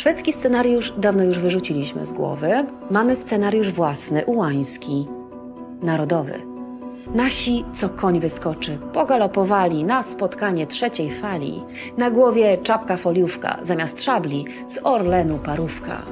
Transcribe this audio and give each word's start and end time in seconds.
Szwedzki 0.00 0.32
scenariusz 0.32 0.92
dawno 0.98 1.24
już 1.24 1.38
wyrzuciliśmy 1.38 2.06
z 2.06 2.12
głowy. 2.12 2.50
Mamy 2.90 3.16
scenariusz 3.16 3.70
własny, 3.70 4.24
ułański, 4.24 5.06
narodowy. 5.82 6.42
Nasi, 7.14 7.64
co 7.74 7.88
koń 7.88 8.20
wyskoczy, 8.20 8.78
pogalopowali 8.92 9.84
na 9.84 10.02
spotkanie 10.02 10.66
trzeciej 10.66 11.10
fali. 11.10 11.62
Na 11.96 12.10
głowie 12.10 12.58
czapka 12.58 12.96
foliówka, 12.96 13.58
zamiast 13.62 14.02
szabli 14.02 14.44
z 14.68 14.78
Orlenu 14.82 15.38
parówka. 15.38 16.02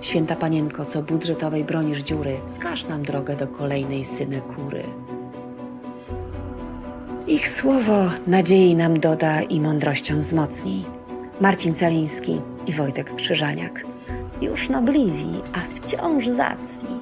Święta 0.00 0.36
panienko, 0.36 0.86
co 0.86 1.02
budżetowej 1.02 1.64
bronisz 1.64 2.02
dziury, 2.02 2.36
wskaż 2.46 2.84
nam 2.84 3.02
drogę 3.02 3.36
do 3.36 3.48
kolejnej 3.48 4.04
synekury. 4.04 4.82
Ich 7.26 7.48
słowo 7.48 8.04
nadziei 8.26 8.76
nam 8.76 9.00
doda 9.00 9.42
i 9.42 9.60
mądrością 9.60 10.20
wzmocni. 10.20 10.84
Marcin 11.42 11.74
Caliński 11.74 12.40
i 12.66 12.72
Wojtek 12.72 13.14
Krzyżaniak. 13.14 13.84
Już 14.40 14.68
nobliwi, 14.68 15.40
a 15.52 15.58
wciąż 15.74 16.26
zacni. 16.26 17.00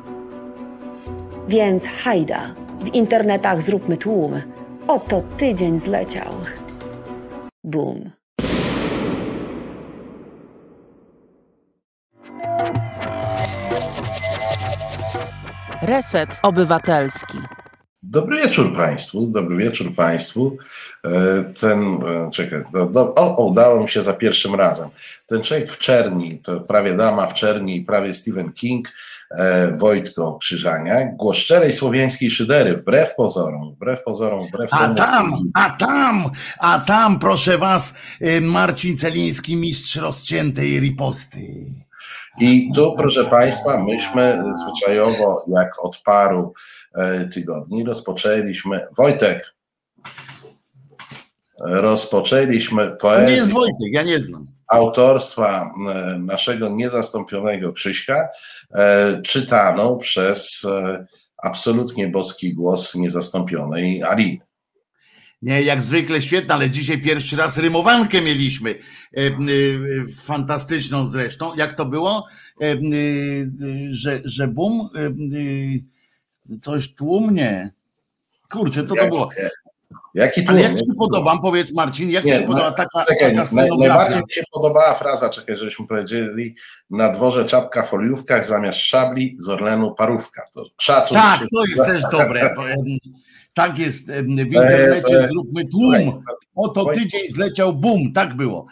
Więc 1.49 1.85
hajda, 1.85 2.55
w 2.81 2.95
internetach 2.95 3.63
zróbmy 3.63 3.97
tłum. 3.97 4.41
Oto 4.89 5.23
tydzień 5.37 5.79
zleciał. 5.79 6.33
Boom. 7.65 8.11
Reset 15.83 16.41
Obywatelski. 16.43 17.39
Dobry 18.03 18.37
wieczór 18.37 18.77
Państwu, 18.77 19.27
dobry 19.27 19.57
wieczór 19.57 19.95
Państwu. 19.95 20.57
E, 21.05 21.45
ten, 21.61 21.81
e, 21.81 22.31
czekaj, 22.31 22.63
do, 22.73 22.87
do, 22.87 23.15
o, 23.15 23.45
udało 23.45 23.83
mi 23.83 23.89
się 23.89 24.03
za 24.03 24.15
pierwszym 24.15 24.55
razem. 24.55 24.89
Ten 25.27 25.43
człowiek 25.43 25.73
w 25.73 25.79
czerni, 25.79 26.39
to 26.39 26.61
prawie 26.61 26.97
dama 26.97 27.27
w 27.27 27.35
czerni 27.35 27.77
i 27.77 27.85
prawie 27.85 28.15
Stephen 28.15 28.53
King, 28.53 28.89
e, 29.31 29.77
Wojtko 29.77 30.39
Krzyżania, 30.41 31.13
głos 31.17 31.37
szczerej 31.37 31.73
słowiańskiej 31.73 32.31
szydery, 32.31 32.77
wbrew 32.77 33.15
pozorom, 33.15 33.73
wbrew 33.75 34.03
pozorom, 34.03 34.47
wbrew 34.49 34.75
A 34.75 34.95
tam, 34.95 35.35
a 35.55 35.71
tam, 35.71 36.31
a 36.59 36.79
tam, 36.79 37.19
proszę 37.19 37.59
Was, 37.59 37.95
e, 38.21 38.41
Marcin 38.41 38.99
Celiński, 38.99 39.57
mistrz 39.57 39.97
rozciętej 39.97 40.81
riposty. 40.81 41.65
I 42.41 42.73
tu, 42.75 42.95
proszę 42.99 43.25
Państwa, 43.25 43.85
myśmy 43.85 44.43
zwyczajowo, 44.63 45.45
jak 45.49 45.85
od 45.85 45.99
paru 45.99 46.55
tygodni, 47.33 47.85
rozpoczęliśmy. 47.85 48.87
Wojtek, 48.97 49.55
rozpoczęliśmy 51.61 52.97
To 53.01 53.21
nie 53.21 53.31
jest 53.31 53.53
poezję 53.53 53.55
Wojtek, 53.55 53.93
ja 53.93 54.03
nie 54.03 54.21
znam. 54.21 54.47
autorstwa 54.69 55.75
e, 55.95 56.19
naszego 56.19 56.69
niezastąpionego 56.69 57.73
Krzyśka, 57.73 58.29
e, 58.75 59.23
czytaną 59.23 59.99
przez 59.99 60.65
e, 60.65 61.07
absolutnie 61.43 62.09
boski 62.09 62.55
głos 62.55 62.95
niezastąpionej 62.95 64.03
Aliny. 64.03 64.39
Nie, 65.43 65.63
jak 65.63 65.83
zwykle 65.83 66.23
świetna, 66.23 66.55
ale 66.55 66.71
dzisiaj 66.71 67.01
pierwszy 67.01 67.37
raz 67.37 67.59
rymowankę 67.59 68.21
mieliśmy. 68.23 68.71
E, 68.71 68.77
e, 69.21 69.31
fantastyczną 70.25 71.07
zresztą. 71.07 71.55
Jak 71.57 71.73
to 71.73 71.87
było? 71.87 72.27
E, 72.61 72.65
e, 72.73 72.77
że, 73.91 74.21
że 74.25 74.49
bum, 74.49 74.89
e, 74.95 75.01
e, 75.01 75.11
coś 76.63 76.95
tłumnie. 76.95 77.73
Kurczę, 78.51 78.85
co 78.85 78.95
to 78.95 79.09
było? 79.09 79.29
Jaki 80.15 80.47
Ale 80.49 80.61
jak 80.61 80.73
ci 80.73 80.79
się 80.79 80.95
podoba, 80.99 81.39
powiedz 81.43 81.75
Marcin, 81.75 82.11
jak 82.11 82.25
ci 82.25 82.31
Nie, 82.31 82.35
się 82.37 82.41
no, 82.41 82.47
podoba 82.47 82.73
taka, 82.73 83.05
Czekaj, 83.05 83.37
taka 83.37 83.55
naj, 83.55 83.69
najbardziej 83.79 84.19
mi 84.19 84.31
się 84.31 84.43
podobała 84.53 84.95
fraza, 84.95 85.29
czekaj, 85.29 85.57
żeśmy 85.57 85.87
powiedzieli, 85.87 86.57
na 86.91 87.13
dworze 87.13 87.45
czapka 87.45 87.83
foliówka 87.83 88.43
zamiast 88.43 88.79
szabli 88.79 89.37
z 89.39 89.49
Orlenu 89.49 89.95
parówka. 89.95 90.43
To 90.55 90.65
szacun. 90.79 91.17
Tak, 91.17 91.41
się- 91.41 91.47
to 91.53 91.65
jest 91.65 91.85
też 91.85 92.03
dobre. 92.13 92.55
Tak 93.55 93.79
jest 93.79 94.07
w 94.07 94.29
internecie, 94.29 95.21
E, 95.21 95.25
e, 95.25 95.29
zróbmy 95.29 95.69
tłum. 95.69 96.23
Oto 96.55 96.85
Wojtku, 96.85 97.05
tydzień 97.05 97.31
zleciał 97.31 97.73
bum, 97.73 98.13
tak 98.13 98.37
było. 98.37 98.67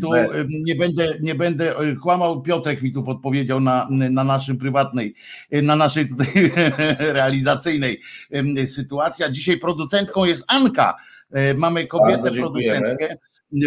Tu 0.00 0.14
E. 0.14 0.28
nie 0.48 0.74
będę, 0.74 1.18
nie 1.20 1.34
będę 1.34 1.76
e, 1.76 1.96
kłamał, 1.96 2.42
Piotrek 2.42 2.82
mi 2.82 2.92
tu 2.92 3.02
podpowiedział 3.02 3.60
na, 3.60 3.88
na 3.90 4.24
naszym 4.24 4.58
prywatnej, 4.58 5.14
e, 5.50 5.62
na 5.62 5.76
naszej 5.76 6.08
tutaj 6.08 6.52
realizacyjnej 6.98 8.00
em, 8.30 8.66
sytuacji. 8.66 9.24
A 9.24 9.30
dzisiaj 9.30 9.58
producentką 9.58 10.24
jest 10.24 10.44
Anka. 10.48 10.96
E, 11.32 11.54
Mamy 11.54 11.86
kobietę 11.86 12.30
producentkę. 12.30 13.16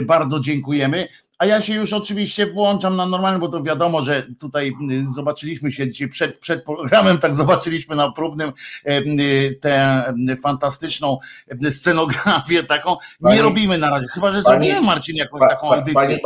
Bardzo 0.03 0.39
dziękujemy. 0.39 1.07
A 1.37 1.45
ja 1.45 1.61
się 1.61 1.73
już 1.73 1.93
oczywiście 1.93 2.47
włączam 2.47 2.95
na 2.95 3.05
normalne, 3.05 3.39
bo 3.39 3.47
to 3.47 3.63
wiadomo, 3.63 4.01
że 4.01 4.23
tutaj 4.39 4.73
y, 4.91 5.13
zobaczyliśmy 5.15 5.71
się 5.71 5.91
dzisiaj 5.91 6.09
przed, 6.09 6.39
przed 6.39 6.63
programem, 6.63 7.17
tak 7.17 7.35
zobaczyliśmy 7.35 7.95
na 7.95 8.11
próbnym 8.11 8.51
e, 8.85 8.97
y, 8.99 9.59
tę 9.61 10.03
y, 10.31 10.37
fantastyczną 10.37 11.17
y, 11.65 11.71
scenografię 11.71 12.63
taką. 12.63 12.91
Nie 12.91 12.97
Pani- 13.29 13.41
robimy 13.41 13.77
na 13.77 13.89
razie, 13.89 14.07
chyba 14.07 14.31
że 14.31 14.41
zrobimy 14.41 14.81
Marcin 14.81 15.15
jakąś 15.15 15.39
Pa, 15.39 15.49
taką 15.49 15.69
pa, 15.69 15.75
audycję. 15.75 15.93
pani 15.93 16.19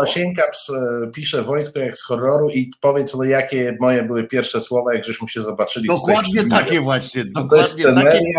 e, 0.70 1.12
pisze 1.12 1.44
Wojtko 1.44 1.80
jak 1.80 1.98
z 1.98 2.04
horroru 2.04 2.50
i 2.50 2.72
powiedz, 2.82 3.16
no, 3.16 3.24
jakie 3.24 3.78
moje 3.80 4.04
były 4.04 4.24
pierwsze 4.24 4.62
słowa, 4.62 4.94
jak 4.94 5.06
żeśmy 5.06 5.28
się 5.28 5.42
zobaczyli. 5.42 5.86
w 5.86 5.88
Dokładnie 5.88 6.48
takie 6.48 6.82
właśnie, 6.82 7.22
To 7.22 7.56
jest 7.56 7.84
dokładnie 7.86 8.04
takie. 8.12 8.34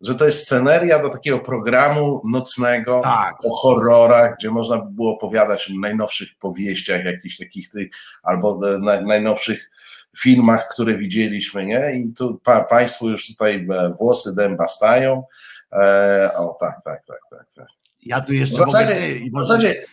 Że 0.00 0.14
to 0.14 0.24
jest 0.24 0.42
sceneria 0.42 1.02
do 1.02 1.08
takiego 1.08 1.38
programu 1.38 2.22
nocnego 2.24 3.00
Tak. 3.04 3.44
o 3.44 3.56
horrorach, 3.56 4.34
gdzie 4.38 4.50
można 4.50 4.78
by 4.78 4.90
było 4.90 5.14
opowiadać 5.14 5.70
o 5.70 5.80
najnowszych 5.80 6.28
powieściach, 6.40 7.04
jakichś 7.04 7.36
takich 7.36 7.70
tych, 7.70 7.88
albo 8.22 8.58
na, 8.78 9.00
najnowszych 9.00 9.70
filmach, 10.18 10.68
które 10.72 10.98
widzieliśmy, 10.98 11.66
nie? 11.66 11.92
I 11.92 12.12
tu 12.14 12.40
pa, 12.44 12.64
Państwu 12.64 13.08
już 13.10 13.26
tutaj 13.26 13.66
e, 13.70 13.94
włosy 13.98 14.34
dęba 14.34 14.68
stają. 14.68 15.24
E, 15.72 16.30
o, 16.36 16.56
tak, 16.60 16.74
tak, 16.84 17.04
tak, 17.06 17.20
tak. 17.30 17.46
tak. 17.56 17.66
Ja 18.06 18.20
tu 18.20 18.32
W 18.32 18.36
jeszcze 18.36 18.56
zasadzie, 18.56 18.94
mogę... 18.94 19.42
w 19.42 19.46
zasadzie 19.46 19.84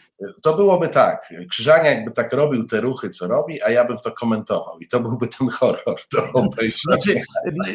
to 0.42 0.56
byłoby 0.56 0.88
tak, 0.88 1.34
Krzyżania 1.50 1.92
jakby 1.92 2.12
tak 2.12 2.34
robił 2.34 2.64
te 2.64 2.82
ruchy, 2.82 3.10
co 3.10 3.28
robi, 3.28 3.62
a 3.62 3.70
ja 3.70 3.86
bym 3.86 3.98
to 3.98 4.12
komentował 4.12 4.80
i 4.80 4.88
to 4.88 5.00
byłby 5.00 5.28
ten 5.28 5.50
horror 5.50 5.96
do 6.12 6.32
obejrzenia. 6.34 6.98
Znaczy, 6.98 7.22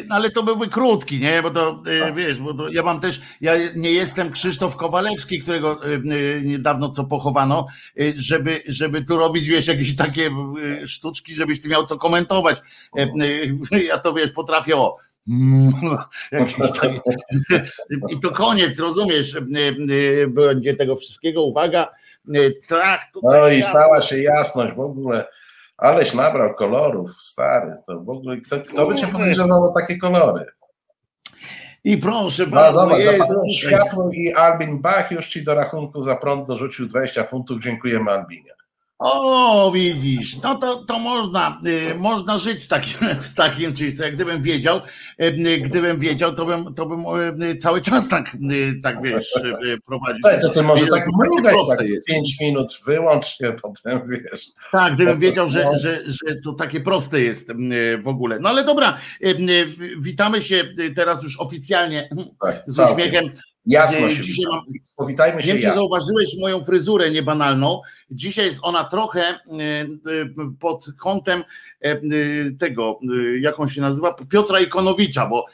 no 0.07 0.15
ale 0.15 0.29
to 0.29 0.43
byłby 0.43 0.67
krótki, 0.67 1.19
nie? 1.19 1.41
Bo 1.41 1.49
to 1.49 1.83
e, 1.87 1.99
Tak. 1.99 2.15
wiesz, 2.15 2.39
bo 2.39 2.53
to 2.53 2.69
ja 2.69 2.83
mam 2.83 2.99
też, 2.99 3.21
ja 3.41 3.53
nie 3.75 3.91
jestem 3.91 4.31
Krzysztof 4.31 4.75
Kowalewski, 4.75 5.39
którego 5.39 5.79
e, 5.85 5.93
e, 5.95 6.41
niedawno 6.41 6.89
co 6.89 7.03
pochowano, 7.03 7.67
żeby, 8.15 8.61
żeby 8.67 9.03
tu 9.03 9.17
robić, 9.17 9.47
wiesz, 9.47 9.67
jakieś 9.67 9.95
takie 9.95 10.29
sztuczki, 10.85 11.33
żebyś 11.33 11.61
ty 11.61 11.69
miał 11.69 11.85
co 11.85 11.97
komentować. 11.97 12.61
Ja 13.87 13.97
to 13.97 14.13
wiesz, 14.13 14.31
potrafię 14.31 14.77
o. 14.77 14.97
I 18.09 18.19
to 18.19 18.31
koniec, 18.31 18.79
rozumiesz? 18.79 19.37
Będzie 20.27 20.75
tego 20.75 20.95
wszystkiego, 20.95 21.43
uwaga. 21.43 21.87
Tak, 22.67 23.01
tutaj 23.13 23.39
No 23.39 23.47
i 23.47 23.63
stała 23.63 24.01
się 24.01 24.21
jasność 24.21 24.75
w 24.75 24.79
ogóle, 24.79 25.27
aleś 25.77 26.13
nabrał 26.13 26.55
kolorów, 26.55 27.11
stary, 27.21 27.77
to 27.87 27.99
w 27.99 28.09
ogóle 28.09 28.37
kto, 28.37 28.61
kto 28.61 28.87
by 28.87 28.95
cię 28.95 29.07
podejrzewał 29.07 29.63
o 29.63 29.73
takie 29.73 29.97
kolory? 29.97 30.45
I 31.83 31.97
proszę 31.97 32.45
No 32.45 32.51
bardzo, 32.51 32.79
zobacz, 32.79 33.51
światło 33.51 34.11
i 34.13 34.33
Albin 34.33 34.81
Bach 34.81 35.11
już 35.11 35.27
ci 35.27 35.43
do 35.43 35.55
rachunku 35.55 36.01
za 36.01 36.15
prąd 36.15 36.47
dorzucił 36.47 36.87
20 36.87 37.23
funtów, 37.23 37.61
dziękujemy 37.61 38.11
Albinie. 38.11 38.51
O, 39.03 39.71
widzisz, 39.71 40.37
no 40.43 40.55
to, 40.55 40.75
to 40.75 40.99
można, 40.99 41.61
y, 41.65 41.95
można 41.95 42.37
żyć 42.37 42.63
z 42.63 42.67
takim, 42.67 42.97
z 43.19 43.35
takim 43.35 43.73
czymś. 43.73 43.97
To 43.97 44.03
jak 44.03 44.15
gdybym 44.15 44.41
wiedział, 44.41 44.81
y, 45.21 45.59
gdybym 45.61 45.99
wiedział, 45.99 46.35
to 46.35 46.45
bym, 46.45 46.73
to 46.73 46.85
bym 46.85 47.05
y, 47.41 47.55
cały 47.55 47.81
czas 47.81 48.07
tak, 48.07 48.37
tak 48.83 49.01
wiesz, 49.01 49.33
prowadził. 49.85 50.21
Słuchaj, 50.21 50.41
to 50.41 50.49
ty 50.49 50.63
może 50.63 50.81
Wiedział, 50.81 50.97
tak 50.97 51.07
mrugać 51.07 51.55
tak 51.77 51.89
jest. 51.89 52.07
5 52.07 52.39
minut, 52.41 52.79
wyłącz 52.85 53.25
się, 53.25 53.55
potem 53.61 54.01
wiesz. 54.07 54.47
Tak, 54.71 54.93
gdybym 54.93 55.19
wiedział, 55.19 55.49
że, 55.49 55.77
że, 55.77 56.01
że 56.05 56.35
to 56.43 56.53
takie 56.53 56.79
proste 56.79 57.21
jest 57.21 57.51
w 58.01 58.07
ogóle. 58.07 58.39
No 58.39 58.49
ale 58.49 58.63
dobra, 58.63 58.97
witamy 59.99 60.41
się 60.41 60.63
teraz 60.95 61.23
już 61.23 61.39
oficjalnie 61.39 62.09
Tak, 62.41 62.63
z 62.67 62.75
całkiem. 62.75 63.31
Jasno 63.65 64.09
się 64.09 64.21
Dzisiaj 64.21 64.45
mam, 64.51 64.61
Powitajmy 64.95 65.37
Nie 65.37 65.43
się 65.43 65.53
wiem, 65.53 65.61
czy 65.61 65.73
zauważyłeś 65.73 66.37
moją 66.39 66.63
fryzurę 66.63 67.11
niebanalną. 67.11 67.81
Dzisiaj 68.11 68.45
jest 68.45 68.59
ona 68.61 68.83
trochę 68.83 69.21
e, 69.21 69.33
e, 69.61 69.87
pod 70.59 70.85
kątem 70.99 71.43
e, 71.81 71.99
tego, 72.59 72.99
jak 73.39 73.59
on 73.59 73.67
się 73.67 73.81
nazywa, 73.81 74.13
Piotra 74.29 74.59
Ikonowicza, 74.59 75.25
bo 75.25 75.45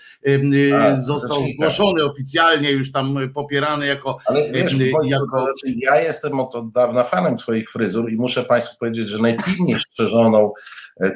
A, 0.80 0.96
został 0.96 1.38
rzecznika. 1.38 1.70
zgłoszony 1.70 2.06
oficjalnie, 2.06 2.72
już 2.72 2.92
tam 2.92 3.16
popierany 3.34 3.86
jako. 3.86 4.18
Ale 4.26 4.52
wiesz, 4.52 4.74
jako- 5.04 5.42
znaczy 5.42 5.76
ja 5.82 6.02
jestem 6.02 6.40
od, 6.40 6.56
od 6.56 6.72
dawna 6.72 7.04
fanem 7.04 7.38
twoich 7.38 7.72
fryzur 7.72 8.12
i 8.12 8.16
muszę 8.16 8.44
Państwu 8.44 8.76
powiedzieć, 8.80 9.10
że 9.10 9.20
najpilniej 9.20 9.80
strzeżoną 9.92 10.52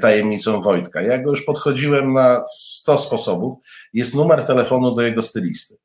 tajemnicą 0.02 0.62
Wojtka, 0.62 1.02
ja 1.02 1.24
go 1.24 1.30
już 1.30 1.46
podchodziłem 1.46 2.14
na 2.14 2.44
100 2.48 2.98
sposobów, 2.98 3.54
jest 3.94 4.16
numer 4.16 4.44
telefonu 4.44 4.96
do 4.96 5.02
jego 5.02 5.22
stylisty. 5.22 5.81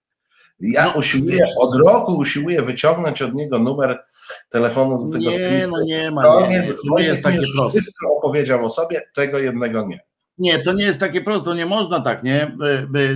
Ja 0.61 0.93
usiłuję, 0.93 1.47
od 1.61 1.75
roku 1.75 2.13
usiłuję 2.17 2.63
wyciągnąć 2.63 3.23
od 3.23 3.35
niego 3.35 3.59
numer 3.59 4.05
telefonu 4.51 5.07
do 5.07 5.13
tego 5.13 5.31
Nie, 5.31 5.61
no 5.71 5.83
nie 5.83 6.11
ma. 6.11 6.23
To 6.23 6.47
nie, 6.47 6.65
to 6.91 6.99
jest 6.99 7.23
takie 7.23 7.41
proste. 7.57 7.81
Wszystko 7.81 8.17
opowiedział 8.17 8.65
o 8.65 8.69
sobie, 8.69 9.03
tego 9.15 9.39
jednego 9.39 9.87
nie. 9.87 10.01
Nie, 10.39 10.63
to 10.63 10.73
nie 10.73 10.85
jest 10.85 11.01
takie 11.01 11.21
proste, 11.21 11.55
nie 11.55 11.67
można 11.67 12.01
tak, 12.01 12.23
nie? 12.23 12.57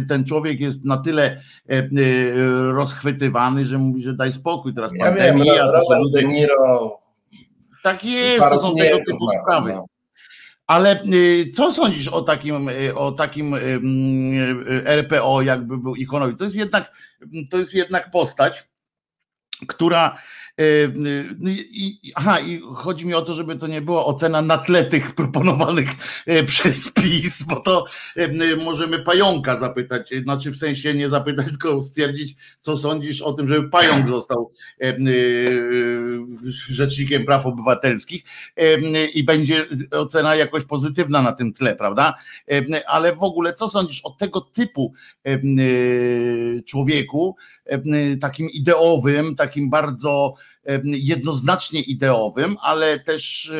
Ten 0.08 0.24
człowiek 0.24 0.60
jest 0.60 0.84
na 0.84 0.96
tyle 0.96 1.22
e, 1.24 1.72
e, 1.72 1.88
rozchwytywany, 2.72 3.64
że 3.64 3.78
mówi, 3.78 4.02
że 4.02 4.14
daj 4.14 4.32
spokój, 4.32 4.74
teraz 4.74 4.90
ja 4.94 5.04
pandemia. 5.04 5.44
Wiem, 5.44 5.66
Robert 5.66 6.12
De 6.12 6.24
Niro. 6.24 6.98
Tak 7.82 8.04
jest, 8.04 8.44
to 8.44 8.58
są 8.58 8.74
tego 8.76 8.98
typu 9.06 9.28
sprawy. 9.42 9.72
No. 9.74 9.86
Ale 10.70 11.02
y, 11.04 11.50
co 11.54 11.72
sądzisz 11.72 12.08
o 12.08 12.22
takim, 12.22 12.68
y, 12.68 12.94
o 12.94 13.12
takim 13.12 13.54
y, 13.54 14.82
RPO, 14.84 15.42
jakby 15.42 15.78
był 15.78 15.96
ikonowi? 15.96 16.36
To 16.36 16.44
jest 16.44 16.56
jednak, 16.56 16.92
to 17.50 17.58
jest 17.58 17.74
jednak 17.74 18.10
postać, 18.10 18.68
która 19.68 20.18
I, 21.72 22.12
aha, 22.14 22.40
i 22.40 22.60
chodzi 22.74 23.06
mi 23.06 23.14
o 23.14 23.22
to, 23.22 23.34
żeby 23.34 23.56
to 23.56 23.66
nie 23.66 23.80
była 23.80 24.04
ocena 24.04 24.42
na 24.42 24.58
tle 24.58 24.84
tych 24.84 25.14
proponowanych 25.14 25.88
e, 26.26 26.44
przez 26.50 26.92
PiS, 26.92 27.42
bo 27.42 27.60
to 27.60 27.84
e, 28.16 28.56
możemy 28.56 28.98
pająka 28.98 29.58
zapytać, 29.58 30.14
znaczy 30.22 30.50
w 30.50 30.56
sensie 30.56 30.94
nie 30.94 31.08
zapytać, 31.08 31.46
tylko 31.46 31.82
stwierdzić, 31.82 32.36
co 32.60 32.76
sądzisz 32.76 33.22
o 33.22 33.32
tym, 33.32 33.48
żeby 33.48 33.68
pająk 33.68 34.08
został 34.08 34.52
rzecznikiem 36.68 37.24
praw 37.24 37.46
obywatelskich 37.46 38.22
i 39.14 39.24
będzie 39.24 39.66
ocena 39.90 40.34
jakoś 40.34 40.64
pozytywna 40.64 41.22
na 41.22 41.32
tym 41.32 41.52
tle, 41.52 41.76
prawda? 41.76 42.14
Ale 42.86 43.16
w 43.16 43.22
ogóle, 43.22 43.52
co 43.52 43.68
sądzisz 43.68 44.00
o 44.04 44.10
tego 44.10 44.40
typu 44.40 44.92
człowieku, 46.66 47.36
takim 48.20 48.50
ideowym, 48.50 49.36
takim 49.36 49.70
bardzo 49.70 50.34
jednoznacznie 50.84 51.80
ideowym, 51.80 52.56
ale 52.60 53.00
też 53.00 53.52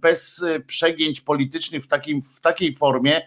bez 0.00 0.44
przegięć 0.66 1.20
politycznych 1.20 1.84
w, 1.84 1.86
takim, 1.86 2.22
w 2.22 2.40
takiej 2.40 2.74
formie, 2.74 3.20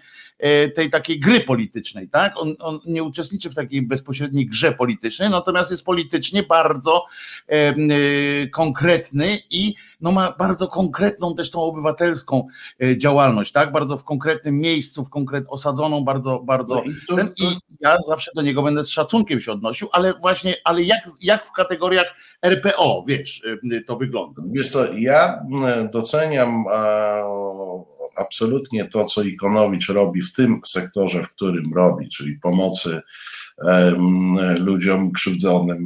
tej 0.75 0.89
takiej 0.89 1.19
gry 1.19 1.39
politycznej, 1.39 2.09
tak? 2.09 2.33
On, 2.37 2.55
on, 2.59 2.79
nie 2.85 3.03
uczestniczy 3.03 3.49
w 3.49 3.55
takiej 3.55 3.81
bezpośredniej 3.81 4.45
grze 4.45 4.71
politycznej, 4.71 5.29
natomiast 5.29 5.71
jest 5.71 5.85
politycznie 5.85 6.43
bardzo 6.43 7.05
e, 7.47 7.73
konkretny 8.47 9.37
i 9.49 9.75
no 10.01 10.11
ma 10.11 10.31
bardzo 10.31 10.67
konkretną 10.67 11.35
też 11.35 11.51
tą 11.51 11.61
obywatelską 11.61 12.47
e, 12.83 12.97
działalność, 12.97 13.51
tak? 13.51 13.71
Bardzo 13.71 13.97
w 13.97 14.03
konkretnym 14.03 14.57
miejscu, 14.57 15.05
w 15.05 15.09
konkret 15.09 15.45
osadzoną, 15.47 16.03
bardzo, 16.03 16.39
bardzo. 16.39 16.75
No 16.75 16.81
i, 16.81 17.15
ten, 17.15 17.27
to... 17.27 17.43
I 17.43 17.57
ja 17.79 17.97
zawsze 18.07 18.31
do 18.35 18.41
niego 18.41 18.63
będę 18.63 18.83
z 18.83 18.89
szacunkiem 18.89 19.41
się 19.41 19.51
odnosił, 19.51 19.89
ale 19.91 20.13
właśnie, 20.13 20.55
ale 20.63 20.83
jak, 20.83 21.01
jak 21.21 21.45
w 21.45 21.51
kategoriach 21.51 22.15
RPO, 22.41 23.03
wiesz, 23.07 23.43
to 23.87 23.97
wygląda. 23.97 24.41
Wiesz 24.51 24.69
co, 24.69 24.93
ja 24.93 25.45
doceniam 25.91 26.65
absolutnie 28.17 28.85
to, 28.85 29.05
co 29.05 29.23
Ikonowicz 29.23 29.89
robi 29.89 30.21
w 30.21 30.33
tym 30.33 30.61
sektorze, 30.65 31.23
w 31.23 31.29
którym 31.29 31.73
robi, 31.75 32.09
czyli 32.09 32.39
pomocy 32.39 33.01
ludziom 34.57 35.11
krzywdzonym, 35.11 35.85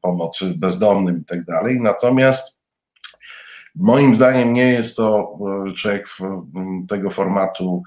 pomocy 0.00 0.54
bezdomnym 0.56 1.20
i 1.20 1.24
tak 1.24 1.44
dalej. 1.44 1.80
Natomiast 1.80 2.60
moim 3.74 4.14
zdaniem 4.14 4.52
nie 4.52 4.72
jest 4.72 4.96
to 4.96 5.38
e, 5.68 5.72
człowiek 5.72 6.08
tego 6.88 7.10
formatu, 7.10 7.82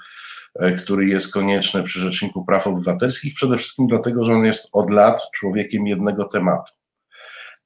e, 0.59 0.71
który 0.71 1.07
jest 1.07 1.33
konieczny 1.33 1.83
przy 1.83 1.99
Rzeczniku 1.99 2.45
Praw 2.45 2.67
Obywatelskich, 2.67 3.33
przede 3.33 3.57
wszystkim 3.57 3.87
dlatego, 3.87 4.25
że 4.25 4.33
on 4.33 4.45
jest 4.45 4.69
od 4.73 4.91
lat 4.91 5.21
człowiekiem 5.33 5.87
jednego 5.87 6.25
tematu 6.25 6.73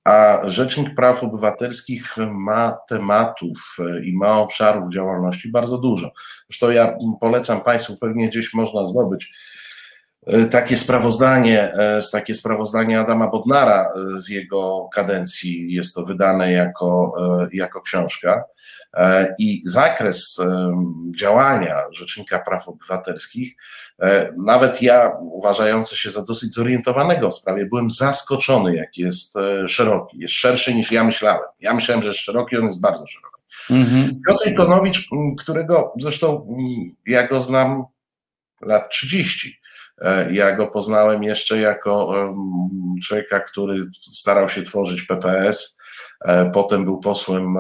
a 0.08 0.42
Rzecznik 0.50 0.96
Praw 0.96 1.24
Obywatelskich 1.24 2.16
ma 2.32 2.78
tematów 2.90 3.78
e, 3.80 4.06
i 4.06 4.18
ma 4.18 4.40
obszarów 4.40 4.94
działalności 4.94 5.52
bardzo 5.52 5.78
dużo. 5.78 6.12
Zresztą 6.50 6.70
ja 6.70 6.98
polecam 7.22 7.62
Państwu, 7.62 7.98
pewnie 7.98 8.28
gdzieś 8.28 8.54
można 8.54 8.86
zdobyć 8.86 9.32
takie 10.52 10.78
sprawozdanie, 10.78 11.74
e, 11.74 12.00
takie 12.12 12.36
sprawozdanie 12.36 13.00
Adama 13.00 13.28
Bodnara 13.28 13.90
z 14.18 14.30
jego 14.30 14.90
kadencji. 14.94 15.74
Jest 15.74 15.96
to 15.96 16.06
wydane 16.06 16.52
jako, 16.52 17.14
jako 17.52 17.82
książka. 17.82 18.44
E, 18.98 19.36
i 19.40 19.62
zakres 19.66 20.40
e, 20.40 20.72
działania 21.16 21.84
Rzecznika 21.92 22.40
Praw 22.40 22.68
Obywatelskich, 22.68 23.56
e, 24.02 24.34
nawet 24.38 24.82
ja, 24.82 25.12
uważający 25.22 25.98
się 25.98 26.10
za 26.10 26.24
dosyć 26.24 26.54
zorientowanego 26.54 27.30
w 27.30 27.36
sprawie, 27.36 27.66
byłem 27.66 27.90
zaskoczony, 27.90 28.76
jak 28.76 28.98
jest 28.98 29.36
szeroki. 29.68 30.20
Jest 30.20 30.34
szerszy 30.34 30.76
niż 30.76 30.92
ja 30.92 31.04
myślałem. 31.04 31.42
Ja 31.60 31.74
myślałem, 31.74 32.04
że 32.04 32.10
jest 32.10 32.20
szeroki, 32.20 32.58
on 32.58 32.66
jest 32.66 32.82
bardzo 32.82 33.08
szeroki. 33.08 33.42
Mhm. 33.72 34.22
Piotr 34.28 34.50
Ikonowicz, 34.50 35.10
którego 35.40 35.94
zresztą 36.00 36.58
ja 37.08 37.28
go 37.28 37.42
znam 37.42 37.84
lat 38.62 38.90
30. 38.90 39.60
Ja 40.32 40.56
go 40.56 40.68
poznałem 40.68 41.24
jeszcze 41.24 41.60
jako 41.60 42.14
człowieka, 43.04 43.40
który 43.40 43.86
starał 44.02 44.50
się 44.50 44.62
tworzyć 44.62 45.04
PPS, 45.04 45.78
potem 46.54 46.86
był 46.86 47.00
posłem 47.00 47.56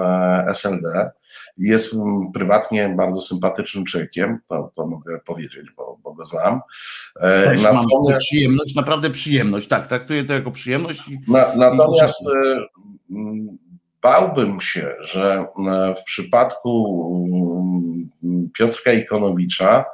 SLD. 0.48 1.12
Jest 1.58 1.96
prywatnie 2.34 2.90
bardzo 2.98 3.22
sympatycznym 3.22 3.86
człowiekiem, 3.86 4.40
to, 4.48 4.72
to 4.76 4.88
mogę 4.88 5.20
powiedzieć, 5.26 5.66
bo, 5.78 5.98
bo 6.04 6.14
go 6.14 6.26
znam. 6.26 6.62
E, 7.20 7.44
Też 7.44 7.64
natomiast, 7.64 7.90
mam 8.10 8.18
przyjemność, 8.18 8.76
naprawdę 8.76 9.10
przyjemność, 9.10 9.68
tak, 9.68 9.88
traktuję 9.88 10.24
to 10.24 10.34
jako 10.34 10.52
przyjemność. 10.52 11.04
Na, 11.28 11.56
natomiast 11.56 12.30
e, 12.30 12.66
bałbym 14.02 14.62
się, 14.62 14.92
że 15.02 15.46
e, 15.68 15.96
w 15.96 16.04
przypadku 16.04 16.72
Piotrka 18.54 18.94
Ikonowicza 18.94 19.86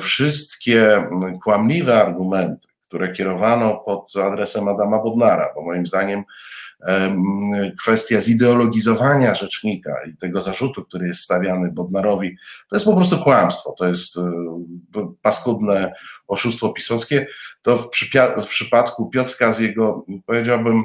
wszystkie 0.00 1.08
kłamliwe 1.44 2.02
argumenty, 2.02 2.68
które 2.82 3.12
kierowano 3.12 3.74
pod 3.74 4.16
adresem 4.16 4.68
Adama 4.68 4.98
Bodnara, 4.98 5.52
bo 5.54 5.62
moim 5.62 5.86
zdaniem 5.86 6.24
kwestia 7.82 8.20
zideologizowania 8.20 9.34
rzecznika 9.34 10.04
i 10.04 10.16
tego 10.16 10.40
zarzutu, 10.40 10.84
który 10.84 11.06
jest 11.06 11.22
stawiany 11.22 11.72
Bodnarowi, 11.72 12.36
to 12.68 12.76
jest 12.76 12.86
po 12.86 12.96
prostu 12.96 13.18
kłamstwo, 13.18 13.74
to 13.78 13.88
jest 13.88 14.18
e, 14.18 14.22
paskudne 15.22 15.92
oszustwo 16.26 16.68
pisowskie. 16.68 17.26
To 17.62 17.78
w, 17.78 17.90
w 18.44 18.48
przypadku 18.48 19.10
Piotrka 19.10 19.52
z 19.52 19.60
jego, 19.60 20.06
powiedziałbym, 20.26 20.78
e, 20.78 20.84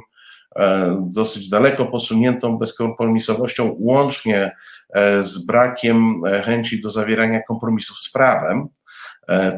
dosyć 1.00 1.50
daleko 1.50 1.86
posuniętą 1.86 2.58
bezkompromisowością, 2.58 3.76
łącznie 3.80 4.52
e, 4.90 5.24
z 5.24 5.46
brakiem 5.46 6.22
chęci 6.46 6.82
do 6.82 6.90
zawierania 6.90 7.42
kompromisów 7.48 8.00
z 8.00 8.12
prawem, 8.12 8.68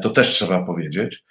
to 0.02 0.10
też 0.10 0.28
trzeba 0.28 0.62
powiedzieć, 0.62 1.24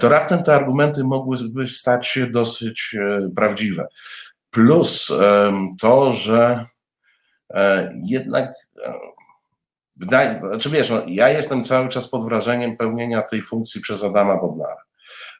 to 0.00 0.08
raptem 0.08 0.42
te 0.42 0.54
argumenty 0.54 1.04
mogłyby 1.04 1.66
stać 1.66 2.08
się 2.08 2.26
dosyć 2.26 2.96
prawdziwe. 3.36 3.86
Plus 4.50 5.12
to, 5.80 6.12
że 6.12 6.66
e, 7.54 7.92
jednak 8.04 8.52
e, 8.84 8.94
znaczy 10.42 10.70
wiesz, 10.70 10.90
no, 10.90 11.02
ja 11.06 11.28
jestem 11.28 11.64
cały 11.64 11.88
czas 11.88 12.08
pod 12.08 12.24
wrażeniem 12.24 12.76
pełnienia 12.76 13.22
tej 13.22 13.42
funkcji 13.42 13.80
przez 13.80 14.04
Adama 14.04 14.36
Bodnara. 14.36 14.82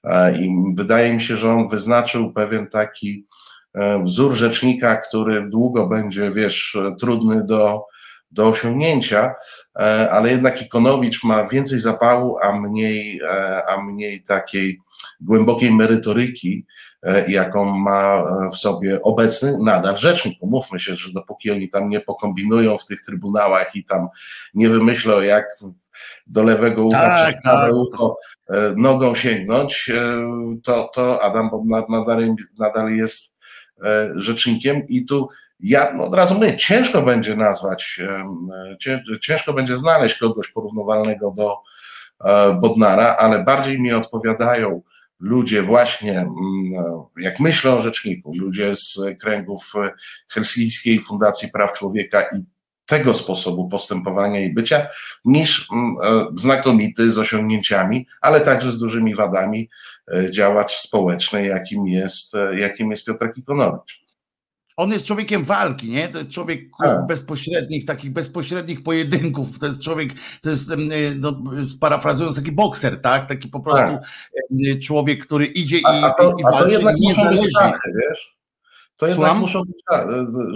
E, 0.05 0.39
I 0.39 0.51
wydaje 0.75 1.15
mi 1.15 1.21
się, 1.21 1.37
że 1.37 1.51
on 1.51 1.69
wyznaczył 1.69 2.33
pewien 2.33 2.67
taki 2.67 3.27
wzór 4.05 4.35
rzecznika, 4.35 4.97
który 4.97 5.49
długo 5.49 5.87
będzie, 5.87 6.31
wiesz, 6.33 6.79
trudny 7.01 7.45
do, 7.45 7.85
do 8.31 8.49
osiągnięcia, 8.49 9.35
ale 10.11 10.31
jednak 10.31 10.63
Ikonowicz 10.63 11.25
ma 11.25 11.49
więcej 11.49 11.81
zapału, 11.81 12.39
a 12.43 12.53
mniej, 12.53 13.21
a 13.69 13.83
mniej 13.83 14.23
takiej 14.23 14.81
głębokiej 15.21 15.75
merytoryki, 15.75 16.67
e, 17.03 17.31
jaką 17.31 17.65
ma 17.65 18.15
e, 18.15 18.51
w 18.53 18.57
sobie 18.57 19.03
obecny 19.03 19.59
nadal 19.63 19.97
rzecznik. 19.97 20.39
Umówmy 20.41 20.81
się, 20.81 20.97
że 20.97 21.13
dopóki 21.13 21.51
oni 21.51 21.69
tam 21.69 21.89
nie 21.89 22.01
pokombinują 22.01 22.79
w 22.79 22.85
tych 22.85 23.01
trybunałach 23.03 23.77
i 23.77 23.85
tam 23.85 24.09
nie 24.55 24.69
wymyślą, 24.69 25.21
jak 25.21 25.45
do 26.27 26.43
lewego 26.43 26.85
ucha 26.85 27.01
tak, 27.01 27.27
przez 27.27 27.43
prawe 27.43 27.67
tak. 27.67 27.75
ucho 27.75 28.17
e, 28.49 28.75
nogą 28.77 29.15
sięgnąć, 29.15 29.93
to, 30.63 30.91
to 30.95 31.23
Adam 31.23 31.51
nadal, 31.89 32.35
nadal 32.59 32.91
jest 32.91 33.38
rzecznikiem 34.17 34.87
i 34.89 35.05
tu 35.05 35.29
ja 35.61 35.93
no 35.95 36.05
od 36.05 36.15
razu 36.15 36.35
mówię, 36.35 36.57
ciężko 36.57 37.03
będzie 37.03 37.37
nazwać, 37.37 38.01
ciężko 39.21 39.53
będzie 39.53 39.77
znaleźć 39.77 40.19
kogoś 40.19 40.49
porównywalnego 40.49 41.31
do 41.31 41.57
Bodnara, 42.61 43.17
ale 43.17 43.45
bardziej 43.45 43.81
mi 43.81 43.93
odpowiadają 43.93 44.83
ludzie 45.21 45.63
właśnie, 45.63 46.19
mm, 46.19 46.35
jak 47.19 47.41
myślę 47.41 47.75
o 47.75 47.81
rzeczniku, 47.81 48.33
ludzie 48.37 48.77
z 48.77 49.01
kręgów 49.21 49.73
Helsińskiej 50.29 51.03
Fundacji 51.03 51.49
Praw 51.53 51.73
Człowieka 51.73 52.23
i 52.23 52.45
tego 52.89 53.15
sposobu 53.15 53.69
postępowania 53.69 54.41
i 54.41 54.53
bycia, 54.53 54.89
niż 55.25 55.69
mm, 55.73 55.97
e, 56.03 56.27
znakomity 56.35 57.11
z 57.11 57.19
osiągnięciami, 57.19 58.07
ale 58.21 58.41
także 58.41 58.73
z 58.73 58.79
dużymi 58.79 59.15
wadami 59.15 59.69
e, 60.13 60.31
działacz 60.31 60.73
społeczny, 60.73 61.47
jakim 61.47 61.87
jest, 61.87 62.35
e, 62.35 62.59
jakim 62.59 62.91
jest 62.91 63.07
Piotr 63.07 63.33
Ikonowicz. 63.37 64.09
On 64.77 64.93
jest 64.93 65.07
człowiekiem 65.07 65.45
walki, 65.45 65.89
nie? 65.89 66.09
To 66.09 66.19
jest 66.19 66.31
człowiek 66.31 66.61
tak. 66.83 67.07
bezpośrednich, 67.07 67.85
takich 67.85 68.13
bezpośrednich 68.13 68.83
pojedynków. 68.83 69.59
To 69.59 69.67
jest 69.67 69.83
człowiek, 69.83 70.13
to 70.43 70.51
jest, 70.51 70.71
no, 71.17 71.43
sparafrazując, 71.65 72.37
taki 72.37 72.53
bokser, 72.53 73.01
tak? 73.01 73.27
Taki 73.27 73.49
po 73.49 73.61
prostu 73.61 73.99
tak. 73.99 74.81
człowiek, 74.83 75.27
który 75.27 75.47
idzie 75.47 75.79
i, 75.79 75.85
a, 75.85 76.07
a 76.07 76.11
to, 76.11 76.35
i 76.39 76.43
walczy 76.43 76.77
a 76.77 76.81
to 76.81 76.93
niezależnie. 76.97 77.51
Szachy, 77.51 77.93
wiesz? 77.97 78.38
To 78.99 79.07
jednak 79.07 79.31
Słucham? 79.31 79.41
muszą 79.41 79.63
być 79.65 79.83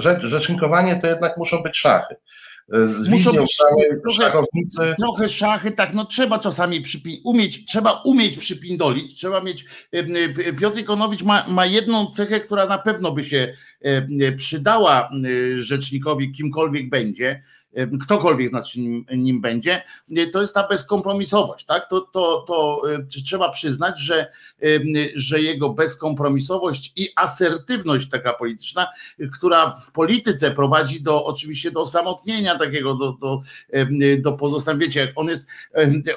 rzecz, 0.03 0.23
rzecznikowanie 0.23 0.97
to 1.01 1.07
jednak 1.07 1.37
muszą 1.37 1.63
być 1.63 1.77
szachy. 1.77 2.15
Z 2.69 3.09
muszą 3.09 3.33
być 3.33 3.57
trochę, 4.03 4.95
trochę 4.95 5.29
szachy, 5.29 5.71
tak, 5.71 5.95
no 5.95 6.05
trzeba 6.05 6.39
czasami 6.39 6.83
przypi- 6.83 7.21
umieć, 7.25 7.65
trzeba 7.65 8.03
umieć 8.05 8.37
przypindolić, 8.37 9.19
trzeba 9.19 9.41
mieć, 9.41 9.65
Piotr 10.61 10.79
Ikonowicz 10.79 11.23
ma, 11.23 11.45
ma 11.49 11.67
jedną 11.67 12.07
cechę, 12.07 12.41
która 12.41 12.67
na 12.67 12.79
pewno 12.79 13.13
by 13.13 13.25
się 13.25 13.55
przydała 14.37 15.11
rzecznikowi, 15.57 16.33
kimkolwiek 16.33 16.91
będzie, 16.91 17.43
ktokolwiek 18.03 18.49
znaczy 18.49 18.81
nim, 18.81 19.07
nim, 19.17 19.41
będzie, 19.41 19.83
to 20.33 20.41
jest 20.41 20.55
ta 20.55 20.69
bezkompromisowość. 20.69 21.65
Tak? 21.65 21.89
To, 21.89 22.01
to, 22.01 22.45
to 22.47 22.83
trzeba 23.25 23.51
przyznać, 23.51 24.01
że, 24.01 24.27
że 25.15 25.41
jego 25.41 25.71
bezkompromisowość 25.71 26.93
i 26.97 27.09
asertywność 27.17 28.09
taka 28.09 28.33
polityczna, 28.33 28.87
która 29.33 29.71
w 29.71 29.93
polityce 29.93 30.51
prowadzi 30.51 31.03
do 31.03 31.25
oczywiście 31.25 31.71
do 31.71 31.81
osamotnienia 31.81 32.59
takiego, 32.59 32.95
do, 32.95 33.13
do, 33.13 33.41
do 34.19 34.33
pozostawienia. 34.33 34.87
Wiecie, 34.87 35.13
on 35.17 35.29
jest, 35.29 35.47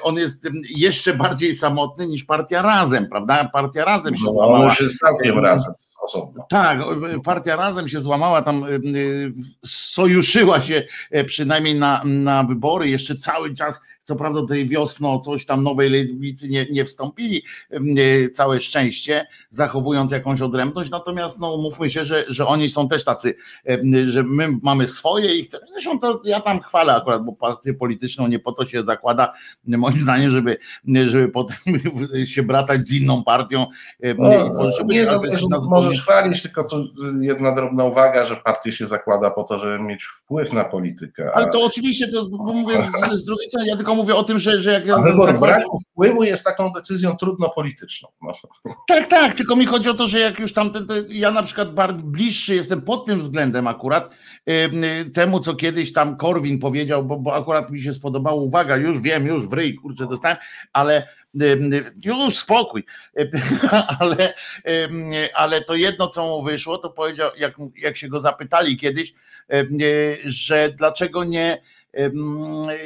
on 0.02 0.16
jest 0.16 0.50
jeszcze 0.76 1.14
bardziej 1.14 1.54
samotny 1.54 2.06
niż 2.06 2.24
partia 2.24 2.62
razem, 2.62 3.08
prawda? 3.08 3.50
Partia 3.52 3.84
razem 3.84 4.16
się 4.16 4.24
no, 4.24 4.32
złamała. 4.32 4.74
Jest 4.80 4.98
całkiem 4.98 5.38
razem 5.38 5.72
osobno. 6.02 6.46
Tak, 6.48 6.78
partia 7.24 7.56
razem 7.56 7.88
się 7.88 8.00
złamała, 8.00 8.42
tam 8.42 8.64
sojuszyła 9.64 10.60
się 10.60 10.82
przy 11.26 11.45
przynajmniej 11.46 11.74
na, 11.74 12.02
na 12.04 12.44
wybory 12.44 12.88
jeszcze 12.88 13.16
cały 13.16 13.54
czas 13.54 13.80
co 14.06 14.16
prawda 14.16 14.46
tej 14.48 14.68
wiosną 14.68 15.20
coś 15.20 15.46
tam 15.46 15.62
nowej 15.62 15.90
lewicy 15.90 16.48
nie, 16.48 16.66
nie 16.70 16.84
wstąpili, 16.84 17.42
całe 18.34 18.60
szczęście, 18.60 19.26
zachowując 19.50 20.12
jakąś 20.12 20.42
odrębność, 20.42 20.90
natomiast 20.90 21.38
no 21.40 21.56
mówmy 21.56 21.90
się, 21.90 22.04
że, 22.04 22.24
że 22.28 22.46
oni 22.46 22.70
są 22.70 22.88
też 22.88 23.04
tacy, 23.04 23.34
że 24.06 24.22
my 24.22 24.48
mamy 24.62 24.88
swoje 24.88 25.34
i 25.34 25.44
chcemy, 25.44 25.66
zresztą 25.72 25.98
to 25.98 26.20
ja 26.24 26.40
tam 26.40 26.60
chwalę 26.60 26.94
akurat, 26.94 27.24
bo 27.24 27.32
partię 27.32 27.74
polityczną 27.74 28.26
nie 28.26 28.38
po 28.38 28.52
to 28.52 28.64
się 28.64 28.82
zakłada, 28.82 29.32
moim 29.66 30.02
zdaniem, 30.02 30.30
żeby, 30.30 30.58
żeby 31.06 31.28
potem 31.28 31.56
się 32.34 32.42
bratać 32.42 32.86
z 32.86 32.92
inną 32.92 33.24
partią 33.24 33.66
no, 34.18 34.46
i 34.46 34.50
tworzyć. 34.50 34.84
Nie, 34.86 35.06
no, 35.06 35.22
no, 35.50 35.60
możesz 35.68 36.02
chwalić, 36.02 36.42
tylko 36.42 36.64
tu 36.64 36.84
jedna 37.20 37.54
drobna 37.54 37.84
uwaga, 37.84 38.26
że 38.26 38.36
partię 38.36 38.72
się 38.72 38.86
zakłada 38.86 39.30
po 39.30 39.44
to, 39.44 39.58
żeby 39.58 39.84
mieć 39.84 40.04
wpływ 40.04 40.52
na 40.52 40.64
politykę. 40.64 41.30
Ale 41.34 41.50
to 41.50 41.64
oczywiście, 41.64 42.08
to, 42.08 42.24
bo 42.24 42.52
mówię 42.52 42.82
z, 42.82 43.14
z 43.14 43.24
drugiej 43.24 43.48
strony, 43.48 43.66
ja 43.66 43.76
tylko 43.76 43.95
mówię 43.96 44.14
o 44.14 44.24
tym, 44.24 44.38
że, 44.38 44.60
że 44.60 44.72
jak. 44.72 44.88
A 44.88 45.02
wybór 45.02 45.26
zakładam... 45.26 45.38
braku 45.38 45.78
wpływu 45.78 46.24
jest 46.24 46.44
taką 46.44 46.72
decyzją 46.72 47.16
trudno 47.16 47.48
polityczną. 47.48 48.08
No. 48.22 48.32
Tak, 48.88 49.06
tak, 49.06 49.34
tylko 49.34 49.56
mi 49.56 49.66
chodzi 49.66 49.88
o 49.88 49.94
to, 49.94 50.08
że 50.08 50.18
jak 50.18 50.38
już 50.38 50.52
tamten, 50.52 50.86
to 50.86 50.94
ja 51.08 51.30
na 51.30 51.42
przykład 51.42 51.74
bardzo 51.74 52.02
bliższy 52.02 52.54
jestem 52.54 52.82
pod 52.82 53.06
tym 53.06 53.20
względem 53.20 53.66
akurat 53.66 54.14
temu, 55.14 55.40
co 55.40 55.54
kiedyś 55.54 55.92
tam 55.92 56.16
Korwin 56.16 56.58
powiedział, 56.58 57.04
bo, 57.04 57.16
bo 57.16 57.34
akurat 57.34 57.70
mi 57.70 57.80
się 57.80 57.92
spodobało, 57.92 58.42
uwaga, 58.42 58.76
już 58.76 59.00
wiem, 59.00 59.26
już 59.26 59.48
w 59.48 59.52
ryj, 59.52 59.74
kurczę, 59.74 60.06
dostałem, 60.06 60.36
ale 60.72 61.08
już 62.04 62.38
spokój, 62.38 62.84
ale, 64.00 64.34
ale 65.34 65.60
to 65.60 65.74
jedno, 65.74 66.08
co 66.08 66.26
mu 66.26 66.42
wyszło, 66.42 66.78
to 66.78 66.90
powiedział, 66.90 67.30
jak, 67.36 67.54
jak 67.76 67.96
się 67.96 68.08
go 68.08 68.20
zapytali 68.20 68.76
kiedyś, 68.76 69.14
że 70.24 70.68
dlaczego 70.68 71.24
nie 71.24 71.62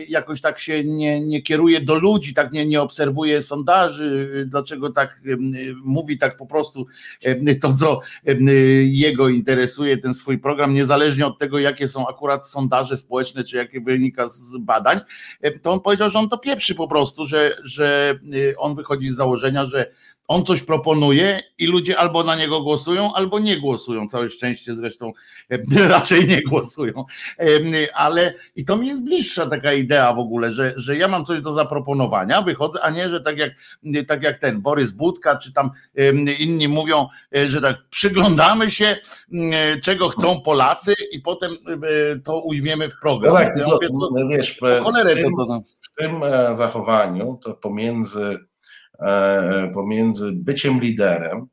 jakoś 0.09 0.41
tak 0.41 0.59
się 0.59 0.85
nie, 0.85 1.21
nie 1.21 1.43
kieruje 1.43 1.81
do 1.81 1.95
ludzi, 1.95 2.35
tak 2.35 2.53
nie, 2.53 2.67
nie 2.67 2.83
obserwuje 2.83 3.43
sondaży, 3.43 4.45
dlaczego 4.49 4.93
tak 4.93 5.21
mówi 5.85 6.19
tak 6.19 6.37
po 6.37 6.47
prostu 6.47 6.87
to, 7.61 7.75
co 7.75 8.01
jego 8.85 9.29
interesuje, 9.29 9.99
ten 9.99 10.15
swój 10.15 10.39
program, 10.39 10.75
niezależnie 10.75 11.27
od 11.27 11.39
tego, 11.39 11.59
jakie 11.59 11.89
są 11.89 12.09
akurat 12.09 12.49
sondaże 12.49 12.97
społeczne, 12.97 13.45
czy 13.45 13.57
jakie 13.57 13.81
wynika 13.81 14.29
z 14.29 14.57
badań, 14.59 15.01
to 15.63 15.73
on 15.73 15.81
powiedział, 15.81 16.11
że 16.11 16.19
on 16.19 16.29
to 16.29 16.39
pieprzy 16.39 16.75
po 16.75 16.89
prostu, 16.89 17.27
że, 17.27 17.57
że 17.63 18.19
on 18.59 18.77
wychodzi 18.77 19.11
z 19.11 19.15
założenia, 19.15 19.67
że 19.67 19.91
on 20.31 20.45
coś 20.45 20.63
proponuje 20.63 21.41
i 21.59 21.67
ludzie 21.67 21.99
albo 21.99 22.23
na 22.23 22.37
niego 22.37 22.61
głosują, 22.61 23.13
albo 23.15 23.39
nie 23.39 23.57
głosują. 23.57 24.09
Całe 24.09 24.31
szczęście 24.31 24.75
zresztą 24.75 25.13
raczej 25.89 26.29
nie 26.29 26.43
głosują. 26.43 27.05
Ale 27.95 28.35
i 28.57 28.65
to 28.65 28.77
mi 28.77 28.87
jest 28.87 29.05
bliższa 29.05 29.47
taka 29.47 29.73
idea 29.73 30.13
w 30.13 30.19
ogóle, 30.19 30.53
że, 30.53 30.73
że 30.77 30.97
ja 30.97 31.09
mam 31.09 31.25
coś 31.25 31.41
do 31.41 31.53
zaproponowania, 31.53 32.43
wychodzę, 32.43 32.81
a 32.83 32.91
nie, 32.91 33.09
że 33.09 33.21
tak 33.21 33.39
jak, 33.39 33.53
tak 34.07 34.23
jak 34.23 34.39
ten 34.39 34.61
Borys 34.61 34.91
Budka, 34.91 35.37
czy 35.37 35.53
tam 35.53 35.71
inni 36.39 36.69
mówią, 36.69 37.07
e, 37.37 37.49
że 37.49 37.61
tak 37.61 37.77
przyglądamy 37.91 38.71
się, 38.71 38.97
czego 39.83 40.09
chcą 40.09 40.41
Polacy 40.41 40.95
i 41.13 41.21
potem 41.21 41.51
to 42.25 42.41
ujmiemy 42.41 42.91
w 42.91 43.01
program. 43.01 43.35
No 43.35 43.41
tak, 43.41 43.57
ja 43.57 43.67
mówię, 43.67 43.89
to, 43.89 44.29
wiesz, 44.29 44.51
w 44.51 44.61
tym, 45.15 45.35
to, 45.37 45.47
to, 45.47 45.63
w 45.81 46.03
tym 46.03 46.23
e, 46.23 46.55
zachowaniu 46.55 47.39
to 47.43 47.55
pomiędzy 47.55 48.21
E, 48.23 48.50
pomiędzy 49.75 50.33
byciem 50.33 50.81
liderem, 50.81 51.47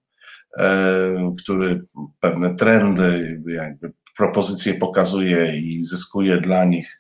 e, 0.58 1.36
który 1.44 1.86
pewne 2.20 2.56
trendy, 2.56 3.42
jakby 3.48 3.92
propozycje 4.18 4.74
pokazuje 4.74 5.58
i 5.58 5.84
zyskuje 5.84 6.42
dla 6.42 6.66
nich 6.66 7.00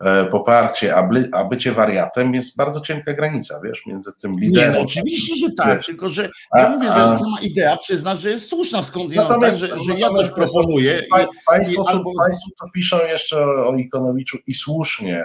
e, 0.00 0.24
poparcie, 0.24 0.96
a, 0.96 1.02
by, 1.02 1.28
a 1.32 1.44
bycie 1.44 1.72
wariatem 1.72 2.34
jest 2.34 2.56
bardzo 2.56 2.80
cienka 2.80 3.12
granica, 3.12 3.60
wiesz, 3.64 3.86
między 3.86 4.10
tym 4.22 4.40
liderem. 4.40 4.72
Nie, 4.72 4.78
no, 4.78 4.84
oczywiście, 4.84 5.34
że 5.36 5.52
tak, 5.56 5.76
wiesz, 5.78 5.86
tylko 5.86 6.08
że 6.08 6.30
ja 6.56 6.66
a, 6.66 6.70
mówię, 6.70 6.86
że 6.86 6.94
a, 6.94 7.18
sama 7.18 7.40
idea 7.40 7.76
przyzna, 7.76 8.16
że 8.16 8.30
jest 8.30 8.48
słuszna 8.48 8.82
skąd 8.82 9.12
ja 9.12 9.28
tak, 9.28 9.52
że, 9.52 9.66
że 9.68 9.94
ja 9.98 10.08
coś 10.08 10.30
proponuję. 10.30 11.02
Pa, 11.10 11.26
państwo, 11.46 11.82
i 11.82 11.86
albo... 11.86 12.10
tu, 12.10 12.16
państwo 12.16 12.50
to 12.60 12.70
piszą 12.74 12.96
jeszcze 13.08 13.42
o 13.42 13.74
Ikonowiczu 13.74 14.38
i 14.46 14.54
słusznie, 14.54 15.24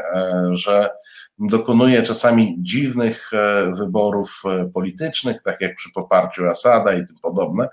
że 0.51 0.89
dokonuje 1.39 2.03
czasami 2.03 2.55
dziwnych 2.59 3.31
e, 3.33 3.71
wyborów 3.75 4.41
e, 4.45 4.65
politycznych, 4.65 5.41
tak 5.41 5.61
jak 5.61 5.75
przy 5.75 5.91
poparciu 5.91 6.45
Asada 6.45 6.93
i 6.93 7.05
tym 7.05 7.15
podobne. 7.21 7.69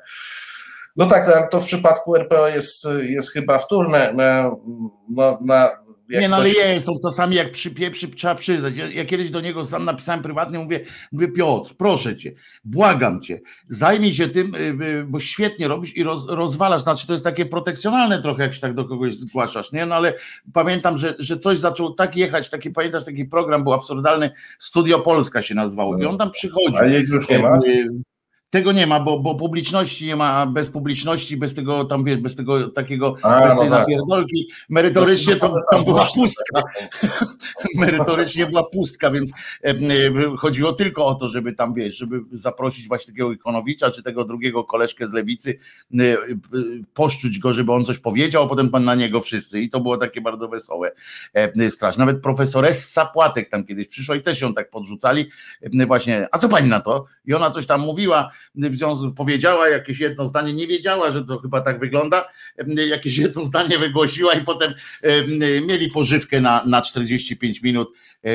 No 0.97 1.07
tak, 1.07 1.51
to 1.51 1.61
w 1.61 1.67
przypadku 1.67 2.17
RPO 2.17 2.49
jest, 2.49 2.89
jest 3.03 3.33
chyba 3.33 3.59
wtórne. 3.59 4.13
Na, 4.13 4.51
no, 5.09 5.39
na, 5.43 5.71
nie, 6.11 6.29
no 6.29 6.37
ale 6.37 6.49
jest, 6.49 6.87
to, 6.87 6.99
to 7.03 7.13
sami 7.13 7.37
jak 7.37 7.53
przypieprzy, 7.53 8.09
trzeba 8.09 8.35
przyznać. 8.35 8.77
Ja, 8.77 8.89
ja, 8.89 9.05
kiedyś 9.05 9.31
do 9.31 9.41
niego 9.41 9.65
sam 9.65 9.85
napisałem 9.85 10.23
prywatnie, 10.23 10.59
mówię, 10.59 10.85
mówię 11.13 11.29
Piotr, 11.29 11.75
proszę 11.79 12.17
cię, 12.17 12.33
błagam 12.65 13.21
cię, 13.21 13.41
zajmij 13.69 14.15
się 14.15 14.29
tym, 14.29 14.55
y, 14.55 14.59
y, 14.85 15.05
bo 15.05 15.21
świetnie 15.21 15.69
robisz 15.69 15.97
i 15.97 16.03
roz, 16.03 16.27
rozwalasz, 16.29 16.83
znaczy 16.83 17.07
to 17.07 17.13
jest 17.13 17.25
takie 17.25 17.47
protekcjonalne 17.47 18.23
trochę, 18.23 18.43
jak 18.43 18.55
się 18.55 18.61
tak 18.61 18.75
do 18.75 18.85
kogoś 18.85 19.15
zgłaszasz, 19.15 19.73
nie? 19.73 19.87
No 19.87 19.95
ale 19.95 20.15
pamiętam, 20.53 20.99
że, 20.99 21.15
że 21.19 21.39
coś 21.39 21.59
zaczął 21.59 21.95
tak 21.95 22.17
jechać, 22.17 22.51
taki, 22.51 22.71
pamiętasz, 22.71 23.05
taki 23.05 23.25
program 23.25 23.63
był 23.63 23.73
absurdalny, 23.73 24.31
Studio 24.59 24.99
Polska 24.99 25.43
się 25.43 25.55
nazywało 25.55 25.99
i 25.99 26.05
on 26.05 26.19
tam 26.19 26.31
przychodził. 26.31 26.77
A 26.77 26.87
już 26.87 27.29
nie 27.29 27.39
ma? 27.39 27.59
Tego 28.51 28.73
nie 28.73 28.87
ma, 28.87 29.01
bo, 29.01 29.21
bo 29.21 29.35
publiczności 29.35 30.07
nie 30.07 30.17
ma, 30.17 30.47
bez 30.47 30.71
publiczności, 30.71 31.37
bez 31.37 31.55
tego 31.55 31.85
tam 31.85 32.05
wiesz, 32.05 32.19
bez 32.19 32.37
tego 32.37 32.69
takiego, 32.69 33.17
A, 33.23 33.41
bez 33.41 33.55
no 33.55 33.61
tej 33.61 33.71
tak. 33.71 33.81
napierdolki, 33.81 34.49
merytorycznie 34.69 35.37
to, 35.37 35.55
tam 35.71 35.85
była 35.85 36.07
pustka. 36.15 36.63
merytorycznie 37.79 38.47
była 38.47 38.63
pustka, 38.63 39.11
więc 39.11 39.33
e, 39.65 39.75
chodziło 40.37 40.73
tylko 40.73 41.07
o 41.07 41.15
to, 41.15 41.29
żeby 41.29 41.53
tam 41.53 41.75
wiesz, 41.75 41.97
żeby 41.97 42.21
zaprosić 42.33 42.89
właśnie 42.89 43.13
takiego 43.13 43.33
Ikonowicza, 43.33 43.91
czy 43.91 44.03
tego 44.03 44.25
drugiego 44.25 44.65
koleżkę 44.65 45.09
z 45.09 45.13
lewicy, 45.13 45.59
e, 45.99 46.03
e, 46.03 46.19
poszczuć 46.95 47.39
go, 47.39 47.53
żeby 47.53 47.73
on 47.73 47.85
coś 47.85 47.99
powiedział, 47.99 48.43
a 48.43 48.47
potem 48.47 48.71
pan 48.71 48.85
na 48.85 48.95
niego 48.95 49.21
wszyscy. 49.21 49.61
I 49.61 49.71
to 49.71 49.81
było 49.81 49.97
takie 49.97 50.21
bardzo 50.21 50.49
wesołe, 50.49 50.93
straszne. 51.69 52.07
Nawet 52.07 52.23
profesoressa 52.23 53.07
Płatek 53.07 53.49
tam 53.49 53.65
kiedyś 53.65 53.87
przyszła 53.87 54.17
i 54.17 54.23
też 54.23 54.41
ją 54.41 54.55
tak 54.55 54.71
podrzucali, 54.71 55.27
właśnie, 55.87 56.29
a 56.33 56.39
co 56.39 56.49
pani 56.49 56.69
na 56.69 56.81
to? 56.81 57.05
I 57.27 57.35
ona 57.35 57.51
coś 57.51 57.67
tam 57.67 57.81
mówiła, 57.81 58.31
w 58.55 58.77
związku 58.77 59.13
powiedziała 59.13 59.69
jakieś 59.69 60.01
jedno 60.01 60.27
zdanie, 60.27 60.53
nie 60.53 60.67
wiedziała, 60.67 61.11
że 61.11 61.25
to 61.25 61.39
chyba 61.39 61.61
tak 61.61 61.81
wygląda, 61.81 62.29
jakieś 62.67 63.19
jedno 63.19 63.45
zdanie 63.45 63.79
wygłosiła 63.79 64.33
i 64.33 64.45
potem 64.45 64.75
mieli 65.67 65.91
pożywkę 65.91 66.41
na, 66.41 66.65
na 66.67 66.83
45 66.83 67.63
minut 67.63 67.89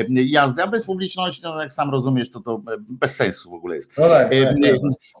jazdy, 0.08 0.62
a 0.62 0.66
bez 0.66 0.84
publiczności, 0.84 1.42
no 1.44 1.60
jak 1.60 1.72
sam 1.72 1.90
rozumiesz, 1.90 2.30
to 2.30 2.40
to 2.40 2.62
bez 2.78 3.16
sensu 3.16 3.50
w 3.50 3.54
ogóle 3.54 3.76
jest. 3.76 3.98
No, 3.98 4.08
tak, 4.08 4.30
tak, 4.30 4.42
tak. 4.42 4.56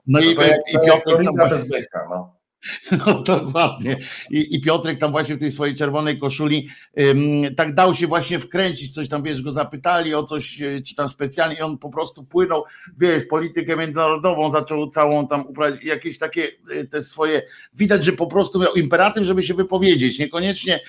no 0.06 0.20
i, 0.20 0.34
no 0.34 0.42
i, 0.42 0.74
i 0.74 0.86
Piotr... 0.86 1.24
Tam, 1.24 1.48
bez 1.50 1.68
byka, 1.68 2.06
no. 2.10 2.35
No 3.06 3.22
dokładnie. 3.22 3.98
I, 4.30 4.54
I 4.54 4.60
Piotrek 4.60 4.98
tam 4.98 5.10
właśnie 5.10 5.34
w 5.34 5.38
tej 5.38 5.52
swojej 5.52 5.74
czerwonej 5.74 6.18
koszuli 6.18 6.68
ym, 7.00 7.54
tak 7.56 7.74
dał 7.74 7.94
się 7.94 8.06
właśnie 8.06 8.38
wkręcić, 8.38 8.94
coś 8.94 9.08
tam, 9.08 9.22
wiesz, 9.22 9.42
go 9.42 9.50
zapytali 9.50 10.14
o 10.14 10.22
coś, 10.22 10.62
e, 10.62 10.80
czy 10.80 10.94
tam 10.94 11.08
specjalnie 11.08 11.56
i 11.56 11.62
on 11.62 11.78
po 11.78 11.90
prostu 11.90 12.24
płynął, 12.24 12.64
wiesz, 12.98 13.24
politykę 13.24 13.76
międzynarodową, 13.76 14.50
zaczął 14.50 14.90
całą 14.90 15.28
tam 15.28 15.46
uprawiać 15.46 15.84
jakieś 15.84 16.18
takie 16.18 16.48
e, 16.70 16.84
te 16.84 17.02
swoje, 17.02 17.42
widać, 17.74 18.04
że 18.04 18.12
po 18.12 18.26
prostu 18.26 18.60
miał 18.60 18.74
imperatyw, 18.74 19.24
żeby 19.24 19.42
się 19.42 19.54
wypowiedzieć, 19.54 20.18
niekoniecznie 20.18 20.80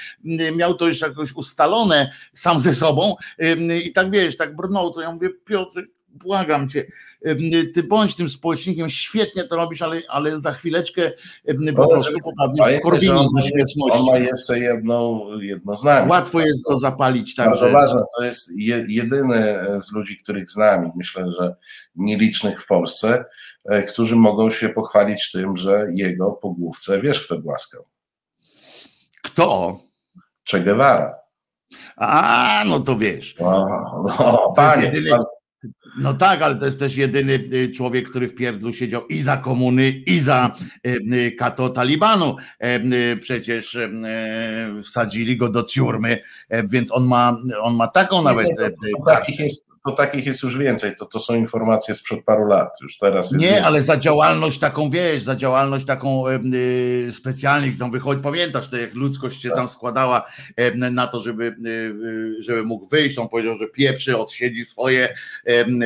miał 0.56 0.74
to 0.74 0.88
już 0.88 1.02
jakoś 1.02 1.34
ustalone 1.34 2.12
sam 2.34 2.60
ze 2.60 2.76
sobą 2.76 3.16
ym, 3.44 3.72
i 3.84 3.92
tak, 3.92 4.12
wiesz, 4.12 4.38
tak 4.38 4.56
brnął, 4.56 4.94
to 4.94 5.02
ja 5.02 5.12
mówię, 5.12 5.30
Piotrek, 5.46 5.97
błagam 6.18 6.70
cię, 6.70 6.86
ty 7.74 7.84
bądź 7.84 8.16
tym 8.16 8.30
społecznikiem, 8.30 8.90
świetnie 8.90 9.44
to 9.44 9.56
robisz, 9.56 9.82
ale, 9.82 10.02
ale 10.10 10.42
za 10.42 10.54
chwileczkę 10.54 11.12
po 11.76 11.88
prostu 11.88 12.20
popadniesz 12.20 12.68
w 12.68 13.50
śmieszności. 13.50 14.00
On 14.00 14.06
ma 14.06 14.18
jeszcze 14.18 14.60
jedną, 14.60 15.28
jedno 15.40 15.76
zdanie. 15.76 16.10
Łatwo 16.10 16.40
jest 16.40 16.64
go 16.64 16.78
zapalić. 16.78 17.36
Tak, 17.36 17.50
Bardzo 17.50 17.72
ważne, 17.72 18.02
to 18.18 18.24
jest 18.24 18.52
jedyny 18.88 19.66
z 19.80 19.92
ludzi, 19.92 20.18
których 20.18 20.50
znam 20.50 20.92
myślę, 20.96 21.32
że 21.40 21.56
nielicznych 21.96 22.64
w 22.64 22.68
Polsce, 22.68 23.26
e, 23.66 23.84
którzy 23.84 24.16
mogą 24.16 24.50
się 24.50 24.70
pochwalić 24.70 25.32
tym, 25.32 25.58
że 25.58 25.88
jego 25.96 26.32
po 26.32 26.50
główce 26.50 27.02
wiesz 27.02 27.26
kto 27.26 27.40
głaskał. 27.40 27.86
Kto? 29.24 29.80
Che 30.52 30.62
Guevara. 30.62 31.16
A, 31.96 32.64
no 32.66 32.80
to 32.80 32.96
wiesz. 32.96 33.36
No, 33.40 33.68
no 34.04 34.54
panie, 34.56 34.86
jedyny, 34.86 35.18
no 35.98 36.14
tak, 36.14 36.42
ale 36.42 36.56
to 36.56 36.66
jest 36.66 36.80
też 36.80 36.96
jedyny 36.96 37.34
y, 37.54 37.72
człowiek, 37.72 38.10
który 38.10 38.28
w 38.28 38.36
pierdlu 38.36 38.74
siedział 38.74 39.08
i 39.08 39.18
za 39.18 39.38
komuny, 39.38 39.90
i 39.90 40.20
za 40.20 40.52
y, 40.88 41.00
y, 41.14 41.32
kato 41.32 41.70
Talibanu. 41.70 42.36
E, 42.60 43.16
przecież 43.18 43.78
wsadzili 44.84 45.38
go 45.38 45.50
do 45.50 45.64
ciurmy, 45.64 46.22
e, 46.50 46.68
więc 46.68 46.92
on 46.92 47.08
ma, 47.08 47.38
on 47.62 47.76
ma 47.76 47.88
taką 47.88 48.22
nawet. 48.22 48.48
To, 48.58 49.06
takich 49.06 49.40
jest, 49.40 49.64
to 49.88 49.92
takich 49.92 50.26
jest 50.26 50.44
już 50.44 50.58
więcej. 50.58 50.96
To, 50.96 51.06
to 51.06 51.20
są 51.20 51.36
informacje 51.36 51.96
sprzed 51.96 52.24
paru 52.26 52.48
lat. 52.48 52.70
Już 52.82 52.98
teraz 52.98 53.32
Nie, 53.32 53.40
więcej. 53.40 53.64
ale 53.64 53.84
za 53.84 53.98
działalność 53.98 54.60
taką, 54.60 54.90
wiesz, 54.90 55.24
za 55.24 55.36
działalność 55.36 55.86
taką 55.86 56.24
yy, 56.30 57.12
specjalnie, 57.12 57.72
tam 57.80 57.92
wychodzi, 57.92 58.22
pamiętasz, 58.22 58.70
to 58.70 58.78
jak 58.78 58.94
ludzkość 58.94 59.42
się 59.42 59.50
tak. 59.50 59.58
tam 59.58 59.70
składała 59.70 60.26
yy, 60.58 60.92
na 60.92 61.08
to, 61.08 61.22
żeby, 61.22 61.56
yy, 61.62 62.44
żeby 62.44 62.64
mógł 62.64 62.88
wyjść, 62.88 63.18
on 63.18 63.30
powiedział, 63.30 63.58
że 63.58 63.68
pieprzy, 63.68 64.18
odsiedzi 64.18 64.66
swoje, 64.66 65.16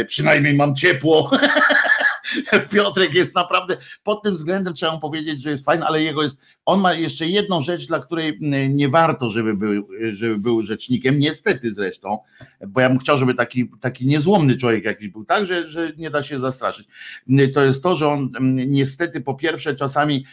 przynajmniej 0.07 0.53
mam 0.53 0.75
ciepło. 0.75 1.31
Piotrek 2.71 3.13
jest 3.13 3.35
naprawdę, 3.35 3.77
pod 4.03 4.23
tym 4.23 4.35
względem 4.35 4.73
trzeba 4.73 4.91
mu 4.91 4.99
powiedzieć, 4.99 5.43
że 5.43 5.49
jest 5.49 5.65
fajny, 5.65 5.85
ale 5.85 6.03
jego 6.03 6.23
jest, 6.23 6.37
on 6.65 6.79
ma 6.79 6.93
jeszcze 6.93 7.27
jedną 7.27 7.61
rzecz, 7.61 7.87
dla 7.87 7.99
której 7.99 8.37
nie 8.69 8.89
warto, 8.89 9.29
żeby 9.29 9.53
był, 9.53 9.87
żeby 10.13 10.37
był 10.37 10.61
rzecznikiem, 10.61 11.19
niestety 11.19 11.73
zresztą, 11.73 12.19
bo 12.67 12.81
ja 12.81 12.89
bym 12.89 12.99
chciał, 12.99 13.17
żeby 13.17 13.33
taki, 13.33 13.71
taki 13.81 14.05
niezłomny 14.05 14.55
człowiek 14.55 14.83
jakiś 14.85 15.07
był, 15.07 15.25
tak, 15.25 15.45
że, 15.45 15.67
że 15.67 15.91
nie 15.97 16.09
da 16.09 16.23
się 16.23 16.39
zastraszyć. 16.39 16.87
To 17.53 17.63
jest 17.63 17.83
to, 17.83 17.95
że 17.95 18.07
on 18.07 18.31
niestety 18.67 19.21
po 19.21 19.35
pierwsze 19.35 19.75
czasami 19.75 20.25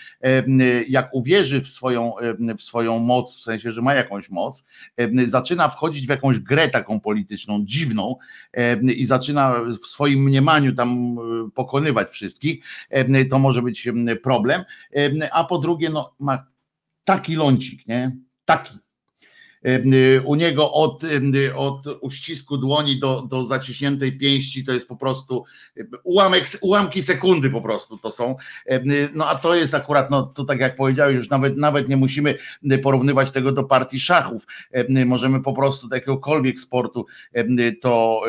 jak 0.89 1.15
uwierzy 1.15 1.61
w 1.61 1.69
swoją, 1.69 2.13
w 2.59 2.63
swoją 2.63 2.99
moc, 2.99 3.37
w 3.37 3.43
sensie, 3.43 3.73
że 3.73 3.83
ma 3.83 3.95
jakąś 3.95 4.31
moc, 4.31 4.67
zaczyna 5.27 5.69
wchodzić 5.69 6.07
w 6.07 6.11
jakąś 6.11 6.39
grę 6.39 6.69
taką 6.69 7.01
polityczną, 7.01 7.65
dziwną 7.65 8.17
i 8.97 9.05
zaczyna 9.05 9.55
w 9.83 9.87
swoim 9.87 10.21
mniemaniu 10.21 10.75
tam 10.75 11.17
pokonywać 11.55 11.88
wszystkich, 12.11 12.65
to 13.31 13.39
może 13.39 13.63
być 13.63 13.89
problem, 14.23 14.65
a 15.33 15.45
po 15.45 15.59
drugie, 15.59 15.91
no 15.91 16.15
ma 16.19 16.47
taki 17.05 17.35
lącik, 17.35 17.87
nie? 17.87 18.17
Taki. 18.45 18.79
Y, 19.67 20.23
u 20.25 20.35
niego 20.35 20.73
od, 20.73 21.03
od 21.55 21.87
uścisku 22.01 22.59
dłoni 22.59 22.99
do, 22.99 23.23
do 23.23 23.45
zaciśniętej 23.45 24.19
pięści 24.19 24.65
to 24.65 24.73
jest 24.73 24.89
po 24.89 24.97
prostu 24.97 25.45
ułamek, 26.05 26.45
ułamki 26.61 27.03
sekundy 27.03 27.51
po 27.51 27.61
prostu 27.61 27.99
to 27.99 28.11
są. 28.11 28.37
No 29.15 29.29
a 29.29 29.35
to 29.35 29.55
jest 29.55 29.75
akurat, 29.75 30.11
no 30.11 30.23
to 30.23 30.45
tak 30.45 30.61
jak 30.61 30.77
powiedziałeś, 30.77 31.17
już 31.17 31.31
nawet, 31.31 31.57
nawet 31.57 31.89
nie 31.89 31.97
musimy 31.97 32.35
porównywać 32.83 33.31
tego 33.31 33.53
do 33.53 33.65
partii 33.65 34.01
szachów. 34.01 34.47
Możemy 35.07 35.43
po 35.43 35.53
prostu 35.53 35.89
do 35.89 35.97
jakiegokolwiek 35.97 36.59
sportu 36.61 37.07
to 37.81 38.23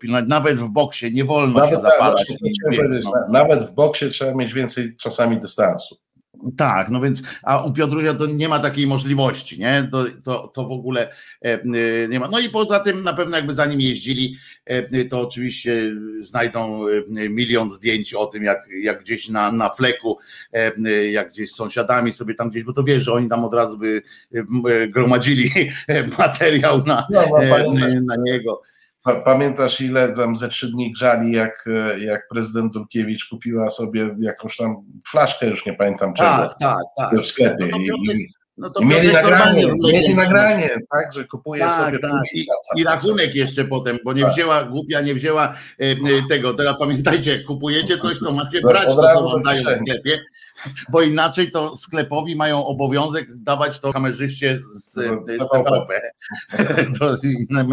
pilnować. 0.00 0.28
Nawet 0.28 0.56
w 0.56 0.68
boksie 0.68 1.12
nie 1.12 1.24
wolno 1.24 1.58
nawet, 1.58 1.70
się 1.70 1.80
zapalać. 1.80 2.26
Tak, 2.26 3.04
no. 3.04 3.12
Nawet 3.28 3.64
w 3.64 3.72
boksie 3.74 4.08
trzeba 4.10 4.34
mieć 4.34 4.52
więcej 4.52 4.96
czasami 4.96 5.40
dystansu. 5.40 5.96
Tak, 6.56 6.90
no 6.90 7.00
więc, 7.00 7.22
a 7.42 7.64
u 7.64 7.72
Piotrusia 7.72 8.14
to 8.14 8.26
nie 8.26 8.48
ma 8.48 8.58
takiej 8.58 8.86
możliwości, 8.86 9.60
nie? 9.60 9.88
To, 9.92 10.04
to, 10.24 10.48
to 10.48 10.68
w 10.68 10.72
ogóle 10.72 11.12
e, 11.44 11.52
e, 11.52 11.62
nie 12.08 12.20
ma. 12.20 12.28
No 12.28 12.38
i 12.38 12.48
poza 12.48 12.80
tym 12.80 13.02
na 13.02 13.12
pewno 13.12 13.36
jakby 13.36 13.54
za 13.54 13.66
nim 13.66 13.80
jeździli, 13.80 14.36
e, 14.64 15.04
to 15.04 15.20
oczywiście 15.20 15.76
znajdą 16.18 16.86
milion 17.08 17.70
zdjęć 17.70 18.14
o 18.14 18.26
tym, 18.26 18.44
jak, 18.44 18.68
jak 18.82 19.00
gdzieś 19.00 19.28
na, 19.28 19.52
na 19.52 19.70
fleku, 19.70 20.18
jak 21.10 21.30
gdzieś 21.30 21.50
z 21.50 21.56
sąsiadami 21.56 22.12
sobie 22.12 22.34
tam 22.34 22.50
gdzieś, 22.50 22.64
bo 22.64 22.72
to 22.72 22.82
wiesz, 22.82 23.04
że 23.04 23.12
oni 23.12 23.28
tam 23.28 23.44
od 23.44 23.54
razu 23.54 23.78
by 23.78 24.02
gromadzili 24.88 25.50
materiał 26.18 26.78
na, 26.86 27.06
no, 27.10 27.22
no, 27.30 28.00
na 28.02 28.16
niego. 28.16 28.62
Pamiętasz, 29.24 29.80
ile 29.80 30.12
tam 30.12 30.36
ze 30.36 30.48
trzy 30.48 30.70
dni 30.72 30.92
grzali, 30.92 31.32
jak, 31.32 31.64
jak 31.98 32.28
prezydent 32.28 32.72
Dulkiewicz 32.72 33.28
kupiła 33.28 33.70
sobie 33.70 34.16
jakąś 34.20 34.56
tam 34.56 34.76
flaszkę, 35.10 35.48
już 35.48 35.66
nie 35.66 35.72
pamiętam 35.72 36.14
czego, 36.14 36.30
tak, 36.30 36.54
tak, 36.60 36.78
tak. 36.96 37.20
w 37.20 37.26
sklepie. 37.26 37.68
No 37.70 37.78
I, 37.78 37.90
no 38.58 38.70
i 38.80 38.86
mieli 38.86 39.12
nagranie, 39.12 39.66
mieli 39.92 40.14
nagranie, 40.14 40.70
tak, 40.90 41.12
że 41.14 41.24
kupuje 41.24 41.60
tak, 41.60 41.72
sobie 41.72 41.98
tak. 41.98 42.22
I, 42.34 42.46
I, 42.76 42.84
rachunek 42.84 43.34
jeszcze 43.34 43.64
potem, 43.64 43.98
bo 44.04 44.12
nie 44.12 44.22
tak. 44.22 44.32
wzięła, 44.32 44.64
głupia 44.64 45.00
nie 45.00 45.14
wzięła 45.14 45.54
e, 45.80 45.84
e, 45.84 45.96
tego. 46.28 46.54
Teraz 46.54 46.78
pamiętajcie, 46.78 47.36
jak 47.36 47.44
kupujecie 47.44 47.98
coś, 47.98 48.18
to 48.18 48.32
macie 48.32 48.60
brać 48.60 48.86
to, 48.86 49.14
co 49.14 49.28
wam 49.28 49.42
dają 49.42 49.62
w 49.62 49.76
sklepie 49.76 50.20
bo 50.92 51.02
inaczej 51.02 51.50
to 51.50 51.76
sklepowi 51.76 52.36
mają 52.36 52.66
obowiązek 52.66 53.36
dawać 53.36 53.80
to 53.80 53.92
kamerzyście 53.92 54.58
z, 54.58 54.84
z 54.84 55.48
TVP. 55.52 56.00
To 56.98 57.16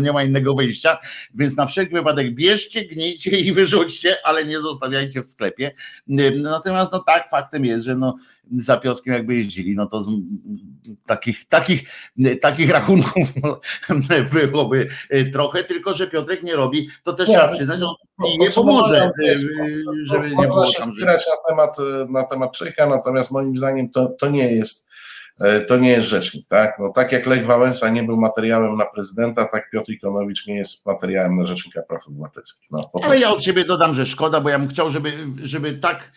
nie 0.02 0.12
ma 0.12 0.24
innego 0.24 0.54
wyjścia, 0.54 0.98
więc 1.36 1.58
na 1.58 1.65
wszelki 1.65 1.94
wypadek 1.94 2.36
bierzcie, 2.36 2.86
gnijcie 2.86 3.39
i 3.39 3.52
wyrzućcie, 3.52 4.15
ale 4.24 4.46
nie 4.46 4.60
zostawiajcie 4.60 5.22
w 5.22 5.28
sklepie. 5.28 5.72
Natomiast 6.08 6.91
no 6.91 7.00
tak, 7.00 7.30
faktem 7.30 7.65
jest, 7.65 7.86
że 7.86 7.96
no 7.96 8.17
za 8.58 8.77
Piotrkiem 8.77 9.13
jakby 9.13 9.36
jeździli, 9.36 9.75
no 9.75 9.86
to 9.86 10.04
z, 10.04 10.10
takich, 11.06 11.45
takich, 11.45 11.84
takich 12.41 12.69
rachunków 12.69 13.30
no, 13.43 13.60
byłoby 14.51 14.88
trochę, 15.34 15.63
tylko 15.63 15.93
że 15.93 16.08
Piotrek 16.08 16.43
nie 16.43 16.56
robi, 16.56 16.89
to 17.04 17.13
też 17.13 17.27
nie, 17.27 17.36
trzeba 17.36 17.54
przyznać, 17.54 17.80
że 17.80 17.86
on 17.86 17.95
nie 18.39 18.51
pomoże, 18.51 19.10
żeby 20.04 20.36
nie 20.36 20.47
było 20.47 20.67
się 20.67 20.82
spierać 20.82 21.27
na 21.27 21.49
temat, 21.49 21.77
na 22.10 22.23
temat 22.23 22.51
Czeka, 22.51 22.88
natomiast 22.88 23.32
moim 23.32 23.58
zdaniem 23.58 23.89
to, 23.89 24.08
to 24.08 24.30
nie 24.30 24.51
jest 24.51 24.91
E, 24.91 25.20
to 25.67 25.78
nie 25.78 25.89
jest 25.89 26.08
rzecznik, 26.08 26.48
tak? 26.48 26.80
No, 26.80 26.89
tak 26.89 27.12
jak 27.12 27.26
Lech 27.26 27.46
Wałęsa 27.46 27.89
nie 27.89 28.04
był 28.04 28.17
materiałem 28.17 28.78
na 28.78 28.86
prezydenta, 28.86 29.46
tak 29.46 29.70
Piotr 29.70 29.91
Ikonowicz 29.91 30.48
nie 30.48 30.56
jest 30.56 30.86
materiałem 30.86 31.36
na 31.36 31.48
rzecznika 31.48 31.82
praw 31.82 32.08
obywatelskich. 32.08 32.67
No, 32.72 32.82
Ale 33.04 33.20
ja 33.20 33.30
od 33.30 33.44
siebie 33.44 33.65
dodam, 33.65 33.94
że 33.94 34.06
szkoda, 34.06 34.41
bo 34.41 34.50
ja 34.50 34.60
bym 34.60 34.67
chciał, 34.67 34.89
żeby, 34.89 35.13
żeby 35.44 35.74
tak, 35.74 36.12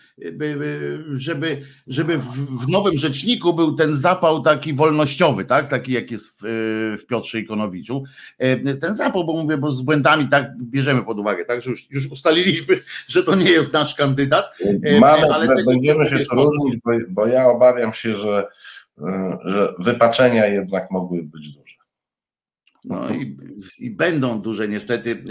żeby, 1.17 1.63
żeby 1.87 2.19
w 2.65 2.69
nowym 2.69 2.99
rzeczniku 2.99 3.55
był 3.55 3.75
ten 3.75 3.95
zapał 3.95 4.43
taki 4.43 4.73
wolnościowy, 4.73 5.45
tak? 5.45 5.69
Taki 5.69 5.93
jak 5.93 6.11
jest 6.11 6.27
w, 6.43 6.97
w 7.03 7.07
Piotrze 7.07 7.39
Ikonowiczu. 7.39 8.05
E, 8.39 8.75
ten 8.75 8.95
zapał, 8.95 9.25
bo 9.25 9.33
mówię, 9.33 9.57
bo 9.57 9.73
z 9.73 9.83
błędami 9.83 10.29
tak 10.29 10.57
bierzemy 10.59 11.03
pod 11.03 11.19
uwagę, 11.19 11.45
tak? 11.45 11.63
Że 11.63 11.71
już, 11.71 11.91
już 11.91 12.11
ustaliliśmy, 12.11 12.79
że 13.09 13.23
to 13.23 13.35
nie 13.35 13.51
jest 13.51 13.73
nasz 13.73 13.95
kandydat. 13.95 14.47
E, 14.85 15.01
Mamy, 15.01 15.35
ale 15.35 15.65
będziemy 15.65 16.07
się 16.07 16.19
to 16.19 16.35
różnić, 16.35 16.81
bo, 16.85 16.93
bo 17.09 17.27
ja 17.27 17.47
obawiam 17.47 17.93
się, 17.93 18.17
że 18.17 18.47
że 19.45 19.75
wypaczenia 19.79 20.47
jednak 20.47 20.91
mogły 20.91 21.23
być 21.23 21.49
duże. 21.51 21.75
No 22.85 23.11
i, 23.11 23.37
i, 23.79 23.91
będą 23.91 24.41
duże 24.41 24.69
niestety. 24.69 25.23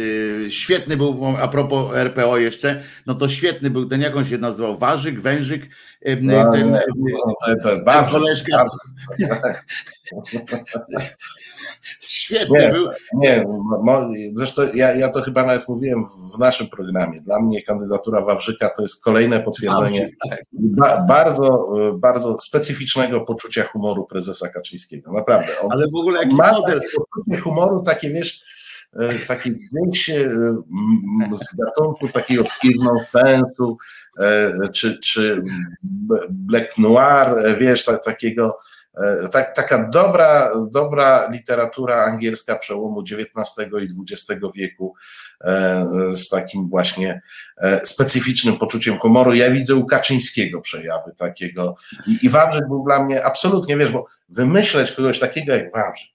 Y, 0.46 0.52
świetny 0.52 0.98
był, 0.98 1.26
a 1.42 1.48
propos 1.48 1.96
RPO 1.96 2.38
jeszcze, 2.38 2.84
no 3.06 3.16
to 3.16 3.28
świetny 3.28 3.70
był 3.70 3.86
ten, 3.86 4.02
jak 4.02 4.16
on 4.16 4.26
się 4.26 4.38
nazywał, 4.38 4.78
Warzyk, 4.78 5.22
Wężyk, 5.22 5.64
y, 6.08 6.20
no, 6.22 6.52
ten, 6.52 6.72
no, 6.72 6.80
ten, 7.46 7.60
ten, 7.60 7.86
ten 7.86 8.06
koleżka. 8.06 8.64
Świetny 12.00 12.60
nie, 12.60 12.72
był. 12.72 12.90
Nie, 13.14 13.46
zresztą 14.36 14.62
ja, 14.74 14.96
ja 14.96 15.10
to 15.10 15.22
chyba 15.22 15.46
nawet 15.46 15.68
mówiłem 15.68 16.06
w 16.36 16.40
naszym 16.40 16.68
programie. 16.68 17.22
Dla 17.22 17.40
mnie 17.42 17.64
kandydatura 17.64 18.22
Wawrzyka 18.22 18.70
to 18.70 18.82
jest 18.82 19.04
kolejne 19.04 19.40
potwierdzenie 19.40 20.10
tak. 20.30 20.42
ba, 20.54 21.06
bardzo, 21.08 21.68
bardzo 21.98 22.40
specyficznego 22.40 23.22
poczucia 23.22 23.64
humoru 23.64 24.06
prezesa 24.06 24.50
Kaczyńskiego. 24.50 25.12
Naprawdę. 25.12 25.60
On, 25.62 25.72
Ale 25.72 25.86
w 25.88 25.96
ogóle 25.96 26.24
jaki 26.24 26.36
model. 26.36 26.82
poczucie 26.96 27.38
humoru 27.38 27.84
takie, 27.84 28.10
wiesz, 28.10 28.42
taki 29.28 29.52
gdzieś 29.52 30.12
z 31.32 31.58
gatunku 31.58 32.10
takiego 32.14 32.44
firmą 32.62 32.92
sensu, 33.12 33.78
czy, 34.74 35.00
czy 35.00 35.44
black 36.30 36.78
noir, 36.78 37.58
wiesz, 37.60 37.86
tak, 37.86 38.04
takiego 38.04 38.58
E, 38.58 38.73
tak, 39.32 39.56
taka 39.56 39.90
dobra, 39.90 40.52
dobra 40.72 41.30
literatura 41.32 42.06
angielska 42.06 42.56
przełomu 42.56 43.02
XIX 43.02 43.72
i 43.82 44.14
XX 44.14 44.42
wieku 44.56 44.96
e, 45.42 45.86
z 46.12 46.30
takim 46.30 46.70
właśnie 46.70 47.22
e, 47.58 47.86
specyficznym 47.86 48.58
poczuciem 48.58 49.00
humoru. 49.00 49.34
Ja 49.34 49.52
widzę 49.52 49.76
u 49.76 49.86
Kaczyńskiego 49.86 50.62
przejawy 50.62 51.12
takiego 51.18 51.76
i, 52.08 52.26
i 52.26 52.30
Wawrzyk 52.30 52.68
był 52.68 52.84
dla 52.84 53.06
mnie 53.06 53.26
absolutnie, 53.26 53.78
wiesz, 53.78 53.92
bo 53.92 54.06
wymyśleć 54.30 54.92
kogoś 54.92 55.20
takiego 55.20 55.56
jak 55.56 55.72
Wawrzyk 55.74 56.14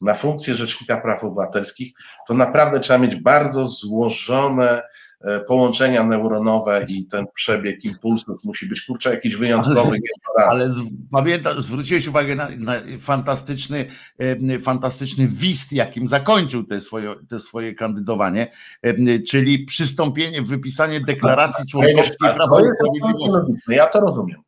na 0.00 0.14
funkcję 0.14 0.54
Rzecznika 0.54 1.00
Praw 1.00 1.24
Obywatelskich, 1.24 1.92
to 2.28 2.34
naprawdę 2.34 2.80
trzeba 2.80 2.98
mieć 2.98 3.16
bardzo 3.16 3.66
złożone 3.66 4.82
E, 5.11 5.11
połączenia 5.46 6.04
neuronowe 6.04 6.86
i 6.88 7.06
ten 7.06 7.26
przebieg 7.34 7.84
impulsów 7.84 8.44
musi 8.44 8.66
być 8.66 8.82
kurczę 8.82 9.10
jakiś 9.10 9.36
wyjątkowy. 9.36 9.98
Ale, 10.36 10.46
ale 10.48 10.70
pamiętasz, 11.12 11.62
zwróciłeś 11.62 12.06
uwagę 12.06 12.34
na, 12.34 12.48
na, 12.58 12.74
fantastyczny, 12.98 13.86
e, 14.18 14.58
fantastyczny 14.58 15.28
wist, 15.28 15.72
jakim 15.72 16.08
zakończył 16.08 16.64
te 16.64 16.80
swoje, 16.80 17.14
te 17.28 17.40
swoje 17.40 17.74
kandydowanie, 17.74 18.52
e, 18.82 19.18
czyli 19.18 19.64
przystąpienie, 19.64 20.42
wypisanie 20.42 21.00
deklaracji 21.00 21.66
członkowskiej 21.66 22.34
Prawa 22.34 22.60
i 22.60 22.64
Sprawiedliwości. 22.64 23.52
Ja 23.68 23.86
to 23.86 24.00
rozumiem. 24.00 24.42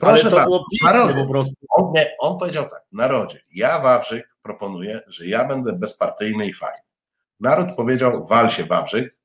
Proszę 0.00 0.26
ale 0.26 0.30
to 0.30 0.44
było 0.44 0.64
piękne 0.82 1.24
po 1.24 1.30
prostu. 1.30 1.66
On, 1.70 1.92
nie, 1.94 2.10
on 2.20 2.38
powiedział 2.38 2.68
tak, 2.68 2.82
narodzie, 2.92 3.40
ja 3.54 3.80
Wawrzyk 3.80 4.28
proponuję, 4.42 5.00
że 5.06 5.26
ja 5.26 5.48
będę 5.48 5.72
bezpartyjny 5.72 6.46
i 6.46 6.54
fajny. 6.54 6.82
Naród 7.40 7.76
powiedział, 7.76 8.26
wal 8.26 8.50
się 8.50 8.64
Wawrzyk, 8.64 9.17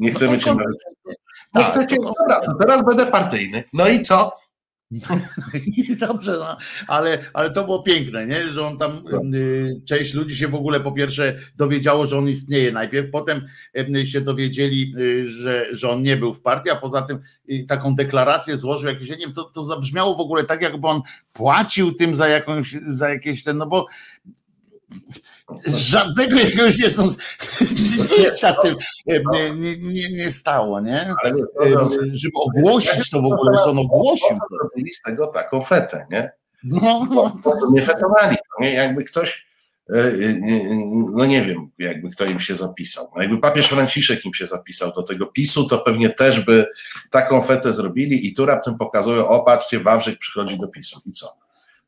nie 0.00 0.10
chcemy 0.10 0.32
no 0.32 0.38
cię. 0.38 0.54
Nie 1.54 1.62
tak, 1.62 1.72
chcecie, 1.72 1.96
dobra, 1.96 2.40
to 2.40 2.54
teraz 2.60 2.84
będę 2.84 3.06
partyjny. 3.06 3.64
No 3.72 3.88
i 3.88 4.02
co? 4.02 4.40
Dobrze, 6.08 6.36
no, 6.38 6.56
ale, 6.88 7.18
ale 7.32 7.50
to 7.50 7.64
było 7.64 7.82
piękne, 7.82 8.26
nie? 8.26 8.48
że 8.48 8.66
on 8.66 8.78
tam, 8.78 9.02
no. 9.12 9.38
y, 9.38 9.80
część 9.86 10.14
ludzi 10.14 10.36
się 10.36 10.48
w 10.48 10.54
ogóle 10.54 10.80
po 10.80 10.92
pierwsze 10.92 11.38
dowiedziało, 11.56 12.06
że 12.06 12.18
on 12.18 12.28
istnieje 12.28 12.72
najpierw, 12.72 13.10
potem 13.10 13.46
y, 13.96 14.06
się 14.06 14.20
dowiedzieli, 14.20 14.94
y, 14.98 15.26
że, 15.28 15.66
że 15.74 15.88
on 15.88 16.02
nie 16.02 16.16
był 16.16 16.32
w 16.32 16.42
partii, 16.42 16.70
a 16.70 16.76
poza 16.76 17.02
tym 17.02 17.20
taką 17.68 17.94
deklarację 17.94 18.56
złożył, 18.56 18.88
jakieś, 18.88 19.08
nie 19.08 19.16
wiem, 19.16 19.32
to, 19.32 19.44
to 19.44 19.64
zabrzmiało 19.64 20.14
w 20.14 20.20
ogóle 20.20 20.44
tak, 20.44 20.62
jakby 20.62 20.88
on 20.88 21.02
płacił 21.32 21.92
tym 21.92 22.16
za 22.16 22.28
jakąś, 22.28 22.76
za 22.86 23.08
jakieś 23.08 23.44
ten, 23.44 23.58
no 23.58 23.66
bo 23.66 23.86
Żadnego 25.66 26.38
jakiegoś 26.38 26.76
wiesz, 26.76 26.96
no, 26.98 27.04
nic 27.60 28.42
na 28.42 28.52
tym 28.52 28.76
nie, 29.06 29.76
nie, 29.76 30.10
nie, 30.10 30.32
stało, 30.32 30.80
nie? 30.80 31.14
Ale 31.22 31.34
Żeby 32.12 32.32
ogłosić 32.34 33.10
to 33.10 33.22
w 33.22 33.24
ogóle, 33.24 33.56
że 33.56 33.64
on 33.64 33.78
ogłosił. 33.78 34.36
Zrobili 34.50 34.94
z 34.94 35.00
tego 35.00 35.26
taką 35.26 35.64
fetę, 35.64 36.06
nie? 36.10 36.32
No, 36.64 37.06
no. 37.10 37.36
Nie 37.72 37.82
fetowali, 37.82 38.36
to 38.36 38.62
nie? 38.64 38.72
Jakby 38.72 39.04
ktoś, 39.04 39.46
e, 39.90 39.98
e, 39.98 40.12
no 41.14 41.26
nie 41.26 41.44
wiem, 41.44 41.70
jakby 41.78 42.10
kto 42.10 42.24
im 42.24 42.38
się 42.38 42.56
zapisał. 42.56 43.10
No 43.16 43.22
jakby 43.22 43.38
papież 43.38 43.68
Franciszek 43.68 44.24
im 44.24 44.34
się 44.34 44.46
zapisał 44.46 44.92
do 44.92 45.02
tego 45.02 45.26
PiSu, 45.26 45.68
to 45.68 45.78
pewnie 45.78 46.10
też 46.10 46.40
by 46.40 46.66
taką 47.10 47.42
fetę 47.42 47.72
zrobili 47.72 48.26
i 48.26 48.34
tu 48.34 48.46
raptem 48.46 48.78
pokazują, 48.78 49.28
opatrzcie, 49.28 49.80
Wawrzyk 49.80 50.18
przychodzi 50.18 50.58
do 50.58 50.68
PiSu 50.68 51.00
i 51.06 51.12
co? 51.12 51.36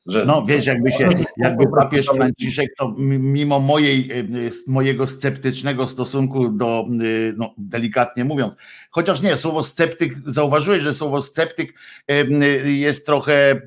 Że, 0.07 0.25
no 0.25 0.45
wiesz, 0.47 0.67
jakby 0.67 0.91
się, 0.91 1.09
jakby 1.37 1.65
papież 1.79 2.07
Franciszek 2.07 2.69
to 2.79 2.95
mimo 2.99 3.61
mojej, 3.61 4.12
e, 4.12 4.25
mojego 4.67 5.07
sceptycznego 5.07 5.87
stosunku 5.87 6.49
do, 6.49 6.87
e, 6.91 7.33
no 7.37 7.55
delikatnie 7.59 8.25
mówiąc, 8.25 8.57
chociaż 8.91 9.23
nie, 9.23 9.37
słowo 9.37 9.62
sceptyk, 9.62 10.15
zauważyłeś, 10.27 10.83
że 10.83 10.93
słowo 10.93 11.23
sceptyk 11.23 11.75
e, 12.09 12.25
jest 12.71 13.07
trochę 13.07 13.61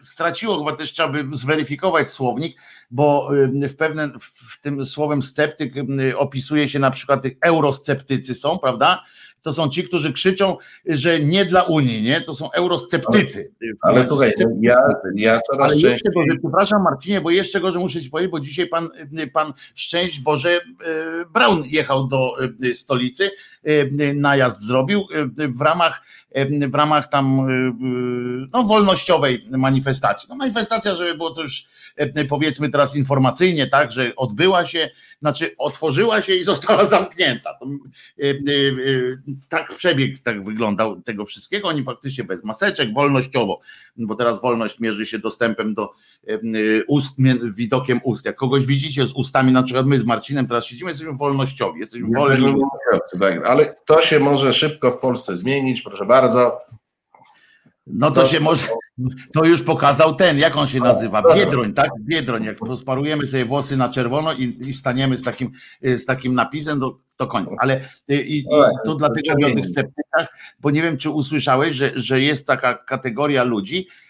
straciło, 0.00 0.58
chyba 0.58 0.76
też 0.76 0.92
trzeba 0.92 1.08
by 1.08 1.36
zweryfikować 1.36 2.10
słownik, 2.10 2.56
bo 2.90 3.30
w 3.68 3.76
pewnym, 3.76 4.12
w 4.20 4.60
tym 4.60 4.84
słowem 4.84 5.22
sceptyk 5.22 5.74
opisuje 6.16 6.68
się 6.68 6.78
na 6.78 6.90
przykład 6.90 7.22
eurosceptycy 7.40 8.34
są, 8.34 8.58
prawda? 8.58 9.04
To 9.42 9.52
są 9.52 9.68
ci, 9.68 9.84
którzy 9.84 10.12
krzyczą, 10.12 10.56
że 10.86 11.20
nie 11.20 11.44
dla 11.44 11.62
Unii, 11.62 12.02
nie? 12.02 12.20
To 12.20 12.34
są 12.34 12.52
eurosceptycy. 12.52 13.52
Ale, 13.82 13.94
ale 13.94 14.08
słuchaj, 14.08 14.32
ja, 14.60 14.76
ja 15.14 15.40
coraz 15.40 15.64
ale 15.64 15.72
częściej... 15.72 15.92
Jeszcze 15.92 16.10
gorzej, 16.10 16.38
przepraszam 16.38 16.82
Marcinie, 16.82 17.20
bo 17.20 17.30
jeszcze 17.30 17.60
gorzej 17.60 17.82
muszę 17.82 18.02
ci 18.02 18.10
powiedzieć, 18.10 18.30
bo 18.30 18.40
dzisiaj 18.40 18.66
pan, 18.66 18.88
pan 19.32 19.52
Szczęść 19.74 20.20
Boże 20.20 20.50
e, 20.50 20.60
Braun 21.32 21.64
jechał 21.66 22.08
do 22.08 22.36
e, 22.70 22.74
stolicy, 22.74 23.30
najazd 24.14 24.62
zrobił 24.62 25.06
w 25.36 25.60
ramach 25.60 26.02
w 26.68 26.74
ramach 26.74 27.08
tam 27.08 27.46
no, 28.52 28.62
wolnościowej 28.62 29.46
manifestacji. 29.50 30.26
No 30.30 30.36
manifestacja, 30.36 30.94
żeby 30.94 31.14
było 31.14 31.30
to 31.30 31.42
już 31.42 31.64
powiedzmy 32.28 32.68
teraz 32.68 32.96
informacyjnie, 32.96 33.66
tak, 33.66 33.90
że 33.92 34.16
odbyła 34.16 34.64
się, 34.64 34.90
znaczy 35.20 35.54
otworzyła 35.58 36.22
się 36.22 36.34
i 36.34 36.44
została 36.44 36.84
zamknięta. 36.84 37.58
Tak 39.48 39.76
przebieg 39.76 40.18
tak 40.18 40.44
wyglądał 40.44 41.00
tego 41.00 41.24
wszystkiego. 41.24 41.68
Oni 41.68 41.84
faktycznie 41.84 42.24
bez 42.24 42.44
maseczek, 42.44 42.94
wolnościowo, 42.94 43.60
bo 43.96 44.14
teraz 44.14 44.40
wolność 44.40 44.80
mierzy 44.80 45.06
się 45.06 45.18
dostępem 45.18 45.74
do 45.74 45.94
ust, 46.88 47.16
widokiem 47.56 48.00
ust. 48.04 48.26
Jak 48.26 48.36
kogoś 48.36 48.66
widzicie 48.66 49.06
z 49.06 49.12
ustami, 49.12 49.52
na 49.52 49.62
przykład 49.62 49.86
my 49.86 49.98
z 49.98 50.04
Marcinem 50.04 50.46
teraz 50.46 50.64
siedzimy, 50.64 50.90
jesteśmy 50.90 51.12
wolnościowi, 51.12 51.80
jesteśmy 51.80 52.08
wolni. 52.14 52.54
Ale 53.50 53.74
to 53.86 54.02
się 54.02 54.20
może 54.20 54.52
szybko 54.52 54.90
w 54.90 54.98
Polsce 54.98 55.36
zmienić, 55.36 55.82
proszę 55.82 56.06
bardzo. 56.06 56.58
No 57.86 58.10
to 58.10 58.26
się 58.26 58.40
może, 58.40 58.66
to 59.32 59.44
już 59.44 59.62
pokazał 59.62 60.14
ten, 60.14 60.38
jak 60.38 60.56
on 60.56 60.66
się 60.66 60.78
nazywa? 60.78 61.34
Biedroń, 61.34 61.74
tak? 61.74 61.90
Biedroń. 62.00 62.44
Jak 62.44 62.58
posparujemy 62.58 63.26
sobie 63.26 63.44
włosy 63.44 63.76
na 63.76 63.88
czerwono 63.88 64.32
i, 64.32 64.56
i 64.68 64.72
staniemy 64.72 65.18
z 65.18 65.22
takim, 65.22 65.52
z 65.82 66.04
takim 66.04 66.34
napisem, 66.34 66.80
to, 66.80 66.98
to 67.16 67.26
koniec. 67.26 67.50
Ale 67.58 67.88
i, 68.08 68.38
i 68.38 68.44
to 68.84 68.94
dlatego 68.94 69.32
mówię 69.32 69.52
o 69.52 69.56
tych 69.56 69.66
sceptykach, 69.66 70.26
bo 70.60 70.70
nie 70.70 70.82
wiem, 70.82 70.96
czy 70.96 71.10
usłyszałeś, 71.10 71.76
że, 71.76 71.90
że 71.94 72.20
jest 72.20 72.46
taka 72.46 72.74
kategoria 72.74 73.44
ludzi, 73.44 73.86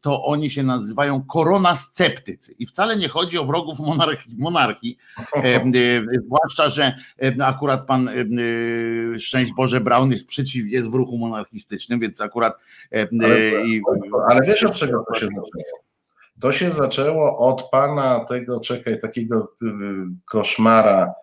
to 0.00 0.24
oni 0.24 0.50
się 0.50 0.62
nazywają 0.62 1.22
koronasceptycy. 1.22 2.54
I 2.58 2.66
wcale 2.66 2.96
nie 2.96 3.08
chodzi 3.08 3.38
o 3.38 3.44
wrogów 3.44 3.78
monarchii, 3.78 4.36
monarchii 4.38 4.98
y, 5.36 6.20
zwłaszcza, 6.26 6.68
że 6.68 6.96
akurat 7.44 7.86
pan 7.86 8.08
y, 8.08 9.18
Szczęść 9.18 9.52
Boże 9.52 9.80
Braun 9.80 10.10
jest 10.10 10.26
przeciw, 10.26 10.66
jest 10.66 10.90
w 10.90 10.94
ruchu 10.94 11.18
monarchistycznym, 11.18 12.00
więc 12.00 12.20
akurat. 12.20 12.54
Ale, 12.92 13.36
ale 14.28 14.46
wiesz 14.46 14.62
od 14.62 14.76
czego 14.76 15.04
to 15.08 15.20
się 15.20 15.26
zaczęło? 15.26 15.86
To 16.40 16.52
się 16.52 16.72
zaczęło 16.72 17.36
od 17.38 17.70
pana 17.70 18.24
tego, 18.24 18.60
czekaj, 18.60 18.98
takiego 18.98 19.52
koszmara 20.24 21.14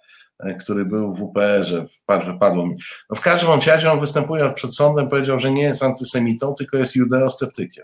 który 0.60 0.86
był 0.86 1.14
w 1.14 1.22
UPR-ze, 1.22 1.86
wypadło 2.26 2.66
mi. 2.66 2.76
No 3.10 3.16
w 3.16 3.22
każdym 3.22 3.50
razie 3.68 3.92
on 3.92 4.00
występuje 4.00 4.54
przed 4.54 4.76
sądem, 4.76 5.10
powiedział, 5.10 5.40
że 5.40 5.52
nie 5.52 5.64
jest 5.64 5.84
antysemitą, 5.84 6.56
tylko 6.56 6.78
jest 6.78 6.96
judeosceptykiem. 6.96 7.84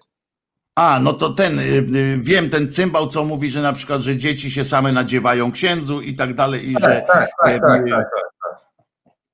A, 0.75 0.99
no 0.99 1.13
to 1.13 1.29
ten, 1.29 1.59
y, 1.59 1.63
y, 1.63 2.17
wiem, 2.17 2.49
ten 2.49 2.69
cymbał, 2.69 3.07
co 3.07 3.25
mówi, 3.25 3.49
że 3.49 3.61
na 3.61 3.73
przykład, 3.73 4.01
że 4.01 4.17
dzieci 4.17 4.51
się 4.51 4.65
same 4.65 4.91
nadziewają 4.91 5.51
księdzu 5.51 6.01
i 6.01 6.15
tak 6.15 6.33
dalej, 6.33 6.69
i 6.71 6.73
tak, 6.73 6.83
że 6.83 7.01
tak, 7.07 7.29
tak, 7.43 7.55
e, 7.55 7.59
tak, 7.59 7.89
tak, 7.89 7.89
tak, 7.91 8.59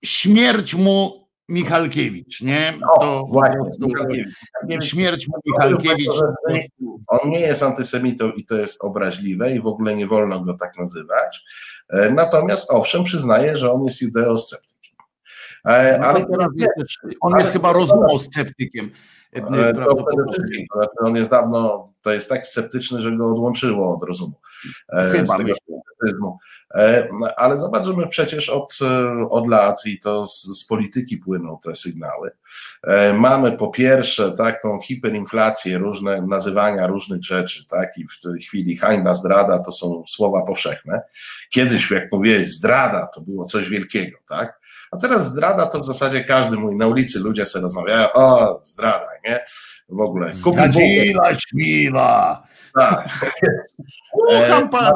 śmierć 0.05 0.75
mu 0.75 1.24
Michalkiewicz, 1.49 2.41
nie? 2.41 2.73
To 2.99 3.25
właśnie, 3.29 4.25
śmierć 4.81 5.27
mu 5.27 5.35
Michalkiewicz. 5.45 6.09
On 7.07 7.29
nie 7.29 7.39
jest 7.39 7.63
antysemitą 7.63 8.31
i 8.31 8.45
to 8.45 8.55
jest 8.55 8.83
obraźliwe 8.83 9.55
i 9.55 9.61
w 9.61 9.67
ogóle 9.67 9.95
nie 9.95 10.07
wolno 10.07 10.39
go 10.39 10.53
tak 10.53 10.77
nazywać. 10.77 11.43
E, 11.89 12.11
natomiast 12.11 12.71
owszem, 12.71 13.03
przyznaje, 13.03 13.57
że 13.57 13.71
on 13.71 13.83
jest 13.83 14.01
judeosceptykiem. 14.01 14.97
E, 15.65 15.99
no 15.99 16.05
ale 16.05 16.25
on 17.21 17.33
jest 17.39 17.51
chyba 17.51 17.73
rozumosceptykiem. 17.73 18.91
E, 19.35 19.73
to 19.73 19.95
przede 19.95 20.33
wszystkim, 20.33 20.65
on 20.99 21.15
jest 21.15 21.31
dawno, 21.31 21.93
to 22.01 22.13
jest 22.13 22.29
tak 22.29 22.47
sceptyczny, 22.47 23.01
że 23.01 23.11
go 23.11 23.31
odłączyło 23.31 23.95
od 23.95 24.03
rozumu. 24.03 24.39
Chyba, 24.89 25.37
Ale 27.37 27.59
zobaczymy 27.59 28.07
przecież 28.07 28.49
od, 28.49 28.79
od 29.29 29.47
lat 29.47 29.85
i 29.85 29.99
to 29.99 30.27
z, 30.27 30.43
z 30.43 30.67
polityki 30.67 31.17
płyną 31.17 31.59
te 31.63 31.75
sygnały. 31.75 32.31
Mamy 33.13 33.51
po 33.51 33.67
pierwsze 33.67 34.31
taką 34.31 34.79
hiperinflację, 34.81 35.77
różne 35.77 36.21
nazywania 36.21 36.87
różnych 36.87 37.23
rzeczy, 37.23 37.67
tak? 37.67 37.97
I 37.97 38.05
w 38.07 38.19
tej 38.23 38.41
chwili 38.41 38.77
hańba, 38.77 39.13
zdrada 39.13 39.59
to 39.59 39.71
są 39.71 40.03
słowa 40.07 40.41
powszechne. 40.41 41.01
Kiedyś, 41.49 41.91
jak 41.91 42.09
powiedzieć 42.09 42.47
zdrada, 42.47 43.07
to 43.07 43.21
było 43.21 43.45
coś 43.45 43.69
wielkiego, 43.69 44.17
tak? 44.27 44.59
A 44.91 44.97
teraz 44.97 45.25
zdrada 45.27 45.65
to 45.65 45.79
w 45.79 45.85
zasadzie 45.85 46.23
każdy 46.23 46.57
mój, 46.57 46.75
na 46.75 46.87
ulicy 46.87 47.19
ludzie 47.19 47.45
sobie 47.45 47.63
rozmawiają, 47.63 48.13
o, 48.13 48.59
zdrada, 48.63 49.07
nie? 49.25 49.45
W 49.89 50.01
ogóle. 50.01 50.33
Zdradziła 50.33 51.35
śmiła. 51.35 52.47
Tak. 52.75 53.09
Słucham 54.11 54.69
pan, 54.69 54.93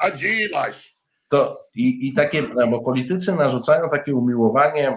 zdradziłaś. 0.00 0.96
to 1.28 1.68
i, 1.74 2.08
i 2.08 2.12
takie, 2.12 2.42
bo 2.42 2.80
politycy 2.80 3.34
narzucają 3.34 3.88
takie 3.88 4.14
umiłowanie 4.14 4.96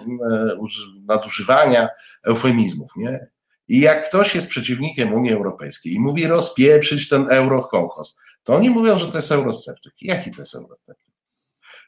nadużywania 1.08 1.90
eufemizmów, 2.24 2.92
nie? 2.96 3.28
I 3.68 3.80
jak 3.80 4.08
ktoś 4.08 4.36
jest 4.36 4.48
przeciwnikiem 4.48 5.14
Unii 5.14 5.34
Europejskiej 5.34 5.94
i 5.94 6.00
mówi 6.00 6.28
rozpieprzyć 6.28 7.10
ten 7.10 7.32
eurokołchos, 7.32 8.18
to 8.44 8.56
oni 8.56 8.70
mówią, 8.70 8.98
że 8.98 9.08
to 9.08 9.18
jest 9.18 9.32
eurosceptyk. 9.32 9.94
Jaki 10.02 10.32
to 10.32 10.42
jest 10.42 10.56
eurosceptyk? 10.56 11.13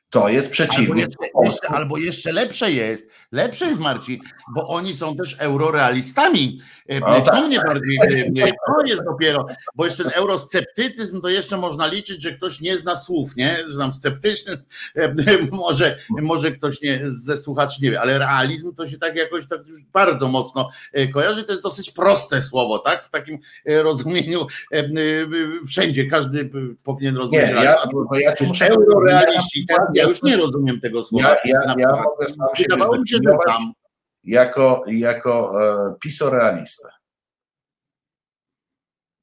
To 0.10 0.30
jest 0.30 0.50
przeciwnik. 0.50 0.90
Albo 0.90 0.98
jeszcze, 1.00 1.28
jeszcze, 1.44 1.70
albo 1.70 1.98
jeszcze 1.98 2.32
lepsze 2.32 2.72
jest, 2.72 3.08
lepsze 3.32 3.66
jest 3.66 3.80
Marcin, 3.80 4.20
bo 4.56 4.68
oni 4.68 4.94
są 4.94 5.16
też 5.16 5.36
eurorealistami. 5.40 6.60
E, 6.88 7.00
no 7.00 7.22
to 7.22 7.32
tak. 7.32 7.46
mnie 7.46 7.60
bardziej, 7.60 7.98
e, 8.04 8.48
to 8.48 8.86
jest 8.86 9.04
dopiero, 9.06 9.46
bo 9.76 9.86
jeszcze 9.86 10.04
ten 10.04 10.12
eurosceptycyzm 10.16 11.22
to 11.22 11.30
jeszcze 11.30 11.58
można 11.58 11.88
liczyć, 11.88 12.22
że 12.22 12.32
ktoś 12.32 12.62
nie 12.62 12.78
zna 12.78 12.96
słów, 12.96 13.36
nie? 13.36 13.58
Że 13.68 13.80
nam 13.80 13.94
sceptyczny, 13.94 14.58
e, 14.96 15.14
może, 15.52 15.98
może 16.10 16.52
ktoś 16.52 16.82
nie, 16.82 17.02
ze 17.06 17.38
słuchaczy 17.38 17.80
nie 17.82 17.92
wie, 17.92 18.02
ale 18.02 18.20
realizm 18.20 18.74
to 18.76 18.88
się 18.88 18.98
tak 18.98 19.16
jakoś 19.16 19.48
tak 19.48 19.68
już 19.68 19.84
bardzo 19.84 20.28
mocno 20.28 20.70
kojarzy, 21.14 21.44
to 21.44 21.52
jest 21.52 21.64
dosyć 21.64 21.92
proste 21.92 22.42
słowo, 22.42 22.80
tak? 22.80 23.04
W 23.04 23.10
takim 23.10 23.40
rozumieniu 23.66 24.48
wszędzie 25.68 26.06
każdy 26.06 26.50
powinien 26.84 27.18
rozumieć. 27.18 27.42
Nie, 27.48 27.64
ja, 27.64 27.74
to 27.74 28.20
ja 28.20 28.48
muszę 28.48 28.68
eurorealiści, 28.68 29.66
tak? 29.66 29.95
Ja 29.96 30.04
już 30.04 30.24
nie 30.24 30.38
rozumiem 30.38 30.82
tego 30.82 31.04
słowa. 31.04 31.30
Ja, 31.30 31.38
ja, 31.46 31.76
ja 31.78 32.04
mogę 32.04 32.28
sam 32.28 32.48
Wydawało 32.58 32.98
mi 32.98 33.10
się, 33.10 33.18
że 33.28 33.38
tam. 33.46 33.74
Jako, 34.24 34.84
jako 34.88 35.64
e, 35.64 35.96
pisorealista. 36.02 36.90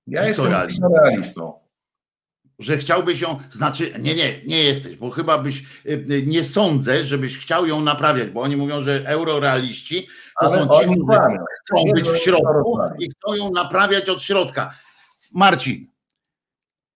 Ja 0.06 0.28
jestem 0.28 0.66
pisorealistą. 0.68 1.62
Że 2.58 2.76
chciałbyś 2.76 3.20
ją, 3.20 3.40
znaczy, 3.50 3.94
nie, 3.98 4.14
nie, 4.14 4.44
nie 4.46 4.64
jesteś, 4.64 4.96
bo 4.96 5.11
chyba 5.11 5.38
byś, 5.38 5.64
e, 5.85 6.22
nie 6.26 6.44
sądzę, 6.44 7.04
żebyś 7.04 7.38
chciał 7.38 7.66
ją 7.66 7.80
naprawiać, 7.80 8.30
bo 8.30 8.40
oni 8.40 8.56
mówią, 8.56 8.82
że 8.82 9.02
eurorealiści 9.06 10.08
to 10.40 10.46
Ale 10.46 10.58
są 10.58 10.68
ci, 10.68 10.85
którzy 10.85 11.38
chcą 11.64 11.85
być 11.94 12.08
w 12.08 12.16
środku 12.16 12.78
i 12.98 13.11
chcą 13.11 13.35
ją 13.35 13.50
naprawiać 13.50 14.08
od 14.08 14.22
środka. 14.22 14.74
Marcin, 15.32 15.87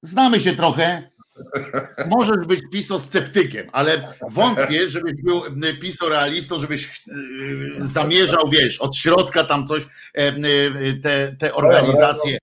znamy 0.02 0.40
się 0.40 0.56
trochę, 0.56 1.10
Możesz 2.08 2.46
być 2.46 2.60
pisosceptykiem, 2.72 3.66
ale 3.72 4.14
wątpię, 4.30 4.88
żebyś 4.88 5.12
był 5.22 5.42
pisorealistą, 5.80 6.60
żebyś 6.60 6.86
e, 6.86 6.92
zamierzał, 7.78 8.48
wiesz, 8.50 8.78
od 8.78 8.96
środka 8.96 9.44
tam 9.44 9.66
coś, 9.66 9.82
e, 9.82 9.88
e, 10.18 10.32
te, 11.02 11.36
te 11.38 11.54
organizacje 11.54 12.38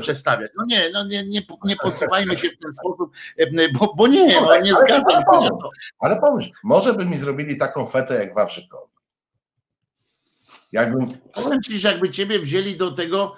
przestawiać. 0.00 0.50
No 0.56 0.64
nie, 0.68 0.90
no 0.92 1.06
nie, 1.06 1.24
nie, 1.24 1.42
nie 1.64 1.76
posuwajmy 1.76 2.36
się 2.36 2.48
w 2.48 2.58
ten 2.58 2.72
sposób, 2.72 3.12
bo, 3.78 3.94
bo 3.96 4.06
nie, 4.06 4.40
no 4.40 4.60
nie 4.60 4.74
zgadzam 4.74 5.22
się 5.22 5.40
na 5.40 5.48
to. 5.48 5.70
Ale 5.98 6.20
pomyśl, 6.20 6.50
może 6.64 6.94
by 6.94 7.06
mi 7.06 7.18
zrobili 7.18 7.56
taką 7.56 7.86
fetę 7.86 8.14
jak 8.14 8.34
Wawrzykowi. 8.34 8.92
Jakbym... 10.72 11.06
Powiem 11.34 11.62
ci, 11.62 11.78
że 11.78 11.88
jakby 11.88 12.10
ciebie 12.10 12.38
wzięli 12.38 12.76
do 12.76 12.90
tego, 12.90 13.36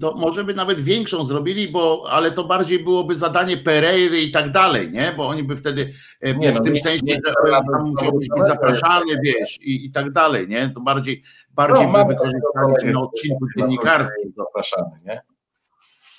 to 0.00 0.14
może 0.14 0.44
by 0.44 0.54
nawet 0.54 0.80
większą 0.80 1.24
zrobili, 1.24 1.68
bo 1.68 2.04
ale 2.10 2.30
to 2.32 2.44
bardziej 2.44 2.84
byłoby 2.84 3.16
zadanie 3.16 3.56
Pereiry 3.56 4.20
i 4.20 4.30
tak 4.32 4.50
dalej, 4.50 4.90
nie? 4.90 5.14
Bo 5.16 5.28
oni 5.28 5.42
by 5.42 5.56
wtedy 5.56 5.92
e, 6.20 6.34
nie, 6.34 6.52
w 6.52 6.54
no, 6.54 6.60
tym 6.60 6.74
nie, 6.74 6.80
sensie, 6.80 7.06
nie, 7.06 7.14
że 7.14 7.50
tam 7.50 7.90
musiał 7.90 8.18
być 8.18 8.28
zapraszany, 8.46 9.20
wiesz, 9.24 9.58
i, 9.62 9.86
i 9.86 9.92
tak 9.92 10.10
dalej, 10.10 10.48
nie? 10.48 10.68
To 10.68 10.80
bardziej, 10.80 11.22
bardziej 11.50 11.86
no, 11.86 11.92
by 11.92 12.14
wykorzystali 12.14 12.94
na 12.94 13.00
odcinku 13.00 13.46
dziennikarskim. 13.58 14.32
Zapraszany, 14.36 15.00
nie? 15.06 15.33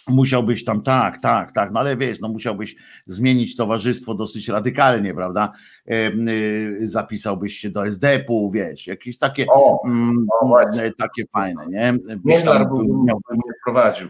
Musiałbyś 0.07 0.63
tam, 0.63 0.81
tak, 0.81 1.17
tak, 1.17 1.51
tak, 1.51 1.71
no 1.71 1.79
ale 1.79 1.97
wiesz, 1.97 2.19
no 2.19 2.27
musiałbyś 2.27 2.75
zmienić 3.05 3.55
towarzystwo 3.55 4.15
dosyć 4.15 4.47
radykalnie, 4.47 5.13
prawda? 5.13 5.51
Y, 5.91 6.79
zapisałbyś 6.83 7.57
się 7.57 7.69
do 7.69 7.87
SDP-u, 7.87 8.51
wiesz, 8.51 8.87
jakieś 8.87 9.17
takie, 9.17 9.45
o, 9.49 9.81
mm, 9.85 10.27
o, 10.41 10.57
takie 10.97 11.25
fajne, 11.25 11.67
nie? 11.67 11.93
Międlar 12.25 12.61
miałbym 12.81 13.15
mnie 13.31 13.53
prowadził. 13.63 14.09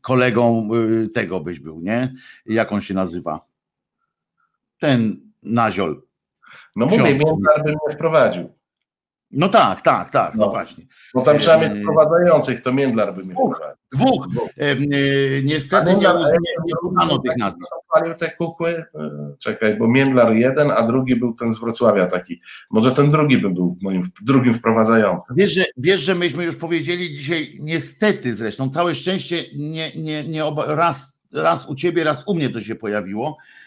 Kolegą 0.00 0.68
y, 0.74 1.08
tego 1.08 1.40
byś 1.40 1.60
był, 1.60 1.80
nie? 1.80 2.14
Jak 2.46 2.72
on 2.72 2.80
się 2.80 2.94
nazywa? 2.94 3.40
Ten 4.78 5.20
Naziol. 5.42 6.02
No 6.76 6.86
mówię, 6.86 7.02
Międlar 7.02 7.64
by 7.64 7.70
mnie 7.70 7.94
wprowadził. 7.94 8.52
No 9.32 9.48
tak, 9.48 9.82
tak, 9.82 10.10
tak, 10.10 10.34
no, 10.34 10.44
no 10.44 10.50
właśnie. 10.50 10.84
Bo 11.14 11.22
tam 11.22 11.38
trzeba 11.38 11.58
mieć 11.58 11.82
wprowadzających, 11.82 12.60
to 12.60 12.72
Międlar 12.72 13.14
by 13.14 13.24
mi 13.24 13.34
wprowadził. 13.34 13.76
Dwóch. 13.92 14.28
E, 14.56 14.76
niestety 15.42 15.94
nie, 15.94 16.08
podano 16.82 17.18
tych 17.18 17.36
nazwisk. 17.36 17.72
Palił 17.94 18.14
te 18.14 18.30
kukły, 18.30 18.70
e, 18.70 18.84
czekaj, 19.38 19.76
bo 19.78 19.88
Międlar 19.88 20.32
jeden, 20.32 20.70
a 20.70 20.82
drugi 20.86 21.16
był 21.16 21.34
ten 21.34 21.52
z 21.52 21.60
Wrocławia 21.60 22.06
taki. 22.06 22.40
Może 22.70 22.92
ten 22.92 23.10
drugi 23.10 23.38
by 23.38 23.50
był 23.50 23.78
moim 23.82 24.02
drugim 24.22 24.54
wprowadzającym. 24.54 25.36
Wiesz, 25.36 25.52
że, 25.52 25.64
wiesz, 25.76 26.00
że 26.00 26.14
myśmy 26.14 26.44
już 26.44 26.56
powiedzieli 26.56 27.16
dzisiaj, 27.16 27.58
niestety 27.60 28.34
zresztą, 28.34 28.70
całe 28.70 28.94
szczęście 28.94 29.44
nie, 29.56 29.92
nie, 29.92 30.24
nie 30.24 30.44
oba, 30.44 30.74
raz, 30.74 31.18
raz 31.32 31.68
u 31.68 31.74
ciebie, 31.74 32.04
raz 32.04 32.24
u 32.26 32.34
mnie 32.34 32.50
to 32.50 32.60
się 32.60 32.74
pojawiło, 32.74 33.36
e, 33.38 33.61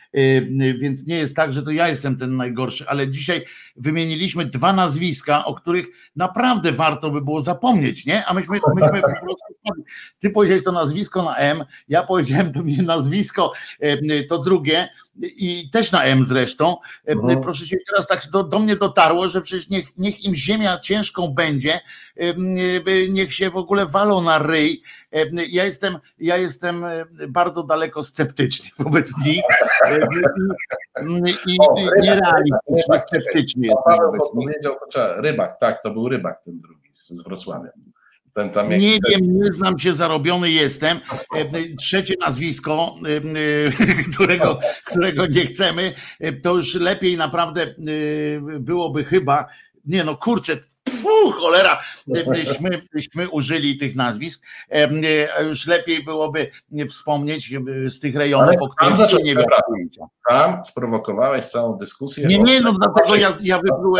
więc 0.78 1.08
nie 1.08 1.15
jest 1.15 1.36
tak, 1.36 1.54
że 1.54 1.63
to 1.63 1.71
ja 1.71 1.89
jestem 1.89 2.17
ten 2.17 2.36
najgorszy, 2.36 2.88
ale 2.88 3.08
dzisiaj 3.08 3.45
wymieniliśmy 3.75 4.45
dwa 4.45 4.73
nazwiska, 4.73 5.45
o 5.45 5.56
których 5.56 5.88
naprawdę 6.15 6.71
warto 6.71 7.12
by 7.12 7.21
było 7.21 7.41
zapomnieć, 7.41 8.06
nie? 8.06 8.25
A 8.25 8.34
myśmy, 8.34 8.60
myśmy 8.75 9.01
po 9.01 9.25
prostu, 9.25 9.45
ty 10.19 10.30
powiedziałeś 10.30 10.63
to 10.63 10.71
nazwisko 10.71 11.23
na 11.23 11.36
M, 11.36 11.65
ja 11.88 12.04
powiedziałem 12.04 12.54
to 12.54 12.63
mnie 12.63 12.84
nazwisko, 12.84 13.54
to 14.30 14.39
drugie 14.39 14.89
i 15.21 15.69
też 15.69 15.91
na 15.91 16.04
M 16.04 16.23
zresztą. 16.23 16.78
Mhm. 17.06 17.41
Proszę 17.41 17.65
cię, 17.65 17.78
teraz 17.88 18.08
tak 18.08 18.21
do, 18.32 18.43
do 18.43 18.60
mnie 18.60 18.75
dotarło, 18.75 19.30
że 19.30 19.41
przecież 19.41 19.69
niech, 19.69 19.97
niech 19.97 20.25
im 20.25 20.36
ziemia 20.36 20.80
ciężką 20.80 21.28
będzie, 21.28 21.80
niech 23.10 23.34
się 23.34 23.49
w 23.49 23.58
ogóle 23.58 23.86
walą 23.86 24.21
na 24.21 24.39
ryj. 24.39 24.82
Ja 25.49 25.65
jestem, 25.65 25.97
ja 26.19 26.38
jestem 26.38 26.86
bardzo 27.30 27.63
daleko 27.63 28.04
sceptyczny 28.04 28.69
wobec 28.80 29.12
nich 29.25 29.43
i, 31.08 31.51
i, 31.51 31.56
i 31.56 31.58
nierealistyczny, 32.01 33.01
sceptyczny 33.08 33.67
rybak, 35.17 35.60
tak, 35.60 35.84
to 35.84 35.91
był 35.91 36.05
rybak 36.10 36.44
ten 36.44 36.60
drugi 36.60 36.89
z, 36.91 37.22
Wrocławia. 37.24 37.70
Ten 38.34 38.50
tam 38.50 38.70
nie 38.70 38.98
wiem, 39.10 39.22
nie 39.22 39.54
znam 39.54 39.80
się, 39.80 39.94
zarobiony 39.94 40.52
jestem. 40.52 41.00
E, 41.36 41.76
trzecie 41.76 42.13
nazwisko, 42.22 42.96
e, 43.06 43.18
e, 43.18 44.04
którego, 44.13 44.60
którego 44.86 45.28
nie 45.28 45.46
chcemy, 45.46 45.94
to 46.44 46.56
już 46.56 46.76
lepiej 46.76 47.18
naprawdę 47.18 47.76
byłoby 48.60 49.06
chyba. 49.06 49.46
Nie 49.86 50.04
no, 50.04 50.15
kurczę, 50.15 50.58
Uu, 51.04 51.32
cholera, 51.32 51.80
myśmy, 52.08 52.82
myśmy 52.94 53.30
użyli 53.30 53.78
tych 53.78 53.96
nazwisk. 53.96 54.46
Już 55.48 55.68
lepiej 55.68 56.04
byłoby 56.04 56.52
wspomnieć 56.89 57.54
z 57.88 58.00
tych 58.00 58.15
rejonów, 58.15 58.56
o 58.62 58.70
których 58.70 59.24
nie 59.24 59.36
wiem. 59.36 59.46
Sam 60.30 60.63
sprowokowałeś 60.63 61.46
całą 61.46 61.78
dyskusję. 61.78 62.28
Nie, 62.28 62.38
nie, 62.38 62.62
no 62.62 62.74
dlatego 62.74 63.15
ja, 63.15 63.38
ja 63.41 63.60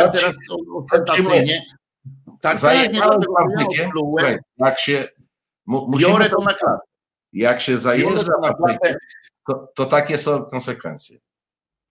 teraz 0.10 0.36
ostentacyjnie. 0.76 1.65
Tak, 1.70 1.85
tak, 2.41 2.63
nie 2.93 3.02
Słuchaj, 3.98 4.39
jak 4.58 4.80
się 4.80 5.08
Biorę 6.00 6.30
to 6.30 6.41
na 6.43 6.54
klatę. 6.54 6.80
Jak 7.34 7.62
się 7.62 7.78
zajeżdża 7.78 8.34
na 8.41 8.54
klatę, 8.54 8.98
to, 9.48 9.67
to 9.76 9.86
takie 9.86 10.17
są 10.17 10.45
konsekwencje. 10.45 11.17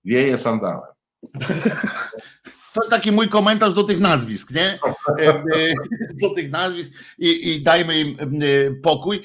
Wieje 0.05 0.39
sandałem. 0.39 0.93
To 2.75 2.89
taki 2.89 3.13
mój 3.13 3.29
komentarz 3.29 3.75
do 3.75 3.85
tych 3.85 4.01
nazwisk, 4.01 4.51
nie? 4.51 4.79
E, 5.19 5.29
e, 5.29 5.43
do 6.23 6.31
tych 6.31 6.51
nazwisk 6.51 6.93
i, 7.19 7.51
i 7.51 7.63
dajmy 7.63 8.01
im 8.01 8.19
e, 8.19 8.71
pokój. 8.83 9.23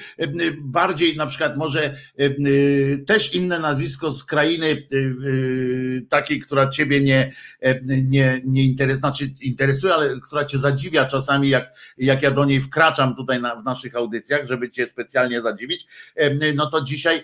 Bardziej 0.62 1.17
na 1.17 1.27
przykład 1.27 1.57
może 1.57 1.97
też 3.07 3.33
inne 3.33 3.59
nazwisko 3.59 4.12
z 4.12 4.23
krainy 4.23 4.88
takiej, 6.09 6.39
która 6.39 6.69
ciebie 6.69 7.01
nie, 7.01 7.31
nie, 7.85 8.41
nie 8.45 8.63
interesuje, 8.63 8.99
znaczy 8.99 9.33
interesuje, 9.41 9.93
ale 9.93 10.19
która 10.19 10.45
cię 10.45 10.57
zadziwia 10.57 11.05
czasami, 11.05 11.49
jak, 11.49 11.73
jak 11.97 12.23
ja 12.23 12.31
do 12.31 12.45
niej 12.45 12.62
wkraczam 12.62 13.15
tutaj 13.15 13.41
na, 13.41 13.55
w 13.55 13.63
naszych 13.63 13.95
audycjach, 13.95 14.47
żeby 14.47 14.71
cię 14.71 14.88
specjalnie 14.88 15.41
zadziwić. 15.41 15.88
No 16.55 16.65
to 16.65 16.81
dzisiaj 16.81 17.23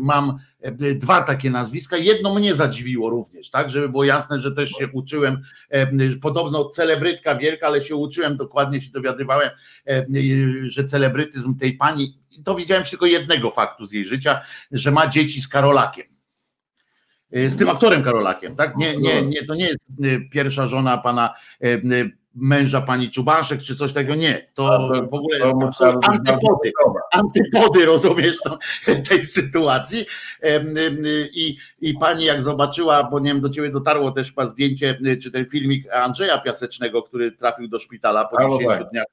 mam 0.00 0.38
dwa 0.72 1.22
takie 1.22 1.50
nazwiska. 1.50 1.96
Jedno 1.96 2.34
mnie 2.34 2.54
zadziwiło 2.54 3.10
również, 3.10 3.50
tak, 3.50 3.70
żeby 3.70 3.88
było 3.88 4.04
jasne, 4.04 4.40
że 4.40 4.52
też 4.52 4.70
się 4.70 4.88
uczyłem, 4.92 5.42
e, 5.70 6.16
podobno 6.22 6.68
celebrytka 6.68 7.34
wielka, 7.34 7.66
ale 7.66 7.80
się 7.80 7.96
uczyłem, 7.96 8.36
dokładnie 8.36 8.80
się 8.80 8.90
dowiadywałem, 8.90 9.50
e, 9.88 10.06
że 10.66 10.84
celebrytyzm 10.84 11.58
tej 11.58 11.72
pani, 11.72 12.18
to 12.44 12.54
widziałem 12.54 12.84
tylko 12.84 13.06
jednego 13.06 13.50
faktu 13.50 13.86
z 13.86 13.92
jej 13.92 14.04
życia, 14.04 14.40
że 14.70 14.90
ma 14.90 15.06
dzieci 15.06 15.40
z 15.40 15.48
Karolakiem 15.48 16.06
z 17.30 17.56
tym 17.56 17.68
aktorem 17.68 18.02
Karolakiem, 18.02 18.56
tak? 18.56 18.76
Nie, 18.76 18.96
nie, 18.96 19.22
nie, 19.22 19.44
to 19.44 19.54
nie 19.54 19.66
jest 19.66 19.78
pierwsza 20.30 20.66
żona 20.66 20.98
pana 20.98 21.34
męża 22.34 22.80
pani 22.80 23.10
Czubaszek, 23.10 23.62
czy 23.62 23.76
coś 23.76 23.92
takiego. 23.92 24.14
Nie, 24.14 24.50
to 24.54 24.90
w 25.10 25.14
ogóle 25.14 25.52
antypody, 26.02 26.72
antypody, 27.12 27.86
rozumiesz, 27.86 28.36
to, 28.44 28.58
tej 29.08 29.22
sytuacji. 29.22 30.06
I, 31.34 31.56
I 31.80 31.94
pani 31.94 32.24
jak 32.24 32.42
zobaczyła, 32.42 33.04
bo 33.04 33.20
nie 33.20 33.32
wiem, 33.32 33.40
do 33.40 33.50
ciebie 33.50 33.70
dotarło 33.70 34.10
też 34.10 34.28
chyba 34.28 34.46
zdjęcie, 34.46 34.98
czy 35.22 35.30
ten 35.30 35.46
filmik 35.46 35.92
Andrzeja 35.92 36.38
Piasecznego, 36.38 37.02
który 37.02 37.32
trafił 37.32 37.68
do 37.68 37.78
szpitala 37.78 38.24
po 38.24 38.48
10 38.58 38.66
tak. 38.66 38.90
dniach 38.90 39.06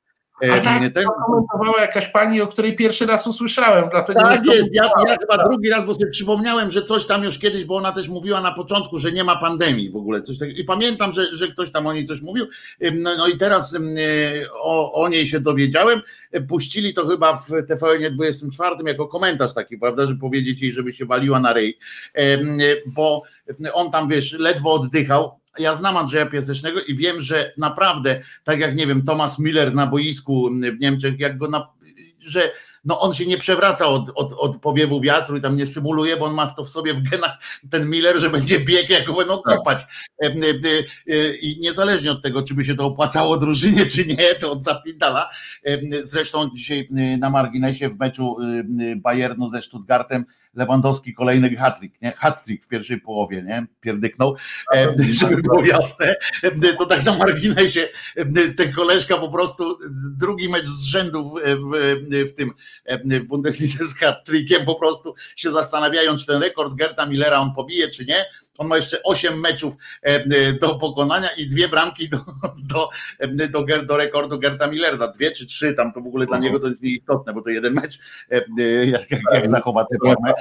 tak, 0.48 0.94
ten... 0.94 1.06
komentowała 1.26 1.82
jakaś 1.82 2.08
pani, 2.08 2.42
o 2.42 2.48
której 2.48 2.76
pierwszy 2.76 3.06
raz 3.06 3.28
usłyszałem. 3.28 3.90
Dlatego 3.92 4.22
tak 4.22 4.46
jest, 4.46 4.76
ja, 4.76 4.90
ja, 5.08 5.18
chyba 5.18 5.48
drugi 5.48 5.70
raz, 5.70 5.86
bo 5.86 5.94
sobie 5.94 6.12
przypomniałem, 6.12 6.72
że 6.72 6.82
coś 6.82 7.08
tam 7.08 7.24
już 7.24 7.40
kiedyś, 7.40 7.66
bo 7.66 7.76
ona 7.76 7.92
też 7.92 8.10
mówiła 8.10 8.42
na 8.42 8.52
początku, 8.52 8.98
że 8.98 9.12
nie 9.12 9.24
ma 9.24 9.36
pandemii 9.36 9.92
w 9.92 9.96
ogóle. 9.96 10.22
Coś 10.22 10.38
takiego. 10.38 10.62
I 10.62 10.64
pamiętam, 10.64 11.14
że, 11.14 11.36
że 11.36 11.48
ktoś 11.48 11.72
tam 11.72 11.88
o 11.88 11.94
niej 11.94 12.06
coś 12.06 12.22
mówił. 12.22 12.46
No, 12.94 13.12
no 13.18 13.28
i 13.28 13.38
teraz 13.38 13.78
o, 14.54 14.94
o, 14.94 15.10
niej 15.10 15.28
się 15.28 15.40
dowiedziałem. 15.40 16.02
Puścili 16.48 16.94
to 16.94 17.08
chyba 17.08 17.38
w 17.38 17.50
TVN 17.68 18.16
24 18.16 18.76
jako 18.86 19.08
komentarz 19.08 19.54
taki, 19.54 19.78
prawda, 19.78 20.08
że 20.08 20.16
powiedzieć 20.16 20.62
jej, 20.62 20.72
żeby 20.72 20.94
się 20.94 21.06
waliła 21.06 21.40
na 21.40 21.54
rej. 21.54 21.78
Bo 22.86 23.24
on 23.74 23.92
tam, 23.92 24.10
wiesz, 24.10 24.34
ledwo 24.40 24.74
oddychał, 24.74 25.41
ja 25.60 25.76
znam 25.76 25.98
Andrzeja 25.98 26.26
Piasecznego 26.26 26.82
i 26.82 26.96
wiem, 26.96 27.22
że 27.22 27.54
naprawdę, 27.58 28.22
tak 28.44 28.60
jak 28.60 28.76
nie 28.76 28.88
wiem, 28.88 29.04
Thomas 29.04 29.40
Miller 29.40 29.74
na 29.74 29.88
boisku 29.88 30.50
w 30.78 30.80
Niemczech, 30.80 31.20
jak 31.20 31.38
go 31.38 31.48
na, 31.48 31.68
że 32.20 32.52
no 32.86 33.00
on 33.00 33.14
się 33.14 33.26
nie 33.26 33.38
przewraca 33.38 33.88
od, 33.88 34.12
od, 34.16 34.34
od 34.38 34.58
powiewu 34.58 35.02
wiatru 35.02 35.38
i 35.38 35.42
tam 35.42 35.58
nie 35.58 35.66
symuluje, 35.66 36.18
bo 36.18 36.26
on 36.26 36.34
ma 36.34 36.48
to 36.48 36.66
w 36.66 36.70
sobie 36.70 36.94
w 36.94 37.10
genach 37.10 37.38
ten 37.70 37.90
Miller, 37.90 38.20
że 38.20 38.30
będzie 38.30 38.60
bieg, 38.60 38.90
jak 38.90 39.06
go 39.06 39.14
będą 39.14 39.42
kopać. 39.42 39.86
E, 40.24 40.28
e, 40.28 40.34
e, 41.08 41.36
I 41.36 41.60
niezależnie 41.60 42.12
od 42.12 42.22
tego, 42.22 42.44
czy 42.44 42.54
by 42.54 42.64
się 42.64 42.76
to 42.76 42.86
opłacało 42.86 43.38
drużynie, 43.38 43.86
czy 43.86 44.06
nie, 44.06 44.36
to 44.36 44.52
od 44.52 44.64
zapindala. 44.64 45.30
Zresztą 46.02 46.50
dzisiaj 46.56 46.88
na 47.20 47.30
marginesie 47.30 47.90
w 47.90 48.00
meczu 48.00 48.38
Bayernu 48.96 49.50
ze 49.50 49.62
Stuttgartem 49.62 50.26
Lewandowski 50.54 51.14
kolejny 51.14 51.56
hat-trick, 51.56 52.02
nie? 52.02 52.12
Hat-trick 52.12 52.66
w 52.66 52.68
pierwszej 52.68 53.02
połowie, 53.02 53.44
nie? 53.44 53.66
Pierdyknął, 53.82 54.36
e, 54.76 54.96
żeby 55.14 55.42
było 55.42 55.66
jasne. 55.66 56.16
E, 56.44 56.74
to 56.78 56.86
tak 56.86 57.06
na 57.06 57.18
marginesie 57.18 57.88
e, 58.16 58.26
ten 58.54 58.74
koleżka 58.74 59.18
po 59.18 59.30
prostu 59.30 59.78
drugi 60.18 60.50
mecz 60.50 60.66
z 60.66 60.84
rzędu 60.84 61.30
w, 61.30 61.34
w, 61.44 62.30
w 62.30 62.34
tym 62.34 62.52
w 63.04 63.24
Bundeslidze 63.24 63.86
z 63.86 63.96
hat-trickiem 63.96 64.66
po 64.66 64.76
prostu 64.76 65.16
się 65.36 65.52
zastanawiają, 65.52 66.18
czy 66.18 66.26
ten 66.26 66.42
rekord 66.42 66.74
Gerta 66.74 67.06
Millera 67.06 67.40
on 67.40 67.54
pobije, 67.54 67.90
czy 67.90 68.06
nie 68.06 68.26
on 68.62 68.68
ma 68.68 68.76
jeszcze 68.76 69.04
8 69.04 69.40
meczów 69.40 69.76
e, 70.02 70.54
do 70.54 70.76
pokonania 70.76 71.30
i 71.38 71.48
dwie 71.48 71.70
bramki 71.70 72.10
do, 72.10 72.18
do, 72.64 72.90
do, 73.50 73.66
do 73.86 73.98
rekordu 73.98 74.40
Gerta 74.40 74.68
Millerda. 74.68 75.08
Dwie 75.08 75.32
czy 75.32 75.46
trzy, 75.46 75.74
tam 75.74 75.94
to 75.94 76.02
w 76.02 76.08
ogóle 76.08 76.26
dla 76.26 76.38
mhm. 76.38 76.54
niego 76.54 76.64
to 76.64 76.70
jest 76.70 76.84
nieistotne, 76.84 77.34
bo 77.34 77.42
to 77.42 77.50
jeden 77.50 77.74
mecz, 77.74 78.00
e, 78.32 78.66
jak, 78.86 79.12
jak, 79.12 79.22
jak 79.34 79.50
zachowa 79.50 79.86
te 79.86 79.98
formę. 79.98 80.34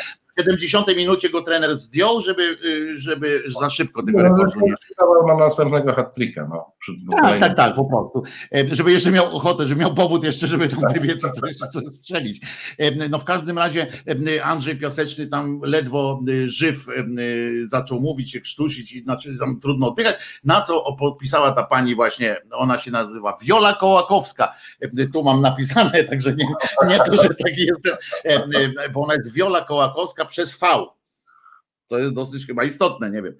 70 0.44 0.96
minucie 0.96 1.30
go 1.30 1.42
trener 1.42 1.78
zdjął, 1.78 2.20
żeby, 2.20 2.42
y, 2.42 2.96
żeby 2.96 3.42
za 3.60 3.70
szybko 3.70 4.02
tego 4.02 4.22
rekordu 4.22 4.60
nie 4.60 4.74
ma 5.26 5.38
następnego 5.38 5.92
hat-tricka. 5.92 6.48
No, 6.50 6.74
tak, 7.22 7.38
tak, 7.40 7.56
tak, 7.56 7.74
po 7.74 7.84
prostu. 7.84 8.22
E, 8.54 8.74
żeby 8.74 8.92
jeszcze 8.92 9.10
miał 9.10 9.36
ochotę, 9.36 9.66
żeby 9.66 9.80
miał 9.80 9.94
powód 9.94 10.24
jeszcze, 10.24 10.46
żeby 10.46 10.68
tam 10.68 10.92
wybiec 10.92 11.18
i 11.18 11.40
coś, 11.40 11.56
coś 11.72 11.84
strzelić. 11.94 12.40
E, 12.78 13.08
no 13.08 13.18
w 13.18 13.24
każdym 13.24 13.58
razie 13.58 13.86
e, 14.36 14.44
Andrzej 14.44 14.76
Piaseczny 14.76 15.26
tam 15.26 15.60
ledwo 15.62 16.22
żyw 16.44 16.86
zaczął 17.66 18.00
mówić, 18.00 18.32
się 18.32 18.40
krztusić, 18.40 19.04
znaczy 19.04 19.38
tam 19.38 19.60
trudno 19.60 19.88
oddychać, 19.88 20.16
na 20.44 20.60
co 20.60 20.96
podpisała 20.98 21.52
ta 21.52 21.62
pani 21.62 21.94
właśnie, 21.94 22.36
ona 22.52 22.78
się 22.78 22.90
nazywa 22.90 23.36
Wiola 23.42 23.72
Kołakowska. 23.72 24.54
Tu 25.12 25.22
mam 25.22 25.40
napisane, 25.40 26.04
także 26.10 26.34
nie, 26.34 26.46
nie 26.88 26.98
to, 26.98 27.16
że 27.22 27.28
taki 27.28 27.66
jestem, 27.66 27.96
bo 28.94 29.02
ona 29.02 29.14
jest 29.14 29.32
Wiola 29.32 29.60
Kołakowska, 29.60 30.24
przez 30.30 30.58
V. 30.58 30.66
To 31.90 31.98
jest 31.98 32.14
dosyć 32.14 32.46
chyba 32.46 32.64
istotne, 32.64 33.10
nie 33.10 33.22
wiem, 33.22 33.34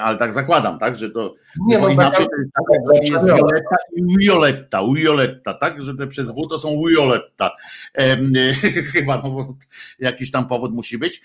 ale 0.00 0.18
tak 0.18 0.32
zakładam, 0.32 0.78
tak, 0.78 0.96
że 0.96 1.10
to 1.10 1.34
nie, 1.66 1.78
no, 1.78 1.88
inaczej 1.88 2.26
tak, 2.26 2.28
to 2.28 2.36
jest, 2.36 2.50
tak, 2.52 3.10
jest 3.12 3.26
Violetta 3.26 3.76
i 3.96 4.16
Violetta, 4.18 4.82
Violetta, 4.94 5.54
tak, 5.54 5.82
że 5.82 5.94
te 5.94 6.06
przez 6.06 6.30
W 6.30 6.48
to 6.50 6.58
są 6.58 6.68
Violetta. 6.88 7.50
Chyba, 8.92 9.20
no 9.24 9.30
bo 9.30 9.54
jakiś 9.98 10.30
tam 10.30 10.48
powód 10.48 10.72
musi 10.72 10.98
być. 10.98 11.22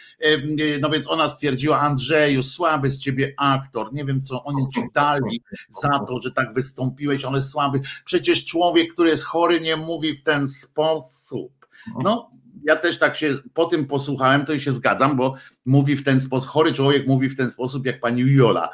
No 0.82 0.89
więc 0.89 1.10
ona 1.10 1.30
stwierdziła, 1.30 1.80
Andrzeju, 1.80 2.43
słaby 2.43 2.89
z 2.89 3.00
ciebie 3.00 3.34
aktor, 3.38 3.93
nie 3.93 4.06
wiem 4.06 4.24
co 4.24 4.43
oni 4.43 4.67
ci 4.74 4.82
dali 4.93 5.41
za 5.69 6.00
to, 6.00 6.22
że 6.22 6.32
tak 6.32 6.54
wystąpiłeś, 6.54 7.26
on 7.26 7.36
jest 7.36 7.50
słaby. 7.50 7.82
Przecież 8.06 8.46
człowiek, 8.46 8.93
który 8.93 9.10
jest 9.10 9.24
chory, 9.24 9.62
nie 9.62 9.76
mówi 9.76 10.15
w 10.15 10.24
ten 10.24 10.48
sposób. 10.48 11.67
No, 12.04 12.32
ja 12.65 12.76
też 12.76 12.99
tak 12.99 13.15
się 13.15 13.38
po 13.54 13.65
tym 13.65 13.86
posłuchałem, 13.86 14.45
to 14.45 14.54
i 14.54 14.60
się 14.60 14.71
zgadzam, 14.71 15.17
bo 15.17 15.36
mówi 15.65 15.95
w 15.95 16.04
ten 16.04 16.21
sposób, 16.21 16.49
chory 16.49 16.73
człowiek 16.73 17.08
mówi 17.08 17.30
w 17.30 17.38
ten 17.38 17.49
sposób, 17.49 17.86
jak 17.86 17.99
pani 17.99 18.26
Viola, 18.26 18.69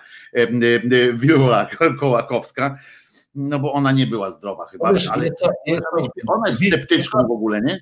Viola 1.13 1.67
Kołakowska, 1.99 2.77
no 3.35 3.59
bo 3.59 3.73
ona 3.73 3.91
nie 3.91 4.07
była 4.07 4.31
zdrowa 4.31 4.65
chyba, 4.67 4.93
wiesz, 4.93 5.07
ale 5.07 5.29
ona 6.27 6.47
jest 6.47 6.65
sceptyczką 6.67 7.19
w 7.19 7.31
ogóle, 7.31 7.61
nie? 7.61 7.79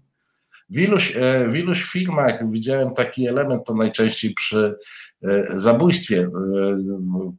W 0.70 0.80
iluś, 0.80 1.18
e, 1.18 1.48
w 1.50 1.56
iluś 1.56 1.84
filmach 1.84 2.52
widziałem 2.52 2.94
taki 2.94 3.28
element, 3.28 3.66
to 3.66 3.74
najczęściej 3.74 4.34
przy 4.34 4.76
e, 5.24 5.46
zabójstwie. 5.60 6.30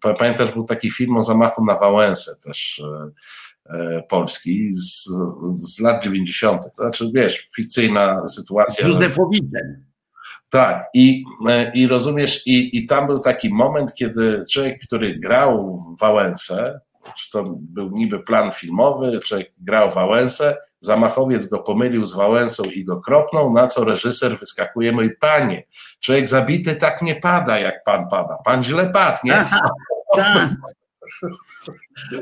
E, 0.04 0.14
pamiętasz, 0.18 0.52
był 0.52 0.64
taki 0.64 0.90
film 0.90 1.16
o 1.16 1.22
zamachu 1.22 1.64
na 1.64 1.78
Wałęsę 1.78 2.36
też 2.44 2.82
Polski 4.08 4.72
z, 4.72 5.04
z 5.48 5.80
lat 5.80 6.04
90. 6.04 6.62
To 6.62 6.82
znaczy, 6.82 7.10
wiesz, 7.14 7.48
fikcyjna 7.56 8.28
sytuacja. 8.28 8.88
Józefowicem. 8.88 9.88
Tak, 10.50 10.86
i, 10.94 11.24
e, 11.48 11.72
i 11.74 11.86
rozumiesz, 11.86 12.46
i, 12.46 12.78
i 12.78 12.86
tam 12.86 13.06
był 13.06 13.18
taki 13.18 13.50
moment, 13.50 13.94
kiedy 13.94 14.44
człowiek, 14.50 14.78
który 14.86 15.18
grał 15.18 15.84
w 15.96 16.00
Wałęsę, 16.00 16.80
czy 17.16 17.30
to 17.30 17.44
był 17.58 17.90
niby 17.90 18.18
plan 18.18 18.52
filmowy, 18.52 19.20
człowiek 19.20 19.50
grał 19.60 19.92
Wałęsę, 19.92 20.56
zamachowiec 20.80 21.46
go 21.46 21.58
pomylił 21.58 22.06
z 22.06 22.16
Wałęsą 22.16 22.62
i 22.64 22.84
go 22.84 23.00
kropnął, 23.00 23.52
na 23.52 23.66
co 23.66 23.84
reżyser 23.84 24.38
wyskakuje, 24.38 24.92
mój 24.92 25.16
panie, 25.16 25.62
człowiek 26.00 26.28
zabity 26.28 26.76
tak 26.76 27.02
nie 27.02 27.14
pada, 27.14 27.58
jak 27.58 27.84
pan 27.84 28.08
pada, 28.08 28.36
pan 28.44 28.64
źle 28.64 28.90
padł, 28.90 29.18
nie? 29.24 29.36
Aha, 29.36 29.60
tak. 30.16 30.50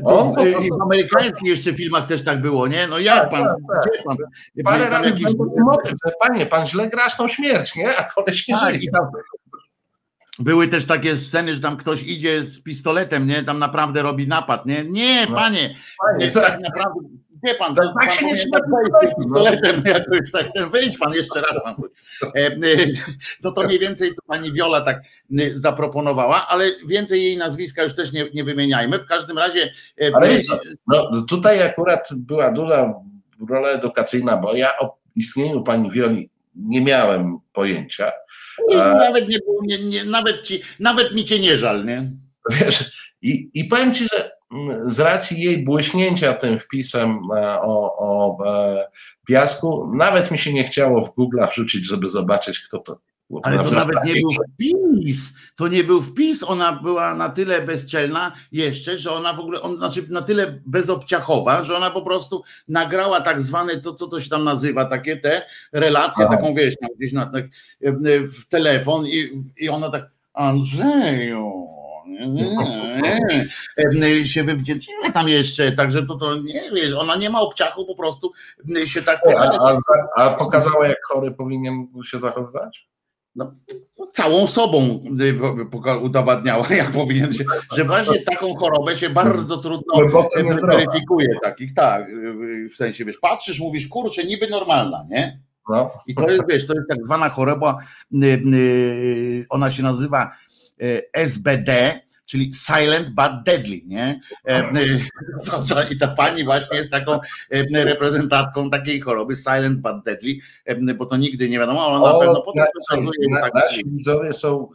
On, 0.04 0.34
prostu... 0.34 0.78
W 0.78 0.82
amerykańskich 0.82 1.48
jeszcze 1.48 1.74
filmach 1.74 2.06
też 2.06 2.24
tak 2.24 2.40
było, 2.40 2.68
nie? 2.68 2.86
No 2.86 2.98
jak 2.98 3.20
tak, 3.20 3.30
pan, 3.30 3.44
tak, 3.44 3.84
tak. 3.84 4.04
pan? 4.04 4.16
Parę 4.64 4.90
razy 4.90 5.10
jakiś... 5.10 5.26
motyw, 5.64 5.92
że 6.06 6.12
panie, 6.20 6.46
pan 6.46 6.66
źle 6.66 6.88
grasz 6.88 7.16
tą 7.16 7.28
śmierć, 7.28 7.76
nie? 7.76 7.96
A 7.96 8.04
koleś 8.04 8.48
nie 8.48 8.54
tak, 8.54 8.74
żyje. 8.74 8.90
Tam... 8.90 9.10
Były 10.38 10.68
też 10.68 10.84
takie 10.84 11.16
sceny, 11.16 11.54
że 11.54 11.60
tam 11.60 11.76
ktoś 11.76 12.02
idzie 12.02 12.44
z 12.44 12.62
pistoletem, 12.62 13.26
nie? 13.26 13.42
Tam 13.42 13.58
naprawdę 13.58 14.02
robi 14.02 14.28
napad, 14.28 14.66
nie? 14.66 14.84
Nie, 14.84 15.26
no. 15.26 15.36
panie, 15.36 15.76
panie 15.98 16.30
tak 16.30 16.60
naprawdę 16.60 17.00
Wie 17.46 17.54
pan, 17.54 17.74
tak, 17.74 17.94
pan 17.94 18.10
się 18.10 18.26
nie 18.26 18.34
pistoletem 19.18 19.82
jakoś 19.94 20.30
tak, 20.32 20.52
ten 20.54 20.70
wyjdź 20.70 20.98
pan 20.98 21.12
jeszcze 21.12 21.40
raz 21.40 21.62
pan. 21.64 21.74
E, 22.36 22.46
e, 22.46 22.58
no 23.42 23.52
to 23.52 23.62
mniej 23.62 23.78
więcej 23.78 24.10
to 24.10 24.22
pani 24.26 24.52
Wiola 24.52 24.80
tak 24.80 25.02
zaproponowała, 25.54 26.46
ale 26.48 26.64
więcej 26.88 27.22
jej 27.22 27.36
nazwiska 27.36 27.82
już 27.82 27.94
też 27.94 28.12
nie, 28.12 28.30
nie 28.34 28.44
wymieniajmy. 28.44 28.98
W 28.98 29.06
każdym 29.06 29.38
razie. 29.38 29.72
E, 30.00 30.10
ale 30.14 30.32
jest, 30.32 30.52
no, 30.86 31.22
tutaj 31.28 31.62
akurat 31.62 32.08
była 32.16 32.52
duża 32.52 32.94
rola 33.48 33.68
edukacyjna, 33.68 34.36
bo 34.36 34.54
ja 34.54 34.78
o 34.78 34.98
istnieniu 35.16 35.62
pani 35.62 35.90
Wioli 35.90 36.30
nie 36.54 36.80
miałem 36.80 37.38
pojęcia. 37.52 38.12
Nie, 38.68 38.76
nawet 38.76 39.28
nie, 39.28 39.38
nie, 39.62 39.78
nie, 39.78 40.04
nawet 40.04 40.42
ci, 40.42 40.62
nawet 40.80 41.14
mi 41.14 41.24
cię 41.24 41.38
nie 41.38 41.58
żal, 41.58 41.84
nie? 41.84 42.10
Wiesz, 42.50 42.92
i, 43.22 43.50
i 43.54 43.64
powiem 43.64 43.94
ci, 43.94 44.04
że 44.04 44.35
z 44.86 45.00
racji 45.00 45.42
jej 45.42 45.64
błyśnięcia 45.64 46.34
tym 46.34 46.58
wpisem 46.58 47.18
e, 47.36 47.60
o, 47.60 47.96
o 47.98 48.38
e, 48.46 48.88
piasku, 49.26 49.90
nawet 49.94 50.30
mi 50.30 50.38
się 50.38 50.52
nie 50.52 50.64
chciało 50.64 51.04
w 51.04 51.14
Google 51.14 51.40
wrzucić, 51.50 51.88
żeby 51.88 52.08
zobaczyć, 52.08 52.60
kto 52.60 52.78
to. 52.78 52.98
Ale 53.42 53.64
to 53.64 53.70
nawet 53.70 54.04
nie 54.04 54.20
był 54.20 54.30
wpis. 54.54 55.34
To 55.56 55.68
nie 55.68 55.84
był 55.84 56.02
wpis. 56.02 56.42
Ona 56.42 56.72
była 56.72 57.14
na 57.14 57.28
tyle 57.28 57.62
bezczelna 57.62 58.32
jeszcze, 58.52 58.98
że 58.98 59.12
ona 59.12 59.32
w 59.32 59.40
ogóle, 59.40 59.62
on, 59.62 59.76
znaczy 59.76 60.06
na 60.08 60.22
tyle 60.22 60.60
bezobciachowa, 60.66 61.64
że 61.64 61.76
ona 61.76 61.90
po 61.90 62.02
prostu 62.02 62.42
nagrała 62.68 63.20
tak 63.20 63.42
zwane, 63.42 63.80
to 63.80 63.94
co 63.94 64.06
to 64.06 64.20
się 64.20 64.30
tam 64.30 64.44
nazywa, 64.44 64.84
takie 64.84 65.16
te 65.16 65.42
relacje, 65.72 66.26
Aha. 66.28 66.36
taką 66.36 66.54
wiesz, 66.54 66.74
gdzieś 66.98 67.12
na, 67.12 67.26
tak, 67.26 67.44
e, 67.82 67.92
w 68.20 68.48
telefon 68.48 69.06
i, 69.06 69.30
i 69.56 69.68
ona 69.68 69.90
tak, 69.90 70.10
Andrzeju, 70.34 71.75
się 74.24 74.44
wywdzięczyła 74.44 75.10
tam 75.10 75.28
jeszcze, 75.28 75.72
także 75.72 76.06
to, 76.06 76.14
to 76.14 76.36
nie 76.36 76.60
wiesz, 76.74 76.94
ona 76.94 77.16
nie 77.16 77.30
ma 77.30 77.40
obciachu, 77.40 77.86
po 77.86 77.94
prostu 77.94 78.32
się 78.84 79.02
tak 79.02 79.22
pokazać. 79.22 79.58
A, 79.60 80.20
a, 80.20 80.24
a 80.24 80.34
pokazała, 80.34 80.88
jak 80.88 81.04
chory 81.04 81.30
powinien 81.30 81.86
się 82.04 82.18
zachowywać? 82.18 82.88
no, 83.36 83.54
całą 84.12 84.46
sobą 84.46 85.00
udowadniała, 86.02 86.66
jak 86.70 86.90
powinien 86.90 87.32
się, 87.32 87.44
że 87.72 87.84
właśnie 87.84 88.20
taką 88.22 88.54
chorobę 88.54 88.96
się 88.96 89.10
bardzo 89.10 89.56
trudno 89.56 89.94
weryfikuje 90.62 91.28
takich, 91.42 91.74
tak, 91.74 92.06
w 92.72 92.76
sensie, 92.76 93.04
wiesz, 93.04 93.18
patrzysz, 93.18 93.60
mówisz, 93.60 93.88
kurczę, 93.88 94.24
niby 94.24 94.48
normalna, 94.48 95.04
nie? 95.10 95.40
No. 95.68 95.90
I 96.06 96.14
to 96.14 96.30
jest, 96.30 96.42
wiesz, 96.48 96.66
to 96.66 96.74
jest 96.74 96.88
tak 96.88 96.98
zwana 97.06 97.28
choroba, 97.28 97.78
ona 99.48 99.70
się 99.70 99.82
nazywa 99.82 100.30
SBD, 101.12 102.00
czyli 102.26 102.50
Silent 102.54 103.10
but 103.10 103.44
Deadly, 103.44 103.80
nie? 103.86 104.20
E, 104.48 104.50
e, 104.50 104.72
I 105.92 105.98
ta 105.98 106.08
pani 106.08 106.44
właśnie 106.44 106.78
jest 106.78 106.90
taką 106.90 107.20
e, 107.50 107.84
reprezentantką 107.84 108.70
takiej 108.70 109.00
choroby, 109.00 109.36
Silent 109.36 109.80
but 109.80 110.04
Deadly, 110.04 110.34
bo 110.94 111.06
to 111.06 111.16
nigdy 111.16 111.48
nie 111.48 111.58
wiadomo, 111.58 111.86
ale 111.86 112.12
na 112.12 112.18
pewno 112.18 112.42
potem 112.42 112.64
na, 113.30 113.40
tak. 113.40 113.54
Nasi 113.54 113.84
widzowie 113.84 114.32
są 114.32 114.68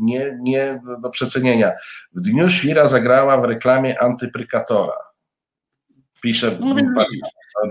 nie, 0.00 0.38
nie 0.40 0.80
do 1.02 1.10
przecenienia. 1.10 1.72
W 2.14 2.20
dniu 2.20 2.50
świra 2.50 2.88
zagrała 2.88 3.40
w 3.40 3.44
reklamie 3.44 4.02
antyprykatora. 4.02 5.09
Pisze 6.22 6.58
no, 6.60 6.74
no, 6.74 7.04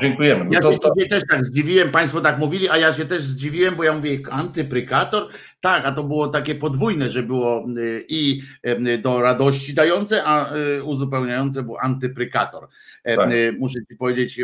dziękujemy. 0.01 0.45
No 0.45 0.51
ja 0.53 0.59
to, 0.59 0.71
się 0.71 0.79
to... 0.79 0.91
też 1.09 1.23
tak 1.29 1.45
zdziwiłem, 1.45 1.91
Państwo 1.91 2.21
tak 2.21 2.39
mówili, 2.39 2.69
a 2.69 2.77
ja 2.77 2.93
się 2.93 3.05
też 3.05 3.23
zdziwiłem, 3.23 3.75
bo 3.75 3.83
ja 3.83 3.93
mówię 3.93 4.19
antyprykator. 4.31 5.27
Tak, 5.61 5.85
a 5.85 5.91
to 5.91 6.03
było 6.03 6.27
takie 6.27 6.55
podwójne, 6.55 7.09
że 7.09 7.23
było 7.23 7.67
y, 7.77 8.05
i 8.07 8.41
y, 8.87 8.97
do 8.97 9.21
radości 9.21 9.73
dające, 9.73 10.23
a 10.23 10.55
y, 10.55 10.83
uzupełniające 10.83 11.63
był 11.63 11.77
antyprykator. 11.77 12.67
E, 13.03 13.15
tak. 13.15 13.29
Muszę 13.59 13.79
Ci 13.89 13.95
powiedzieć, 13.95 14.41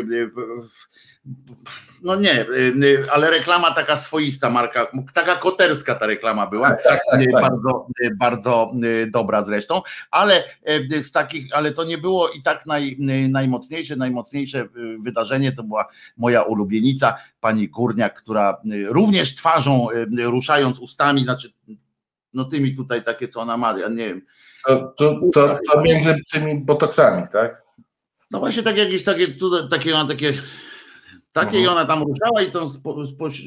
no 2.06 2.16
nie, 2.16 2.40
y, 2.40 2.74
y, 2.84 3.10
ale 3.12 3.30
reklama 3.30 3.70
taka 3.70 3.96
swoista 3.96 4.50
marka, 4.50 4.86
taka 5.14 5.34
koterska 5.34 5.94
ta 5.94 6.06
reklama 6.06 6.46
była, 6.46 6.70
tak, 6.70 6.82
tak, 6.84 7.00
tak, 7.10 7.20
tak. 7.32 7.42
bardzo, 7.42 7.88
y, 8.04 8.14
bardzo 8.14 8.72
dobra 9.10 9.42
zresztą, 9.42 9.82
ale 10.10 10.44
z 11.00 11.12
takich, 11.12 11.54
ale 11.54 11.72
to 11.72 11.84
nie 11.84 11.98
było 11.98 12.28
i 12.28 12.42
tak 12.42 12.66
naj, 12.66 12.96
najmocniejsze, 13.28 13.96
najmocniejsze 13.96 14.68
wydarzenie 15.00 15.52
to 15.52 15.62
była 15.62 15.88
moja 16.16 16.42
ulubienica, 16.42 17.16
pani 17.40 17.68
Górniak, 17.68 18.14
która 18.14 18.60
również 18.86 19.34
twarzą 19.34 19.88
ruszając 20.18 20.78
ustami, 20.78 21.24
znaczy 21.24 21.52
no 22.34 22.44
tymi 22.44 22.74
tutaj 22.74 23.04
takie, 23.04 23.28
co 23.28 23.40
ona 23.40 23.56
ma, 23.56 23.78
ja 23.78 23.88
nie 23.88 24.06
wiem. 24.06 24.22
To, 24.66 24.94
to, 24.96 25.20
to, 25.32 25.58
to 25.72 25.80
między 25.80 26.16
tymi 26.32 26.60
botoksami, 26.60 27.22
tak? 27.32 27.62
No 28.30 28.38
właśnie 28.38 28.62
tak 28.62 28.76
jakieś 28.76 29.04
takie, 29.04 29.26
takie, 29.70 29.92
takie 30.08 30.32
Takiej 31.36 31.60
mhm. 31.60 31.76
ona 31.76 31.86
tam 31.86 32.02
ruszała 32.02 32.42
i 32.42 32.50
to 32.50 32.68
z, 32.68 32.82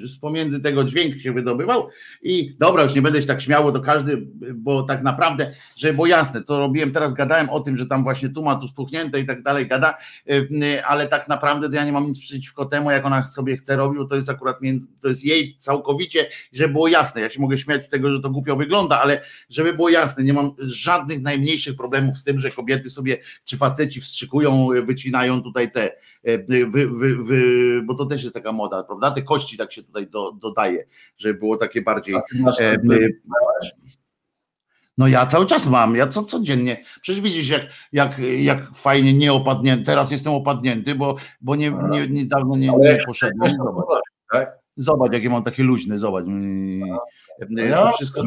z, 0.05 0.17
pomiędzy 0.19 0.59
tego 0.61 0.83
dźwięk 0.83 1.19
się 1.19 1.33
wydobywał 1.33 1.87
i 2.21 2.55
dobra, 2.59 2.83
już 2.83 2.95
nie 2.95 3.01
będę 3.01 3.21
się 3.21 3.27
tak 3.27 3.41
śmiało 3.41 3.71
do 3.71 3.81
każdy, 3.81 4.27
bo 4.55 4.83
tak 4.83 5.03
naprawdę, 5.03 5.53
żeby 5.77 5.93
było 5.93 6.07
jasne, 6.07 6.43
to 6.43 6.59
robiłem, 6.59 6.91
teraz 6.91 7.13
gadałem 7.13 7.49
o 7.49 7.59
tym, 7.59 7.77
że 7.77 7.85
tam 7.85 8.03
właśnie 8.03 8.29
tu 8.29 8.43
ma, 8.43 8.55
tu 8.55 8.67
spuchnięte 8.67 9.19
i 9.19 9.25
tak 9.25 9.43
dalej, 9.43 9.67
gada, 9.67 9.97
ale 10.87 11.07
tak 11.07 11.27
naprawdę 11.27 11.69
to 11.69 11.75
ja 11.75 11.85
nie 11.85 11.91
mam 11.91 12.07
nic 12.07 12.19
przeciwko 12.19 12.65
temu, 12.65 12.91
jak 12.91 13.05
ona 13.05 13.27
sobie 13.27 13.57
chce 13.57 13.75
robić, 13.75 13.99
bo 13.99 14.05
to 14.05 14.15
jest 14.15 14.29
akurat, 14.29 14.61
między, 14.61 14.87
to 15.01 15.07
jest 15.07 15.25
jej 15.25 15.55
całkowicie, 15.57 16.29
żeby 16.53 16.73
było 16.73 16.87
jasne, 16.87 17.21
ja 17.21 17.29
się 17.29 17.41
mogę 17.41 17.57
śmiać 17.57 17.85
z 17.85 17.89
tego, 17.89 18.11
że 18.11 18.19
to 18.19 18.29
głupio 18.29 18.55
wygląda, 18.55 19.01
ale 19.01 19.21
żeby 19.49 19.73
było 19.73 19.89
jasne, 19.89 20.23
nie 20.23 20.33
mam 20.33 20.51
żadnych 20.59 21.21
najmniejszych 21.21 21.75
problemów 21.75 22.17
z 22.17 22.23
tym, 22.23 22.39
że 22.39 22.51
kobiety 22.51 22.89
sobie, 22.89 23.17
czy 23.45 23.57
faceci 23.57 24.01
wstrzykują, 24.01 24.67
wycinają 24.85 25.43
tutaj 25.43 25.71
te, 25.71 25.91
wy, 26.47 26.87
wy, 26.87 27.15
wy 27.23 27.78
bo 27.83 27.93
to 27.93 28.05
też 28.05 28.23
jest 28.23 28.35
taka 28.35 28.51
moda, 28.51 28.83
prawda? 28.83 29.11
Te 29.11 29.21
kości 29.21 29.57
tak 29.57 29.71
się 29.71 29.83
tutaj 29.83 30.07
do, 30.07 30.31
dodaje, 30.31 30.85
żeby 31.17 31.39
było 31.39 31.57
takie 31.57 31.81
bardziej. 31.81 32.15
E, 32.59 32.77
no 34.97 35.07
ja 35.07 35.25
cały 35.25 35.45
czas 35.45 35.65
mam, 35.65 35.95
ja 35.95 36.07
co 36.07 36.23
codziennie. 36.23 36.83
Przecież 37.01 37.21
widzisz, 37.21 37.49
jak, 37.49 37.65
jak, 37.91 38.19
jak 38.37 38.75
fajnie 38.75 39.13
nie 39.13 39.33
opadnięty. 39.33 39.85
Teraz 39.85 40.11
jestem 40.11 40.33
opadnięty, 40.33 40.95
bo, 40.95 41.15
bo 41.41 41.55
nie, 41.55 41.71
nie, 41.89 42.07
niedawno 42.07 42.57
nie, 42.57 42.67
nie 42.67 42.97
poszedłem. 43.05 43.49
Zobacz, 43.49 43.85
tak? 44.31 44.59
zobacz, 44.77 45.13
jakie 45.13 45.29
mam 45.29 45.43
takie 45.43 45.63
luźne, 45.63 45.99
zobacz. 45.99 46.25
No, 47.49 47.91
wszystko. 47.91 48.23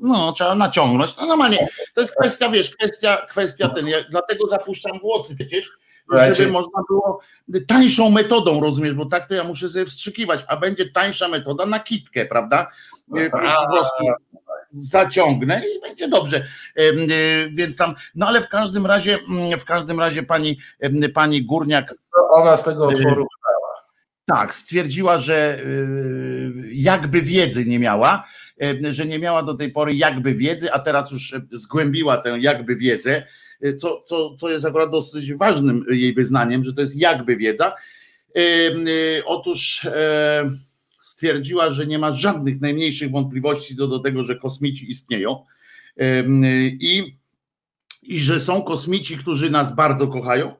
No, 0.00 0.32
trzeba 0.32 0.54
naciągnąć. 0.54 1.16
No 1.16 1.26
normalnie, 1.26 1.68
to 1.94 2.00
jest 2.00 2.14
kwestia, 2.20 2.48
wiesz, 2.48 2.76
kwestia, 2.76 3.26
kwestia 3.30 3.68
ten, 3.68 3.88
ja 3.88 3.96
dlatego 4.10 4.48
zapuszczam 4.48 4.98
włosy 4.98 5.34
przecież, 5.34 5.70
żeby 6.12 6.52
można 6.52 6.82
było 6.88 7.20
tańszą 7.68 8.10
metodą, 8.10 8.60
rozumiesz, 8.60 8.94
bo 8.94 9.06
tak 9.06 9.26
to 9.26 9.34
ja 9.34 9.44
muszę 9.44 9.68
sobie 9.68 9.86
wstrzykiwać, 9.86 10.44
a 10.48 10.56
będzie 10.56 10.90
tańsza 10.90 11.28
metoda 11.28 11.66
na 11.66 11.80
kitkę, 11.80 12.26
prawda? 12.26 12.70
E, 13.16 13.30
po 13.30 13.38
prostu 13.72 14.04
zaciągnę 14.78 15.62
i 15.76 15.80
będzie 15.80 16.08
dobrze. 16.08 16.44
E, 16.76 16.82
więc 17.50 17.76
tam, 17.76 17.94
no 18.14 18.26
ale 18.26 18.42
w 18.42 18.48
każdym 18.48 18.86
razie, 18.86 19.18
mm, 19.28 19.58
w 19.58 19.64
każdym 19.64 20.00
razie 20.00 20.22
pani, 20.22 20.58
pani 21.14 21.44
Górniak. 21.44 21.94
Ona 22.30 22.56
z 22.56 22.64
tego 22.64 22.86
otworu 22.86 23.26
tak, 24.26 24.54
stwierdziła, 24.54 25.18
że 25.18 25.62
jakby 26.72 27.20
wiedzy 27.20 27.64
nie 27.64 27.78
miała, 27.78 28.24
że 28.90 29.06
nie 29.06 29.18
miała 29.18 29.42
do 29.42 29.54
tej 29.54 29.72
pory 29.72 29.94
jakby 29.94 30.34
wiedzy, 30.34 30.72
a 30.72 30.78
teraz 30.78 31.10
już 31.10 31.34
zgłębiła 31.50 32.16
tę 32.16 32.36
jakby 32.40 32.76
wiedzę 32.76 33.26
co, 33.78 34.02
co, 34.06 34.36
co 34.36 34.50
jest 34.50 34.66
akurat 34.66 34.90
dosyć 34.90 35.34
ważnym 35.34 35.84
jej 35.90 36.14
wyznaniem, 36.14 36.64
że 36.64 36.72
to 36.72 36.80
jest 36.80 36.96
jakby 36.96 37.36
wiedza. 37.36 37.72
Y, 38.38 38.40
y, 38.40 39.22
otóż 39.26 39.86
stwierdziła, 41.02 41.70
że 41.70 41.86
nie 41.86 41.98
ma 41.98 42.14
żadnych 42.14 42.60
najmniejszych 42.60 43.10
wątpliwości 43.10 43.76
co 43.76 43.88
do 43.88 43.98
tego, 43.98 44.22
że 44.22 44.36
kosmici 44.36 44.90
istnieją 44.90 45.44
i, 46.80 47.16
i 48.02 48.20
że 48.20 48.40
są 48.40 48.62
kosmici, 48.62 49.16
którzy 49.16 49.50
nas 49.50 49.74
bardzo 49.74 50.08
kochają. 50.08 50.54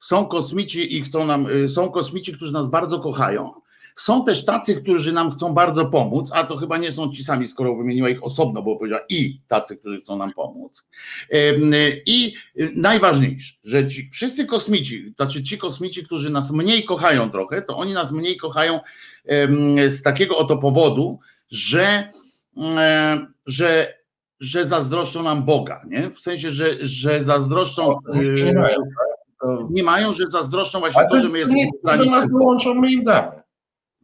Są 0.00 0.26
kosmici 0.26 0.96
i 0.96 1.02
chcą 1.02 1.26
nam, 1.26 1.46
są 1.68 1.90
kosmici, 1.90 2.32
którzy 2.32 2.52
nas 2.52 2.70
bardzo 2.70 3.00
kochają 3.00 3.59
są 4.00 4.24
też 4.24 4.44
tacy, 4.44 4.74
którzy 4.74 5.12
nam 5.12 5.30
chcą 5.30 5.54
bardzo 5.54 5.86
pomóc, 5.86 6.30
a 6.34 6.44
to 6.44 6.56
chyba 6.56 6.78
nie 6.78 6.92
są 6.92 7.10
ci 7.12 7.24
sami, 7.24 7.48
skoro 7.48 7.76
wymieniła 7.76 8.08
ich 8.08 8.24
osobno, 8.24 8.62
bo 8.62 8.76
powiedziała 8.76 9.02
i 9.08 9.40
tacy, 9.48 9.76
którzy 9.76 10.00
chcą 10.00 10.16
nam 10.16 10.32
pomóc. 10.32 10.86
I 12.06 12.34
najważniejsze, 12.76 13.54
że 13.64 13.88
ci 13.88 14.10
wszyscy 14.12 14.46
kosmici, 14.46 15.12
znaczy 15.16 15.42
ci 15.42 15.58
kosmici, 15.58 16.04
którzy 16.04 16.30
nas 16.30 16.50
mniej 16.50 16.84
kochają 16.84 17.30
trochę, 17.30 17.62
to 17.62 17.76
oni 17.76 17.92
nas 17.92 18.12
mniej 18.12 18.36
kochają 18.36 18.80
z 19.88 20.02
takiego 20.02 20.36
oto 20.36 20.56
powodu, 20.56 21.18
że, 21.48 22.10
że, 23.46 23.94
że 24.40 24.66
zazdroszczą 24.66 25.22
nam 25.22 25.44
Boga, 25.44 25.82
nie? 25.86 26.10
W 26.10 26.18
sensie, 26.18 26.50
że, 26.50 26.66
że 26.80 27.24
zazdroszczą. 27.24 27.98
Nie 28.14 28.54
mają, 28.54 28.76
tak? 28.76 29.50
nie 29.70 29.82
mają, 29.82 30.14
że 30.14 30.24
zazdroszczą 30.30 30.80
właśnie 30.80 31.02
to, 31.10 31.20
że 31.20 31.28
my 31.28 31.38
jesteśmy. 31.38 31.62
Nie, 31.84 31.98
do 31.98 32.04
nas 32.04 32.30
dołączą, 32.32 32.74
my 32.74 32.92
im 32.92 33.04
damy. 33.04 33.39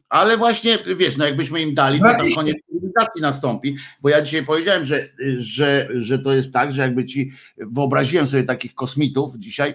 Ale 0.09 0.37
właśnie, 0.37 0.79
wiesz, 0.97 1.17
no 1.17 1.25
jakbyśmy 1.25 1.63
im 1.63 1.75
dali, 1.75 2.01
to 2.01 2.05
tam 2.05 2.33
koniec 2.35 2.57
cywilizacji 2.67 3.23
nastąpi, 3.23 3.77
bo 4.01 4.09
ja 4.09 4.23
dzisiaj 4.23 4.45
powiedziałem, 4.45 4.87
że, 4.87 5.09
że, 5.37 5.89
że 5.95 6.19
to 6.19 6.35
jest 6.35 6.53
tak, 6.53 6.73
że 6.73 6.83
jakby 6.83 7.05
ci, 7.05 7.33
wyobraziłem 7.57 8.27
sobie 8.27 8.45
takich 8.45 8.75
kosmitów 8.75 9.31
dzisiaj, 9.39 9.75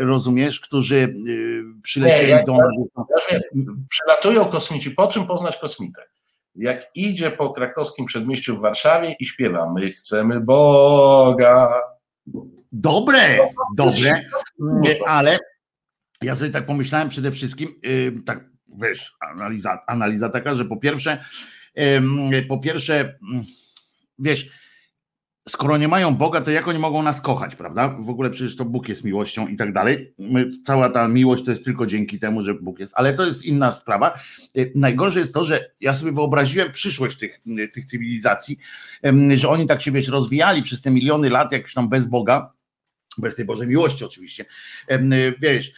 rozumiesz, 0.00 0.60
którzy 0.60 0.96
y, 0.96 1.62
przylecieli 1.82 2.30
ja, 2.30 2.44
do 2.44 2.52
nas. 2.52 2.70
Ja, 3.30 3.40
przylatują 3.88 4.44
kosmici, 4.44 4.90
po 4.90 5.06
czym 5.06 5.26
poznać 5.26 5.58
kosmitę? 5.58 6.02
Jak 6.54 6.90
idzie 6.94 7.30
po 7.30 7.50
krakowskim 7.50 8.06
przedmieściu 8.06 8.56
w 8.56 8.60
Warszawie 8.60 9.16
i 9.18 9.26
śpiewa, 9.26 9.72
my 9.72 9.90
chcemy 9.90 10.40
Boga. 10.40 11.82
Dobre, 12.72 13.38
dobre, 13.76 14.24
ale 15.06 15.38
ja 16.22 16.34
sobie 16.34 16.50
tak 16.50 16.66
pomyślałem 16.66 17.08
przede 17.08 17.32
wszystkim, 17.32 17.68
y, 17.86 18.12
tak 18.26 18.51
wiesz, 18.82 19.16
analiza, 19.20 19.78
analiza 19.86 20.28
taka, 20.28 20.54
że 20.54 20.64
po 20.64 20.76
pierwsze, 20.76 21.24
po 22.48 22.58
pierwsze, 22.58 23.00
mm, 23.00 23.44
wiesz, 24.18 24.48
skoro 25.48 25.78
nie 25.78 25.88
mają 25.88 26.14
Boga, 26.14 26.40
to 26.40 26.50
jak 26.50 26.68
oni 26.68 26.78
mogą 26.78 27.02
nas 27.02 27.20
kochać, 27.20 27.56
prawda? 27.56 27.88
W 27.88 28.10
ogóle 28.10 28.30
przecież 28.30 28.56
to 28.56 28.64
Bóg 28.64 28.88
jest 28.88 29.04
miłością 29.04 29.46
i 29.48 29.56
tak 29.56 29.72
dalej. 29.72 30.14
Cała 30.64 30.90
ta 30.90 31.08
miłość 31.08 31.44
to 31.44 31.50
jest 31.50 31.64
tylko 31.64 31.86
dzięki 31.86 32.18
temu, 32.18 32.42
że 32.42 32.54
Bóg 32.54 32.78
jest, 32.78 32.92
ale 32.96 33.14
to 33.14 33.26
jest 33.26 33.44
inna 33.44 33.72
sprawa. 33.72 34.18
E, 34.56 34.66
najgorsze 34.74 35.20
jest 35.20 35.34
to, 35.34 35.44
że 35.44 35.70
ja 35.80 35.94
sobie 35.94 36.12
wyobraziłem 36.12 36.72
przyszłość 36.72 37.18
tych, 37.18 37.40
tych 37.72 37.84
cywilizacji, 37.84 38.58
że 39.34 39.48
oni 39.48 39.66
tak 39.66 39.82
się, 39.82 39.90
wiesz, 39.90 40.08
rozwijali 40.08 40.62
przez 40.62 40.82
te 40.82 40.90
miliony 40.90 41.30
lat, 41.30 41.52
jak 41.52 41.62
już 41.62 41.74
tam 41.74 41.88
bez 41.88 42.06
Boga, 42.06 42.52
bez 43.18 43.34
tej 43.34 43.44
Bożej 43.44 43.68
miłości 43.68 44.04
oczywiście, 44.04 44.44
wiesz, 45.38 45.72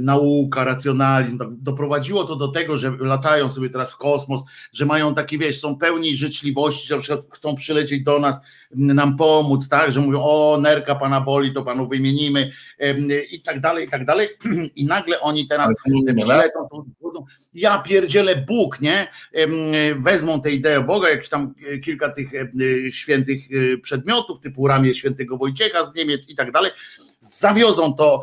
nauka, 0.00 0.64
racjonalizm, 0.64 1.38
tak, 1.38 1.48
doprowadziło 1.54 2.24
to 2.24 2.36
do 2.36 2.48
tego, 2.48 2.76
że 2.76 2.96
latają 3.00 3.50
sobie 3.50 3.70
teraz 3.70 3.92
w 3.92 3.96
kosmos, 3.96 4.44
że 4.72 4.86
mają 4.86 5.14
takie, 5.14 5.38
wiesz, 5.38 5.60
są 5.60 5.76
pełni 5.76 6.16
życzliwości, 6.16 6.88
że 6.88 6.94
na 6.94 7.00
przykład 7.00 7.26
chcą 7.32 7.54
przylecieć 7.54 8.02
do 8.02 8.18
nas, 8.18 8.40
nam 8.70 9.16
pomóc, 9.16 9.68
tak, 9.68 9.92
że 9.92 10.00
mówią, 10.00 10.22
o, 10.22 10.58
nerka 10.60 10.94
pana 10.94 11.20
boli, 11.20 11.52
to 11.52 11.62
panu 11.62 11.88
wymienimy 11.88 12.52
i 13.30 13.42
tak 13.42 13.60
dalej, 13.60 13.86
i 13.86 13.90
tak 13.90 14.04
dalej. 14.04 14.28
I 14.76 14.84
nagle 14.84 15.20
oni 15.20 15.48
teraz 15.48 15.72
przylecą, 16.16 16.68
ja 17.54 17.78
pierdzielę 17.78 18.36
Bóg, 18.36 18.80
nie? 18.80 19.08
Wezmą 19.96 20.40
tę 20.40 20.50
ideę 20.50 20.80
Boga, 20.80 21.10
jakieś 21.10 21.28
tam 21.28 21.54
kilka 21.84 22.08
tych 22.08 22.30
świętych 22.90 23.40
przedmiotów, 23.82 24.40
typu 24.40 24.66
ramię 24.66 24.94
świętego 24.94 25.36
Wojciecha 25.36 25.84
z 25.84 25.94
Niemiec 25.94 26.28
i 26.28 26.34
tak 26.34 26.52
dalej, 26.52 26.70
zawiozą 27.20 27.94
to 27.94 28.22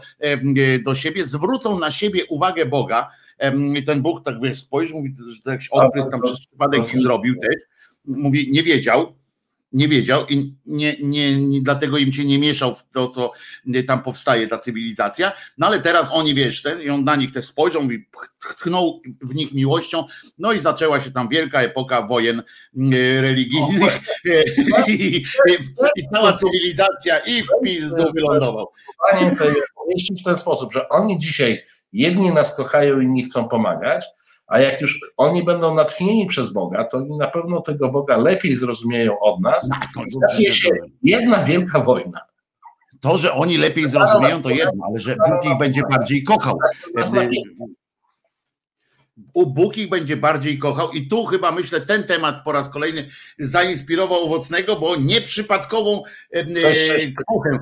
do 0.84 0.95
siebie, 0.95 1.25
zwrócą 1.25 1.80
na 1.80 1.91
siebie 1.91 2.25
uwagę 2.25 2.65
Boga, 2.65 3.09
ten 3.86 4.01
Bóg 4.01 4.25
tak 4.25 4.41
wiesz, 4.41 4.59
spojrzy, 4.59 4.93
mówi, 4.93 5.15
że 5.45 5.51
jakiś 5.51 5.69
odprysk 5.69 6.11
tam 6.11 6.21
przez 6.21 6.39
przypadek 6.39 6.86
zrobił 6.86 7.36
też, 7.36 7.55
mówi, 8.05 8.49
nie 8.51 8.63
wiedział, 8.63 9.16
nie 9.72 9.88
wiedział 9.88 10.26
i 10.30 10.55
nie, 10.65 10.95
nie, 11.01 11.39
nie, 11.39 11.61
dlatego 11.61 11.97
im 11.97 12.13
się 12.13 12.26
nie 12.26 12.39
mieszał 12.39 12.76
w 12.76 12.89
to, 12.89 13.09
co 13.09 13.32
tam 13.88 14.03
powstaje, 14.03 14.47
ta 14.47 14.57
cywilizacja. 14.57 15.32
No 15.57 15.68
ale 15.68 15.80
teraz 15.80 16.09
oni, 16.11 16.34
wiesz, 16.34 16.61
ten, 16.61 16.82
i 16.82 16.89
on 16.89 17.03
na 17.03 17.15
nich 17.15 17.32
też 17.32 17.45
spojrzał, 17.45 17.84
mówi, 17.84 18.05
tchnął 18.39 19.01
w 19.22 19.36
nich 19.36 19.53
miłością, 19.53 20.03
no 20.38 20.53
i 20.53 20.59
zaczęła 20.59 20.99
się 20.99 21.11
tam 21.11 21.30
wielka 21.30 21.61
epoka 21.61 22.01
wojen 22.01 22.43
religijnych 23.22 23.99
i, 24.88 24.91
i, 24.93 25.24
i 25.95 26.09
cała 26.13 26.34
cywilizacja 26.34 27.20
i 27.20 27.43
w 27.43 27.47
pizdu 27.63 28.13
wylądował. 28.15 28.72
Panie 29.11 29.36
to 29.36 29.45
w 30.22 30.24
ten 30.26 30.36
sposób, 30.36 30.74
że 30.74 30.89
oni 30.89 31.20
dzisiaj 31.20 31.63
jedni 31.93 32.32
nas 32.32 32.55
kochają, 32.55 32.99
inni 32.99 33.24
chcą 33.24 33.49
pomagać, 33.49 34.05
a 34.47 34.59
jak 34.59 34.81
już 34.81 34.99
oni 35.17 35.43
będą 35.43 35.75
natchnieni 35.75 36.25
przez 36.25 36.53
Boga, 36.53 36.83
to 36.83 36.97
oni 36.97 37.17
na 37.17 37.27
pewno 37.27 37.61
tego 37.61 37.91
Boga 37.91 38.17
lepiej 38.17 38.55
zrozumieją 38.55 39.19
od 39.19 39.41
nas 39.41 39.69
no, 39.95 40.03
zacznie 40.21 40.51
się 40.51 40.69
jedna 41.03 41.43
wielka 41.43 41.79
wojna. 41.79 42.21
To, 42.99 43.17
że 43.17 43.33
oni 43.33 43.57
lepiej 43.57 43.89
zrozumieją, 43.89 44.41
to 44.41 44.49
jedno, 44.49 44.85
ale 44.89 44.99
że 44.99 45.15
Bóg 45.15 45.45
ich 45.45 45.57
będzie 45.57 45.81
bardziej 45.89 46.23
kochał. 46.23 46.59
Bóg 49.35 49.77
ich 49.77 49.89
będzie 49.89 50.17
bardziej 50.17 50.59
kochał 50.59 50.91
i 50.91 51.07
tu 51.07 51.25
chyba 51.25 51.51
myślę 51.51 51.81
ten 51.81 52.03
temat 52.03 52.43
po 52.43 52.51
raz 52.51 52.69
kolejny 52.69 53.09
zainspirował 53.39 54.23
owocnego, 54.23 54.75
bo 54.75 54.95
nieprzypadkową 54.95 56.03
kwotę, 57.17 57.59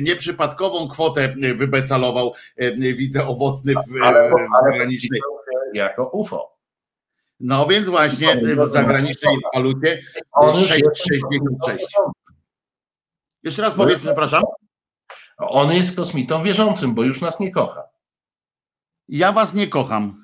nieprzypadkową 0.00 0.88
kwotę 0.88 1.34
wybecalował 1.56 2.32
widzę 2.78 3.26
owocny 3.26 3.74
w, 3.74 3.88
w 3.88 4.64
zagranicznej 4.64 5.20
jako 5.74 6.10
UFO. 6.10 6.58
No 7.40 7.66
więc 7.66 7.88
właśnie 7.88 8.36
w 8.36 8.68
zagranicznej 8.68 9.36
walucie 9.54 10.02
6,66. 10.36 11.76
Jeszcze 13.42 13.62
raz 13.62 13.74
powiedz, 13.74 13.98
przepraszam. 13.98 14.42
On 15.38 15.72
jest 15.72 15.96
kosmitą 15.96 16.42
wierzącym, 16.42 16.94
bo 16.94 17.02
już 17.02 17.20
nas 17.20 17.40
nie 17.40 17.50
kocha. 17.50 17.82
Ja 19.08 19.32
was 19.32 19.54
nie 19.54 19.68
kocham. 19.68 20.21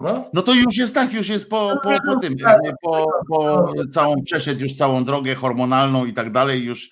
No, 0.00 0.30
no 0.32 0.42
to 0.42 0.54
już 0.54 0.76
jest 0.76 0.94
tak, 0.94 1.12
już 1.12 1.28
jest 1.28 1.50
po, 1.50 1.72
po, 1.82 1.90
po 2.06 2.16
tym, 2.16 2.36
po, 2.82 3.06
po 3.28 3.72
całą, 3.92 4.14
przeszedł 4.24 4.60
już 4.60 4.76
całą 4.76 5.04
drogę 5.04 5.34
hormonalną 5.34 6.06
i 6.06 6.12
tak 6.12 6.32
dalej, 6.32 6.62
już, 6.62 6.90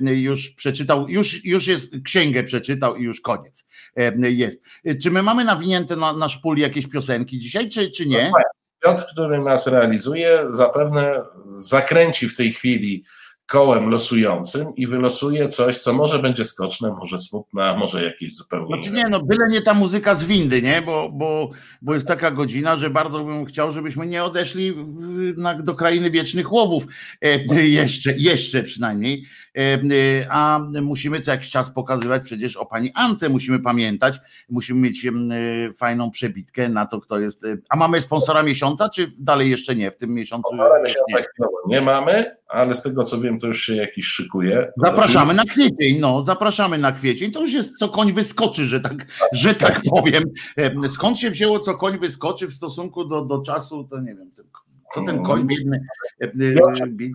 już 0.00 0.50
przeczytał, 0.50 1.08
już, 1.08 1.44
już 1.44 1.66
jest 1.66 1.92
księgę 2.04 2.44
przeczytał 2.44 2.96
i 2.96 3.02
już 3.02 3.20
koniec 3.20 3.68
jest. 4.20 4.64
Czy 5.02 5.10
my 5.10 5.22
mamy 5.22 5.44
nawinięte 5.44 5.96
na, 5.96 6.12
na 6.12 6.28
szpuli 6.28 6.62
jakieś 6.62 6.86
piosenki 6.86 7.38
dzisiaj, 7.38 7.68
czy, 7.68 7.90
czy 7.90 8.06
nie? 8.06 8.32
Piotr, 8.84 9.06
który 9.12 9.38
nas 9.38 9.66
realizuje, 9.66 10.38
zapewne 10.50 11.22
zakręci 11.46 12.28
w 12.28 12.36
tej 12.36 12.52
chwili 12.52 13.04
kołem 13.46 13.90
losującym 13.90 14.76
i 14.76 14.86
wylosuje 14.86 15.48
coś, 15.48 15.78
co 15.78 15.92
może 15.92 16.18
będzie 16.18 16.44
skoczne, 16.44 16.90
może 16.90 17.18
smutne, 17.18 17.64
a 17.64 17.76
może 17.76 18.04
jakieś 18.04 18.36
zupełnie 18.36 18.74
Znaczy 18.74 18.90
nie, 18.90 19.04
no 19.10 19.22
byle 19.22 19.46
nie 19.50 19.62
ta 19.62 19.74
muzyka 19.74 20.14
z 20.14 20.24
windy, 20.24 20.62
nie? 20.62 20.82
Bo, 20.82 21.10
bo, 21.12 21.50
bo 21.82 21.94
jest 21.94 22.08
taka 22.08 22.30
godzina, 22.30 22.76
że 22.76 22.90
bardzo 22.90 23.24
bym 23.24 23.44
chciał, 23.44 23.72
żebyśmy 23.72 24.06
nie 24.06 24.24
odeszli 24.24 24.74
na, 25.36 25.54
do 25.54 25.74
krainy 25.74 26.10
wiecznych 26.10 26.52
łowów. 26.52 26.86
E, 27.20 27.64
jeszcze, 27.66 28.14
jeszcze 28.16 28.62
przynajmniej, 28.62 29.24
a 30.30 30.60
musimy 30.82 31.20
co 31.20 31.30
jakiś 31.30 31.50
czas 31.50 31.70
pokazywać 31.70 32.22
przecież 32.22 32.56
o 32.56 32.66
pani 32.66 32.92
Ance, 32.94 33.28
musimy 33.28 33.58
pamiętać, 33.58 34.18
musimy 34.48 34.80
mieć 34.80 35.06
e, 35.06 35.10
fajną 35.72 36.10
przebitkę 36.10 36.68
na 36.68 36.86
to, 36.86 37.00
kto 37.00 37.20
jest, 37.20 37.44
e, 37.44 37.56
a 37.68 37.76
mamy 37.76 38.00
sponsora 38.00 38.42
miesiąca, 38.42 38.88
czy 38.88 39.06
dalej 39.20 39.50
jeszcze 39.50 39.74
nie, 39.74 39.90
w 39.90 39.96
tym 39.96 40.14
miesiącu? 40.14 40.56
Nie. 40.56 41.24
nie 41.66 41.80
mamy, 41.80 42.36
ale 42.48 42.74
z 42.74 42.82
tego 42.82 43.04
co 43.04 43.20
wiem, 43.20 43.38
to 43.38 43.46
już 43.46 43.62
się 43.62 43.76
jakiś 43.76 44.06
szykuje. 44.06 44.72
Zapraszamy 44.76 45.34
na 45.34 45.44
kwiecień, 45.44 45.98
no, 46.00 46.22
zapraszamy 46.22 46.78
na 46.78 46.92
kwiecień. 46.92 47.32
To 47.32 47.40
już 47.40 47.52
jest 47.52 47.78
co 47.78 47.88
koń 47.88 48.12
wyskoczy, 48.12 48.64
że 48.64 48.80
tak, 48.80 49.06
że 49.32 49.54
tak 49.54 49.80
powiem. 49.90 50.24
Skąd 50.88 51.18
się 51.18 51.30
wzięło, 51.30 51.58
co 51.58 51.74
koń 51.74 51.98
wyskoczy 51.98 52.46
w 52.46 52.52
stosunku 52.54 53.04
do, 53.04 53.22
do 53.22 53.42
czasu, 53.42 53.84
to 53.84 54.00
nie 54.00 54.14
wiem 54.14 54.30
tylko. 54.30 54.65
Co 54.94 55.02
ten 55.02 55.22
koń 55.22 55.46
biedny. 55.46 55.80
biedny... 56.86 57.14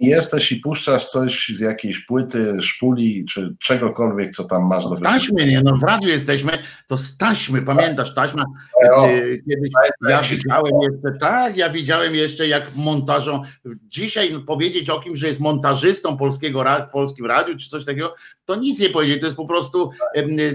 Jesteś 0.00 0.52
i 0.52 0.56
puszczasz 0.56 1.06
coś 1.06 1.48
z 1.48 1.60
jakiejś 1.60 2.04
płyty, 2.04 2.62
szpuli, 2.62 3.24
czy 3.24 3.56
czegokolwiek, 3.58 4.30
co 4.30 4.44
tam 4.44 4.66
masz 4.66 4.84
do 4.88 4.96
Taśmy, 4.96 5.46
nie, 5.46 5.62
no 5.62 5.76
w 5.76 5.82
radiu 5.82 6.08
jesteśmy, 6.08 6.58
to 6.86 6.98
z 6.98 7.16
taśmy, 7.16 7.62
pamiętasz, 7.62 8.14
taśma, 8.14 8.44
o, 8.92 9.06
kiedyś 9.48 9.70
ja 10.08 10.22
widziałem 10.22 10.72
jeszcze, 10.82 11.18
tak, 11.20 11.56
ja 11.56 11.70
widziałem 11.70 12.14
jeszcze 12.14 12.48
jak 12.48 12.76
montażą, 12.76 13.42
dzisiaj 13.88 14.30
powiedzieć 14.46 14.90
o 14.90 15.00
kimś, 15.00 15.18
że 15.18 15.28
jest 15.28 15.40
montażystą 15.40 16.16
polskiego 16.16 16.64
w 16.88 16.90
polskim 16.90 17.26
radiu, 17.26 17.56
czy 17.56 17.68
coś 17.68 17.84
takiego, 17.84 18.14
to 18.44 18.56
nic 18.56 18.80
nie 18.80 18.90
powiedzieć, 18.90 19.20
to 19.20 19.26
jest 19.26 19.36
po 19.36 19.46
prostu 19.46 19.90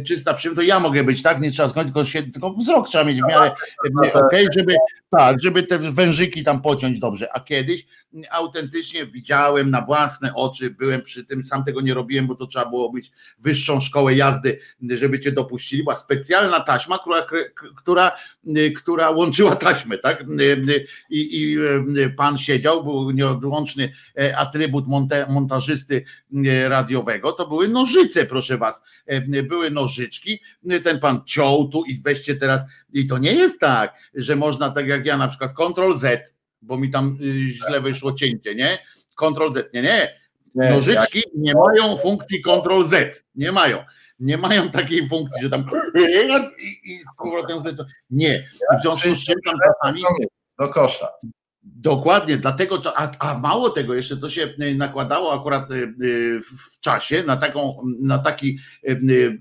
czysta 0.08 0.34
przyjemność, 0.34 0.68
to 0.68 0.74
ja 0.74 0.80
mogę 0.80 1.04
być, 1.04 1.22
tak, 1.22 1.42
nie 1.42 1.52
trzeba 1.52 1.70
skończyć, 1.70 1.94
tylko, 1.94 2.10
się, 2.10 2.24
tylko 2.24 2.50
wzrok 2.50 2.90
trzeba 2.90 3.04
mieć 3.04 3.22
w 3.22 3.28
miarę 3.28 3.52
okej, 4.10 4.22
okay, 4.22 4.46
żeby, 4.58 4.76
tak, 5.12 5.44
żeby 5.44 5.64
te 5.64 5.80
wężyki 5.80 6.44
tam 6.44 6.62
pociąć 6.62 7.00
dobrze, 7.00 7.34
a 7.34 7.40
kiedyś 7.40 7.86
autentycznie 8.30 9.06
widziałem 9.06 9.72
na 9.72 9.82
własne 9.82 10.36
oczy, 10.36 10.70
byłem 10.70 11.02
przy 11.02 11.26
tym, 11.26 11.44
sam 11.44 11.64
tego 11.64 11.82
nie 11.82 11.94
robiłem, 11.94 12.28
bo 12.28 12.36
to 12.36 12.48
trzeba 12.48 12.70
było 12.70 12.94
mieć 12.94 13.12
wyższą 13.40 13.82
szkołę 13.82 14.16
jazdy, 14.16 14.60
żeby 14.90 15.20
cię 15.20 15.32
dopuścili, 15.32 15.84
była 15.84 15.96
specjalna 15.96 16.60
taśma, 16.60 17.00
która, 17.00 17.26
która, 17.76 18.12
która 18.76 19.10
łączyła 19.10 19.56
taśmę, 19.56 19.98
tak, 19.98 20.24
i, 21.10 21.42
i 21.42 21.58
pan 22.18 22.38
siedział, 22.38 22.84
był 22.84 23.12
nieodłączny 23.12 23.94
e, 24.20 24.38
atrybut 24.38 24.86
montażysty 25.30 26.04
radiowego, 26.68 27.32
to 27.32 27.48
były 27.48 27.68
nożyce, 27.68 28.26
proszę 28.26 28.58
was, 28.58 28.84
e, 29.06 29.44
były 29.44 29.72
nożyczki, 29.72 30.40
ten 30.84 31.00
pan 31.00 31.22
ciął 31.26 31.70
tu 31.70 31.84
i 31.84 32.02
weźcie 32.02 32.36
teraz, 32.36 32.62
i 32.94 33.08
to 33.08 33.18
nie 33.18 33.34
jest 33.34 33.60
tak, 33.60 33.94
że 34.14 34.36
można 34.36 34.70
tak 34.70 34.88
jak 34.88 35.06
ja 35.06 35.18
na 35.18 35.28
przykład 35.28 35.54
Ctrl 35.54 35.94
Z, 35.94 36.34
bo 36.62 36.78
mi 36.78 36.92
tam 36.92 37.18
y, 37.22 37.50
źle 37.50 37.82
wyszło 37.82 38.14
cięcie, 38.14 38.56
nie? 38.56 38.78
Ctrl 39.16 39.52
Z, 39.54 39.74
nie, 39.74 39.82
nie. 39.82 40.22
Nożyczki 40.56 41.24
nie 41.36 41.54
mają 41.54 41.98
funkcji 41.98 42.42
Ctrl 42.42 42.84
Z, 42.84 43.24
nie 43.36 43.52
mają. 43.52 43.84
Nie 44.20 44.38
mają 44.38 44.70
takiej 44.70 45.10
funkcji, 45.10 45.42
że 45.44 45.50
tam 45.50 45.66
i, 46.60 46.94
i 46.94 47.00
z 47.00 47.16
powrotem 47.18 47.60
zlecą. 47.60 47.84
Nie. 48.10 48.50
W 48.80 48.82
związku 48.82 49.16
z 49.16 49.26
czym 49.26 49.36
tam 49.46 49.56
czasami 49.66 50.02
do 50.60 50.70
kosza. 50.70 51.08
Dokładnie, 51.64 52.38
dlatego, 52.38 52.82
a, 52.96 53.12
a, 53.20 53.38
mało 53.38 53.70
tego, 53.70 53.94
jeszcze 53.94 54.18
to 54.18 54.30
się 54.30 54.54
e, 54.60 54.74
nakładało 54.74 55.34
akurat 55.34 55.72
e, 55.72 55.76
e, 55.76 55.88
w 56.42 56.80
czasie 56.80 57.24
na 57.24 57.38
taką, 57.38 57.84
na 58.02 58.18
taki, 58.18 58.60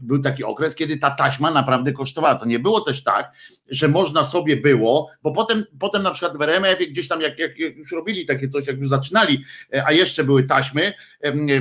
był 0.01 0.19
taki 0.19 0.45
okres, 0.45 0.75
kiedy 0.75 0.99
ta 0.99 1.11
taśma 1.11 1.51
naprawdę 1.51 1.93
kosztowała. 1.93 2.35
To 2.35 2.47
nie 2.47 2.59
było 2.59 2.81
też 2.81 3.03
tak, 3.03 3.33
że 3.71 3.89
można 3.89 4.25
sobie 4.25 4.57
było, 4.57 5.11
bo 5.23 5.33
potem, 5.33 5.65
potem 5.79 6.03
na 6.03 6.11
przykład 6.11 6.37
w 6.37 6.43
RMF 6.43 6.79
gdzieś 6.91 7.09
tam, 7.09 7.21
jak, 7.21 7.39
jak 7.39 7.59
już 7.59 7.93
robili 7.93 8.27
takie 8.27 8.49
coś, 8.49 8.67
jak 8.67 8.79
już 8.79 8.89
zaczynali, 8.89 9.45
a 9.87 9.93
jeszcze 9.93 10.25
były 10.25 10.43
taśmy, 10.43 10.93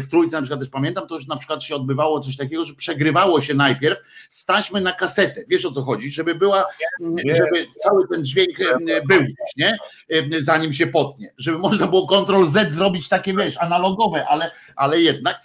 w 0.02 0.08
Trójce 0.08 0.36
na 0.36 0.42
przykład 0.42 0.60
też 0.60 0.70
pamiętam, 0.70 1.08
to 1.08 1.16
już 1.16 1.28
na 1.28 1.38
przykład 1.38 1.64
się 1.64 1.76
odbywało 1.76 2.20
coś 2.20 2.38
takiego, 2.38 2.66
że 2.66 2.74
przegrywało 2.74 3.42
się 3.42 3.54
najpierw 3.54 4.00
z 4.30 4.46
taśmy 4.46 4.82
na 4.82 4.92
kasetę. 4.92 5.44
Wiesz 5.48 5.66
o 5.66 5.72
co 5.72 5.82
chodzi? 5.82 6.12
Żeby 6.12 6.36
była, 6.36 6.66
żeby 7.26 7.68
cały 7.80 8.08
ten 8.08 8.26
dźwięk 8.26 8.58
był 9.08 9.22
gdzieś, 9.22 9.56
nie? 9.58 9.78
Zanim 10.40 10.74
się 10.74 10.88
potnie. 10.88 11.34
Żeby 11.38 11.58
można 11.58 11.88
było 11.88 12.08
Ctrl 12.08 12.46
Z 12.48 12.74
zrobić 12.74 13.10
takie, 13.10 13.34
wiesz, 13.34 13.58
analogowe, 13.58 14.26
ale, 14.28 14.52
ale 14.76 15.02
jednak. 15.02 15.42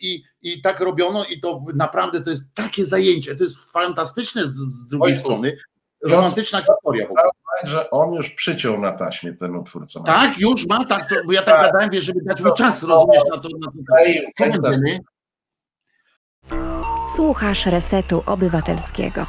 I, 0.00 0.22
i 0.42 0.62
tak 0.62 0.80
robiono 0.80 1.24
i 1.24 1.40
to 1.40 1.64
naprawdę 1.74 2.22
to 2.22 2.30
jest 2.30 2.44
takie 2.54 2.84
zajęcie, 2.84 3.36
to 3.36 3.44
jest 3.44 3.72
fantastyczne 3.72 4.46
z, 4.46 4.54
z 4.54 4.86
drugiej 4.88 5.12
Oj, 5.12 5.18
strony, 5.18 5.56
romantyczna 6.04 6.58
historia. 6.58 7.06
W 7.06 7.10
ogóle. 7.10 7.30
Że 7.64 7.90
on 7.90 8.14
już 8.14 8.30
przyciął 8.30 8.80
na 8.80 8.92
taśmie 8.92 9.32
ten 9.32 9.56
utwór, 9.56 9.86
co 9.86 10.02
Tak, 10.02 10.38
już 10.38 10.66
ma, 10.66 10.84
tak, 10.84 11.08
to, 11.08 11.14
bo 11.26 11.32
ja 11.32 11.42
tak, 11.42 11.54
tak 11.54 11.66
gadałem, 11.66 11.90
wiesz, 11.90 12.04
żeby 12.04 12.20
dać 12.24 12.40
mu 12.40 12.52
czas, 12.52 12.82
rozumiesz, 12.82 13.22
na 13.30 13.38
to. 13.38 13.48
Na 13.58 14.58
to. 14.58 14.70
Słuchasz 17.16 17.66
Resetu 17.66 18.22
Obywatelskiego. 18.26 19.26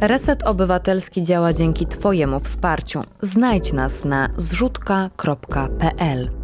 Reset 0.00 0.42
Obywatelski 0.42 1.22
działa 1.22 1.52
dzięki 1.52 1.86
Twojemu 1.86 2.40
wsparciu. 2.40 3.00
Znajdź 3.22 3.72
nas 3.72 4.04
na 4.04 4.28
zrzutka.pl. 4.36 6.43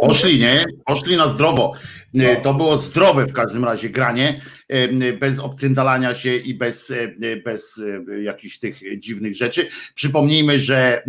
Poszli, 0.00 0.40
nie? 0.40 0.64
Poszli 0.84 1.16
na 1.16 1.28
zdrowo. 1.28 1.72
E, 2.14 2.40
to 2.40 2.54
było 2.54 2.76
zdrowe 2.76 3.26
w 3.26 3.32
każdym 3.32 3.64
razie 3.64 3.90
granie, 3.90 4.40
e, 4.68 5.12
bez 5.12 5.38
obcyndalania 5.38 6.14
się 6.14 6.36
i 6.36 6.54
bez, 6.54 6.90
e, 6.90 7.36
bez 7.44 7.82
jakichś 8.22 8.58
tych 8.58 8.98
dziwnych 8.98 9.34
rzeczy. 9.34 9.68
Przypomnijmy, 9.94 10.58
że 10.58 11.02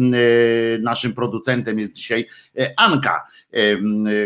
naszym 0.81 1.13
producentem 1.13 1.79
jest 1.79 1.93
dzisiaj 1.93 2.27
Anka, 2.77 3.27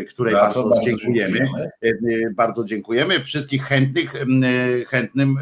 której 0.09 0.33
bardzo, 0.33 0.69
bardzo, 0.69 0.85
dziękujemy. 0.85 1.37
dziękujemy. 1.37 2.33
Bardzo 2.35 2.65
dziękujemy. 2.65 3.19
Wszystkich 3.19 3.63
chętnych, 3.63 4.13
chętnym 4.87 5.35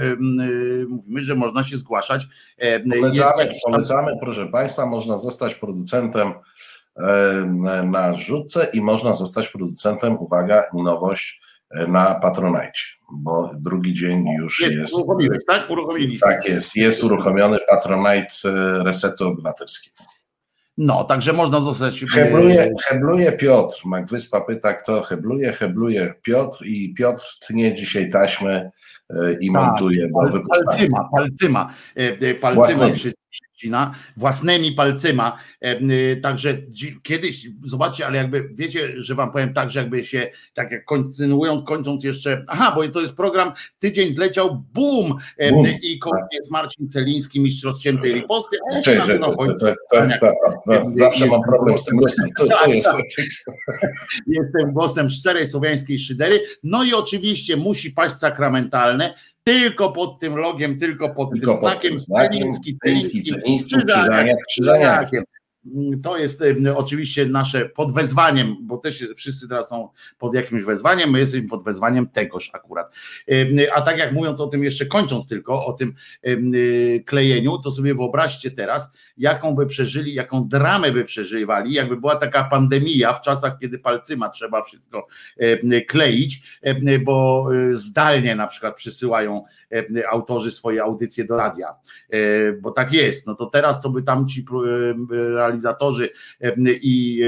mówimy, 0.89 1.21
że 1.21 1.35
można 1.35 1.63
się 1.63 1.77
zgłaszać. 1.77 2.27
Polecamy, 2.89 3.49
polecamy 3.65 4.11
proszę 4.21 4.47
Państwa, 4.47 4.85
można 4.85 5.17
zostać 5.17 5.55
producentem 5.55 6.33
na 7.85 8.17
rzutce 8.17 8.67
i 8.73 8.81
można 8.81 9.13
zostać 9.13 9.49
producentem, 9.49 10.17
uwaga, 10.17 10.63
nowość 10.73 11.41
e, 11.71 11.87
na 11.87 12.15
Patronite, 12.15 12.79
bo 13.11 13.51
drugi 13.59 13.93
dzień 13.93 14.25
już 14.37 14.61
jest. 14.61 14.93
jest 15.19 15.47
tak? 15.47 15.69
Uruchomiliśmy. 15.69 16.27
Tak 16.27 16.45
jest, 16.45 16.75
jest 16.75 17.03
uruchomiony 17.03 17.57
Patronite 17.69 18.33
e, 18.45 18.83
Resetu 18.83 19.27
Obywatelskiego. 19.27 19.95
No, 20.77 21.03
także 21.03 21.33
można 21.33 21.59
zostać. 21.59 22.03
E, 22.03 22.07
hebluje, 22.07 22.71
hebluje 22.87 23.31
Piotr. 23.31 23.77
Magwyspa 23.85 24.41
pyta, 24.41 24.73
kto 24.73 25.01
hebluje. 25.01 25.53
Hebluje 25.53 26.13
Piotr 26.21 26.65
i 26.65 26.93
Piotr 26.93 27.25
tnie 27.47 27.75
dzisiaj 27.75 28.09
taśmy 28.09 28.71
i 29.39 29.51
tak, 29.53 29.61
montuje 29.63 30.07
do 30.07 30.31
wypuszczania. 30.31 30.65
Palcyma, 30.65 31.09
palcyma. 31.11 31.73
palcyma 32.41 32.89
przy, 32.89 33.13
ścina 33.59 33.95
własnymi 34.17 34.71
palcyma. 34.71 35.37
E, 35.61 36.15
także 36.15 36.57
kiedyś, 37.03 37.47
zobaczcie, 37.63 38.07
ale 38.07 38.17
jakby 38.17 38.49
wiecie, 38.53 39.01
że 39.01 39.15
wam 39.15 39.31
powiem 39.31 39.53
tak, 39.53 39.69
że 39.69 39.79
jakby 39.79 40.03
się, 40.03 40.27
tak 40.53 40.71
jak 40.71 40.85
kontynuując, 40.85 41.63
kończąc 41.63 42.03
jeszcze, 42.03 42.43
aha, 42.47 42.73
bo 42.75 42.87
to 42.87 43.01
jest 43.01 43.13
program, 43.13 43.51
tydzień 43.79 44.11
zleciał, 44.11 44.63
boom! 44.73 45.15
boom. 45.51 45.65
I 45.81 45.99
jest 46.31 46.51
Marcin 46.51 46.89
Celiński, 46.89 47.39
mistrz 47.39 47.63
rozciętej 47.63 48.13
riposty. 48.13 48.57
Zawsze 50.87 51.25
mam 51.25 51.41
problem 51.43 51.77
z 51.77 51.85
tym 51.85 51.97
głosem. 51.97 52.29
Tak. 52.37 52.47
Tak. 52.83 53.91
Jestem 54.27 54.73
głosem 54.73 55.09
szczerej 55.09 55.47
słowiańskiej 55.47 55.99
szydery. 55.99 56.39
No 56.63 56.83
i 56.83 56.93
oczywiście 56.93 57.57
musi 57.57 57.91
paść 57.91 58.15
sakramentalne, 58.15 59.13
tylko 59.43 59.91
pod 59.91 60.19
tym 60.19 60.37
logiem, 60.37 60.77
tylko 60.77 61.09
pod 61.09 61.31
tylko 61.31 61.51
tym 61.51 61.59
znakiem, 61.59 61.91
pod 61.91 62.01
znakiem 62.01 62.47
Krzyżaniak. 64.47 65.13
Mm, 65.13 65.23
to 66.03 66.17
jest 66.17 66.43
oczywiście 66.75 67.25
nasze 67.25 67.69
pod 67.69 67.93
wezwaniem, 67.93 68.55
bo 68.61 68.77
też 68.77 69.07
wszyscy 69.15 69.47
teraz 69.47 69.69
są 69.69 69.89
pod 70.17 70.33
jakimś 70.33 70.63
wezwaniem, 70.63 71.09
my 71.09 71.19
jesteśmy 71.19 71.47
pod 71.47 71.63
wezwaniem 71.63 72.07
tegoż 72.07 72.49
akurat. 72.53 72.95
A 73.75 73.81
tak 73.81 73.97
jak 73.97 74.11
mówiąc 74.11 74.41
o 74.41 74.47
tym, 74.47 74.63
jeszcze 74.63 74.85
kończąc 74.85 75.27
tylko 75.27 75.65
o 75.65 75.73
tym 75.73 75.93
y, 76.27 77.03
klejeniu, 77.05 77.57
to 77.57 77.71
sobie 77.71 77.95
wyobraźcie 77.95 78.51
teraz, 78.51 78.91
jaką 79.17 79.55
by 79.55 79.65
przeżyli, 79.65 80.13
jaką 80.13 80.47
dramę 80.47 80.91
by 80.91 81.03
przeżywali, 81.03 81.73
jakby 81.73 81.97
była 81.97 82.15
taka 82.15 82.43
pandemia 82.43 83.13
w 83.13 83.21
czasach, 83.21 83.57
kiedy 83.61 83.79
palcyma 83.79 84.29
trzeba 84.29 84.61
wszystko 84.61 85.07
kleić, 85.87 86.41
bo 87.03 87.47
y, 87.53 87.77
zdalnie 87.77 88.35
na 88.35 88.47
przykład 88.47 88.75
przysyłają 88.75 89.43
autorzy 90.09 90.51
swoje 90.51 90.83
audycje 90.83 91.25
do 91.25 91.37
radia, 91.37 91.75
e, 92.09 92.19
bo 92.53 92.71
tak 92.71 92.93
jest. 92.93 93.27
No 93.27 93.35
to 93.35 93.45
teraz, 93.45 93.81
co 93.81 93.89
by 93.89 94.03
tam 94.03 94.27
ci 94.27 94.45
realizatorzy 95.09 96.09
i 96.67 97.23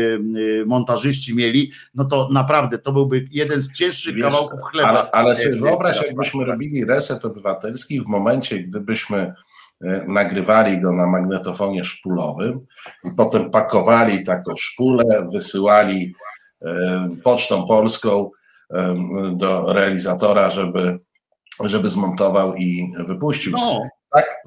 montażyści 0.66 1.36
mieli, 1.36 1.72
no 1.96 2.06
to 2.06 2.30
naprawdę 2.32 2.78
to 2.78 2.92
byłby 2.92 3.28
jeden 3.32 3.62
z 3.62 3.74
cięższych 3.74 4.16
Wiesz, 4.16 4.24
kawałków 4.24 4.60
chleba. 4.72 4.90
Ale, 4.90 5.12
ale 5.12 5.36
sobie 5.36 5.56
wyobraź, 5.56 6.02
jakbyśmy 6.02 6.46
robili 6.46 6.86
reset 6.86 7.26
obywatelski 7.26 8.02
w 8.02 8.08
momencie, 8.08 8.60
gdybyśmy 8.60 9.34
e, 9.82 10.06
nagrywali 10.08 10.82
go 10.82 10.94
na 10.94 11.08
magnetofonie 11.08 11.84
szpulowym 11.84 12.60
i 13.04 13.12
potem 13.18 13.52
pakowali 13.52 14.26
taką 14.26 14.56
szpulę, 14.56 15.28
wysyłali 15.32 16.14
e, 16.62 17.10
pocztą 17.24 17.68
polską 17.68 18.32
do 19.34 19.74
realizatora, 19.74 20.50
żeby 20.50 21.00
żeby 21.70 21.90
zmontował 21.90 22.56
i 22.56 22.94
wypuścił. 23.08 23.52
No. 23.52 23.82
Tak, 24.16 24.44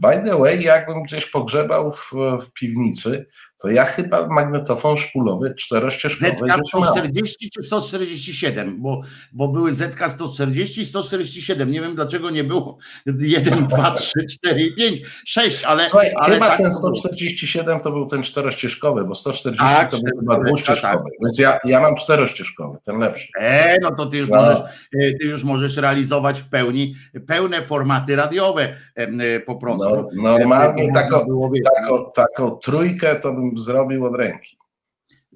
by 0.00 0.30
the 0.30 0.38
way, 0.38 0.62
jakbym 0.62 1.02
gdzieś 1.02 1.30
pogrzebał 1.30 1.92
w, 1.92 2.12
w 2.42 2.52
piwnicy, 2.52 3.26
to 3.62 3.70
ja 3.70 3.84
chyba 3.84 4.28
magnetofon 4.28 4.96
szpulowy 4.96 5.54
czterościeżkowy 5.54 6.32
ZK-140 6.32 7.48
czy 7.54 7.62
147, 7.62 8.82
bo, 8.82 9.00
bo 9.32 9.48
były 9.48 9.72
ZK-140 9.72 10.80
i 10.80 10.84
147. 10.84 11.70
Nie 11.70 11.80
wiem 11.80 11.94
dlaczego 11.94 12.30
nie 12.30 12.44
było 12.44 12.78
1, 13.06 13.66
2, 13.66 13.90
3, 13.90 14.26
4, 14.30 14.72
5, 14.72 15.00
6, 15.26 15.64
ale... 15.64 15.88
Słuchaj, 15.88 16.10
ale 16.16 16.34
chyba 16.34 16.48
tak 16.48 16.58
ten 16.58 16.72
147 16.72 17.80
to 17.80 17.92
był 17.92 18.06
ten 18.06 18.22
czterościeżkowy, 18.22 19.04
bo 19.04 19.14
140 19.14 19.64
tak, 19.64 19.90
to 19.90 19.96
był 19.96 20.18
chyba 20.20 20.44
dwuścieżkowy, 20.44 20.96
tak. 20.96 21.12
więc 21.24 21.38
ja, 21.38 21.58
ja 21.64 21.80
mam 21.80 21.96
czterościeżkowy, 21.96 22.78
ten 22.84 22.98
lepszy. 22.98 23.28
E, 23.38 23.76
no 23.82 23.94
to 23.94 24.06
ty 24.06 24.18
już, 24.18 24.28
no. 24.30 24.36
Możesz, 24.36 24.58
e, 25.00 25.12
ty 25.20 25.26
już 25.26 25.44
możesz 25.44 25.76
realizować 25.76 26.40
w 26.40 26.48
pełni 26.48 26.94
pełne 27.26 27.62
formaty 27.62 28.16
radiowe 28.16 28.76
e, 28.94 29.40
po 29.40 29.56
prostu. 29.56 30.08
No, 30.14 30.38
normalnie 30.38 30.92
taką, 30.92 31.18
taką, 31.64 32.10
taką 32.14 32.50
trójkę 32.50 33.16
to 33.20 33.32
bym 33.32 33.51
zrobił 33.58 34.04
od 34.04 34.16
ręki. 34.16 34.56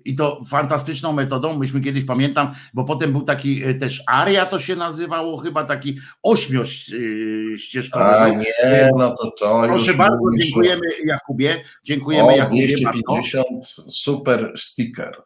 I 0.04 0.14
to 0.14 0.40
fantastyczną 0.48 1.12
metodą, 1.12 1.58
myśmy 1.58 1.80
kiedyś 1.80 2.04
pamiętam, 2.04 2.54
bo 2.74 2.84
potem 2.84 3.12
był 3.12 3.22
taki 3.22 3.64
e, 3.64 3.74
też 3.74 4.02
aria 4.06 4.46
to 4.46 4.58
się 4.58 4.76
nazywało, 4.76 5.36
chyba 5.36 5.64
taki 5.64 5.98
ośmiościeżkowy. 6.22 8.04
A 8.04 8.28
nie, 8.28 8.90
no 8.96 9.16
to 9.16 9.30
to 9.30 9.62
Proszę 9.66 9.94
bardzo, 9.94 10.18
dziękujemy 10.38 10.86
Jakubie, 11.04 11.64
dziękujemy 11.84 12.28
o, 12.28 12.36
Jakubie 12.36 12.66
250 12.66 13.46
bardzo. 13.50 13.92
super 13.92 14.52
sticker. 14.56 15.22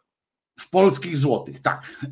W 0.61 0.69
polskich 0.69 1.17
złotych, 1.17 1.59
tak. 1.59 1.81
tak. 2.01 2.11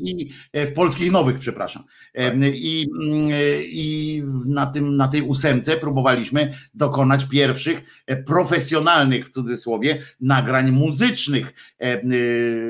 I 0.00 0.30
e, 0.52 0.66
w 0.66 0.72
polskich 0.72 1.12
nowych, 1.12 1.38
przepraszam. 1.38 1.84
Tak. 2.14 2.34
I, 2.54 2.88
mm, 3.02 3.30
i 3.62 4.22
na, 4.46 4.66
tym, 4.66 4.96
na 4.96 5.08
tej 5.08 5.22
ósemce 5.22 5.76
próbowaliśmy 5.76 6.54
dokonać 6.74 7.24
pierwszych 7.24 7.82
e, 8.06 8.16
profesjonalnych, 8.22 9.26
w 9.26 9.30
cudzysłowie, 9.30 10.02
nagrań 10.20 10.70
muzycznych. 10.70 11.52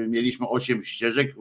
Mieliśmy 0.09 0.49
osiem 0.49 0.85
ścieżek, 0.85 1.35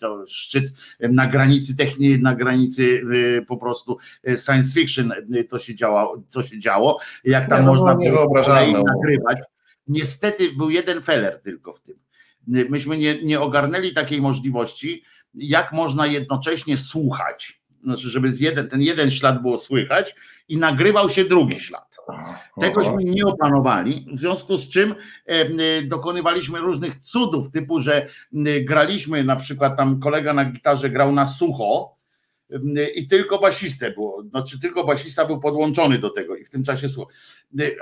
to 0.00 0.24
szczyt 0.28 0.72
na 1.00 1.26
granicy 1.26 1.76
techniki, 1.76 2.22
na 2.22 2.34
granicy 2.34 3.02
e, 3.38 3.42
po 3.42 3.56
prostu 3.56 3.98
science 4.44 4.74
fiction 4.74 5.12
to 5.48 5.58
się 5.58 5.74
działo, 5.74 6.22
to 6.30 6.42
się 6.42 6.58
działo. 6.58 6.98
Jak 7.24 7.48
tam 7.48 7.64
no, 7.64 7.74
można 7.74 7.94
było 7.94 8.34
nagrywać. 8.84 9.38
Niestety 9.88 10.52
był 10.52 10.70
jeden 10.70 11.02
feller 11.02 11.40
tylko 11.42 11.72
w 11.72 11.80
tym 11.80 12.07
myśmy 12.46 12.98
nie, 12.98 13.22
nie 13.22 13.40
ogarnęli 13.40 13.92
takiej 13.92 14.20
możliwości, 14.20 15.02
jak 15.34 15.72
można 15.72 16.06
jednocześnie 16.06 16.76
słuchać, 16.76 17.60
znaczy, 17.84 18.08
żeby 18.08 18.32
jeden, 18.40 18.68
ten 18.68 18.82
jeden 18.82 19.10
ślad 19.10 19.42
było 19.42 19.58
słychać 19.58 20.14
i 20.48 20.56
nagrywał 20.56 21.08
się 21.08 21.24
drugi 21.24 21.60
ślad. 21.60 21.96
Tegośmy 22.60 23.04
nie 23.04 23.24
opanowali, 23.26 24.06
w 24.14 24.20
związku 24.20 24.56
z 24.56 24.68
czym 24.68 24.94
e, 25.26 25.82
dokonywaliśmy 25.82 26.58
różnych 26.58 26.96
cudów, 26.96 27.50
typu, 27.50 27.80
że 27.80 28.08
graliśmy, 28.64 29.24
na 29.24 29.36
przykład 29.36 29.76
tam 29.76 30.00
kolega 30.00 30.34
na 30.34 30.44
gitarze 30.44 30.90
grał 30.90 31.12
na 31.12 31.26
sucho, 31.26 31.97
i 32.94 33.06
tylko 33.06 33.38
basistę 33.38 33.90
było, 33.90 34.22
znaczy 34.22 34.60
tylko 34.60 34.84
basista 34.84 35.24
był 35.24 35.40
podłączony 35.40 35.98
do 35.98 36.10
tego 36.10 36.36
i 36.36 36.44
w 36.44 36.50
tym 36.50 36.64
czasie 36.64 36.88
słuchał. 36.88 37.12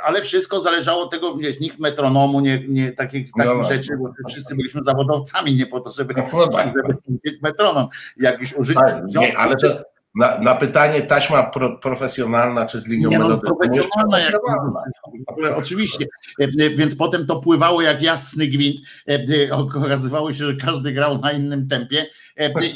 Ale 0.04 0.22
wszystko 0.22 0.60
zależało 0.60 1.02
od 1.02 1.10
tego, 1.10 1.36
wiesz, 1.36 1.60
nikt 1.60 1.78
metronomu, 1.78 2.40
nie, 2.40 2.64
nie 2.68 2.92
takich, 2.92 3.32
takich 3.32 3.52
no, 3.52 3.62
no. 3.62 3.68
rzeczy, 3.68 3.92
bo 3.98 4.28
wszyscy 4.28 4.56
byliśmy 4.56 4.84
zawodowcami, 4.84 5.54
nie 5.54 5.66
po 5.66 5.80
to, 5.80 5.92
żeby, 5.92 6.14
no, 6.14 6.48
żeby 6.62 6.96
mieć 7.24 7.42
metronom 7.42 7.88
jakiś 8.16 8.54
użyć. 8.54 8.76
Tak, 8.76 9.04
nie, 9.06 9.38
ale 9.38 9.56
to 9.56 9.95
na, 10.16 10.38
na, 10.38 10.54
pytanie 10.54 11.02
taśma 11.02 11.42
pro, 11.42 11.78
profesjonalna 11.78 12.66
czy 12.66 12.80
z 12.80 12.88
linią 12.88 13.10
nie, 13.10 13.18
no, 13.18 13.38
profesjonalna, 13.38 14.18
jak, 14.18 15.58
oczywiście, 15.58 16.06
e, 16.40 16.44
e, 16.44 16.70
więc 16.70 16.96
potem 16.96 17.26
to 17.26 17.40
pływało 17.40 17.82
jak 17.82 18.02
jasny 18.02 18.46
gwint. 18.46 18.76
E, 19.08 19.52
okazywało 19.52 20.32
się, 20.32 20.44
że 20.44 20.54
każdy 20.56 20.92
grał 20.92 21.18
na 21.18 21.32
innym 21.32 21.68
tempie 21.68 22.06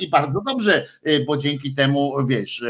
i 0.01 0.09
bardzo 0.09 0.41
dobrze, 0.47 0.86
bo 1.26 1.36
dzięki 1.36 1.74
temu, 1.74 2.26
wiesz, 2.26 2.64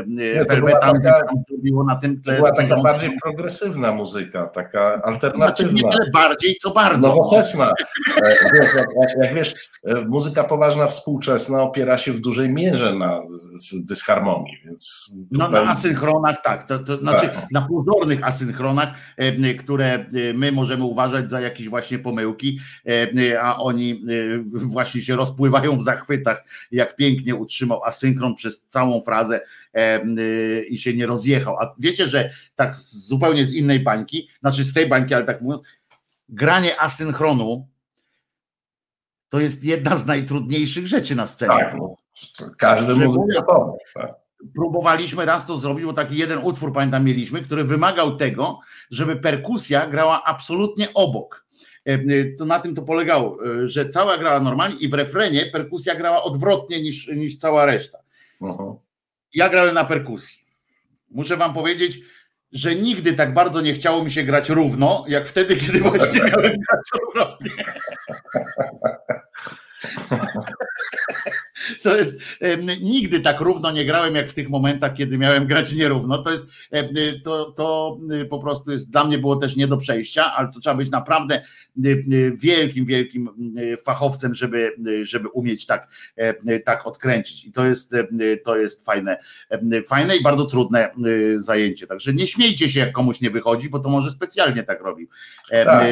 Velvetan 0.49 1.01
zrobiło 1.49 1.85
na 1.85 1.97
tym 1.97 2.23
tle. 2.23 2.37
To 2.37 2.43
była 2.43 2.57
taka 2.57 2.83
bardziej 2.83 3.11
progresywna 3.23 3.93
muzyka, 3.93 4.47
taka 4.47 5.03
alternatywna. 5.03 5.47
Znaczy 5.47 5.75
nie 5.75 5.93
tyle 5.93 6.11
bardziej, 6.11 6.57
co 6.62 6.71
bardzo. 6.71 7.09
Nowoczesna. 7.09 7.73
wiesz, 8.23 8.43
jak, 8.55 8.75
jak, 8.75 8.87
jak, 9.23 9.35
wiesz, 9.35 9.55
muzyka 10.09 10.45
poważna 10.45 10.87
współczesna 10.87 11.62
opiera 11.62 11.99
się 11.99 12.12
w 12.12 12.21
dużej 12.21 12.49
mierze 12.49 12.95
na 12.95 13.21
z, 13.29 13.71
z 13.71 13.85
dysharmonii 13.85 14.60
Więc 14.65 15.13
no, 15.31 15.47
tutaj... 15.47 15.65
na 15.65 15.71
asynchronach 15.71 16.43
tak, 16.43 16.67
to, 16.67 16.79
to 16.79 16.99
znaczy 16.99 17.29
Tak. 17.29 17.47
na 17.53 17.63
pozornych 17.63 18.25
asynchronach, 18.25 18.93
e, 19.17 19.55
które 19.55 19.87
e, 19.95 20.09
my 20.35 20.53
możemy 20.53 20.85
uważać 20.85 21.31
za 21.31 21.41
jakieś 21.41 21.69
właśnie 21.69 21.99
pomyłki, 21.99 22.59
e, 22.87 23.43
a 23.43 23.57
oni 23.57 24.05
właśnie 24.53 25.03
się 25.03 25.17
rozpływają 25.17 25.77
w 25.77 25.83
zachwytach, 25.83 26.45
jak 26.73 26.97
pięknie 26.97 27.35
utrzymał 27.35 27.85
asynchron 27.85 28.35
przez 28.35 28.61
całą 28.61 29.01
frazę 29.01 29.41
i 30.69 30.79
się 30.79 30.95
nie 30.95 31.07
rozjechał. 31.07 31.57
A 31.57 31.75
wiecie, 31.79 32.07
że 32.07 32.31
tak 32.57 32.75
zupełnie 32.75 33.47
z 33.47 33.55
innej 33.55 33.81
bańki, 33.81 34.29
znaczy 34.41 34.65
z 34.65 34.73
tej 34.73 34.89
bańki, 34.89 35.15
ale 35.15 35.25
tak 35.25 35.43
mówiąc, 35.43 35.63
granie 36.29 36.81
asynchronu 36.81 37.69
to 39.29 39.41
jest 39.41 39.65
jedna 39.65 39.97
z 39.97 40.07
najtrudniejszych 40.07 40.87
rzeczy 40.87 41.17
na 41.17 41.27
scenie. 41.27 41.53
Tak, 41.53 41.75
no, 41.79 41.97
każdy 42.59 42.95
Że 42.95 43.43
pomógł. 43.43 43.79
Tak. 43.95 44.20
Próbowaliśmy 44.55 45.24
raz 45.24 45.47
to 45.47 45.57
zrobić, 45.57 45.84
bo 45.84 45.93
taki 45.93 46.16
jeden 46.16 46.38
utwór 46.38 46.72
pamiętam 46.72 47.05
mieliśmy, 47.05 47.43
który 47.43 47.64
wymagał 47.64 48.16
tego, 48.16 48.61
żeby 48.91 49.16
perkusja 49.16 49.86
grała 49.86 50.24
absolutnie 50.24 50.95
obok. 50.95 51.47
E, 51.86 51.93
e, 51.93 52.01
To 52.38 52.45
na 52.45 52.61
tym 52.61 52.74
to 52.74 52.82
polegało, 52.82 53.38
e, 53.47 53.68
że 53.68 53.88
cała 53.88 54.18
grała 54.18 54.41
normalnie 54.41 54.76
i 54.76 54.88
w 54.88 54.95
refrenie 54.95 55.47
perkusja 55.47 55.95
grała 55.95 56.22
odwrotnie 56.22 56.82
niż, 56.82 57.09
niż 57.09 57.36
cała 57.36 57.64
reszta. 57.64 57.99
Mhm. 58.43 58.74
Ja 59.34 59.49
grałem 59.49 59.74
na 59.74 59.84
perkusji. 59.84 60.45
Muszę 61.11 61.36
wam 61.36 61.55
powiedzieć, 61.55 62.01
że 62.53 62.74
nigdy 62.74 63.12
tak 63.12 63.34
bardzo 63.34 63.61
nie 63.61 63.74
chciało 63.74 64.05
mi 64.05 64.11
się 64.11 64.22
grać 64.22 64.49
równo, 64.49 65.05
jak 65.09 65.28
wtedy, 65.28 65.57
kiedy 65.57 65.80
właśnie 65.80 66.20
miałem 66.20 66.53
grać 66.53 66.91
odwrotnie. 67.09 67.51
To 71.83 71.97
jest, 71.97 72.21
nigdy 72.81 73.21
tak 73.21 73.41
równo 73.41 73.71
nie 73.71 73.85
grałem, 73.85 74.15
jak 74.15 74.29
w 74.29 74.35
tych 74.35 74.49
momentach, 74.49 74.95
kiedy 74.95 75.19
miałem 75.19 75.47
grać 75.47 75.73
nierówno. 75.73 76.19
To 76.19 76.31
jest, 76.31 76.45
to, 77.25 77.53
to 77.53 77.99
y, 78.13 78.25
po 78.25 78.39
prostu 78.39 78.71
jest, 78.71 78.91
dla 78.91 79.05
mnie 79.05 79.19
było 79.19 79.37
też 79.37 79.57
nie 79.57 79.67
do 79.67 79.77
przejścia, 79.77 80.33
ale 80.35 80.49
to 80.49 80.61
trzeba 80.61 80.77
być 80.77 80.91
naprawdę 80.91 81.43
y, 81.85 81.89
y, 82.13 82.33
wielkim, 82.37 82.85
wielkim 82.85 83.29
fachowcem, 83.83 84.35
żeby, 84.35 84.73
żeby 85.03 85.29
umieć 85.29 85.67
tak, 85.67 85.89
tak 86.65 86.87
odkręcić. 86.87 87.45
I 87.45 87.53
to 87.53 87.67
jest, 87.67 87.95
to 88.45 88.57
jest 88.57 88.85
fajne, 88.85 89.19
fajne 89.87 90.17
i 90.17 90.23
bardzo 90.23 90.45
trudne 90.45 90.91
zajęcie. 91.37 91.87
Także 91.87 92.13
nie 92.13 92.27
śmiejcie 92.27 92.71
się, 92.71 92.81
jak 92.81 92.93
komuś 92.93 93.21
nie 93.21 93.31
wychodzi, 93.31 93.69
bo 93.69 93.79
to 93.79 93.89
może 93.89 94.11
specjalnie 94.11 94.63
tak 94.63 94.81
robił. 94.81 95.09
Tak. 95.51 95.87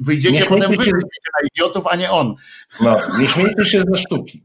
Wyjdziecie 0.00 0.34
Nie 0.34 0.44
potem 0.44 0.70
wy 0.76 0.84
się- 0.84 0.90
na 0.92 1.48
idiotów, 1.54 1.86
a 1.86 1.96
nie 1.96 2.10
on. 2.10 2.34
No, 2.80 3.00
nie 3.18 3.28
śmiejcie 3.28 3.64
się 3.64 3.82
ze 3.82 3.98
sztuki. 3.98 4.44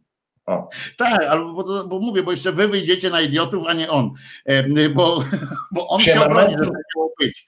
O, 0.49 0.69
Tak, 0.97 1.21
albo 1.29 1.53
bo, 1.53 1.63
to, 1.63 1.87
bo 1.87 1.99
mówię, 1.99 2.23
bo 2.23 2.31
jeszcze 2.31 2.51
wy 2.51 2.67
wyjdziecie 2.67 3.09
na 3.09 3.21
idiotów, 3.21 3.63
a 3.67 3.73
nie 3.73 3.89
on. 3.89 4.11
E, 4.45 4.89
Bo, 4.89 5.23
bo 5.71 5.87
on 5.87 5.99
Się 5.99 6.21
obroni, 6.25 6.53
że 6.53 6.59
miało 6.59 7.13
być. 7.19 7.47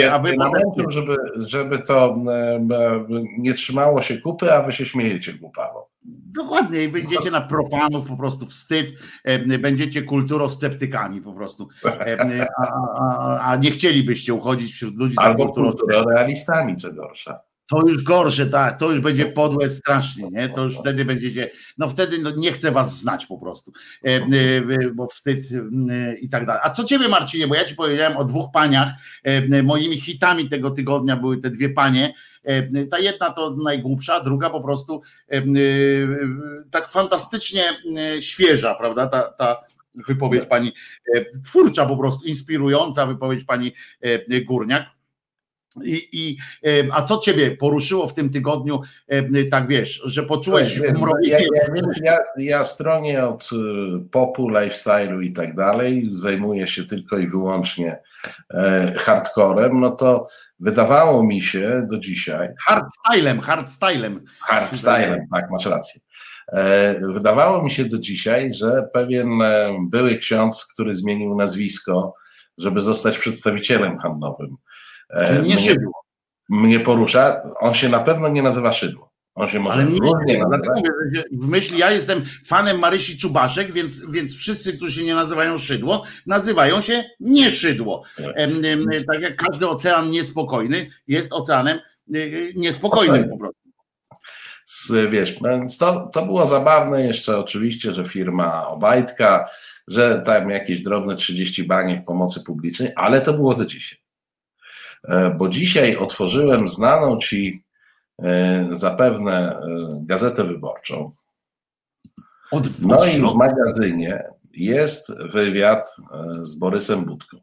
E, 0.00 0.12
A 0.12 0.18
wy 0.18 0.36
namęczył, 0.36 0.90
żeby, 0.90 1.16
żeby 1.36 1.78
to 1.78 2.16
nie 3.38 3.54
trzymało 3.54 4.02
się 4.02 4.18
kupy, 4.18 4.52
a 4.52 4.62
wy 4.62 4.72
się 4.72 4.86
śmiejecie 4.86 5.32
głupawo. 5.32 5.90
dokładnie, 6.34 6.84
i 6.84 6.88
wyjdziecie 6.88 7.30
na 7.30 7.40
profanów, 7.40 8.06
po 8.06 8.16
prostu 8.16 8.46
wstyd, 8.46 8.86
będziecie 9.58 10.02
kulturosceptykami 10.02 11.20
po 11.20 11.32
prostu. 11.32 11.68
A, 11.84 12.66
a, 12.66 13.38
a 13.50 13.56
nie 13.56 13.70
chcielibyście 13.70 14.34
uchodzić 14.34 14.72
wśród 14.72 14.96
ludzi 14.96 15.14
za 15.14 15.22
Albo 15.22 15.44
kulturosceptykami. 15.44 15.98
kulturorealistami, 16.04 16.76
co 16.76 16.92
gorsza. 16.92 17.40
To 17.70 17.80
już 17.86 18.02
gorsze, 18.02 18.46
tak, 18.46 18.78
to 18.78 18.90
już 18.90 19.00
będzie 19.00 19.26
podłe 19.26 19.70
strasznie, 19.70 20.28
nie? 20.30 20.48
To 20.48 20.64
już 20.64 20.78
wtedy 20.78 21.04
będziecie, 21.04 21.50
no 21.78 21.88
wtedy 21.88 22.18
no, 22.18 22.30
nie 22.36 22.52
chcę 22.52 22.70
was 22.70 22.98
znać 22.98 23.26
po 23.26 23.38
prostu, 23.38 23.72
e, 24.04 24.08
e, 24.08 24.90
bo 24.94 25.06
wstyd 25.06 25.46
e, 25.90 26.14
i 26.14 26.28
tak 26.28 26.46
dalej. 26.46 26.62
A 26.64 26.70
co 26.70 26.84
ciebie 26.84 27.08
Marcinie, 27.08 27.48
bo 27.48 27.54
ja 27.54 27.64
ci 27.64 27.74
powiedziałem 27.74 28.16
o 28.16 28.24
dwóch 28.24 28.50
paniach, 28.52 28.92
e, 29.22 29.62
moimi 29.62 30.00
hitami 30.00 30.48
tego 30.48 30.70
tygodnia 30.70 31.16
były 31.16 31.36
te 31.36 31.50
dwie 31.50 31.68
panie, 31.68 32.14
E, 32.44 32.86
ta 32.86 32.98
jedna 32.98 33.30
to 33.30 33.50
najgłupsza, 33.50 34.20
druga 34.20 34.50
po 34.50 34.60
prostu 34.60 35.02
e, 35.32 35.36
e, 35.36 35.42
tak 36.70 36.88
fantastycznie 36.88 37.64
e, 37.96 38.22
świeża, 38.22 38.74
prawda, 38.74 39.06
ta, 39.06 39.22
ta 39.22 39.62
wypowiedź 39.94 40.46
pani, 40.46 40.72
e, 41.14 41.24
twórcza 41.44 41.86
po 41.86 41.96
prostu, 41.96 42.26
inspirująca 42.26 43.06
wypowiedź 43.06 43.44
pani 43.44 43.72
e, 44.00 44.40
Górniak. 44.40 44.93
I, 45.82 46.08
i, 46.12 46.36
a 46.92 47.02
co 47.02 47.18
ciebie 47.18 47.56
poruszyło 47.56 48.06
w 48.06 48.14
tym 48.14 48.30
tygodniu, 48.30 48.80
tak 49.50 49.66
wiesz, 49.66 50.02
że 50.04 50.22
poczułeś 50.22 50.76
ja, 51.22 51.38
ja, 51.38 51.38
ja, 52.02 52.18
ja 52.38 52.64
stronię 52.64 53.24
od 53.26 53.50
y, 53.52 53.56
popu, 54.10 54.50
lifestyle'u 54.50 55.22
i 55.22 55.32
tak 55.32 55.54
dalej, 55.54 56.10
zajmuję 56.12 56.66
się 56.66 56.84
tylko 56.84 57.18
i 57.18 57.28
wyłącznie 57.28 57.98
e, 58.54 58.92
hardcorem, 58.96 59.80
no 59.80 59.90
to 59.90 60.26
wydawało 60.60 61.24
mi 61.24 61.42
się 61.42 61.86
do 61.90 61.98
dzisiaj, 61.98 62.48
Hardstylem, 62.66 63.40
hardstylem. 63.40 64.24
hardstylem, 64.40 65.20
tak, 65.32 65.50
masz 65.50 65.66
rację, 65.66 66.00
e, 66.52 66.94
wydawało 67.00 67.62
mi 67.62 67.70
się 67.70 67.84
do 67.84 67.98
dzisiaj, 67.98 68.54
że 68.54 68.88
pewien 68.92 69.42
e, 69.42 69.76
były 69.88 70.14
ksiądz, 70.16 70.66
który 70.74 70.94
zmienił 70.94 71.36
nazwisko, 71.36 72.14
żeby 72.58 72.80
zostać 72.80 73.18
przedstawicielem 73.18 73.98
handlowym, 73.98 74.56
Czyli 75.26 75.48
nie 75.48 75.54
mnie, 75.54 75.64
szybło. 75.64 75.92
mnie 76.48 76.80
porusza, 76.80 77.42
on 77.60 77.74
się 77.74 77.88
na 77.88 78.00
pewno 78.00 78.28
nie 78.28 78.42
nazywa 78.42 78.72
Szydło. 78.72 79.14
On 79.34 79.48
się 79.48 79.60
może 79.60 79.80
Ale 79.80 79.90
nie 79.90 79.98
różnie 79.98 80.42
że 81.14 81.24
w 81.32 81.46
myśli 81.48 81.78
ja 81.78 81.90
jestem 81.90 82.24
fanem 82.46 82.78
Marysi 82.78 83.18
Czubaszek, 83.18 83.72
więc, 83.72 84.10
więc 84.10 84.34
wszyscy, 84.36 84.72
którzy 84.76 85.00
się 85.00 85.06
nie 85.06 85.14
nazywają 85.14 85.58
Szydło, 85.58 86.04
nazywają 86.26 86.80
się 86.80 87.04
nie 87.20 87.50
Szydło. 87.50 88.02
Tak. 88.16 88.26
Em, 88.36 88.62
Tak 89.06 89.20
jak 89.20 89.36
każdy 89.36 89.68
ocean 89.68 90.10
niespokojny 90.10 90.90
jest 91.06 91.32
oceanem 91.32 91.78
y, 92.14 92.52
niespokojnym 92.56 93.28
po 93.30 93.38
prostu. 93.38 93.60
z, 94.66 95.10
wiesz, 95.10 95.34
więc 95.44 95.78
to, 95.78 96.10
to 96.12 96.26
było 96.26 96.46
zabawne 96.46 97.06
jeszcze 97.06 97.38
oczywiście, 97.38 97.92
że 97.92 98.04
firma 98.04 98.66
Obajtka, 98.68 99.50
że 99.88 100.22
tam 100.26 100.50
jakieś 100.50 100.80
drobne 100.80 101.16
30 101.16 101.64
baniek 101.64 102.04
pomocy 102.04 102.40
publicznej, 102.44 102.92
ale 102.96 103.20
to 103.20 103.32
było 103.32 103.54
do 103.54 103.64
dzisiaj. 103.64 104.03
E, 105.08 105.30
Bo 105.30 105.48
dzisiaj 105.48 105.96
otworzyłem 105.96 106.68
znaną 106.68 107.16
ci 107.16 107.64
e, 108.22 108.68
zapewne 108.72 109.58
e, 109.58 109.60
gazetę 110.02 110.44
wyborczą. 110.44 111.10
No 112.82 113.04
i 113.04 113.20
w 113.20 113.34
magazynie 113.34 114.24
jest 114.52 115.12
wywiad 115.32 115.96
z 116.40 116.54
Borysem 116.54 117.04
Budką. 117.04 117.36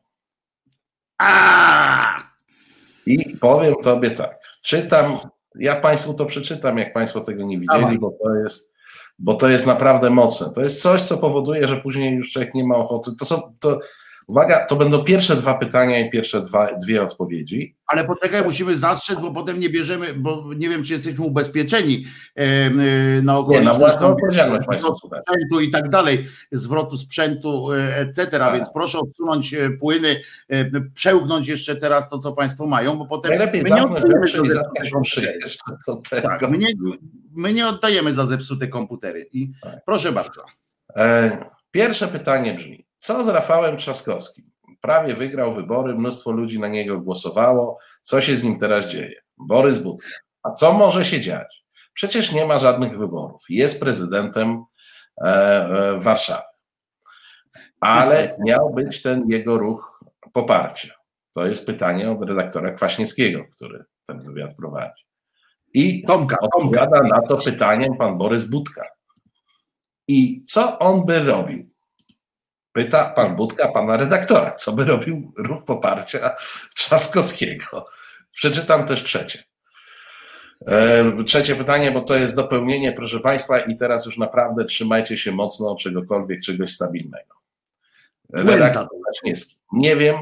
A! 1.18 2.24
I 3.06 3.38
powiem 3.38 3.76
tobie 3.84 4.12
tak, 4.12 4.40
czytam, 4.62 5.18
ja 5.56 5.76
Państwu 5.76 6.14
to 6.14 6.26
przeczytam, 6.26 6.78
jak 6.78 6.94
Państwo 6.94 7.22
tego 7.22 7.44
nie 7.44 7.60
widzieli, 7.60 8.00
bo 8.00 8.12
to 8.24 8.36
jest, 8.36 8.74
bo 9.20 9.34
to 9.34 9.50
jest 9.50 9.68
naprawdę 9.68 10.10
mocne. 10.10 10.54
To 10.56 10.62
jest 10.62 10.82
coś, 10.82 11.02
co 11.02 11.18
powoduje, 11.18 11.68
że 11.68 11.78
później 11.78 12.16
już 12.16 12.32
człowiek 12.32 12.54
nie 12.54 12.64
ma 12.64 12.76
ochoty. 12.76 13.12
To 13.20 13.26
są, 13.26 13.54
to, 13.60 13.80
uwaga, 14.32 14.66
to 14.66 14.76
będą 14.76 15.04
pierwsze 15.04 15.36
dwa 15.36 15.54
pytania 15.54 16.00
i 16.00 16.10
pierwsze 16.10 16.42
dwa, 16.42 16.76
dwie 16.78 17.04
odpowiedzi. 17.04 17.76
Ale 17.88 18.04
poczekaj, 18.04 18.44
musimy 18.44 18.78
zastrzec, 18.78 19.20
bo 19.20 19.32
potem 19.32 19.60
nie 19.60 19.70
bierzemy, 19.70 20.14
bo 20.14 20.54
nie 20.56 20.70
wiem, 20.70 20.84
czy 20.84 20.94
jesteśmy 20.94 21.26
ubezpieczeni 21.26 22.06
em, 22.36 22.80
y, 22.80 23.22
na 23.24 23.34
Nie, 23.34 23.40
okoliczność 23.40 23.66
na 23.66 23.80
własną 23.80 24.08
odpowiedzialność 24.08 24.68
Państwo 24.68 24.96
sprzętu 24.96 25.62
i 25.62 25.70
tak 25.70 25.90
dalej, 25.90 26.28
zwrotu 26.52 26.98
sprzętu, 26.98 27.72
y, 27.72 27.96
etc. 27.96 28.28
Tak. 28.28 28.56
Więc 28.56 28.70
proszę 28.74 29.00
odsunąć 29.00 29.54
y, 29.54 29.78
płyny, 29.80 30.22
y, 30.54 30.72
przełknąć 30.94 31.48
jeszcze 31.48 31.76
teraz 31.76 32.10
to, 32.10 32.20
co 32.20 32.32
Państwo 32.32 32.68
mają, 32.68 32.98
bo 32.98 33.06
potem 33.06 33.30
Najlepiej 33.30 33.62
my 33.62 33.70
nie 33.70 33.84
oddajemy 33.84 34.28
za 34.28 34.64
zepsute. 34.84 36.22
Tak, 36.22 36.50
my 36.50 36.58
nie, 36.58 36.68
my 37.36 37.54
nie 37.54 37.68
oddajemy 37.68 38.14
za 38.14 38.26
zepsute 38.26 38.68
komputery. 38.68 39.30
I 39.34 39.52
Tak. 39.62 39.86
proszę 39.86 40.12
bardzo. 40.12 40.42
E, 40.96 41.38
Pierwsze 41.72 42.08
pytanie 42.08 42.54
brzmi: 42.54 42.86
co 43.02 43.26
z 43.26 43.28
Rafałem 43.28 43.78
Trzaskowskim? 43.78 44.52
Prawie 44.82 45.16
wygrał 45.16 45.54
wybory, 45.54 45.96
mnóstwo 45.96 46.32
ludzi 46.32 46.60
na 46.60 46.68
niego 46.68 47.00
głosowało. 47.00 47.80
Co 48.02 48.22
się 48.22 48.36
z 48.36 48.44
nim 48.44 48.60
teraz 48.60 48.86
dzieje? 48.86 49.22
Borys 49.38 49.80
Budka. 49.80 50.10
A 50.44 50.52
co 50.52 50.74
może 50.74 51.06
się 51.06 51.22
dziać? 51.22 51.64
Przecież 51.94 52.32
nie 52.32 52.46
ma 52.46 52.60
żadnych 52.60 52.98
wyborów. 52.98 53.42
Jest 53.50 53.80
prezydentem 53.80 54.64
e, 55.22 55.26
e, 55.26 56.00
Warszawy. 56.00 56.44
Ale 57.80 58.38
miał 58.40 58.74
być 58.74 59.02
ten 59.02 59.30
jego 59.30 59.58
ruch 59.58 60.04
poparcia. 60.34 60.94
To 61.34 61.46
jest 61.46 61.66
pytanie 61.66 62.12
od 62.12 62.24
redaktora 62.24 62.72
Kwaśniewskiego, 62.72 63.46
który 63.56 63.86
ten 64.08 64.24
wywiad 64.24 64.56
prowadzi. 64.56 65.04
I 65.74 66.04
Tomka, 66.04 66.38
Tomka. 66.38 66.58
odpowiada 66.58 67.04
na 67.04 67.22
to 67.22 67.38
pytaniem 67.38 67.98
pan 67.98 68.18
Borys 68.18 68.50
Budka. 68.50 68.86
I 70.08 70.44
co 70.44 70.80
on 70.80 71.06
by 71.06 71.24
robił? 71.24 71.71
Pyta 72.74 73.10
pan 73.16 73.36
Budka 73.36 73.68
pana 73.72 73.98
redaktora, 73.98 74.52
co 74.52 74.72
by 74.72 74.86
robił 74.86 75.34
ruch 75.38 75.66
poparcia 75.66 76.36
Trzaskowskiego. 76.76 77.88
Przeczytam 78.32 78.86
też 78.86 79.04
trzecie. 79.04 79.44
E, 80.68 81.24
Trzecie 81.24 81.56
pytanie, 81.56 81.92
bo 81.92 82.02
to 82.02 82.16
jest 82.16 82.36
dopełnienie, 82.36 82.92
proszę 82.92 83.20
Państwa, 83.20 83.60
i 83.60 83.76
teraz 83.76 84.06
już 84.06 84.18
naprawdę 84.18 84.66
trzymajcie 84.66 85.18
się 85.18 85.32
mocno 85.32 85.76
czegokolwiek, 85.76 86.42
czegoś 86.42 86.72
stabilnego. 86.72 87.36
redaktor 88.34 88.88
Kwaśniewski. 89.04 89.56
Nie 89.74 89.96
wiem, 89.96 90.16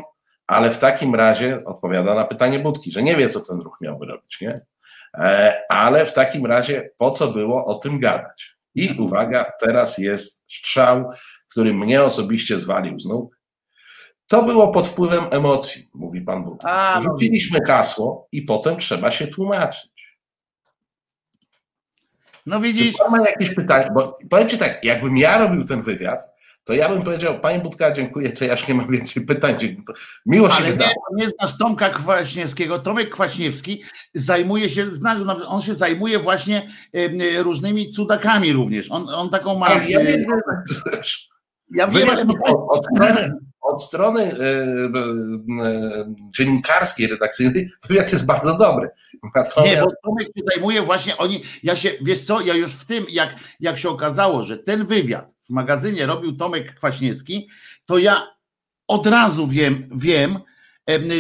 ale 0.47 0.71
w 0.71 0.77
takim 0.77 1.15
razie 1.15 1.65
odpowiada 1.65 2.15
na 2.15 2.23
pytanie 2.23 2.59
Budki, 2.59 2.91
że 2.91 3.03
nie 3.03 3.15
wie, 3.15 3.29
co 3.29 3.39
ten 3.39 3.61
ruch 3.61 3.77
miałby 3.81 4.05
robić, 4.05 4.41
nie? 4.41 4.55
E, 5.13 5.53
ale 5.69 6.05
w 6.05 6.13
takim 6.13 6.45
razie 6.45 6.89
po 6.97 7.11
co 7.11 7.27
było 7.27 7.65
o 7.65 7.75
tym 7.75 7.99
gadać? 7.99 8.55
I 8.75 8.99
uwaga, 8.99 9.51
teraz 9.59 9.97
jest 9.97 10.43
strzał, 10.47 11.11
który 11.49 11.73
mnie 11.73 12.03
osobiście 12.03 12.59
zwalił 12.59 12.99
z 12.99 13.05
nóg. 13.05 13.39
To 14.27 14.43
było 14.43 14.71
pod 14.71 14.87
wpływem 14.87 15.23
emocji, 15.31 15.89
mówi 15.93 16.21
pan. 16.21 16.45
No 16.63 17.01
Rzuciliśmy 17.01 17.59
hasło 17.67 18.27
i 18.31 18.41
potem 18.41 18.77
trzeba 18.77 19.11
się 19.11 19.27
tłumaczyć. 19.27 19.89
No 22.45 22.59
widzisz. 22.59 22.91
Czy 22.91 22.97
pan 22.97 23.11
ma 23.11 23.29
jakieś 23.29 23.55
pytania? 23.55 23.89
Bo 23.93 24.17
powiem 24.29 24.49
ci 24.49 24.57
tak, 24.57 24.83
jakbym 24.83 25.17
ja 25.17 25.37
robił 25.37 25.63
ten 25.63 25.81
wywiad, 25.81 26.29
to 26.63 26.73
ja 26.73 26.89
bym 26.89 27.03
powiedział, 27.03 27.39
panie 27.39 27.59
Budka, 27.59 27.91
dziękuję, 27.91 28.29
to 28.29 28.45
ja 28.45 28.51
już 28.51 28.67
nie 28.67 28.73
mam 28.73 28.91
więcej 28.91 29.25
pytań. 29.25 29.55
Miło 30.25 30.49
się 30.51 30.63
wydało. 30.63 30.93
Nie, 31.15 31.25
nie 31.25 31.29
znasz 31.29 31.57
Tomka 31.57 31.89
Kwaśniewskiego. 31.89 32.79
Tomek 32.79 33.09
Kwaśniewski 33.09 33.83
zajmuje 34.13 34.69
się, 34.69 34.89
znasz, 34.89 35.19
on 35.47 35.61
się 35.61 35.75
zajmuje 35.75 36.19
właśnie 36.19 36.69
różnymi 37.37 37.89
cudakami 37.89 38.53
również. 38.53 38.91
On, 38.91 39.09
on 39.09 39.29
taką 39.29 39.55
ma... 39.55 39.69
Ja, 39.69 39.83
ja, 39.83 39.99
wiem, 39.99 40.25
ja 41.71 41.87
wiem, 41.87 42.09
ale... 42.09 42.25
Od, 42.69 42.85
strony, 42.85 43.31
od 43.61 43.83
strony 43.83 44.21
e, 44.21 44.35
e, 44.35 46.13
dziennikarskiej, 46.35 47.07
redakcyjnej 47.07 47.71
wywiad 47.89 48.11
jest 48.11 48.25
bardzo 48.25 48.57
dobry. 48.57 48.89
Natomiast... 49.35 49.75
Nie, 49.75 49.81
bo 49.81 49.87
Tomek 50.03 50.27
się 50.37 50.43
zajmuje 50.53 50.81
właśnie, 50.81 51.17
oni, 51.17 51.43
ja 51.63 51.75
się, 51.75 51.91
wiesz 52.01 52.25
co, 52.25 52.41
ja 52.41 52.53
już 52.53 52.73
w 52.73 52.85
tym, 52.85 53.05
jak, 53.09 53.35
jak 53.59 53.77
się 53.77 53.89
okazało, 53.89 54.43
że 54.43 54.57
ten 54.57 54.85
wywiad 54.85 55.35
w 55.45 55.49
magazynie 55.49 56.05
robił 56.05 56.37
Tomek 56.37 56.75
Kwaśniewski, 56.75 57.49
to 57.85 57.97
ja 57.97 58.27
od 58.87 59.07
razu 59.07 59.47
wiem, 59.47 59.89
wiem, 59.95 60.39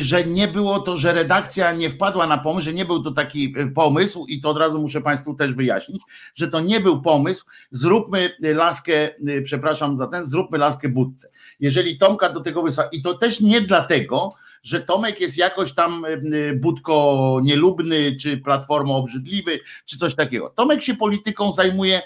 że 0.01 0.23
nie 0.23 0.47
było 0.47 0.79
to, 0.79 0.97
że 0.97 1.13
redakcja 1.13 1.71
nie 1.71 1.89
wpadła 1.89 2.27
na 2.27 2.37
pomysł, 2.37 2.65
że 2.65 2.73
nie 2.73 2.85
był 2.85 3.03
to 3.03 3.11
taki 3.11 3.53
e, 3.57 3.67
pomysł 3.67 4.25
i 4.25 4.41
to 4.41 4.49
od 4.49 4.57
razu 4.57 4.81
muszę 4.81 5.01
Państwu 5.01 5.33
też 5.33 5.53
wyjaśnić, 5.53 6.01
że 6.35 6.47
to 6.47 6.59
nie 6.59 6.79
był 6.79 7.01
pomysł, 7.01 7.45
zróbmy 7.71 8.31
laskę, 8.39 8.93
e, 8.93 9.41
przepraszam 9.43 9.97
za 9.97 10.07
ten, 10.07 10.25
zróbmy 10.25 10.57
laskę 10.57 10.89
budce. 10.89 11.29
Jeżeli 11.59 11.97
Tomka 11.97 12.29
do 12.29 12.39
tego 12.39 12.63
wysła 12.63 12.83
i 12.91 13.01
to 13.01 13.13
też 13.13 13.39
nie 13.39 13.61
dlatego, 13.61 14.33
że 14.63 14.79
Tomek 14.79 15.21
jest 15.21 15.37
jakoś 15.37 15.73
tam 15.73 16.05
e, 16.05 16.53
budko 16.53 17.39
nielubny, 17.43 18.15
czy 18.15 18.37
platformo 18.37 18.95
obrzydliwy, 18.95 19.59
czy 19.85 19.97
coś 19.97 20.15
takiego. 20.15 20.49
Tomek 20.49 20.81
się 20.81 20.95
polityką 20.95 21.53
zajmuje 21.53 22.01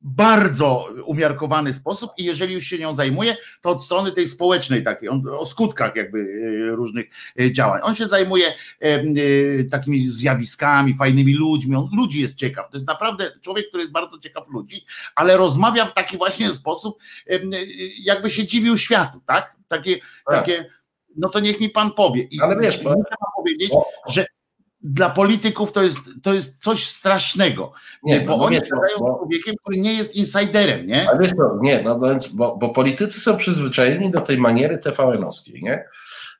bardzo 0.00 0.88
umiarkowany 1.04 1.72
sposób 1.72 2.10
i 2.18 2.24
jeżeli 2.24 2.54
już 2.54 2.64
się 2.64 2.78
nią 2.78 2.94
zajmuje, 2.94 3.36
to 3.60 3.70
od 3.70 3.84
strony 3.84 4.12
tej 4.12 4.28
społecznej 4.28 4.84
takiej, 4.84 5.08
on, 5.08 5.22
o 5.28 5.46
skutkach 5.46 5.96
jakby 5.96 6.18
e, 6.18 6.76
różnych 6.76 7.06
e, 7.40 7.52
działań. 7.52 7.80
On 7.84 7.94
się 7.94 8.08
zajmuje 8.08 8.54
e, 8.80 9.64
takimi 9.64 10.08
zjawiskami, 10.08 10.94
fajnymi 10.94 11.34
ludźmi, 11.34 11.76
on 11.76 11.88
ludzi 11.96 12.20
jest 12.20 12.34
ciekaw. 12.34 12.70
To 12.70 12.76
jest 12.76 12.86
naprawdę 12.86 13.32
człowiek, 13.40 13.68
który 13.68 13.82
jest 13.82 13.92
bardzo 13.92 14.18
ciekaw 14.18 14.48
ludzi, 14.48 14.84
ale 15.14 15.36
rozmawia 15.36 15.86
w 15.86 15.94
taki 15.94 16.16
właśnie 16.16 16.50
sposób, 16.50 16.98
jakby 18.00 18.30
się 18.30 18.46
dziwił 18.46 18.78
światu, 18.78 19.20
tak? 19.26 19.56
Takie, 19.68 19.96
tak. 19.96 20.06
takie 20.26 20.76
no 21.16 21.28
to 21.28 21.40
niech 21.40 21.60
mi 21.60 21.70
pan 21.70 21.90
powie. 21.92 22.22
I 22.22 22.40
ale 22.40 22.56
wiesz, 22.60 22.82
muszę 22.82 22.94
pan 22.94 23.30
powiedzieć, 23.36 23.70
że 24.08 24.26
dla 24.82 25.10
polityków 25.10 25.72
to 25.72 25.82
jest, 25.82 25.98
to 26.22 26.34
jest 26.34 26.62
coś 26.62 26.88
strasznego, 26.88 27.72
nie, 28.02 28.20
bo 28.20 28.36
no, 28.36 28.44
oni 28.44 28.60
gadają 28.60 28.98
bo... 28.98 29.18
człowiekiem, 29.18 29.54
który 29.62 29.76
nie 29.80 29.94
jest 29.94 30.16
insiderem, 30.16 30.86
nie? 30.86 31.10
Ale 31.10 31.28
no, 31.38 31.58
nie, 31.62 31.82
no 31.82 32.00
więc, 32.00 32.28
bo, 32.28 32.56
bo 32.56 32.68
politycy 32.68 33.20
są 33.20 33.36
przyzwyczajeni 33.36 34.10
do 34.10 34.20
tej 34.20 34.38
maniery 34.38 34.78
TVN-owskiej, 34.78 35.62
nie? 35.62 35.84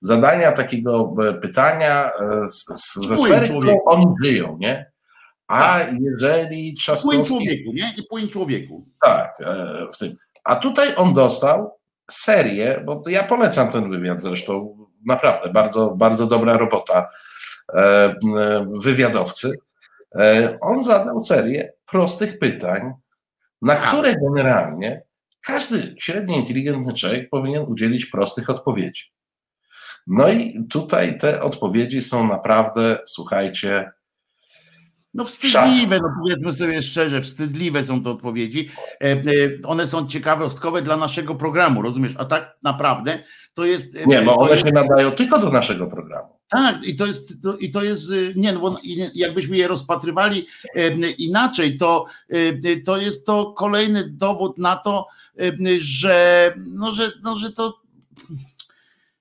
Zadania 0.00 0.52
takiego 0.52 1.14
e, 1.28 1.34
pytania 1.34 2.10
e, 2.20 2.48
z, 2.48 2.64
z, 2.74 2.94
ze 3.08 3.18
sfery, 3.18 3.48
którą 3.48 3.78
oni 3.84 4.06
żyją, 4.22 4.56
nie? 4.60 4.90
A 5.46 5.78
tak. 5.78 5.94
jeżeli 6.00 6.74
Trzaskowski... 6.74 7.22
I 7.22 7.26
człowieku, 7.26 7.72
nie? 7.72 7.94
I 7.98 8.02
płyń 8.02 8.28
człowieku. 8.28 8.86
Tak, 9.02 9.40
e, 9.40 9.86
w 9.92 9.98
tym. 9.98 10.16
A 10.44 10.56
tutaj 10.56 10.88
on 10.96 11.14
dostał 11.14 11.76
serię, 12.10 12.82
bo 12.86 13.02
ja 13.06 13.22
polecam 13.22 13.70
ten 13.70 13.90
wywiad 13.90 14.22
zresztą, 14.22 14.76
naprawdę, 15.06 15.50
bardzo, 15.50 15.90
bardzo 15.90 16.26
dobra 16.26 16.56
robota 16.56 17.08
wywiadowcy, 18.82 19.58
e, 20.18 20.58
on 20.60 20.82
zadał 20.82 21.24
serię 21.24 21.72
prostych 21.86 22.38
pytań, 22.38 22.92
na 23.62 23.76
które 23.76 24.14
generalnie 24.14 25.02
każdy 25.40 25.94
średnio 25.98 26.36
inteligentny 26.36 26.94
człowiek 26.94 27.30
powinien 27.30 27.64
udzielić 27.64 28.06
prostych 28.06 28.50
odpowiedzi. 28.50 29.02
No 30.06 30.28
i 30.28 30.66
tutaj 30.70 31.18
te 31.18 31.42
odpowiedzi 31.42 32.00
są 32.00 32.26
naprawdę, 32.26 32.98
słuchajcie, 33.06 33.90
no 35.16 35.24
wstydliwe, 35.24 36.00
no 36.00 36.08
powiedzmy 36.22 36.52
sobie 36.52 36.82
szczerze, 36.82 37.22
wstydliwe 37.22 37.84
są 37.84 38.02
te 38.02 38.10
odpowiedzi. 38.10 38.70
One 39.64 39.86
są 39.86 40.06
ciekawostkowe 40.06 40.82
dla 40.82 40.96
naszego 40.96 41.34
programu, 41.34 41.82
rozumiesz? 41.82 42.14
A 42.18 42.24
tak 42.24 42.58
naprawdę 42.62 43.18
to 43.54 43.64
jest. 43.64 44.06
Nie, 44.06 44.22
bo 44.22 44.36
one 44.36 44.50
jest... 44.50 44.66
się 44.66 44.72
nadają 44.72 45.10
tylko 45.10 45.38
do 45.38 45.50
naszego 45.50 45.86
programu. 45.86 46.35
Tak, 46.48 46.84
i 46.84 46.96
to 46.96 47.06
jest, 47.06 47.42
to, 47.42 47.56
i 47.56 47.70
to 47.70 47.82
jest 47.82 48.10
y, 48.10 48.32
nie, 48.36 48.52
no 48.52 48.60
bo 48.60 48.78
jakbyśmy 49.14 49.56
je 49.56 49.68
rozpatrywali 49.68 50.46
inaczej, 51.18 51.76
to, 51.76 52.04
to 52.84 52.98
jest 52.98 53.26
to 53.26 53.52
kolejny 53.52 54.10
dowód 54.10 54.58
na 54.58 54.76
to, 54.76 55.06
że, 55.78 56.54
no, 56.66 56.92
że, 56.92 57.12
no, 57.22 57.38
że 57.38 57.52
to 57.52 57.80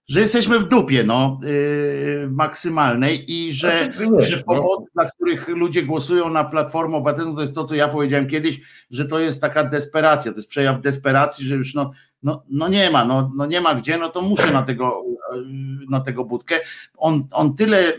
że 0.08 0.22
jesteśmy 0.22 0.60
w 0.60 0.68
dupie 0.68 1.04
no, 1.04 1.40
yy, 1.44 2.30
maksymalnej 2.32 3.32
i 3.32 3.54
że, 3.54 3.78
znaczy, 3.78 4.32
że 4.32 4.38
no. 4.38 4.44
powody, 4.44 4.86
dla 4.96 5.06
których 5.06 5.48
ludzie 5.48 5.84
głosują 5.84 6.30
na 6.30 6.44
Platformę 6.44 6.98
Obywatelską, 6.98 7.36
to 7.36 7.42
jest 7.42 7.56
to, 7.56 7.64
co 7.64 7.76
ja 7.76 7.88
powiedziałem 7.88 8.28
kiedyś, 8.28 8.62
że 8.90 9.06
to 9.06 9.20
jest 9.20 9.42
taka 9.42 9.64
desperacja, 9.64 10.32
to 10.32 10.38
jest 10.38 10.50
przejaw 10.50 10.82
desperacji, 10.82 11.46
że 11.46 11.56
już 11.56 11.74
no, 11.74 11.92
no, 12.24 12.44
no 12.50 12.68
nie 12.68 12.90
ma, 12.90 13.06
no, 13.06 13.32
no 13.36 13.46
nie 13.46 13.62
ma 13.62 13.76
gdzie, 13.76 13.98
no 13.98 14.10
to 14.10 14.22
muszę 14.22 14.52
na 14.52 14.64
tego, 14.64 15.04
yy, 15.34 15.42
na 15.90 16.00
tego 16.00 16.26
budkę. 16.26 16.56
On, 16.98 17.28
on 17.32 17.56
tyle 17.56 17.94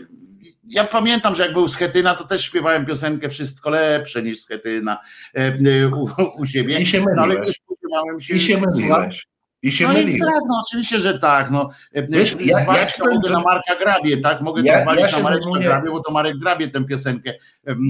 ja 0.69 0.83
pamiętam, 0.83 1.35
że 1.35 1.43
jak 1.43 1.53
był 1.53 1.67
Schetyna, 1.67 2.15
to 2.15 2.23
też 2.23 2.43
śpiewałem 2.43 2.85
piosenkę 2.85 3.29
Wszystko 3.29 3.69
lepsze 3.69 4.23
niż 4.23 4.41
Schetyna 4.41 4.97
yy, 5.33 5.95
u, 5.95 6.07
u 6.41 6.45
siebie. 6.45 6.79
I 6.79 6.85
się 6.85 6.97
myliłeś. 6.99 7.17
No, 7.17 7.23
ale 7.23 7.53
spodziewałem 7.53 8.19
się. 8.19 8.35
I 8.35 8.39
się 8.39 8.61
myliłeś. 8.61 9.27
I 9.61 9.71
się 9.71 9.87
no 9.87 9.93
myli. 9.93 10.15
I 10.15 10.19
tak, 10.19 10.41
no 10.47 10.61
oczywiście, 10.67 10.99
że 10.99 11.19
tak. 11.19 11.51
No. 11.51 11.69
Wiesz, 12.09 12.35
ja, 12.39 12.59
ja 12.59 12.87
mogę 13.13 13.31
na 13.31 13.39
Marka 13.39 13.75
Grabie, 13.75 14.17
tak? 14.17 14.41
Mogę 14.41 14.61
ja, 14.61 14.85
to 14.85 14.95
ja 14.95 15.07
na 15.11 15.23
zajmuję... 15.23 15.61
Grabie, 15.61 15.89
bo 15.89 15.99
to 15.99 16.11
Marek 16.11 16.37
Grabie 16.37 16.67
tę 16.67 16.85
piosenkę 16.85 17.33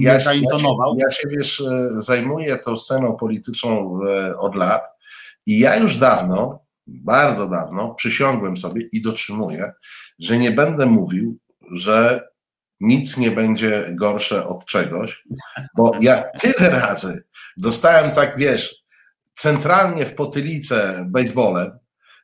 ja, 0.00 0.20
zaintonował. 0.20 0.96
Ja 0.98 1.10
się, 1.10 1.16
ja 1.16 1.22
się, 1.22 1.36
wiesz, 1.36 1.60
e, 1.60 1.88
zajmuję 2.00 2.58
tą 2.58 2.76
sceną 2.76 3.16
polityczną 3.16 4.00
e, 4.08 4.36
od 4.36 4.54
lat 4.54 4.82
i 5.46 5.58
ja 5.58 5.76
już 5.76 5.96
dawno, 5.96 6.64
bardzo 6.86 7.48
dawno 7.48 7.94
przysiągłem 7.94 8.56
sobie 8.56 8.82
i 8.92 9.02
dotrzymuję, 9.02 9.72
że 10.18 10.38
nie 10.38 10.52
będę 10.52 10.86
mówił, 10.86 11.38
że 11.72 12.28
nic 12.80 13.16
nie 13.16 13.30
będzie 13.30 13.90
gorsze 13.94 14.46
od 14.46 14.64
czegoś, 14.64 15.24
bo 15.76 15.92
ja 16.00 16.24
tyle 16.40 16.70
razy 16.70 17.24
dostałem 17.56 18.10
tak, 18.10 18.38
wiesz, 18.38 18.77
centralnie 19.38 20.06
w 20.06 20.14
potylicę 20.14 21.04
baseballem, 21.08 21.77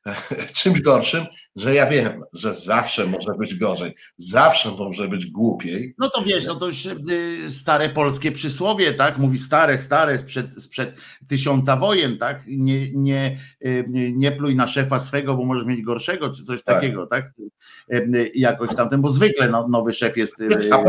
czymś 0.63 0.81
gorszym, 0.81 1.27
że 1.57 1.75
ja 1.75 1.87
wiem, 1.87 2.25
że 2.33 2.55
zawsze 2.55 3.07
może 3.07 3.33
być 3.39 3.55
gorzej, 3.55 3.95
zawsze 4.17 4.71
może 4.71 5.09
być 5.09 5.27
głupiej. 5.27 5.95
No 5.99 6.11
to 6.11 6.23
wiesz, 6.23 6.47
no 6.47 6.55
to 6.55 6.67
już 6.67 6.87
y, 6.87 7.51
stare 7.51 7.89
polskie 7.89 8.33
przysłowie, 8.33 8.95
tak? 8.95 9.19
Mówi 9.19 9.39
stare, 9.39 9.79
stare 9.79 10.19
sprzed, 10.19 10.63
sprzed 10.63 10.95
tysiąca 11.29 11.77
wojen, 11.77 12.19
tak? 12.19 12.43
Nie, 12.47 12.93
nie, 12.93 13.39
y, 13.67 13.85
nie 14.17 14.33
pluj 14.33 14.57
na 14.57 14.67
szefa 14.67 15.01
swego, 15.01 15.35
bo 15.35 15.45
możesz 15.45 15.67
mieć 15.67 15.83
gorszego, 15.83 16.31
czy 16.31 16.45
coś 16.45 16.63
tak. 16.63 16.75
takiego, 16.75 17.07
tak? 17.07 17.33
Y, 17.93 18.31
jakoś 18.35 18.75
tamten, 18.75 19.01
bo 19.01 19.11
zwykle 19.11 19.49
no, 19.49 19.69
nowy 19.69 19.93
szef 19.93 20.17
jest. 20.17 20.43
A 20.73 20.85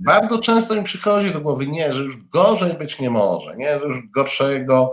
bardzo 0.00 0.38
często 0.38 0.74
mi 0.74 0.82
przychodzi 0.82 1.30
do 1.30 1.40
głowy, 1.40 1.66
nie, 1.66 1.94
że 1.94 2.02
już 2.02 2.16
gorzej 2.16 2.74
być 2.78 3.00
nie 3.00 3.10
może, 3.10 3.56
nie, 3.56 3.78
że 3.78 3.84
już 3.84 3.98
gorszego 4.14 4.90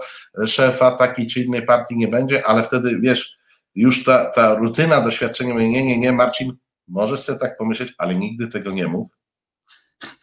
szefa 0.47 0.91
takiej 0.91 1.28
czy 1.28 1.43
innej 1.43 1.65
partii 1.65 1.97
nie 1.97 2.07
będzie, 2.07 2.47
ale 2.47 2.63
wtedy 2.63 2.99
wiesz, 2.99 3.40
już 3.76 4.03
ta, 4.03 4.26
ta 4.30 4.55
rutyna, 4.55 5.01
doświadczenie 5.01 5.53
mówi, 5.53 5.69
nie, 5.69 5.86
nie, 5.86 5.97
nie, 5.97 6.11
Marcin, 6.11 6.53
możesz 6.88 7.19
sobie 7.19 7.39
tak 7.39 7.57
pomyśleć, 7.57 7.93
ale 7.97 8.15
nigdy 8.15 8.47
tego 8.47 8.72
nie 8.72 8.88
mów, 8.88 9.09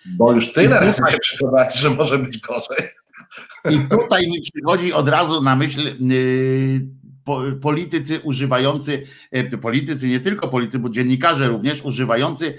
bo 0.07 0.33
już 0.33 0.53
tyle 0.53 0.81
razy 0.81 1.03
się 1.11 1.19
przekonałeś, 1.19 1.75
że 1.75 1.91
może 1.91 2.19
być 2.19 2.41
gorzej. 2.41 2.89
I 3.71 3.89
tutaj 3.89 4.27
mi 4.27 4.41
przychodzi 4.41 4.93
od 4.93 5.09
razu 5.09 5.43
na 5.43 5.57
myśl 5.57 5.97
yy, 6.01 6.81
politycy 7.61 8.21
używający, 8.21 9.07
politycy, 9.63 10.09
nie 10.09 10.21
tylko 10.21 10.49
politycy, 10.49 10.79
bo 10.79 10.89
dziennikarze 10.89 11.49
również 11.49 11.83
używający 11.83 12.55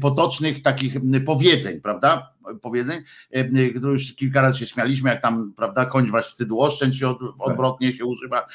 potocznych 0.00 0.62
takich 0.62 0.94
powiedzeń, 1.26 1.80
prawda? 1.80 2.32
Powiedzeń, 2.62 3.02
które 3.76 3.92
już 3.92 4.14
kilka 4.14 4.42
razy 4.42 4.58
się 4.58 4.66
śmialiśmy, 4.66 5.10
jak 5.10 5.22
tam, 5.22 5.52
prawda, 5.56 5.86
kończ 5.86 6.10
wasz 6.10 6.26
wstydu 6.26 6.60
oszczędź 6.60 6.98
się 6.98 7.14
odwrotnie 7.38 7.92
się 7.92 8.04
używa 8.04 8.46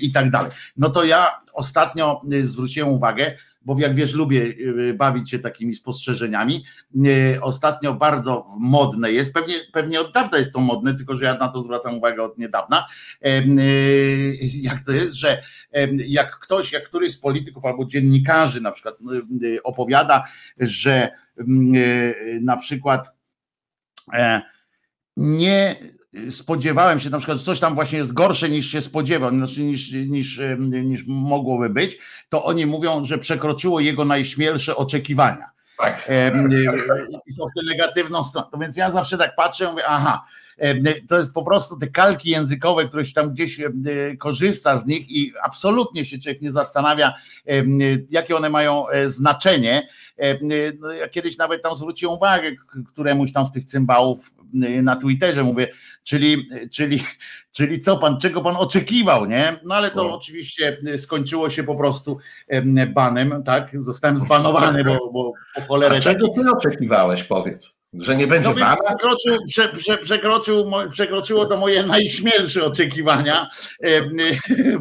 i 0.00 0.12
tak 0.12 0.30
dalej. 0.30 0.50
No 0.76 0.90
to 0.90 1.04
ja 1.04 1.40
ostatnio 1.52 2.20
zwróciłem 2.42 2.88
uwagę, 2.88 3.36
bo 3.66 3.76
jak 3.78 3.94
wiesz, 3.94 4.14
lubię 4.14 4.42
y, 4.42 4.94
bawić 4.94 5.30
się 5.30 5.38
takimi 5.38 5.74
spostrzeżeniami. 5.74 6.64
Y, 7.06 7.38
ostatnio 7.42 7.94
bardzo 7.94 8.46
modne 8.60 9.12
jest, 9.12 9.32
pewnie, 9.32 9.54
pewnie 9.72 10.00
od 10.00 10.12
dawna 10.12 10.38
jest 10.38 10.52
to 10.52 10.60
modne, 10.60 10.94
tylko 10.94 11.16
że 11.16 11.24
ja 11.24 11.34
na 11.34 11.48
to 11.48 11.62
zwracam 11.62 11.98
uwagę 11.98 12.22
od 12.22 12.38
niedawna. 12.38 12.86
Y, 13.26 14.38
jak 14.60 14.80
to 14.80 14.92
jest, 14.92 15.14
że 15.14 15.42
jak 16.06 16.38
ktoś, 16.38 16.72
jak 16.72 16.84
któryś 16.84 17.12
z 17.12 17.18
polityków 17.18 17.64
albo 17.64 17.84
dziennikarzy 17.84 18.60
na 18.60 18.70
przykład 18.70 18.98
opowiada, 19.64 20.24
że 20.58 21.10
na 22.40 22.56
przykład 22.56 23.08
e, 24.12 24.42
nie 25.16 25.76
spodziewałem 26.30 27.00
się 27.00 27.10
na 27.10 27.18
przykład, 27.18 27.38
że 27.38 27.44
coś 27.44 27.60
tam 27.60 27.74
właśnie 27.74 27.98
jest 27.98 28.12
gorsze 28.12 28.48
niż 28.48 28.70
się 28.70 28.80
spodziewał, 28.80 29.30
znaczy 29.30 29.62
niż, 29.62 29.92
niż, 29.92 30.40
niż 30.58 31.04
mogłoby 31.06 31.70
być, 31.70 31.98
to 32.28 32.44
oni 32.44 32.66
mówią, 32.66 33.04
że 33.04 33.18
przekroczyło 33.18 33.80
jego 33.80 34.04
najśmielsze 34.04 34.76
oczekiwania. 34.76 35.50
Tak. 35.78 36.08
I 37.26 37.36
to 37.36 37.46
w 37.46 37.50
tę 37.56 37.66
negatywną 37.66 38.24
stronę. 38.24 38.48
To 38.52 38.58
więc 38.58 38.76
ja 38.76 38.90
zawsze 38.90 39.18
tak 39.18 39.36
patrzę, 39.36 39.70
mówię, 39.70 39.86
aha, 39.86 40.24
to 41.08 41.16
jest 41.16 41.32
po 41.32 41.42
prostu 41.42 41.76
te 41.76 41.86
kalki 41.86 42.30
językowe, 42.30 42.88
które 42.88 43.04
się 43.04 43.14
tam 43.14 43.30
gdzieś 43.30 43.60
korzysta 44.18 44.78
z 44.78 44.86
nich 44.86 45.10
i 45.10 45.32
absolutnie 45.42 46.04
się 46.04 46.18
człowiek 46.18 46.42
nie 46.42 46.52
zastanawia, 46.52 47.14
jakie 48.10 48.36
one 48.36 48.50
mają 48.50 48.88
e, 48.88 49.10
znaczenie. 49.10 49.88
No, 50.80 50.92
ja 50.92 51.08
kiedyś 51.08 51.38
nawet 51.38 51.62
tam 51.62 51.76
zwróciłem 51.76 52.14
uwagę 52.14 52.52
któremuś 52.86 53.32
tam 53.32 53.46
z 53.46 53.52
tych 53.52 53.64
cymbałów 53.64 54.30
na 54.82 54.96
Twitterze, 54.96 55.44
mówię, 55.44 55.68
czyli, 56.04 56.48
czyli, 56.72 57.04
czyli 57.52 57.80
co 57.80 57.96
pan, 57.96 58.20
czego 58.20 58.42
pan 58.42 58.56
oczekiwał, 58.56 59.26
nie? 59.26 59.60
No 59.64 59.74
ale 59.74 59.90
to 59.90 60.04
no. 60.04 60.14
oczywiście 60.14 60.78
skończyło 60.96 61.50
się 61.50 61.64
po 61.64 61.74
prostu 61.74 62.18
banem, 62.94 63.42
tak? 63.44 63.82
Zostałem 63.82 64.16
zbanowany, 64.16 64.84
bo, 64.84 65.10
bo 65.12 65.32
po 65.54 65.60
cholerę. 65.60 65.96
A 65.96 66.00
czego 66.00 66.28
ty 66.28 66.50
oczekiwałeś, 66.50 67.24
powiedz? 67.24 67.75
Że 67.92 68.16
nie 68.16 68.26
będzie 68.26 68.48
no 68.48 68.54
przekroczył, 68.84 69.46
prze, 69.46 69.68
prze, 69.68 69.98
przekroczył, 69.98 70.70
przekroczyło 70.90 71.46
to 71.46 71.56
moje 71.56 71.82
najśmielsze 71.96 72.64
oczekiwania 72.64 73.50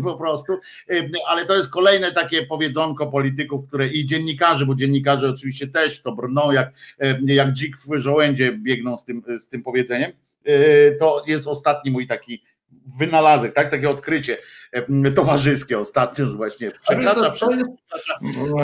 po 0.03 0.15
prostu, 0.15 0.53
ale 1.27 1.45
to 1.45 1.55
jest 1.55 1.69
kolejne 1.69 2.11
takie 2.11 2.45
powiedzonko 2.45 3.07
polityków, 3.07 3.67
które 3.67 3.87
i 3.87 4.05
dziennikarzy, 4.05 4.65
bo 4.65 4.75
dziennikarze 4.75 5.29
oczywiście 5.29 5.67
też 5.67 6.01
to 6.01 6.11
brną 6.11 6.51
jak, 6.51 6.71
jak 7.25 7.53
dzik 7.53 7.77
w 7.77 7.99
żołędzie 7.99 8.51
biegną 8.51 8.97
z 8.97 9.05
tym, 9.05 9.23
z 9.39 9.49
tym 9.49 9.63
powiedzeniem. 9.63 10.11
E, 10.45 10.91
to 10.91 11.23
jest 11.27 11.47
ostatni 11.47 11.91
mój 11.91 12.07
taki 12.07 12.43
wynalazek, 12.99 13.53
tak? 13.53 13.71
Takie 13.71 13.89
odkrycie 13.89 14.37
towarzyskie 15.15 15.79
ostatnio, 15.79 16.25
że 16.25 16.37
właśnie 16.37 16.71
przekracza 16.81 17.31
wszystko, 17.31 17.73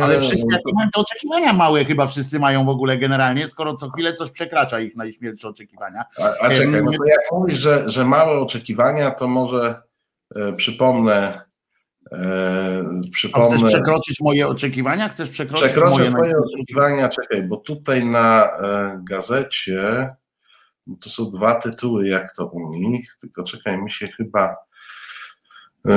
ale 0.01 0.21
wszystkie 0.21 0.57
mają 0.73 0.89
te 0.93 0.99
oczekiwania 0.99 1.53
małe 1.53 1.85
chyba 1.85 2.07
wszyscy 2.07 2.39
mają 2.39 2.65
w 2.65 2.69
ogóle 2.69 2.97
generalnie, 2.97 3.47
skoro 3.47 3.75
co 3.75 3.89
chwilę 3.89 4.13
coś 4.13 4.31
przekracza 4.31 4.79
ich 4.79 4.95
najśmielsze 4.95 5.47
oczekiwania. 5.47 6.05
A, 6.19 6.45
a 6.45 6.49
czekaj, 6.49 6.83
no 6.83 6.91
to 6.91 7.05
jak 7.05 7.21
mówisz, 7.31 7.59
że, 7.59 7.83
że 7.89 8.05
małe 8.05 8.39
oczekiwania, 8.39 9.11
to 9.11 9.27
może 9.27 9.81
e, 10.35 10.53
przypomnę 10.53 11.41
e, 12.11 12.83
przypomnę. 13.11 13.47
A 13.47 13.57
chcesz 13.57 13.69
przekroczyć 13.69 14.19
moje 14.21 14.47
oczekiwania? 14.47 15.09
Chcesz 15.09 15.29
przekroczyć 15.29 15.67
Przekroczę 15.67 16.01
moje 16.01 16.11
twoje 16.11 16.33
oczekiwania, 16.37 17.09
czekaj, 17.09 17.43
bo 17.43 17.57
tutaj 17.57 18.05
na 18.05 18.45
e, 18.45 18.99
gazecie 19.03 20.09
to 21.01 21.09
są 21.09 21.31
dwa 21.31 21.55
tytuły, 21.55 22.07
jak 22.07 22.35
to 22.35 22.47
u 22.47 22.73
nich, 22.73 23.17
tylko 23.21 23.43
czekaj, 23.43 23.81
mi 23.81 23.91
się 23.91 24.07
chyba 24.07 24.55
yy, 25.85 25.93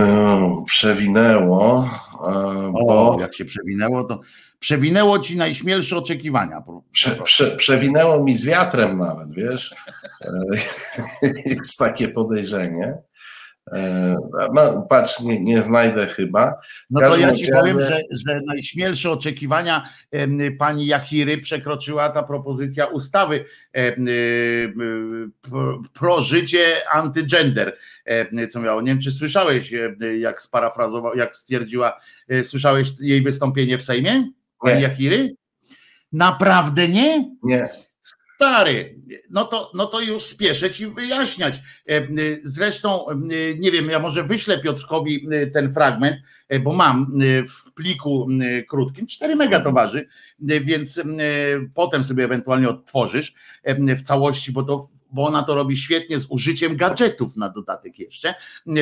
przewinęło. 0.66 1.90
Yy, 2.12 2.72
bo... 2.72 3.16
O, 3.16 3.20
jak 3.20 3.34
się 3.34 3.44
przewinęło, 3.44 4.04
to 4.04 4.20
przewinęło 4.58 5.18
ci 5.18 5.36
najśmielsze 5.36 5.96
oczekiwania. 5.96 6.62
Prze, 6.92 7.10
prze, 7.10 7.56
przewinęło 7.56 8.24
mi 8.24 8.36
z 8.36 8.44
wiatrem 8.44 8.98
nawet, 8.98 9.32
wiesz? 9.32 9.74
Jest 11.46 11.78
takie 11.78 12.08
podejrzenie. 12.08 12.98
E, 13.72 14.16
no, 14.54 14.86
patrz, 14.88 15.20
nie, 15.20 15.40
nie 15.40 15.62
znajdę 15.62 16.06
chyba. 16.06 16.54
No 16.90 17.00
to 17.00 17.16
ja 17.16 17.34
ci 17.34 17.52
powiem, 17.52 17.80
że, 17.80 18.00
że 18.26 18.40
najśmielsze 18.46 19.10
oczekiwania 19.10 19.88
pani 20.58 20.86
Jachiry 20.86 21.38
przekroczyła 21.38 22.08
ta 22.08 22.22
propozycja 22.22 22.86
ustawy 22.86 23.44
pro 25.92 26.22
życie 26.22 26.88
antygender, 26.92 27.76
co 28.50 28.60
miało. 28.60 28.80
Nie 28.80 28.88
wiem, 28.88 29.00
czy 29.00 29.10
słyszałeś, 29.10 29.74
jak 30.18 30.40
sparafrazował, 30.40 31.16
jak 31.16 31.36
stwierdziła, 31.36 32.00
e, 32.28 32.44
słyszałeś 32.44 32.88
jej 33.00 33.22
wystąpienie 33.22 33.78
w 33.78 33.82
Sejmie? 33.82 34.28
Pani 34.58 34.82
Jachiry? 34.82 35.34
Naprawdę 36.12 36.88
nie? 36.88 37.30
Nie. 37.42 37.68
Stary, 38.34 38.98
no 39.30 39.44
to, 39.44 39.70
no 39.74 39.86
to 39.86 40.00
już 40.00 40.22
spieszę 40.22 40.70
ci 40.70 40.86
wyjaśniać. 40.86 41.62
E, 41.88 42.06
zresztą, 42.42 43.08
e, 43.08 43.14
nie 43.58 43.70
wiem, 43.70 43.90
ja 43.90 43.98
może 43.98 44.24
wyślę 44.24 44.58
Piotrkowi 44.58 45.28
e, 45.32 45.46
ten 45.46 45.72
fragment, 45.72 46.16
bo 46.62 46.72
mam 46.72 47.20
w 47.48 47.72
pliku 47.72 48.28
krótkim 48.68 49.06
4 49.06 49.36
mega 49.36 49.62
więc 50.38 51.00
potem 51.74 52.04
sobie 52.04 52.24
ewentualnie 52.24 52.68
odtworzysz 52.68 53.34
w 53.78 54.02
całości, 54.02 54.52
bo 54.52 54.62
to 54.62 54.88
bo 55.12 55.26
ona 55.26 55.42
to 55.42 55.54
robi 55.54 55.76
świetnie 55.76 56.18
z 56.18 56.26
użyciem 56.30 56.76
gadżetów 56.76 57.36
na 57.36 57.48
dodatek 57.48 57.98
jeszcze. 57.98 58.34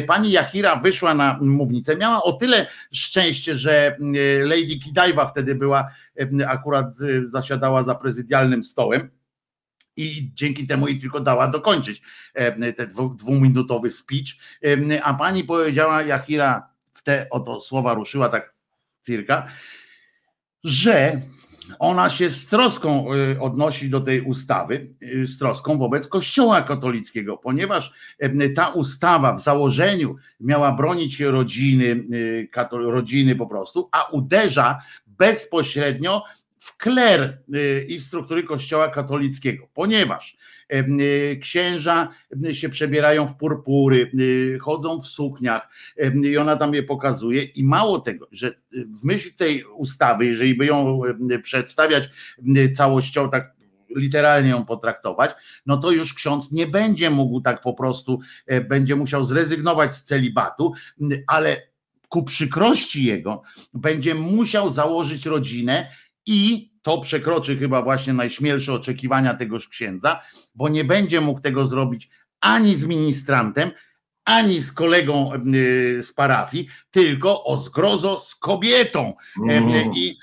Pani 0.06 0.30
Jachira 0.30 0.76
wyszła 0.76 1.14
na 1.14 1.38
mównicę, 1.40 1.96
miała 1.96 2.22
o 2.22 2.32
tyle 2.32 2.66
szczęście, 2.92 3.54
że 3.54 3.96
Lady 4.44 4.78
Kidajwa 4.84 5.26
wtedy 5.26 5.54
była, 5.54 5.88
akurat 6.46 6.94
zasiadała 7.24 7.82
za 7.82 7.94
prezydialnym 7.94 8.62
stołem 8.64 9.10
i 9.96 10.30
dzięki 10.34 10.66
temu 10.66 10.88
jej 10.88 11.00
tylko 11.00 11.20
dała 11.20 11.48
dokończyć 11.48 12.02
e, 12.34 12.72
ten 12.72 12.90
dwuminutowy 13.16 13.90
speech. 13.90 14.28
E, 14.64 15.04
a 15.04 15.14
pani 15.14 15.44
powiedziała, 15.44 16.02
Jachira 16.02 16.68
w 16.92 17.02
te 17.02 17.26
oto 17.30 17.60
słowa 17.60 17.94
ruszyła 17.94 18.28
tak 18.28 18.54
cirka, 19.06 19.46
że 20.64 21.20
ona 21.78 22.10
się 22.10 22.30
z 22.30 22.46
troską 22.46 23.06
e, 23.12 23.40
odnosi 23.40 23.90
do 23.90 24.00
tej 24.00 24.20
ustawy, 24.20 24.94
z 25.24 25.38
troską 25.38 25.78
wobec 25.78 26.08
Kościoła 26.08 26.62
katolickiego, 26.62 27.36
ponieważ 27.36 27.92
ta 28.56 28.68
ustawa 28.68 29.32
w 29.32 29.40
założeniu 29.40 30.16
miała 30.40 30.72
bronić 30.72 31.20
rodziny, 31.20 32.04
rodziny 32.72 33.36
po 33.36 33.46
prostu, 33.46 33.88
a 33.92 34.02
uderza 34.04 34.82
bezpośrednio 35.06 36.24
w 36.62 36.76
kler 36.76 37.38
y, 37.54 37.86
i 37.88 38.00
struktury 38.00 38.42
Kościoła 38.42 38.88
katolickiego, 38.88 39.68
ponieważ 39.74 40.36
y, 40.72 41.38
księża 41.42 42.08
się 42.52 42.68
przebierają 42.68 43.26
w 43.26 43.36
purpury, 43.36 44.10
y, 44.20 44.58
chodzą 44.60 45.00
w 45.00 45.06
sukniach 45.06 45.68
i 46.24 46.36
ona 46.38 46.56
tam 46.56 46.74
je 46.74 46.82
pokazuje. 46.82 47.42
I 47.42 47.64
mało 47.64 47.98
tego, 47.98 48.28
że 48.32 48.54
w 49.00 49.04
myśl 49.04 49.34
tej 49.36 49.64
ustawy, 49.64 50.26
jeżeli 50.26 50.54
by 50.54 50.66
ją 50.66 51.00
przedstawiać 51.42 52.10
całościowo, 52.76 53.28
tak 53.28 53.52
literalnie 53.96 54.50
ją 54.50 54.64
potraktować, 54.64 55.30
no 55.66 55.76
to 55.76 55.90
już 55.90 56.14
ksiądz 56.14 56.52
nie 56.52 56.66
będzie 56.66 57.10
mógł 57.10 57.40
tak 57.40 57.60
po 57.60 57.74
prostu, 57.74 58.20
będzie 58.68 58.96
musiał 58.96 59.24
zrezygnować 59.24 59.94
z 59.94 60.02
celibatu, 60.02 60.72
ale 61.26 61.72
ku 62.08 62.22
przykrości 62.22 63.04
jego 63.04 63.42
będzie 63.74 64.14
musiał 64.14 64.70
założyć 64.70 65.26
rodzinę 65.26 65.88
i 66.26 66.72
to 66.82 66.98
przekroczy 66.98 67.56
chyba 67.56 67.82
właśnie 67.82 68.12
najśmielsze 68.12 68.72
oczekiwania 68.72 69.34
tegoż 69.34 69.68
księdza, 69.68 70.22
bo 70.54 70.68
nie 70.68 70.84
będzie 70.84 71.20
mógł 71.20 71.40
tego 71.40 71.66
zrobić 71.66 72.10
ani 72.40 72.76
z 72.76 72.84
ministrantem, 72.84 73.70
ani 74.24 74.60
z 74.60 74.72
kolegą 74.72 75.30
y, 75.54 76.02
z 76.02 76.12
parafii, 76.12 76.68
tylko 76.90 77.44
o 77.44 77.56
zgrozo 77.56 78.20
z 78.20 78.34
kobietą. 78.34 79.14
Mm. 79.48 79.92
I, 79.94 80.16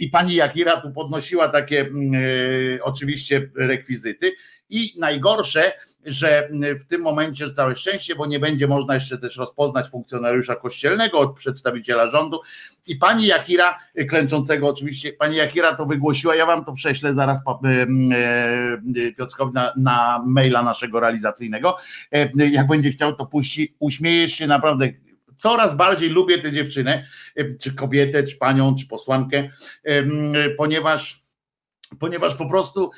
I 0.00 0.08
pani 0.08 0.34
Jakira 0.34 0.80
tu 0.80 0.92
podnosiła 0.92 1.48
takie 1.48 1.82
y, 1.84 2.78
oczywiście 2.82 3.50
rekwizyty. 3.56 4.32
I 4.70 4.94
najgorsze, 4.98 5.72
że 6.04 6.48
w 6.80 6.84
tym 6.84 7.02
momencie 7.02 7.50
całe 7.50 7.76
szczęście, 7.76 8.14
bo 8.14 8.26
nie 8.26 8.40
będzie 8.40 8.66
można 8.66 8.94
jeszcze 8.94 9.18
też 9.18 9.36
rozpoznać 9.36 9.88
funkcjonariusza 9.88 10.56
kościelnego 10.56 11.18
od 11.18 11.36
przedstawiciela 11.36 12.10
rządu. 12.10 12.40
I 12.86 12.96
pani 12.96 13.26
Jakira, 13.26 13.78
klęczącego 14.08 14.68
oczywiście, 14.68 15.12
pani 15.12 15.36
Jakira 15.36 15.74
to 15.74 15.86
wygłosiła, 15.86 16.34
ja 16.34 16.46
wam 16.46 16.64
to 16.64 16.72
prześlę 16.72 17.14
zaraz 17.14 17.38
Piotrkowi 19.16 19.52
na, 19.52 19.72
na 19.76 20.22
maila 20.26 20.62
naszego 20.62 21.00
realizacyjnego. 21.00 21.76
Jak 22.36 22.66
będzie 22.66 22.90
chciał, 22.90 23.16
to 23.16 23.26
puści, 23.26 23.74
uśmiejesz 23.78 24.32
się 24.32 24.46
naprawdę 24.46 24.88
coraz 25.36 25.76
bardziej 25.76 26.10
lubię 26.10 26.38
tę 26.38 26.52
dziewczynę, 26.52 27.06
czy 27.60 27.74
kobietę, 27.74 28.22
czy 28.22 28.36
panią, 28.36 28.74
czy 28.74 28.86
posłankę, 28.86 29.48
ponieważ 30.56 31.24
ponieważ 32.00 32.34
po 32.34 32.48
prostu 32.48 32.90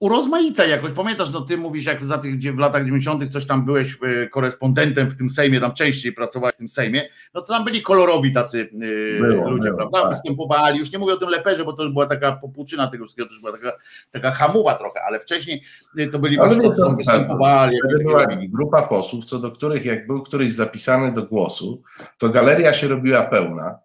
urozmaica 0.00 0.66
jakoś. 0.66 0.92
Pamiętasz, 0.92 1.30
no 1.32 1.40
ty 1.40 1.58
mówisz, 1.58 1.84
jak 1.84 2.04
za 2.04 2.18
tych, 2.18 2.54
w 2.54 2.58
latach 2.58 2.84
90. 2.84 3.28
coś 3.28 3.46
tam 3.46 3.64
byłeś 3.64 3.98
e, 4.02 4.28
korespondentem 4.28 5.10
w 5.10 5.16
tym 5.16 5.30
Sejmie, 5.30 5.60
tam 5.60 5.74
częściej 5.74 6.12
pracowałeś 6.12 6.54
w 6.54 6.58
tym 6.58 6.68
Sejmie, 6.68 7.08
no 7.34 7.40
to 7.40 7.46
tam 7.46 7.64
byli 7.64 7.82
kolorowi 7.82 8.32
tacy 8.32 8.70
e, 8.74 9.20
było, 9.20 9.50
ludzie, 9.50 9.68
było, 9.68 9.76
prawda? 9.76 10.00
Tak. 10.00 10.10
Występowali, 10.10 10.78
już 10.78 10.92
nie 10.92 10.98
mówię 10.98 11.12
o 11.12 11.16
tym 11.16 11.28
leperze, 11.28 11.64
bo 11.64 11.72
to 11.72 11.82
już 11.82 11.92
była 11.92 12.06
taka 12.06 12.32
popłuczyna 12.32 12.86
tego 12.86 13.04
wszystkiego, 13.04 13.28
to 13.28 13.34
już 13.34 13.40
była 13.40 13.52
taka, 13.52 13.72
taka 14.10 14.30
hamuwa 14.30 14.74
trochę, 14.74 15.02
ale 15.02 15.20
wcześniej 15.20 15.62
e, 15.98 16.06
to 16.06 16.18
byli 16.18 16.38
ale 16.38 16.54
właśnie, 16.54 16.70
to, 16.74 16.90
występowali. 16.90 17.78
była 18.04 18.26
grupa 18.48 18.82
posłów, 18.82 19.24
co 19.24 19.38
do 19.38 19.50
których 19.50 19.84
jak 19.84 20.06
był 20.06 20.22
któryś 20.22 20.52
zapisany 20.52 21.12
do 21.12 21.22
głosu, 21.22 21.82
to 22.18 22.28
galeria 22.28 22.72
się 22.72 22.88
robiła 22.88 23.22
pełna, 23.22 23.78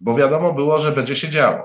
bo 0.00 0.14
wiadomo 0.14 0.52
było, 0.52 0.78
że 0.78 0.92
będzie 0.92 1.16
się 1.16 1.28
działo. 1.28 1.64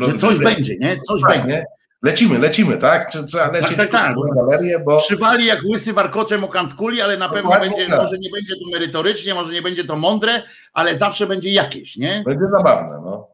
Że 0.00 0.18
coś 0.18 0.38
będzie, 0.38 0.76
nie? 0.76 1.00
Coś 1.00 1.22
tak, 1.22 1.38
będzie. 1.38 1.64
Lecimy, 2.02 2.38
lecimy, 2.38 2.76
tak? 2.76 3.10
Trzeba 3.10 3.44
tak, 3.44 3.52
lecieć 3.52 3.76
tak, 3.76 3.90
tak, 3.90 3.90
tak. 3.90 4.34
galerię, 4.34 4.78
bo... 4.78 4.98
Przywali 4.98 5.46
jak 5.46 5.58
łysy 5.64 5.92
warkoczem 5.92 6.44
o 6.44 6.50
kuli, 6.76 7.00
ale 7.00 7.16
na 7.16 7.28
pewno 7.28 7.50
będzie, 7.50 7.86
tak. 7.86 8.02
może 8.02 8.18
nie 8.18 8.30
będzie 8.30 8.54
to 8.54 8.70
merytorycznie, 8.72 9.34
może 9.34 9.52
nie 9.52 9.62
będzie 9.62 9.84
to 9.84 9.96
mądre, 9.96 10.42
ale 10.72 10.96
zawsze 10.96 11.26
będzie 11.26 11.50
jakieś, 11.50 11.96
nie? 11.96 12.22
Będzie 12.26 12.46
zabawne, 12.48 13.00
no. 13.04 13.28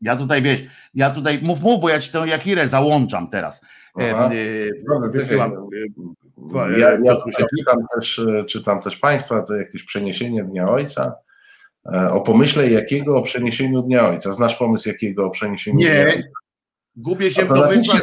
Ja 0.00 0.16
tutaj, 0.16 0.42
wiesz, 0.42 0.62
ja 0.94 1.10
tutaj, 1.10 1.38
mów, 1.42 1.60
mów, 1.60 1.80
bo 1.80 1.88
ja 1.88 2.00
ci 2.00 2.12
tę 2.12 2.18
Jakirę 2.18 2.68
załączam 2.68 3.30
teraz. 3.30 3.64
E, 3.98 4.30
wysyłam. 5.10 5.52
E, 6.54 6.78
ja, 6.78 6.90
ja 7.04 7.16
czytam, 7.56 7.86
też, 7.94 8.18
e, 8.18 8.44
czytam 8.44 8.82
też 8.82 8.96
Państwa, 8.96 9.42
to 9.42 9.54
jakieś 9.54 9.84
przeniesienie 9.84 10.44
Dnia 10.44 10.68
Ojca. 10.68 11.14
O 12.10 12.20
pomyśle 12.20 12.70
jakiego 12.70 13.16
o 13.16 13.22
przeniesieniu 13.22 13.82
Dnia 13.82 14.08
Ojca. 14.08 14.32
Znasz 14.32 14.56
pomysł 14.56 14.88
jakiego 14.88 15.26
o 15.26 15.30
przeniesieniu 15.30 15.78
Nie. 15.78 15.90
Dnia 15.90 16.14
Ojca? 16.14 16.28
Gubię 16.96 17.30
się 17.30 17.44
w 17.44 17.48
domysłach. 17.48 18.02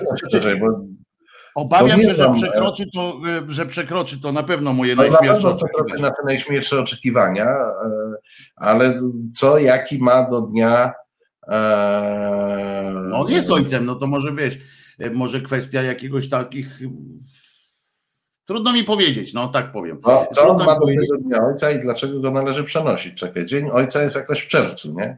Obawiam 1.56 2.02
się, 2.02 2.14
że 2.14 2.32
przekroczy 2.34 2.84
to, 2.94 3.20
e, 3.28 3.42
że 3.48 3.66
przekroczy 3.66 4.22
to 4.22 4.32
na 4.32 4.44
pewno 4.44 4.74
moje 4.74 4.96
no 4.96 5.04
najśmielsze 5.04 5.50
oczekiwania. 5.50 6.02
Na 6.02 6.12
te 6.12 6.24
najśmielsze 6.26 6.80
oczekiwania, 6.80 7.46
e, 7.46 8.14
ale 8.56 8.98
co, 9.34 9.58
jaki 9.58 10.00
ma 10.00 10.30
do 10.30 10.42
dnia. 10.42 10.94
E, 11.48 12.92
no 13.10 13.20
on 13.20 13.32
jest 13.32 13.52
ojcem, 13.52 13.86
no 13.86 13.96
to 13.96 14.08
może 14.08 14.34
wiesz, 14.34 14.58
może 15.14 15.42
kwestia 15.42 15.82
jakiegoś 15.82 16.30
takich. 16.30 16.80
Trudno 18.46 18.74
mi 18.74 18.84
powiedzieć, 18.84 19.34
no 19.34 19.48
tak 19.48 19.72
powiem. 19.72 20.02
No, 20.08 20.28
co 20.34 20.48
on 20.50 20.66
ma 20.66 20.80
do 20.80 20.88
tego 20.88 21.18
dnia 21.18 21.44
ojca 21.44 21.72
i 21.72 21.80
dlaczego 21.80 22.20
go 22.20 22.32
należy 22.32 22.64
przenosić? 22.64 23.14
Czekaj, 23.16 23.46
dzień 23.46 23.70
ojca 23.70 24.02
jest 24.02 24.16
jakoś 24.16 24.40
w 24.40 24.48
czerwcu, 24.48 24.94
nie? 24.94 25.18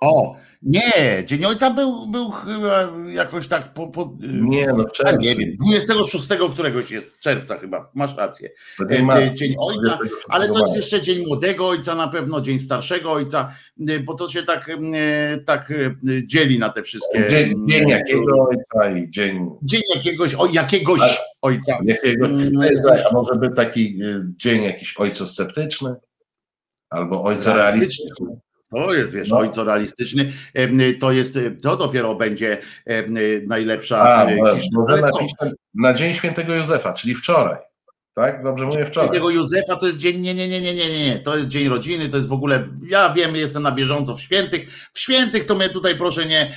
O, 0.00 0.36
nie, 0.64 1.24
Dzień 1.26 1.44
Ojca 1.44 1.70
był, 1.70 2.06
był 2.06 2.30
chyba 2.30 2.92
jakoś 3.08 3.48
tak 3.48 3.74
po. 3.74 3.86
po 3.86 4.16
nie, 4.20 4.66
no 4.66 4.84
czerwcu. 4.84 5.20
Nie 5.20 5.36
wiem, 5.36 5.52
26 5.66 6.28
któregoś 6.52 6.90
jest 6.90 7.20
czerwca 7.20 7.58
chyba, 7.58 7.90
masz 7.94 8.16
rację. 8.16 8.50
E, 8.88 9.02
ma, 9.02 9.20
e, 9.20 9.34
dzień 9.34 9.54
Ojca, 9.58 9.98
ale 10.28 10.48
to 10.48 10.60
jest 10.60 10.76
jeszcze 10.76 11.02
Dzień 11.02 11.26
Młodego 11.26 11.68
Ojca 11.68 11.94
na 11.94 12.08
pewno, 12.08 12.40
Dzień 12.40 12.58
Starszego 12.58 13.12
Ojca, 13.12 13.52
e, 13.88 14.00
bo 14.00 14.14
to 14.14 14.28
się 14.28 14.42
tak, 14.42 14.70
tak 15.46 15.72
dzieli 16.26 16.58
na 16.58 16.68
te 16.68 16.82
wszystkie. 16.82 17.28
Dzień, 17.28 17.54
dzień 17.68 17.88
jakiego 17.88 18.48
Ojca 18.48 18.98
i 18.98 19.10
dzień. 19.10 19.46
Dzień 19.62 19.82
jakiegoś, 19.94 20.34
o, 20.34 20.46
jakiegoś 20.46 21.00
ale, 21.00 21.12
Ojca. 21.42 21.78
Jakiego, 21.84 22.26
mm. 22.26 22.52
a 23.10 23.12
może 23.12 23.34
by 23.34 23.50
taki 23.50 23.98
dzień 24.36 24.62
jakiś 24.62 24.96
ojcosceptyczny? 24.96 25.94
Albo 26.90 27.24
ojca 27.24 27.56
realistyczny. 27.56 28.40
To 28.74 28.94
jest, 28.94 29.12
wiesz, 29.12 29.30
no. 29.30 29.38
ojco 29.38 29.64
realistyczny, 29.64 30.32
to 31.00 31.12
jest, 31.12 31.38
to 31.62 31.76
dopiero 31.76 32.14
będzie 32.14 32.58
najlepsza 33.46 34.00
A, 34.00 34.26
na 35.74 35.94
Dzień 35.94 36.14
Świętego 36.14 36.54
Józefa, 36.54 36.92
czyli 36.92 37.14
wczoraj. 37.14 37.58
Tak? 38.14 38.44
Dobrze 38.44 38.66
mówię 38.66 38.86
wczoraj. 38.86 39.08
Świętego 39.08 39.30
Józefa 39.30 39.76
to 39.76 39.86
jest 39.86 39.98
dzień, 39.98 40.20
nie, 40.20 40.34
nie, 40.34 40.48
nie, 40.48 40.60
nie, 40.60 40.74
nie, 40.74 41.06
nie, 41.06 41.18
to 41.18 41.36
jest 41.36 41.48
dzień 41.48 41.68
rodziny, 41.68 42.08
to 42.08 42.16
jest 42.16 42.28
w 42.28 42.32
ogóle, 42.32 42.68
ja 42.88 43.12
wiem, 43.12 43.36
jestem 43.36 43.62
na 43.62 43.72
bieżąco 43.72 44.14
w 44.14 44.20
świętych, 44.20 44.88
w 44.92 44.98
świętych 45.00 45.44
to 45.44 45.54
mnie 45.54 45.68
tutaj 45.68 45.96
proszę 45.96 46.26
nie, 46.26 46.52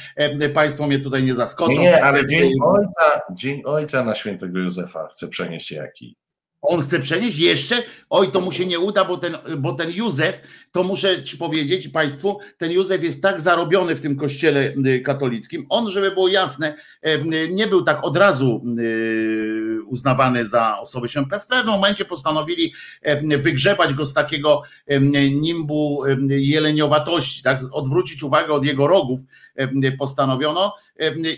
państwo 0.54 0.88
mnie 0.88 1.00
tutaj 1.00 1.24
nie 1.24 1.36
zaskoczą. 1.36 1.72
Nie, 1.72 1.80
nie 1.80 2.04
ale 2.04 2.28
dzień 2.28 2.54
ojca, 2.64 3.22
dzień 3.32 3.62
ojca 3.66 4.04
na 4.04 4.16
świętego 4.16 4.60
Józefa 4.60 5.08
chcę 5.08 5.28
przenieść 5.28 5.72
jaki. 5.72 6.16
On 6.62 6.82
chce 6.82 7.00
przenieść 7.00 7.38
jeszcze, 7.38 7.84
oj, 8.10 8.32
to 8.32 8.42
mu 8.42 8.52
się 8.52 8.66
nie 8.66 8.80
uda, 8.80 9.06
bo 9.06 9.18
ten, 9.18 9.38
bo 9.58 9.74
ten 9.74 9.92
Józef, 9.92 10.42
to 10.72 10.84
muszę 10.84 11.24
ci 11.24 11.38
powiedzieć 11.38 11.88
Państwu, 11.88 12.40
ten 12.58 12.72
Józef 12.72 13.04
jest 13.04 13.22
tak 13.22 13.42
zarobiony 13.42 13.96
w 13.96 14.02
tym 14.02 14.16
kościele 14.16 14.74
y, 14.88 15.02
katolickim. 15.02 15.66
On, 15.70 15.92
żeby 15.92 16.12
było 16.12 16.28
jasne, 16.28 16.76
nie 17.50 17.68
był 17.68 17.84
tak 17.84 18.04
od 18.04 18.18
razu 18.18 18.64
y, 18.80 19.80
uznawany 19.86 20.46
za 20.46 20.80
osobę 20.80 21.08
świętą. 21.08 21.40
W 21.40 21.48
pewnym 21.48 21.76
momencie 21.76 22.06
postanowili 22.06 22.74
wygrzebać 23.40 23.94
go 23.94 24.06
z 24.06 24.14
takiego 24.14 24.62
nimbu 25.32 26.04
jeleniowatości, 26.30 27.44
tak? 27.44 27.60
odwrócić 27.72 28.24
uwagę 28.24 28.54
od 28.54 28.66
jego 28.66 28.88
rogów 28.88 29.20
postanowiono 30.00 30.74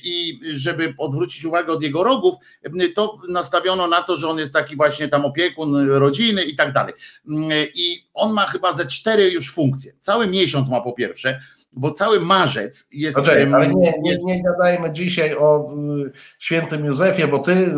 i 0.04 0.40
żeby 0.54 0.94
odwrócić 0.98 1.46
uwagę 1.46 1.74
od 1.74 1.84
jego 1.84 2.04
rogów, 2.04 2.36
to 2.96 3.18
nastawiono 3.30 3.88
na 3.88 4.04
to, 4.04 4.18
że 4.18 4.28
on 4.28 4.38
jest 4.38 4.54
taki 4.54 4.76
właśnie 4.76 5.08
tam 5.08 5.26
opiekun 5.26 5.88
rodziny 5.88 6.44
i 6.44 6.56
tak 6.56 6.74
dalej. 6.74 6.94
I 7.76 8.06
on 8.14 8.34
ma 8.34 8.46
chyba 8.46 8.74
ze 8.74 8.86
cztery 8.86 9.32
już 9.32 9.54
funkcje. 9.54 9.94
Cały 10.00 10.28
miesiąc 10.28 10.70
ma 10.70 10.82
po 10.82 10.94
pierwsze, 10.94 11.42
bo 11.72 11.92
cały 11.92 12.20
marzec 12.20 12.88
jest. 12.92 13.18
Poczekaj, 13.18 13.54
ale 13.54 13.68
nie, 13.68 13.94
nie, 14.02 14.16
nie 14.26 14.44
gadajmy 14.44 14.92
dzisiaj 14.92 15.36
o 15.36 15.66
y, 16.06 16.12
świętym 16.40 16.86
Józefie, 16.86 17.28
bo 17.28 17.40
ty 17.40 17.74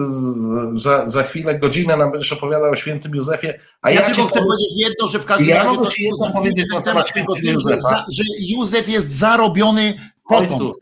za, 0.75 1.07
za 1.07 1.23
chwilę, 1.23 1.59
godzinę 1.59 1.97
nam 1.97 2.11
będziesz 2.11 2.33
opowiadał 2.33 2.71
o 2.71 2.75
świętym 2.75 3.15
Józefie. 3.15 3.47
A 3.81 3.91
ja, 3.91 4.01
ja 4.01 4.05
tylko 4.05 4.27
chcę 4.27 4.39
powiedzieć 4.39 4.71
jedno, 4.75 5.07
że 5.07 5.19
w 5.19 5.25
każdym 5.25 5.47
ja 5.47 5.55
razie. 5.55 5.69
Ja 5.69 5.73
mogę 5.73 5.89
ci 5.89 6.03
jedno 6.03 6.31
powiedzieć 6.33 6.65
na 6.73 6.81
temat 6.81 7.09
świętego 7.09 7.39
Józefa. 7.41 8.05
Że 8.11 8.23
Józef 8.39 8.89
jest 8.89 9.11
zarobiony 9.11 9.93
potąd. 10.29 10.73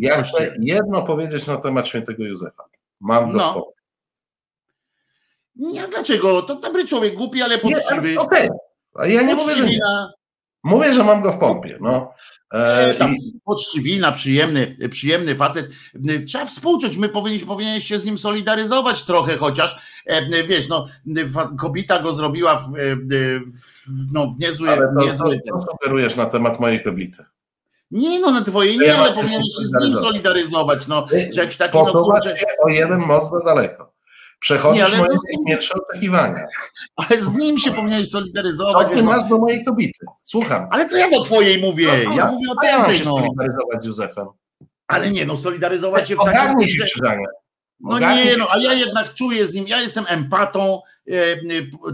Ja 0.00 0.22
chcę 0.22 0.56
jedno 0.60 1.02
powiedzieć 1.02 1.46
na 1.46 1.56
temat 1.56 1.88
świętego 1.88 2.24
Józefa. 2.24 2.64
Mam 3.00 3.32
go 3.32 3.38
no. 3.38 3.72
Nie, 5.56 5.88
dlaczego? 5.88 6.42
To 6.42 6.54
dobry 6.54 6.86
człowiek, 6.86 7.14
głupi, 7.14 7.42
ale 7.42 7.58
poczciwy. 7.58 8.14
Okej. 8.18 8.48
Okay. 8.94 9.12
Ja 9.12 9.22
nie 9.22 9.34
mówię, 9.34 9.56
że 9.56 9.66
nie. 9.66 9.78
Mówię, 10.64 10.94
że 10.94 11.04
mam 11.04 11.22
go 11.22 11.32
w 11.32 11.38
pompie. 11.38 11.78
No. 11.80 12.14
E, 12.54 12.94
i... 13.08 13.40
Poczciwina, 13.44 14.12
przyjemny, 14.12 14.76
przyjemny 14.90 15.34
facet. 15.34 15.68
Trzeba 16.26 16.46
współczuć, 16.46 16.96
my 16.96 17.08
powinniśmy, 17.08 17.46
powinieneś 17.46 17.86
się 17.86 17.98
z 17.98 18.04
nim 18.04 18.18
solidaryzować 18.18 19.02
trochę, 19.02 19.36
chociaż 19.36 19.76
e, 20.06 20.44
wiesz, 20.44 20.68
no, 20.68 20.86
kobieta 21.58 22.02
go 22.02 22.12
zrobiła 22.12 22.56
w, 22.56 22.76
e, 22.76 22.96
w, 22.96 24.12
no, 24.12 24.26
w 24.26 24.38
niezły... 24.38 24.70
Ale 24.70 24.94
to, 24.98 25.06
niezły 25.06 25.40
sugerujesz 25.70 26.16
na 26.16 26.26
temat 26.26 26.60
mojej 26.60 26.84
kobiety? 26.84 27.24
Nie 27.90 28.20
no, 28.20 28.30
na 28.30 28.42
twojej 28.42 28.78
nie, 28.78 28.98
ale 28.98 29.12
powinieneś 29.12 29.46
się 29.46 29.66
z 29.66 29.84
nim 29.84 29.96
solidaryzować, 29.96 30.86
no, 30.86 31.06
że 31.32 31.40
jakiś 31.40 31.56
taki... 31.56 31.78
No, 31.78 31.92
kurczę... 31.92 32.36
o 32.64 32.68
jeden 32.68 33.00
most 33.00 33.32
daleko. 33.46 33.91
Przechodzisz 34.42 34.90
nie, 34.92 34.98
moje 34.98 35.16
najśmielsze 35.36 35.74
oczekiwania. 35.74 36.46
Ale 36.96 37.22
z 37.22 37.34
nim 37.34 37.58
się 37.58 37.72
powinieneś 37.72 38.10
solidaryzować. 38.10 38.88
Co 38.88 38.94
ty 38.94 39.02
masz 39.02 39.28
do 39.28 39.38
mojej 39.38 39.64
kobiety? 39.64 40.06
Słucham. 40.22 40.68
Ale 40.70 40.88
co 40.88 40.96
ja 40.96 41.10
do 41.10 41.24
twojej 41.24 41.60
mówię? 41.60 41.86
No, 41.86 42.16
ja 42.16 42.32
mówię 42.32 42.50
o 42.50 42.54
tym. 42.60 42.70
Ja 42.70 42.78
mam 42.78 42.94
się 42.94 43.04
no. 43.04 43.16
solidaryzować 43.16 43.82
z 43.82 43.86
Józefem. 43.86 44.26
Ale 44.86 45.10
nie, 45.10 45.26
no 45.26 45.36
solidaryzować 45.36 46.08
się 46.08 46.16
w 46.16 46.24
takim... 46.24 46.68
się. 46.68 46.84
No 47.80 47.98
nie, 47.98 48.36
no, 48.36 48.46
a 48.50 48.58
ja 48.58 48.72
jednak 48.72 49.14
czuję 49.14 49.46
z 49.46 49.54
nim, 49.54 49.68
ja 49.68 49.80
jestem 49.80 50.04
empatą, 50.08 50.80
e, 51.10 51.12
e, 51.12 51.38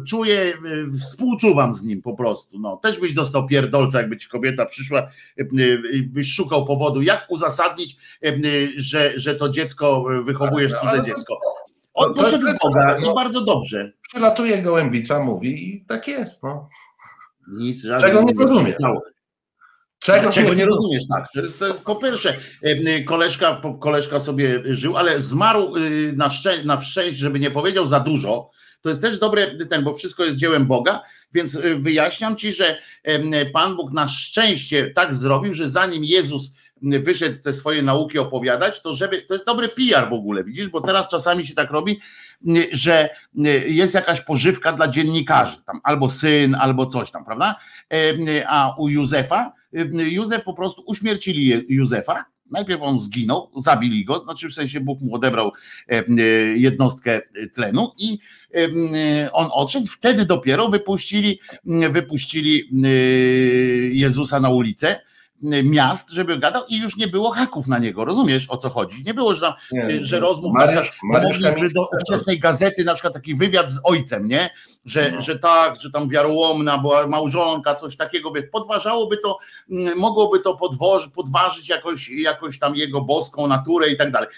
czuję, 0.08 0.40
e, 0.40 0.98
współczuwam 0.98 1.74
z 1.74 1.82
nim 1.82 2.02
po 2.02 2.14
prostu. 2.14 2.58
No, 2.58 2.76
też 2.76 3.00
byś 3.00 3.14
dostał 3.14 3.46
pierdolca, 3.46 3.98
jakby 3.98 4.16
ci 4.16 4.28
kobieta 4.28 4.66
przyszła, 4.66 5.08
byś 6.02 6.32
szukał 6.32 6.66
powodu, 6.66 7.02
jak 7.02 7.26
uzasadnić, 7.28 7.96
że, 8.76 9.18
że 9.18 9.34
to 9.34 9.48
dziecko 9.48 10.04
wychowujesz 10.22 10.72
cudze 10.72 10.96
no, 10.96 11.04
dziecko. 11.04 11.40
On 11.98 12.14
to, 12.14 12.22
poszedł 12.22 12.46
z 12.46 12.58
Boga 12.58 12.96
no, 13.00 13.10
i 13.10 13.14
bardzo 13.14 13.44
dobrze. 13.44 13.92
Przylatuje 14.08 14.62
gołębica, 14.62 15.24
mówi 15.24 15.68
i 15.68 15.84
tak 15.84 16.08
jest. 16.08 16.42
No. 16.42 16.68
Nic, 17.48 17.86
Czego 18.00 18.22
nie 18.22 18.34
rozumiem. 18.34 18.74
Czego, 19.98 20.32
Czego 20.32 20.54
nie 20.54 20.64
rozumiesz, 20.64 21.04
tak. 21.08 21.26
To 21.34 21.40
jest, 21.40 21.58
to 21.58 21.66
jest 21.66 21.84
po 21.84 21.96
pierwsze, 21.96 22.36
koleżka, 23.06 23.62
koleżka 23.80 24.20
sobie 24.20 24.62
żył, 24.74 24.96
ale 24.96 25.20
zmarł 25.20 25.76
y, 25.76 26.12
na, 26.16 26.30
szczę, 26.30 26.64
na 26.64 26.80
szczęście, 26.80 27.20
żeby 27.20 27.40
nie 27.40 27.50
powiedział 27.50 27.86
za 27.86 28.00
dużo. 28.00 28.50
To 28.80 28.88
jest 28.88 29.02
też 29.02 29.18
dobre, 29.18 29.66
ten, 29.66 29.84
bo 29.84 29.94
wszystko 29.94 30.24
jest 30.24 30.36
dziełem 30.36 30.66
Boga, 30.66 31.02
więc 31.32 31.54
y, 31.54 31.76
wyjaśniam 31.76 32.36
ci, 32.36 32.52
że 32.52 32.78
Pan 33.52 33.76
Bóg 33.76 33.92
na 33.92 34.08
szczęście 34.08 34.90
tak 34.94 35.14
zrobił, 35.14 35.54
że 35.54 35.70
zanim 35.70 36.04
Jezus 36.04 36.54
wyszedł 36.82 37.42
te 37.42 37.52
swoje 37.52 37.82
nauki 37.82 38.18
opowiadać, 38.18 38.82
to 38.82 38.94
żeby, 38.94 39.22
to 39.22 39.34
jest 39.34 39.46
dobry 39.46 39.68
PR 39.68 40.08
w 40.10 40.12
ogóle, 40.12 40.44
widzisz, 40.44 40.68
bo 40.68 40.80
teraz 40.80 41.08
czasami 41.08 41.46
się 41.46 41.54
tak 41.54 41.70
robi, 41.70 42.00
że 42.72 43.08
jest 43.66 43.94
jakaś 43.94 44.20
pożywka 44.20 44.72
dla 44.72 44.88
dziennikarzy, 44.88 45.56
tam 45.66 45.80
albo 45.82 46.10
syn, 46.10 46.54
albo 46.54 46.86
coś 46.86 47.10
tam, 47.10 47.24
prawda? 47.24 47.56
A 48.46 48.74
u 48.78 48.88
Józefa, 48.88 49.52
Józef 49.92 50.44
po 50.44 50.54
prostu 50.54 50.82
uśmiercili 50.86 51.64
Józefa, 51.68 52.24
Najpierw 52.50 52.82
on 52.82 52.98
zginął, 52.98 53.50
zabili 53.56 54.04
go, 54.04 54.18
znaczy 54.18 54.48
w 54.48 54.54
sensie 54.54 54.80
Bóg 54.80 55.00
mu 55.00 55.14
odebrał 55.14 55.52
jednostkę 56.54 57.20
tlenu 57.54 57.92
i 57.98 58.18
on 59.32 59.48
odszedł. 59.52 59.86
Wtedy 59.86 60.24
dopiero 60.24 60.68
wypuścili, 60.68 61.40
wypuścili 61.90 62.70
Jezusa 63.92 64.40
na 64.40 64.50
ulicę 64.50 65.00
miast, 65.42 66.10
żeby 66.10 66.38
gadał 66.38 66.62
i 66.68 66.78
już 66.78 66.96
nie 66.96 67.08
było 67.08 67.30
haków 67.30 67.66
na 67.66 67.78
niego, 67.78 68.04
rozumiesz 68.04 68.46
o 68.48 68.56
co 68.56 68.68
chodzi? 68.68 69.04
Nie 69.04 69.14
było, 69.14 69.34
że, 69.34 69.40
tam, 69.40 69.54
nie, 69.72 70.04
że 70.04 70.20
rozmów 70.20 70.54
Mariusz, 70.54 70.92
Mariusz 71.02 71.40
mogli, 71.40 71.72
do 71.74 71.88
ówczesnej 71.96 72.40
gazety 72.40 72.84
na 72.84 72.94
przykład 72.94 73.14
taki 73.14 73.34
wywiad 73.34 73.70
z 73.70 73.80
ojcem, 73.84 74.28
nie? 74.28 74.50
Że, 74.84 75.10
no. 75.10 75.20
że 75.20 75.38
tak, 75.38 75.80
że 75.80 75.90
tam 75.90 76.08
wiarołomna 76.08 76.78
była 76.78 77.06
małżonka, 77.06 77.74
coś 77.74 77.96
takiego, 77.96 78.32
podważałoby 78.52 79.16
to, 79.16 79.38
mogłoby 79.96 80.40
to 80.40 80.56
podwoż, 80.56 81.08
podważyć 81.08 81.68
jakoś, 81.68 82.08
jakoś 82.08 82.58
tam 82.58 82.76
jego 82.76 83.00
boską 83.00 83.46
naturę 83.46 83.88
i 83.88 83.96
tak 83.96 84.10
dalej. 84.10 84.28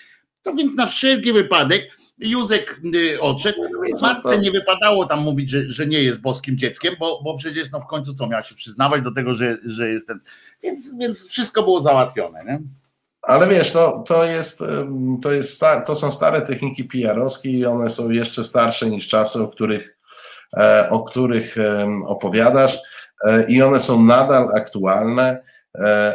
To 0.43 0.55
więc 0.55 0.75
na 0.75 0.87
wszelki 0.87 1.33
wypadek 1.33 1.97
Józek 2.21 2.81
y, 2.95 3.21
odszedł. 3.21 3.63
Matce 4.01 4.39
nie 4.39 4.51
wypadało 4.51 5.07
tam 5.07 5.21
mówić, 5.21 5.51
że, 5.51 5.63
że 5.69 5.87
nie 5.87 6.03
jest 6.03 6.21
boskim 6.21 6.59
dzieckiem, 6.59 6.95
bo, 6.99 7.21
bo 7.25 7.37
przecież 7.37 7.71
no 7.71 7.81
w 7.81 7.87
końcu 7.87 8.15
co 8.15 8.27
miała 8.27 8.43
się 8.43 8.55
przyznawać 8.55 9.03
do 9.03 9.13
tego, 9.13 9.35
że, 9.35 9.59
że 9.65 9.89
jest 9.89 10.07
ten. 10.07 10.21
Więc, 10.63 10.97
więc 10.99 11.29
wszystko 11.29 11.63
było 11.63 11.81
załatwione. 11.81 12.45
Nie? 12.45 12.61
Ale 13.23 13.49
wiesz, 13.49 13.73
to, 13.73 14.05
to, 14.07 14.25
jest, 14.25 14.63
to, 15.23 15.33
jest 15.33 15.63
to 15.87 15.95
są 15.95 16.11
stare 16.11 16.43
techniki 16.43 16.85
PR-owskie 16.85 17.51
i 17.51 17.67
one 17.67 17.91
są 17.91 18.11
jeszcze 18.11 18.45
starsze 18.45 18.91
niż 18.91 19.09
czasy, 19.09 19.43
o 19.43 19.49
których, 19.49 19.99
e, 20.57 20.91
o 20.91 21.03
których 21.03 21.57
opowiadasz 22.07 22.79
e, 23.25 23.51
i 23.51 23.63
one 23.63 23.81
są 23.81 24.03
nadal 24.03 24.49
aktualne 24.55 25.50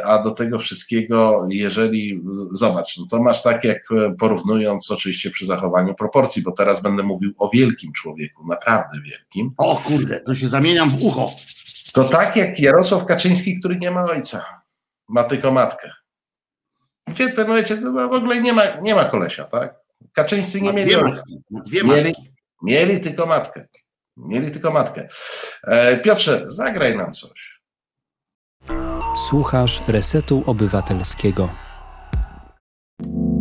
a 0.04 0.22
do 0.22 0.30
tego 0.30 0.58
wszystkiego, 0.58 1.46
jeżeli 1.48 2.22
zobacz, 2.52 2.96
no 2.98 3.06
to 3.10 3.22
masz 3.22 3.42
tak 3.42 3.64
jak 3.64 3.78
e, 3.92 4.14
porównując 4.18 4.90
oczywiście 4.90 5.30
przy 5.30 5.46
zachowaniu 5.46 5.94
proporcji, 5.94 6.42
bo 6.42 6.52
teraz 6.52 6.82
będę 6.82 7.02
mówił 7.02 7.32
o 7.38 7.50
wielkim 7.54 7.92
człowieku, 7.92 8.46
naprawdę 8.46 9.00
wielkim. 9.00 9.54
O 9.58 9.76
kurde, 9.76 10.20
to 10.20 10.34
się 10.34 10.48
zamieniam 10.48 10.90
w 10.90 11.02
ucho. 11.02 11.30
To 11.92 12.04
tak 12.04 12.36
jak 12.36 12.60
Jarosław 12.60 13.04
Kaczyński, 13.04 13.60
który 13.60 13.76
nie 13.76 13.90
ma 13.90 14.04
ojca, 14.04 14.44
ma 15.08 15.24
tylko 15.24 15.52
matkę. 15.52 15.90
Gdzie 17.06 17.32
ten 17.32 17.50
ojciec, 17.50 17.80
no 17.82 18.08
w 18.08 18.12
ogóle 18.12 18.40
nie 18.40 18.52
ma, 18.52 18.62
nie 18.80 18.94
ma 18.94 19.04
kolesia, 19.04 19.44
tak? 19.44 19.74
Kaczyńscy 20.12 20.60
nie 20.60 20.72
mieli 20.72 20.94
ojca. 20.94 21.22
Mieli, 21.84 22.14
mieli 22.62 23.00
tylko 23.00 23.26
matkę. 23.26 23.66
Mieli 24.16 24.50
tylko 24.50 24.72
matkę. 24.72 25.08
E, 25.64 25.96
Piotrze, 25.98 26.42
zagraj 26.46 26.96
nam 26.96 27.12
coś. 27.12 27.55
Słuchasz 29.28 29.82
Resetu 29.88 30.42
Obywatelskiego. 30.46 31.48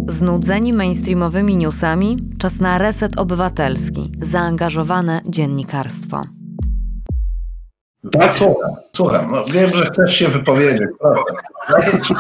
Znudzeni 0.07 0.73
mainstreamowymi 0.73 1.57
newsami? 1.57 2.17
Czas 2.39 2.59
na 2.59 2.77
Reset 2.77 3.17
Obywatelski. 3.17 4.11
Zaangażowane 4.21 5.21
dziennikarstwo. 5.25 6.23
Tak, 8.11 8.33
słucham. 8.33 8.71
Słucham. 8.95 9.31
No, 9.31 9.45
wiem, 9.53 9.69
że 9.73 9.85
chcesz 9.85 10.15
się 10.15 10.27
wypowiedzieć. 10.27 10.89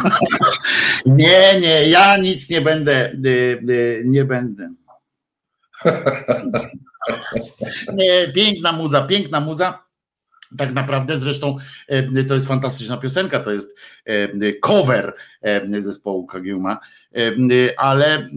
Nie, 1.05 1.59
nie, 1.61 1.89
ja 1.89 2.17
nic 2.17 2.49
nie 2.49 2.61
będę, 2.61 3.11
y, 3.25 3.27
y, 3.69 4.03
nie 4.05 4.25
będę. 4.25 4.69
Nie, 7.93 8.31
piękna 8.35 8.71
muza, 8.71 9.01
piękna 9.01 9.39
muza. 9.39 9.84
Tak 10.57 10.73
naprawdę 10.73 11.17
zresztą 11.17 11.57
e, 11.87 12.23
to 12.23 12.33
jest 12.33 12.47
fantastyczna 12.47 12.97
piosenka, 12.97 13.39
to 13.39 13.51
jest 13.51 13.79
e, 14.05 14.53
cover 14.53 15.13
e, 15.41 15.81
zespołu 15.81 16.25
Kagiuma, 16.25 16.79
ale 17.77 18.29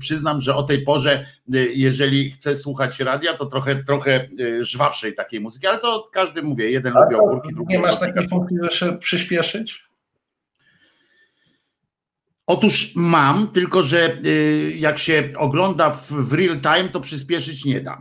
przyznam, 0.00 0.40
że 0.40 0.54
o 0.54 0.62
tej 0.62 0.82
porze, 0.82 1.26
jeżeli 1.74 2.30
chcę 2.30 2.56
słuchać 2.56 3.00
radia, 3.00 3.34
to 3.34 3.46
trochę, 3.46 3.84
trochę 3.84 4.28
żwawszej 4.60 5.14
takiej 5.14 5.40
muzyki, 5.40 5.66
ale 5.66 5.78
to 5.78 6.06
każdy 6.12 6.42
mówię, 6.42 6.70
jeden 6.70 6.94
lubi 6.94 7.14
ogórki, 7.14 7.54
drugi 7.54 7.74
Nie 7.74 7.80
masz 7.80 7.98
takiej 7.98 8.28
funkcji, 8.28 8.56
żeby 8.70 8.98
przyspieszyć? 8.98 9.90
Otóż 12.46 12.92
mam, 12.96 13.48
tylko 13.48 13.82
że 13.82 14.16
jak 14.74 14.98
się 14.98 15.30
ogląda 15.36 15.90
w 15.90 16.32
real 16.32 16.60
time, 16.60 16.88
to 16.88 17.00
przyspieszyć 17.00 17.64
nie 17.64 17.80
da. 17.80 17.98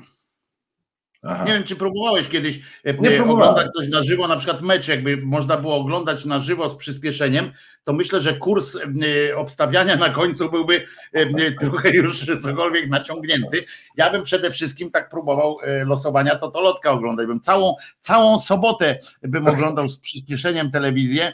Aha. 1.24 1.44
Nie 1.44 1.54
wiem, 1.54 1.64
czy 1.64 1.76
próbowałeś 1.76 2.28
kiedyś 2.28 2.60
e, 2.84 2.94
nie 2.94 3.24
oglądać 3.24 3.68
coś 3.68 3.90
na 3.90 4.04
żywo, 4.04 4.28
na 4.28 4.38
przykład 4.38 4.62
mecz, 4.62 4.88
jakby 4.88 5.18
można 5.18 5.58
było 5.58 5.76
oglądać 5.76 6.26
na 6.26 6.40
żywo 6.40 6.70
z 6.70 6.76
przyspieszeniem, 6.76 7.52
to 7.84 7.94
myślę, 7.94 8.22
że 8.22 8.34
kurs 8.34 8.76
e, 8.76 9.36
obstawiania 9.36 9.96
na 9.96 10.10
końcu 10.10 10.52
byłby 10.52 10.86
e, 11.14 11.52
trochę 11.52 11.90
już 11.90 12.26
cokolwiek 12.42 12.90
naciągnięty. 12.90 13.66
Ja 13.98 14.12
bym 14.12 14.24
przede 14.24 14.52
wszystkim 14.52 14.92
tak 14.92 15.10
próbował 15.10 15.58
losowania 15.86 16.36
Totolotka 16.36 16.92
oglądać. 16.92 17.28
Bym 17.28 17.40
całą, 17.40 17.76
całą 18.00 18.40
sobotę 18.40 19.00
bym 19.22 19.48
oglądał 19.48 19.90
z 19.90 20.00
przyspieszeniem 20.00 20.72
telewizję, 20.72 21.34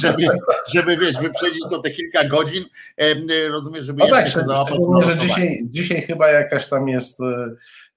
żeby, 0.00 0.26
żeby 0.74 0.96
wiesz, 0.96 1.16
wyprzedzić 1.16 1.62
to 1.70 1.78
te 1.78 1.90
kilka 1.90 2.24
godzin. 2.24 2.64
Rozumiem, 3.50 3.82
żeby 3.82 3.98
no 3.98 4.10
tak, 4.10 4.28
się 4.28 4.42
załapać. 4.42 4.78
Że 5.06 5.18
dzisiaj, 5.18 5.58
dzisiaj 5.64 6.02
chyba 6.02 6.30
jakaś 6.30 6.68
tam 6.68 6.88
jest 6.88 7.20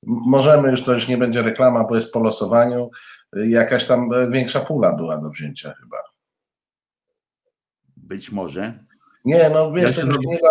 możemy 0.03 0.71
już, 0.71 0.83
to 0.83 0.93
już 0.93 1.07
nie 1.07 1.17
będzie 1.17 1.41
reklama, 1.41 1.83
bo 1.83 1.95
jest 1.95 2.13
po 2.13 2.19
losowaniu, 2.19 2.89
jakaś 3.33 3.85
tam 3.85 4.09
większa 4.31 4.59
pula 4.59 4.93
była 4.93 5.17
do 5.17 5.29
wzięcia 5.29 5.73
chyba. 5.73 5.97
Być 7.97 8.31
może. 8.31 8.83
Nie, 9.25 9.49
no 9.49 9.71
wiesz, 9.71 9.97
ja 9.97 10.03
się, 10.03 10.09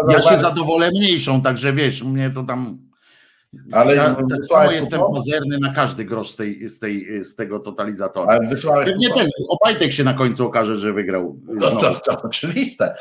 ja 0.09 0.23
się 0.23 0.39
zadowolę 0.39 0.89
mniejszą, 0.91 1.43
także 1.43 1.73
wiesz, 1.73 2.03
mnie 2.03 2.31
to 2.31 2.43
tam 2.43 2.90
ale 3.73 3.97
ja 3.97 4.15
tak 4.31 4.45
samo 4.45 4.73
jestem 4.73 5.01
pozerny 5.01 5.59
na 5.59 5.73
każdy 5.73 6.05
grosz 6.05 6.31
z, 6.31 6.37
tej, 6.37 6.69
z, 6.69 6.79
tej, 6.79 7.25
z 7.25 7.35
tego 7.35 7.61
totalizatora. 7.61 8.33
Ale 8.33 8.49
wysłałeś 8.49 8.89
Pewnie 8.89 9.15
ten 9.15 9.29
Obajtek 9.49 9.93
się 9.93 10.05
na 10.05 10.15
końcu 10.15 10.47
okaże, 10.47 10.77
że 10.77 10.93
wygrał. 10.93 11.41
No, 11.47 11.71
to, 11.71 11.95
to, 11.95 12.23
oczywiste. 12.23 12.95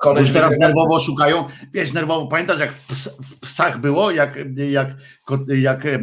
Koleś 0.00 0.32
teraz 0.32 0.58
nerwowo 0.58 1.00
szukają. 1.00 1.44
Wiesz, 1.72 1.92
nerwowo 1.92 2.26
pamiętasz, 2.26 2.60
jak 2.60 2.72
w, 2.72 2.86
ps, 2.86 3.16
w 3.22 3.40
psach 3.40 3.80
było, 3.80 4.10
jak, 4.10 4.38
jak, 4.56 4.88
jak 5.56 5.86
e, 5.86 5.98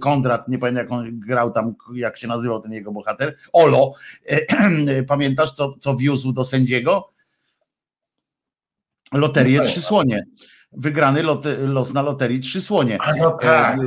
Kondrat, 0.00 0.48
nie 0.48 0.58
pamiętam 0.58 0.84
jak 0.84 0.92
on 0.92 1.20
grał 1.20 1.50
tam, 1.50 1.74
jak 1.94 2.16
się 2.16 2.28
nazywał 2.28 2.60
ten 2.60 2.72
jego 2.72 2.92
bohater, 2.92 3.36
Olo. 3.52 3.92
E, 4.26 5.02
pamiętasz, 5.14 5.52
co, 5.52 5.74
co 5.80 5.96
wiózł 5.96 6.32
do 6.32 6.44
sędziego? 6.44 7.10
Loterię 9.12 9.58
no 9.58 9.64
Trzy 9.64 9.80
Słonie 9.80 10.26
wygrany 10.78 11.22
lot, 11.22 11.44
los 11.58 11.92
na 11.92 12.02
loterii 12.02 12.40
Trzy 12.40 12.62
Słonie. 12.62 12.98
A 13.00 13.14
no 13.14 13.30
tak, 13.30 13.78
e, 13.78 13.84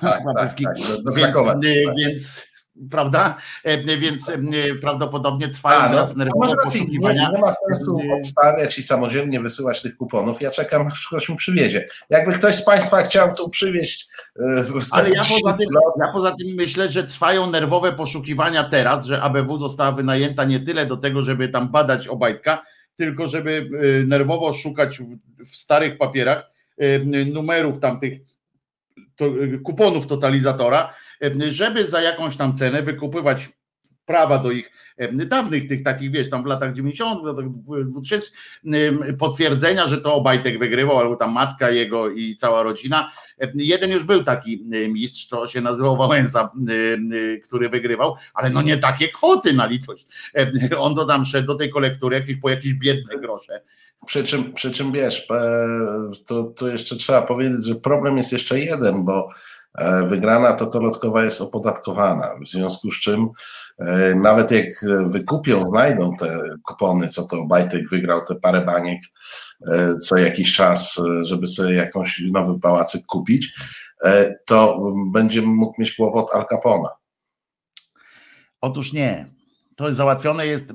tak, 0.00 0.22
tak, 0.36 0.56
tak, 0.56 1.14
więc, 1.14 1.36
e, 1.36 1.94
więc 1.96 2.46
prawda? 2.90 3.36
E, 3.64 3.98
więc 3.98 4.32
prawdopodobnie 4.80 5.48
trwają 5.48 5.80
A, 5.80 5.82
no, 5.82 5.90
teraz 5.90 6.16
nerwowe 6.16 6.54
poszukiwania. 6.64 7.26
Nie, 7.26 7.32
nie 7.32 7.38
ma 7.38 7.54
sensu 7.68 8.00
obstawiać 8.18 8.78
i 8.78 8.82
samodzielnie 8.82 9.40
wysyłać 9.40 9.82
tych 9.82 9.96
kuponów. 9.96 10.42
Ja 10.42 10.50
czekam, 10.50 10.86
aż 10.86 11.06
ktoś 11.06 11.28
mi 11.28 11.36
przywiezie. 11.36 11.86
Jakby 12.10 12.32
ktoś 12.32 12.54
z 12.54 12.64
Państwa 12.64 13.02
chciał 13.02 13.34
tu 13.34 13.48
przywieźć. 13.48 14.08
Ale 14.90 15.10
ja 15.10 15.22
poza, 15.34 15.56
tym, 15.56 15.68
ja 16.00 16.12
poza 16.12 16.30
tym 16.30 16.54
myślę, 16.56 16.88
że 16.88 17.04
trwają 17.04 17.50
nerwowe 17.50 17.92
poszukiwania 17.92 18.64
teraz, 18.64 19.04
że 19.04 19.22
ABW 19.22 19.58
została 19.58 19.92
wynajęta 19.92 20.44
nie 20.44 20.60
tyle 20.60 20.86
do 20.86 20.96
tego, 20.96 21.22
żeby 21.22 21.48
tam 21.48 21.68
badać 21.68 22.08
Obajtka, 22.08 22.62
tylko 22.96 23.28
żeby 23.28 23.70
y, 24.02 24.06
nerwowo 24.06 24.52
szukać 24.52 24.98
w 25.38 25.56
starych 25.56 25.98
papierach 25.98 26.50
y, 26.82 27.26
numerów 27.32 27.80
tamtych 27.80 28.20
y, 29.20 29.58
kuponów 29.64 30.06
totalizatora, 30.06 30.94
żeby 31.48 31.86
za 31.86 32.02
jakąś 32.02 32.36
tam 32.36 32.56
cenę 32.56 32.82
wykupywać 32.82 33.48
prawa 34.06 34.38
do 34.38 34.50
ich 34.50 34.70
dawnych, 35.12 35.68
tych 35.68 35.82
takich, 35.82 36.10
wiesz, 36.10 36.30
tam 36.30 36.42
w 36.42 36.46
latach 36.46 36.72
90., 36.72 37.22
w 37.22 37.26
latach 37.26 37.44
2000, 37.86 38.30
potwierdzenia, 39.18 39.86
że 39.86 39.98
to 39.98 40.14
Obajtek 40.14 40.58
wygrywał, 40.58 40.98
albo 40.98 41.16
tam 41.16 41.32
matka 41.32 41.70
jego 41.70 42.10
i 42.10 42.36
cała 42.36 42.62
rodzina. 42.62 43.12
Jeden 43.54 43.90
już 43.90 44.04
był 44.04 44.24
taki 44.24 44.64
mistrz, 44.88 45.28
to 45.28 45.46
się 45.46 45.60
nazywał 45.60 45.96
Wałęsa, 45.96 46.50
który 47.44 47.68
wygrywał, 47.68 48.14
ale 48.34 48.50
no 48.50 48.62
nie 48.62 48.76
takie 48.76 49.08
kwoty 49.08 49.52
na 49.52 49.66
litość. 49.66 50.06
On 50.78 50.94
to 50.94 51.04
tam 51.04 51.24
szedł 51.24 51.46
do 51.46 51.54
tej 51.54 51.70
kolektury 51.70 52.16
jakieś, 52.16 52.36
po 52.36 52.50
jakieś 52.50 52.74
biedne 52.74 53.18
grosze. 53.18 53.62
Przy 54.06 54.24
czym, 54.24 54.52
przy 54.52 54.70
czym 54.70 54.92
wiesz, 54.92 55.28
to, 56.26 56.42
to 56.44 56.68
jeszcze 56.68 56.96
trzeba 56.96 57.22
powiedzieć, 57.22 57.66
że 57.66 57.74
problem 57.74 58.16
jest 58.16 58.32
jeszcze 58.32 58.60
jeden, 58.60 59.04
bo 59.04 59.28
wygrana 60.08 60.52
totolotkowa 60.52 61.24
jest 61.24 61.40
opodatkowana, 61.40 62.28
w 62.44 62.48
związku 62.48 62.90
z 62.90 63.00
czym 63.00 63.28
nawet 64.16 64.50
jak 64.50 64.66
wykupią, 65.06 65.66
znajdą 65.66 66.16
te 66.16 66.40
kupony, 66.64 67.08
co 67.08 67.24
to 67.24 67.44
Bajtek 67.44 67.88
wygrał, 67.88 68.24
te 68.24 68.34
parę 68.34 68.64
baniek 68.64 69.00
co 70.02 70.16
jakiś 70.16 70.54
czas, 70.54 71.02
żeby 71.22 71.46
sobie 71.46 71.74
jakąś 71.74 72.22
nowy 72.32 72.60
pałacyk 72.60 73.06
kupić, 73.06 73.54
to 74.46 74.80
będzie 75.12 75.42
mógł 75.42 75.80
mieć 75.80 75.94
kłopot 75.94 76.34
Al 76.34 76.46
Capona. 76.46 76.88
Otóż 78.60 78.92
nie. 78.92 79.26
To 79.76 79.94
załatwione 79.94 80.46
jest 80.46 80.72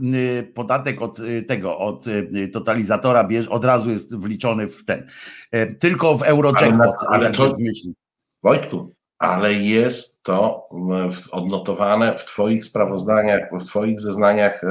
podatek 0.53 1.01
od 1.01 1.17
tego, 1.47 1.77
od 1.77 2.05
totalizatora, 2.53 3.27
od 3.49 3.65
razu 3.65 3.89
jest 3.91 4.17
wliczony 4.17 4.67
w 4.67 4.85
ten. 4.85 5.07
Tylko 5.79 6.17
w 6.17 6.23
Eurojackpot. 6.23 6.95
Ale, 7.07 7.17
ale 7.17 7.31
to, 7.31 7.57
Wojtku, 8.43 8.93
ale 9.21 9.53
jest 9.53 10.23
to 10.23 10.67
odnotowane 11.31 12.17
w 12.17 12.25
Twoich 12.25 12.65
sprawozdaniach, 12.65 13.49
w 13.61 13.65
Twoich 13.65 13.99
zeznaniach 13.99 14.61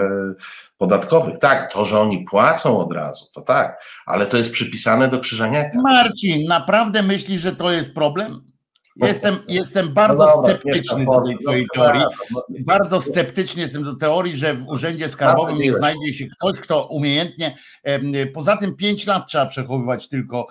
podatkowych. 0.78 1.38
Tak, 1.38 1.72
to, 1.72 1.84
że 1.84 2.00
oni 2.00 2.24
płacą 2.30 2.78
od 2.78 2.92
razu, 2.92 3.24
to 3.34 3.40
tak, 3.40 3.82
ale 4.06 4.26
to 4.26 4.36
jest 4.36 4.52
przypisane 4.52 5.08
do 5.08 5.18
krzyżaniaka. 5.18 5.80
Marcin, 5.82 6.44
naprawdę 6.48 7.02
myślisz, 7.02 7.40
że 7.40 7.56
to 7.56 7.72
jest 7.72 7.94
problem? 7.94 8.50
Jestem, 8.96 9.38
jestem 9.48 9.94
bardzo 9.94 10.26
no 10.26 10.36
dobra, 10.36 10.50
sceptyczny 10.50 11.04
do 11.04 11.20
tej 11.20 11.38
twojej 11.38 11.66
teorii. 11.74 12.02
Bardzo 12.60 13.00
sceptyczny 13.00 13.62
jestem 13.62 13.82
do 13.82 13.94
teorii, 13.94 14.36
że 14.36 14.54
w 14.54 14.68
urzędzie 14.68 15.08
skarbowym 15.08 15.58
nie 15.58 15.74
znajdzie 15.74 16.12
się 16.12 16.26
ktoś, 16.26 16.60
kto 16.60 16.86
umiejętnie. 16.86 17.56
Poza 18.34 18.56
tym 18.56 18.76
5 18.76 19.06
lat 19.06 19.26
trzeba 19.28 19.46
przechowywać 19.46 20.08
tylko 20.08 20.46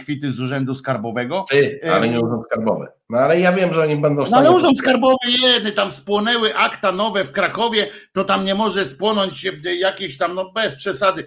kwity 0.00 0.30
z 0.30 0.40
urzędu 0.40 0.74
skarbowego. 0.74 1.44
Ty, 1.50 1.80
ale 1.92 2.08
nie 2.08 2.20
urząd 2.20 2.44
skarbowy. 2.44 2.86
No 3.10 3.18
ale 3.18 3.40
ja 3.40 3.52
wiem, 3.52 3.74
że 3.74 3.82
oni 3.82 3.96
będą 3.96 4.24
w 4.24 4.28
stanie. 4.28 4.42
No 4.42 4.48
ale 4.48 4.56
urząd 4.56 4.78
skarbowy 4.78 5.16
jedny, 5.42 5.72
tam 5.72 5.92
spłonęły 5.92 6.56
akta 6.56 6.92
nowe 6.92 7.24
w 7.24 7.32
Krakowie, 7.32 7.88
to 8.12 8.24
tam 8.24 8.44
nie 8.44 8.54
może 8.54 8.84
spłonąć 8.84 9.46
jakieś 9.78 10.16
tam, 10.16 10.34
no 10.34 10.50
bez 10.52 10.74
przesady. 10.74 11.26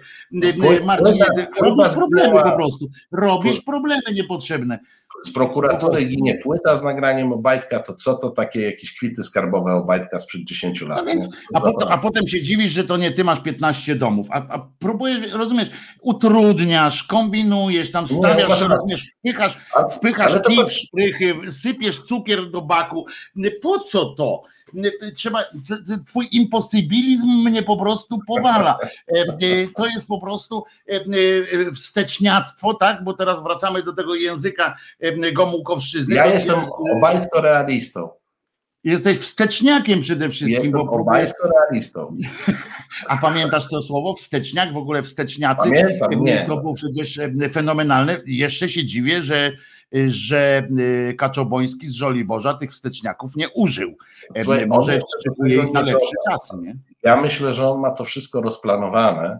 Marcin, 0.84 1.18
robisz 1.60 1.94
problemy 1.94 2.42
po 2.42 2.52
prostu. 2.52 2.88
Robisz 3.12 3.60
problemy 3.60 4.02
niepotrzebne 4.12 4.78
z 5.24 5.32
prokuratury 5.32 6.04
ginie 6.04 6.38
płyta 6.42 6.76
z 6.76 6.82
nagraniem 6.82 7.32
Obajtka, 7.32 7.80
to 7.80 7.94
co 7.94 8.14
to 8.14 8.30
takie 8.30 8.62
jakieś 8.62 8.96
kwity 8.96 9.22
skarbowe 9.22 9.72
Obajtka 9.72 10.18
sprzed 10.18 10.44
10 10.44 10.80
lat? 10.80 10.98
No 10.98 11.04
więc, 11.04 11.28
a, 11.54 11.60
potem, 11.60 11.88
a 11.88 11.98
potem 11.98 12.28
się 12.28 12.42
dziwisz, 12.42 12.72
że 12.72 12.84
to 12.84 12.96
nie 12.96 13.10
ty 13.10 13.24
masz 13.24 13.40
15 13.40 13.94
domów, 13.94 14.26
a, 14.30 14.48
a 14.48 14.68
próbujesz, 14.78 15.32
rozumiesz, 15.32 15.70
utrudniasz, 16.00 17.02
kombinujesz, 17.02 17.90
tam 17.90 18.06
rozumiesz, 18.48 19.12
wpychasz, 19.18 19.58
wpychasz 19.96 20.42
kij 20.46 20.64
w 20.66 20.72
szprychy, 20.72 21.34
sypiesz 21.50 22.02
cukier 22.02 22.50
do 22.50 22.62
baku. 22.62 23.06
Po 23.62 23.78
co 23.78 24.04
to? 24.04 24.42
trzeba, 25.14 25.44
twój 26.06 26.28
imposybilizm 26.32 27.26
mnie 27.26 27.62
po 27.62 27.76
prostu 27.76 28.18
powala. 28.26 28.78
E, 28.82 29.20
e, 29.20 29.66
to 29.76 29.86
jest 29.86 30.08
po 30.08 30.20
prostu 30.20 30.64
e, 30.86 31.72
wsteczniactwo, 31.72 32.74
tak? 32.74 33.04
Bo 33.04 33.12
teraz 33.12 33.42
wracamy 33.42 33.82
do 33.82 33.92
tego 33.92 34.14
języka 34.14 34.76
Gomułkowszczyzny. 35.32 36.14
Ja 36.14 36.26
jestem 36.26 36.60
obajtko 36.96 37.40
realistą. 37.40 38.19
Jesteś 38.84 39.18
wsteczniakiem 39.18 40.00
przede 40.00 40.28
wszystkim. 40.28 40.58
Jestem 40.58 40.72
bo 40.72 40.90
obajtko 40.90 41.48
realistą. 41.48 42.16
A 43.08 43.16
pamiętasz 43.16 43.68
to 43.68 43.82
słowo? 43.82 44.14
Wsteczniak, 44.14 44.72
w 44.72 44.76
ogóle 44.76 45.02
wsteczniacy. 45.02 45.62
Pamiętam, 45.68 46.10
nie. 46.24 46.44
To 46.48 46.56
było 46.56 46.74
przecież 46.74 47.20
fenomenalne. 47.52 48.20
Jeszcze 48.26 48.68
się 48.68 48.84
dziwię, 48.84 49.22
że 49.22 49.52
że 50.06 50.68
y, 50.78 51.14
Kaczoboński 51.18 51.88
z 51.88 51.92
Żoliborza 51.92 52.54
tych 52.54 52.70
wsteczniaków 52.70 53.36
nie 53.36 53.48
użył. 53.48 53.96
E, 54.34 54.44
Słuchaj, 54.44 54.66
Może 54.66 54.98
szykuje 55.24 55.56
ich 55.56 55.72
na 55.72 55.80
lepsze 55.80 56.16
czasy. 56.30 56.56
Nie? 56.56 56.76
Ja 57.02 57.20
myślę, 57.20 57.54
że 57.54 57.68
on 57.68 57.80
ma 57.80 57.90
to 57.90 58.04
wszystko 58.04 58.40
rozplanowane 58.40 59.38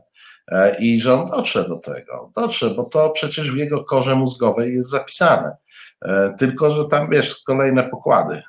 e, 0.49 0.81
i 0.81 1.01
że 1.01 1.15
on 1.15 1.27
dotrze 1.31 1.69
do 1.69 1.77
tego. 1.77 2.31
Dotrze, 2.35 2.71
bo 2.71 2.85
to 2.85 3.11
przecież 3.11 3.53
w 3.53 3.57
jego 3.57 3.85
korze 3.85 4.17
mózgowej 4.17 4.75
jest 4.75 4.91
zapisane. 4.91 5.57
E, 6.03 6.35
tylko, 6.39 6.71
że 6.71 6.85
tam 6.85 7.11
wiesz, 7.11 7.43
kolejne 7.47 7.83
pokłady 7.83 8.43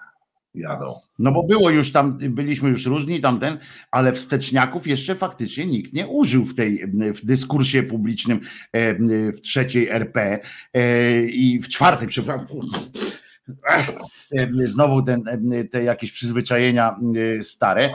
jadą. 0.55 0.99
No 1.19 1.31
bo 1.31 1.43
było 1.43 1.69
już 1.69 1.91
tam, 1.91 2.17
byliśmy 2.17 2.69
już 2.69 2.85
różni 2.85 3.21
tamten, 3.21 3.57
ale 3.91 4.13
wsteczniaków 4.13 4.87
jeszcze 4.87 5.15
faktycznie 5.15 5.65
nikt 5.65 5.93
nie 5.93 6.07
użył 6.07 6.45
w 6.45 6.55
tej 6.55 6.87
w 7.13 7.25
dyskursie 7.25 7.83
publicznym 7.83 8.39
e, 8.71 9.31
w 9.31 9.41
trzeciej 9.41 9.89
RP 9.89 10.39
e, 10.73 11.21
i 11.21 11.59
w 11.59 11.69
czwartej, 11.69 12.07
przepraszam. 12.07 12.47
E, 14.37 14.47
znowu 14.63 15.01
ten, 15.01 15.23
te 15.71 15.83
jakieś 15.83 16.11
przyzwyczajenia 16.11 16.99
stare. 17.41 17.89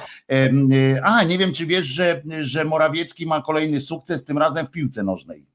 A, 1.02 1.22
nie 1.22 1.38
wiem, 1.38 1.52
czy 1.52 1.66
wiesz, 1.66 1.86
że, 1.86 2.22
że 2.40 2.64
Morawiecki 2.64 3.26
ma 3.26 3.42
kolejny 3.42 3.80
sukces, 3.80 4.24
tym 4.24 4.38
razem 4.38 4.66
w 4.66 4.70
piłce 4.70 5.02
nożnej. 5.02 5.46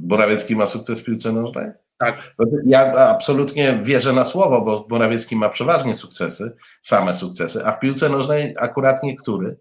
Morawiecki 0.00 0.56
ma 0.56 0.66
sukces 0.66 1.00
w 1.00 1.04
piłce 1.04 1.32
nożnej? 1.32 1.70
Tak. 1.98 2.34
Ja 2.66 2.92
absolutnie 2.92 3.80
wierzę 3.82 4.12
na 4.12 4.24
słowo, 4.24 4.60
bo 4.60 4.86
Morawiecki 4.90 5.36
ma 5.36 5.48
przeważnie 5.48 5.94
sukcesy, 5.94 6.56
same 6.82 7.14
sukcesy, 7.14 7.66
a 7.66 7.72
w 7.72 7.80
piłce 7.80 8.08
nożnej 8.08 8.54
akurat 8.58 9.02
niektóry. 9.02 9.56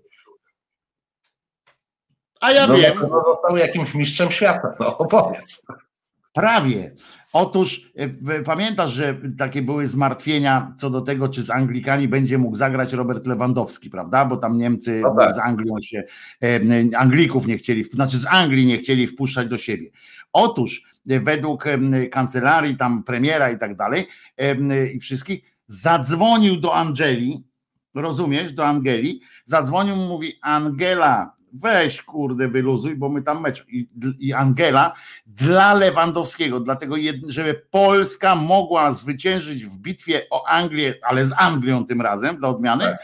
A 2.41 2.51
ja 2.51 2.67
no, 2.67 2.75
wiem. 2.75 2.97
No, 3.01 3.23
został 3.25 3.57
jakimś 3.57 3.93
mistrzem 3.93 4.31
świata, 4.31 4.75
no 4.79 4.97
opowiedz. 4.97 5.65
Prawie. 6.33 6.95
Otóż 7.33 7.91
e, 7.95 8.43
pamiętasz, 8.43 8.91
że 8.91 9.17
takie 9.37 9.61
były 9.61 9.87
zmartwienia 9.87 10.75
co 10.79 10.89
do 10.89 11.01
tego, 11.01 11.29
czy 11.29 11.43
z 11.43 11.49
Anglikami 11.49 12.07
będzie 12.07 12.37
mógł 12.37 12.55
zagrać 12.55 12.93
Robert 12.93 13.27
Lewandowski, 13.27 13.89
prawda? 13.89 14.25
Bo 14.25 14.37
tam 14.37 14.57
Niemcy 14.57 14.99
no 15.03 15.15
tak. 15.15 15.33
z 15.33 15.39
Anglią 15.39 15.75
się, 15.81 16.03
Anglików 16.97 17.47
nie 17.47 17.57
chcieli, 17.57 17.83
znaczy 17.83 18.17
z 18.17 18.25
Anglii 18.25 18.65
nie 18.65 18.77
chcieli 18.77 19.07
wpuszczać 19.07 19.47
do 19.47 19.57
siebie. 19.57 19.89
Otóż 20.33 20.83
według 21.07 21.65
kancelarii, 22.11 22.77
tam 22.77 23.03
premiera 23.03 23.51
i 23.51 23.59
tak 23.59 23.75
dalej, 23.75 24.07
i 24.93 24.99
wszystkich, 24.99 25.41
zadzwonił 25.67 26.59
do 26.59 26.75
Angeli, 26.75 27.43
rozumiesz, 27.95 28.53
do 28.53 28.65
Angeli, 28.65 29.21
zadzwonił, 29.45 29.95
mówi 29.95 30.33
Angela, 30.41 31.36
weź 31.53 32.01
kurde 32.01 32.47
wyluzuj, 32.47 32.95
bo 32.95 33.09
my 33.09 33.21
tam 33.21 33.41
mecz 33.41 33.65
i, 33.69 33.87
i 34.19 34.33
Angela 34.33 34.93
dla 35.27 35.73
Lewandowskiego, 35.73 36.59
dlatego 36.59 36.95
żeby 37.27 37.61
Polska 37.71 38.35
mogła 38.35 38.91
zwyciężyć 38.91 39.65
w 39.65 39.77
bitwie 39.77 40.27
o 40.29 40.47
Anglię, 40.47 40.93
ale 41.01 41.25
z 41.25 41.33
Anglią 41.37 41.85
tym 41.85 42.01
razem 42.01 42.37
dla 42.37 42.49
odmiany, 42.49 42.83
tak. 42.85 42.99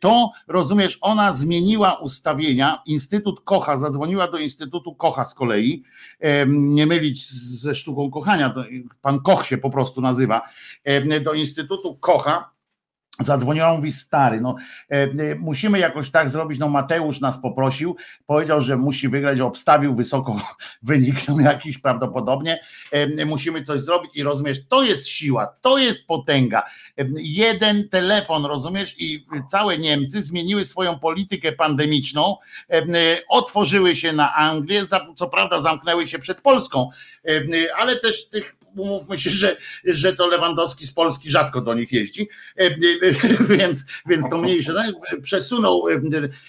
to 0.00 0.32
rozumiesz, 0.48 0.98
ona 1.00 1.32
zmieniła 1.32 1.94
ustawienia, 1.94 2.82
Instytut 2.86 3.40
Kocha, 3.40 3.76
zadzwoniła 3.76 4.28
do 4.28 4.38
Instytutu 4.38 4.94
Kocha 4.94 5.24
z 5.24 5.34
kolei, 5.34 5.84
nie 6.46 6.86
mylić 6.86 7.30
ze 7.32 7.74
sztuką 7.74 8.10
kochania, 8.10 8.54
pan 9.02 9.20
Koch 9.20 9.46
się 9.46 9.58
po 9.58 9.70
prostu 9.70 10.00
nazywa, 10.00 10.42
do 11.22 11.32
Instytutu 11.32 11.96
Kocha, 11.96 12.50
Zadzwoniła, 13.20 13.76
mówi 13.76 13.92
stary, 13.92 14.40
no 14.40 14.56
e, 14.90 14.94
e, 14.94 15.34
musimy 15.38 15.78
jakoś 15.78 16.10
tak 16.10 16.30
zrobić, 16.30 16.58
no 16.58 16.68
Mateusz 16.68 17.20
nas 17.20 17.38
poprosił, 17.38 17.96
powiedział, 18.26 18.60
że 18.60 18.76
musi 18.76 19.08
wygrać, 19.08 19.40
obstawił 19.40 19.94
wysoko 19.94 20.36
wynik 20.82 21.28
no 21.28 21.40
jakiś 21.40 21.78
prawdopodobnie, 21.78 22.60
e, 22.90 23.24
musimy 23.24 23.62
coś 23.62 23.80
zrobić 23.80 24.10
i 24.14 24.22
rozumiesz, 24.22 24.66
to 24.68 24.82
jest 24.82 25.08
siła, 25.08 25.46
to 25.60 25.78
jest 25.78 26.06
potęga. 26.06 26.62
E, 26.98 27.04
jeden 27.16 27.88
telefon, 27.88 28.44
rozumiesz, 28.46 28.94
i 28.98 29.26
całe 29.48 29.78
Niemcy 29.78 30.22
zmieniły 30.22 30.64
swoją 30.64 30.98
politykę 30.98 31.52
pandemiczną, 31.52 32.36
e, 32.70 32.76
e, 32.76 32.82
otworzyły 33.28 33.94
się 33.94 34.12
na 34.12 34.34
Anglię, 34.34 34.82
co 35.16 35.28
prawda 35.28 35.60
zamknęły 35.60 36.06
się 36.06 36.18
przed 36.18 36.40
Polską, 36.40 36.90
ale 37.78 37.96
też 37.96 38.28
tych 38.28 38.56
umówmy 38.76 39.18
się, 39.18 39.30
że, 39.30 39.56
że 39.84 40.16
to 40.16 40.26
Lewandowski 40.26 40.86
z 40.86 40.92
Polski 40.92 41.30
rzadko 41.30 41.60
do 41.60 41.74
nich 41.74 41.92
jeździ, 41.92 42.28
e, 42.58 42.62
e, 42.62 42.76
więc, 43.58 43.86
więc 44.06 44.28
to 44.30 44.38
mniejsze. 44.38 44.72
No, 44.72 44.82
przesunął 45.22 45.88
e, 45.88 46.00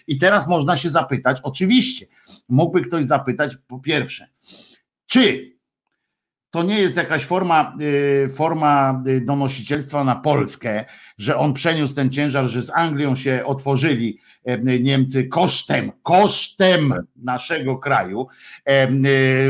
i 0.07 0.17
teraz 0.17 0.47
można 0.47 0.77
się 0.77 0.89
zapytać, 0.89 1.39
oczywiście, 1.43 2.05
mógłby 2.49 2.81
ktoś 2.81 3.05
zapytać 3.05 3.57
po 3.67 3.79
pierwsze, 3.79 4.27
czy 5.07 5.51
to 6.49 6.63
nie 6.63 6.79
jest 6.79 6.97
jakaś 6.97 7.25
forma, 7.25 7.77
forma 8.33 9.03
donosicielstwa 9.21 10.03
na 10.03 10.15
Polskę, 10.15 10.85
że 11.17 11.37
on 11.37 11.53
przeniósł 11.53 11.95
ten 11.95 12.09
ciężar, 12.09 12.47
że 12.47 12.61
z 12.61 12.69
Anglią 12.69 13.15
się 13.15 13.43
otworzyli 13.45 14.19
Niemcy 14.79 15.23
kosztem, 15.23 15.91
kosztem 16.03 17.07
naszego 17.15 17.77
kraju, 17.77 18.27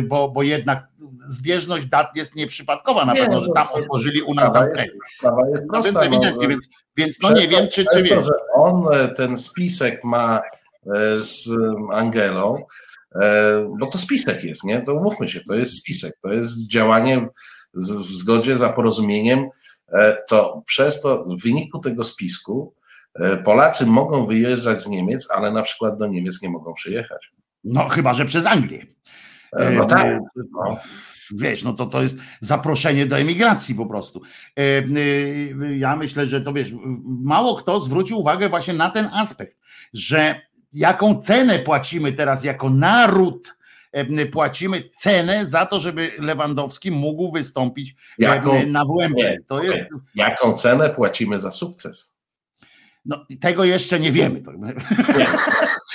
bo, 0.04 0.30
bo 0.30 0.44
jednak 0.44 0.88
zbieżność 1.28 1.86
dat 1.86 2.16
jest 2.16 2.36
nieprzypadkowa, 2.36 3.06
na 3.06 3.14
nie, 3.14 3.20
pewno, 3.20 3.42
że 3.42 3.52
tam 3.56 3.68
otworzyli 3.72 4.22
u 4.22 4.34
nas 4.34 4.54
zamknięli. 4.54 4.90
No 5.24 5.84
więc 5.84 5.98
ewidentnie, 5.98 6.48
więc, 6.48 6.70
więc 6.98 7.20
no 7.22 7.32
nie 7.32 7.48
wiem, 7.48 7.68
czy, 7.72 7.86
czy 7.94 8.04
wiesz. 8.04 8.28
on 8.54 8.84
e, 8.94 9.08
ten 9.08 9.38
spisek 9.38 10.04
ma 10.04 10.42
e, 10.86 11.24
z 11.24 11.50
Angelą, 11.94 12.66
e, 13.16 13.76
bo 13.80 13.86
to 13.86 13.98
spisek 13.98 14.44
jest, 14.44 14.64
nie? 14.64 14.82
To 14.82 14.94
umówmy 14.94 15.28
się, 15.28 15.42
to 15.48 15.56
jest 15.56 15.78
spisek, 15.78 16.14
to 16.22 16.34
jest 16.34 16.68
działanie 16.68 17.28
w 17.74 18.16
zgodzie 18.16 18.58
za 18.58 18.70
porozumieniem, 18.70 19.50
to 20.28 20.64
przez 20.66 21.02
to 21.02 21.24
w 21.24 21.44
wyniku 21.44 21.80
tego 21.80 22.04
spisku 22.04 22.74
Polacy 23.44 23.86
mogą 23.86 24.26
wyjeżdżać 24.26 24.82
z 24.82 24.88
Niemiec, 24.88 25.28
ale 25.32 25.52
na 25.52 25.62
przykład 25.62 25.98
do 25.98 26.08
Niemiec 26.08 26.42
nie 26.42 26.50
mogą 26.50 26.74
przyjechać. 26.74 27.32
No 27.64 27.90
chyba, 27.90 28.14
że 28.14 28.26
przez 28.26 28.46
Anglię. 28.46 28.86
No 29.78 29.86
tak. 29.86 30.20
No 30.36 30.78
wiesz, 31.34 31.64
no 31.64 31.74
to 31.74 31.86
to 31.86 32.02
jest 32.02 32.16
zaproszenie 32.42 33.06
do 33.06 33.18
emigracji 33.20 33.76
po 33.76 33.86
prostu. 33.86 34.22
E, 34.58 34.62
e, 34.62 35.78
ja 35.78 35.96
myślę, 35.96 36.26
że 36.26 36.42
to 36.42 36.54
wiesz, 36.54 36.72
mało 37.06 37.56
kto 37.56 37.80
zwrócił 37.80 38.20
uwagę 38.20 38.50
właśnie 38.50 38.74
na 38.74 38.90
ten 38.90 39.10
aspekt, 39.14 39.58
że 39.94 40.42
jaką 40.74 41.22
cenę 41.22 41.60
płacimy 41.60 42.14
teraz 42.14 42.44
jako 42.44 42.70
naród, 42.70 43.56
e, 43.92 44.26
płacimy 44.26 44.90
cenę 44.96 45.46
za 45.46 45.66
to, 45.66 45.80
żeby 45.80 46.12
Lewandowski 46.20 46.92
mógł 46.92 47.32
wystąpić 47.32 47.96
jaką, 48.18 48.68
na 48.68 48.86
WMP. 48.86 49.38
To 49.48 49.64
jest... 49.64 49.94
Jaką 50.16 50.54
cenę 50.54 50.90
płacimy 50.90 51.40
za 51.40 51.52
sukces? 51.52 52.16
No, 53.06 53.26
tego 53.42 53.64
jeszcze 53.64 54.00
nie 54.00 54.12
wiemy. 54.12 54.44
Nie, 55.18 55.26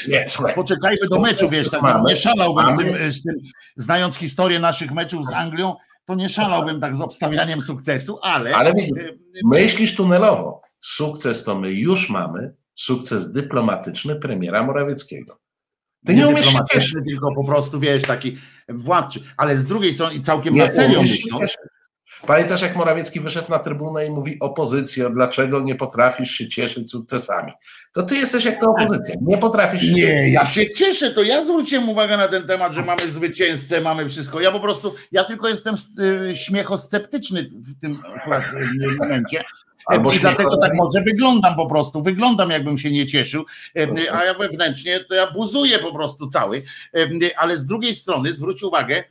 nie, 0.09 0.27
Poczekajmy 0.55 1.09
do 1.11 1.21
meczu, 1.21 1.47
wiesz, 1.49 1.71
tak, 1.71 2.03
nie 2.07 2.17
szalałbym 2.17 2.71
z 2.71 2.79
tym, 2.79 3.13
z 3.13 3.23
tym, 3.23 3.35
znając 3.77 4.17
historię 4.17 4.61
naszych 4.61 4.93
meczów 4.93 5.27
z 5.27 5.33
Anglią, 5.33 5.75
to 6.05 6.15
nie 6.15 6.29
szalałbym 6.29 6.81
tak 6.81 6.97
z 6.97 7.01
obstawianiem 7.01 7.63
sukcesu, 7.63 8.19
ale... 8.23 8.57
Ale 8.57 8.75
myślisz 9.45 9.95
tunelowo. 9.95 10.61
Sukces 10.81 11.45
to 11.45 11.59
my 11.59 11.73
już 11.73 12.11
mamy, 12.11 12.55
sukces 12.75 13.33
dyplomatyczny 13.33 14.17
premiera 14.17 14.63
Morawieckiego. 14.63 15.39
Ty 16.07 16.15
nie, 16.15 16.21
nie 16.21 16.29
umiesz 16.29 16.47
się 16.79 17.03
tylko 17.09 17.35
po 17.35 17.45
prostu, 17.45 17.81
wiesz, 17.81 18.03
taki 18.03 18.39
władczy, 18.69 19.23
ale 19.37 19.59
z 19.59 19.65
drugiej 19.65 19.93
strony 19.93 20.15
i 20.15 20.23
całkiem 20.23 20.55
nie, 20.55 20.63
na 20.65 20.71
serio 20.71 21.03
myśląc, 21.03 21.57
Pamiętasz, 22.27 22.63
jak 22.63 22.77
Morawiecki 22.77 23.21
wyszedł 23.21 23.51
na 23.51 23.59
trybunę 23.59 24.07
i 24.07 24.11
mówi 24.11 24.41
opozycja, 24.41 25.11
dlaczego 25.11 25.61
nie 25.61 25.75
potrafisz 25.75 26.31
się 26.31 26.49
cieszyć 26.49 26.91
sukcesami? 26.91 27.53
To 27.93 28.03
ty 28.03 28.17
jesteś 28.17 28.45
jak 28.45 28.61
ta 28.61 28.67
opozycja, 28.67 29.15
nie 29.21 29.39
potrafisz 29.39 29.83
się 29.83 29.93
Nie, 29.93 30.03
cieszyć. 30.03 30.33
ja 30.33 30.47
się 30.47 30.71
cieszę, 30.71 31.11
to 31.11 31.23
ja 31.23 31.45
zwróciłem 31.45 31.89
uwagę 31.89 32.17
na 32.17 32.29
ten 32.29 32.47
temat, 32.47 32.73
że 32.73 32.83
mamy 32.83 33.01
zwycięzcę, 33.09 33.81
mamy 33.81 34.09
wszystko. 34.09 34.41
Ja 34.41 34.53
po 34.53 34.61
prostu, 34.61 34.95
ja 35.13 35.25
tylko 35.25 35.49
jestem 35.49 35.75
y, 36.31 36.37
śmiechosceptyczny 36.37 37.43
w 37.43 37.81
tym 37.81 37.99
momencie. 38.99 39.45
Albo 39.87 40.13
I 40.13 40.19
dlatego 40.19 40.57
tak 40.57 40.75
może 40.75 41.03
wyglądam 41.03 41.57
po 41.57 41.67
prostu, 41.67 42.03
wyglądam 42.03 42.51
jakbym 42.51 42.79
się 42.79 42.91
nie 42.91 43.07
cieszył, 43.07 43.45
a 44.13 44.25
ja 44.25 44.35
wewnętrznie 44.35 45.01
to 45.01 45.15
ja 45.15 45.31
buzuję 45.31 45.79
po 45.79 45.93
prostu 45.95 46.29
cały, 46.29 46.63
ale 47.37 47.57
z 47.57 47.67
drugiej 47.67 47.95
strony 47.95 48.33
zwróć 48.33 48.63
uwagę, 48.63 49.05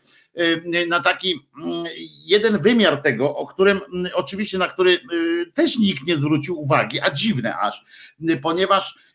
na 0.87 0.99
taki 0.99 1.47
mm, 1.63 1.85
jeden 2.25 2.57
wymiar 2.57 3.01
tego, 3.01 3.35
o 3.35 3.47
którym 3.47 3.81
mm, 3.93 4.11
oczywiście 4.13 4.57
na 4.57 4.67
który 4.67 4.91
y, 4.91 5.51
też 5.53 5.77
nikt 5.77 6.07
nie 6.07 6.17
zwrócił 6.17 6.61
uwagi, 6.61 6.99
a 7.01 7.11
dziwne 7.11 7.57
aż, 7.57 7.85
y, 8.29 8.37
ponieważ 8.37 9.05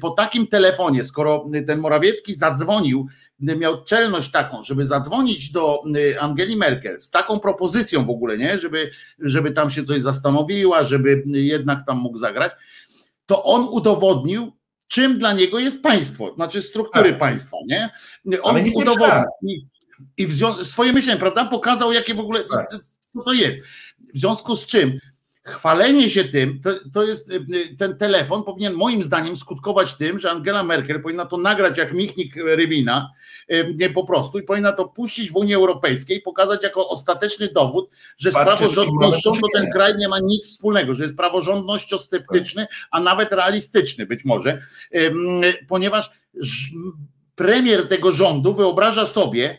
po 0.00 0.10
takim 0.10 0.46
telefonie, 0.46 1.04
skoro 1.04 1.46
ten 1.66 1.78
Morawiecki 1.78 2.34
zadzwonił, 2.34 3.06
miał 3.40 3.84
czelność 3.84 4.30
taką, 4.30 4.64
żeby 4.64 4.86
zadzwonić 4.86 5.50
do 5.50 5.82
Angeli 6.20 6.56
Merkel 6.56 7.00
z 7.00 7.10
taką 7.10 7.40
propozycją 7.40 8.06
w 8.06 8.10
ogóle, 8.10 8.38
nie? 8.38 8.58
Żeby, 8.58 8.90
żeby 9.18 9.50
tam 9.50 9.70
się 9.70 9.82
coś 9.82 10.02
zastanowiła, 10.02 10.84
żeby 10.84 11.22
jednak 11.26 11.86
tam 11.86 11.98
mógł 11.98 12.18
zagrać, 12.18 12.52
to 13.26 13.44
on 13.44 13.68
udowodnił, 13.70 14.52
czym 14.88 15.18
dla 15.18 15.32
niego 15.32 15.58
jest 15.58 15.82
państwo, 15.82 16.34
znaczy 16.34 16.62
struktury 16.62 17.10
tak. 17.10 17.18
państwa, 17.18 17.56
nie? 17.66 17.90
On 18.42 18.62
nie 18.62 18.72
udowodnił 18.72 19.60
i 20.16 20.28
swoje 20.64 20.92
myślenie, 20.92 21.20
prawda, 21.20 21.44
pokazał, 21.44 21.92
jakie 21.92 22.14
w 22.14 22.20
ogóle 22.20 22.44
tak. 22.44 22.70
co 23.16 23.22
to 23.24 23.32
jest. 23.32 23.58
W 24.14 24.18
związku 24.18 24.56
z 24.56 24.66
czym 24.66 24.98
chwalenie 25.44 26.10
się 26.10 26.24
tym, 26.24 26.60
to, 26.60 26.70
to 26.92 27.02
jest 27.02 27.30
y, 27.30 27.76
ten 27.78 27.96
telefon 27.96 28.42
powinien 28.42 28.74
moim 28.74 29.02
zdaniem 29.02 29.36
skutkować 29.36 29.94
tym, 29.94 30.18
że 30.18 30.30
Angela 30.30 30.62
Merkel 30.62 31.02
powinna 31.02 31.26
to 31.26 31.36
nagrać 31.36 31.78
jak 31.78 31.94
Michnik 31.94 32.36
Rywina 32.36 33.10
nie 33.74 33.90
po 33.90 34.04
prostu 34.04 34.38
i 34.38 34.42
powinna 34.42 34.72
to 34.72 34.88
puścić 34.88 35.30
w 35.30 35.36
Unii 35.36 35.54
Europejskiej, 35.54 36.20
pokazać 36.20 36.62
jako 36.62 36.88
ostateczny 36.88 37.48
dowód, 37.48 37.90
że 38.18 38.30
z 38.30 38.34
praworządnością 38.34 39.32
to 39.32 39.46
ten 39.54 39.70
kraj 39.70 39.96
nie 39.98 40.08
ma 40.08 40.18
nic 40.18 40.46
wspólnego, 40.46 40.94
że 40.94 41.02
jest 41.02 41.16
praworządnościosceptyczny, 41.16 42.66
a 42.90 43.00
nawet 43.00 43.32
realistyczny 43.32 44.06
być 44.06 44.24
może, 44.24 44.62
ponieważ 45.68 46.10
premier 47.34 47.88
tego 47.88 48.12
rządu 48.12 48.54
wyobraża 48.54 49.06
sobie, 49.06 49.58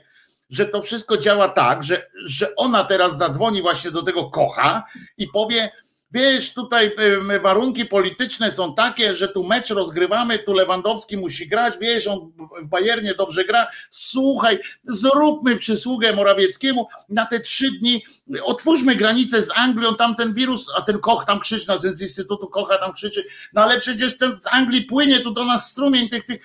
że 0.52 0.65
to 0.65 0.82
wszystko 0.82 1.18
działa 1.18 1.48
tak, 1.48 1.84
że, 1.84 2.07
że 2.26 2.56
ona 2.56 2.84
teraz 2.84 3.18
zadzwoni 3.18 3.61
właśnie 3.61 3.91
do 3.91 4.03
tego 4.03 4.30
kocha 4.30 4.84
i 5.18 5.28
powie, 5.28 5.72
wiesz, 6.11 6.53
tutaj 6.53 6.91
warunki 7.41 7.86
polityczne 7.86 8.52
są 8.52 8.76
takie, 8.76 9.15
że 9.15 9.28
tu 9.28 9.44
mecz 9.44 9.69
rozgrywamy, 9.69 10.40
tu 10.40 10.53
Lewandowski 10.53 11.18
musi 11.18 11.48
grać, 11.48 11.73
wiesz, 11.82 12.07
on 12.07 12.32
w 12.61 12.68
Bayernie 12.68 13.14
dobrze 13.14 13.45
gra, 13.45 13.68
słuchaj, 13.90 14.60
zróbmy 14.84 15.57
przysługę 15.57 16.14
Morawieckiemu. 16.14 16.88
Na 17.10 17.26
te 17.26 17.40
trzy 17.40 17.72
dni, 17.72 18.06
otwórzmy 18.44 18.95
granicę 18.95 19.44
z 19.44 19.52
Anglią, 19.56 19.95
tam 19.95 20.15
ten 20.15 20.34
wirus, 20.34 20.68
a 20.78 20.82
ten 20.82 20.99
Koch 20.99 21.26
tam 21.26 21.40
krzyczy, 21.40 21.65
no, 21.68 21.80
z 21.80 22.02
Instytutu 22.02 22.48
Kocha 22.48 22.78
tam 22.78 22.94
krzyczy, 22.94 23.26
no 23.53 23.61
ale 23.61 23.80
przecież 23.80 24.18
ten 24.18 24.40
z 24.40 24.48
Anglii 24.52 24.82
płynie 24.82 25.19
tu 25.19 25.32
do 25.32 25.45
nas 25.45 25.69
strumień 25.69 26.10
tych, 26.10 26.26
tych, 26.26 26.41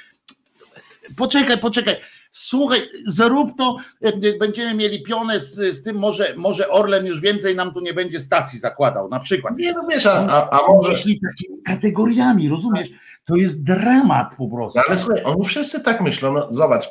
poczekaj, 1.16 1.58
poczekaj, 1.58 1.96
Słuchaj, 2.38 2.80
zrób 3.06 3.50
to, 3.58 3.76
e, 4.02 4.38
będziemy 4.38 4.74
mieli 4.74 5.02
pionę 5.02 5.40
z, 5.40 5.76
z 5.76 5.82
tym, 5.82 5.98
może, 5.98 6.34
może 6.36 6.68
Orlen 6.68 7.06
już 7.06 7.20
więcej 7.20 7.54
nam 7.54 7.74
tu 7.74 7.80
nie 7.80 7.94
będzie 7.94 8.20
stacji 8.20 8.58
zakładał, 8.58 9.08
na 9.08 9.20
przykład. 9.20 9.58
Nie, 9.58 9.72
no 9.72 9.82
wiesz, 9.90 10.06
a, 10.06 10.26
a, 10.26 10.50
a 10.50 10.72
może... 10.72 10.90
Myśli 10.90 11.20
takimi 11.20 11.62
kategoriami, 11.62 12.48
rozumiesz? 12.48 12.88
To 13.24 13.36
jest 13.36 13.64
dramat 13.64 14.34
po 14.38 14.48
prostu. 14.48 14.78
No, 14.78 14.84
ale 14.88 14.96
słuchaj, 14.96 15.22
oni 15.24 15.44
wszyscy 15.44 15.80
tak 15.80 16.00
myślą, 16.00 16.32
no 16.32 16.52
zobacz, 16.52 16.90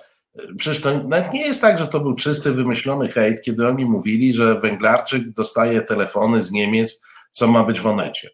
Przecież 0.57 0.81
to 0.81 1.03
nawet 1.03 1.33
nie 1.33 1.41
jest 1.41 1.61
tak, 1.61 1.79
że 1.79 1.87
to 1.87 1.99
był 1.99 2.15
czysty, 2.15 2.51
wymyślony 2.51 3.07
hejt, 3.07 3.41
kiedy 3.41 3.67
oni 3.67 3.85
mówili, 3.85 4.33
że 4.33 4.59
Węglarczyk 4.59 5.29
dostaje 5.29 5.81
telefony 5.81 6.41
z 6.41 6.51
Niemiec, 6.51 7.03
co 7.31 7.47
ma 7.47 7.63
być 7.63 7.79
w 7.79 7.87
Onecie. 7.87 8.29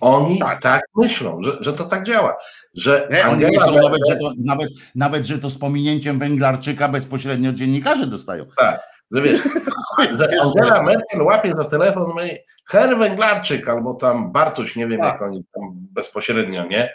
Oni 0.00 0.38
tak, 0.38 0.62
tak 0.62 0.82
myślą, 0.96 1.38
że, 1.42 1.56
że 1.60 1.72
to 1.72 1.84
tak 1.84 2.04
działa. 2.04 2.36
Że 2.74 3.08
nie, 3.10 3.26
oni 3.26 3.44
myślą 3.44 3.74
nawet, 3.82 4.08
że 4.08 4.16
to, 4.16 4.32
nawet, 4.44 4.68
nawet, 4.94 5.26
że 5.26 5.38
to 5.38 5.50
z 5.50 5.58
pominięciem 5.58 6.18
Węglarczyka 6.18 6.88
bezpośrednio 6.88 7.52
dziennikarze 7.52 8.06
dostają. 8.06 8.46
Tak. 8.58 8.80
Że 9.10 9.22
wiesz, 9.22 9.42
że 10.18 10.28
Angela 10.42 10.82
Merkel 10.82 11.22
łapie 11.22 11.52
za 11.56 11.64
telefon, 11.64 12.08
mówi, 12.08 12.30
Herr 12.68 12.98
Węglarczyk, 12.98 13.68
albo 13.68 13.94
tam 13.94 14.32
Bartuś, 14.32 14.76
nie 14.76 14.86
wiem 14.86 15.00
tak. 15.00 15.12
jak 15.12 15.22
oni 15.22 15.44
tam 15.54 15.62
bezpośrednio, 15.74 16.66
nie? 16.66 16.94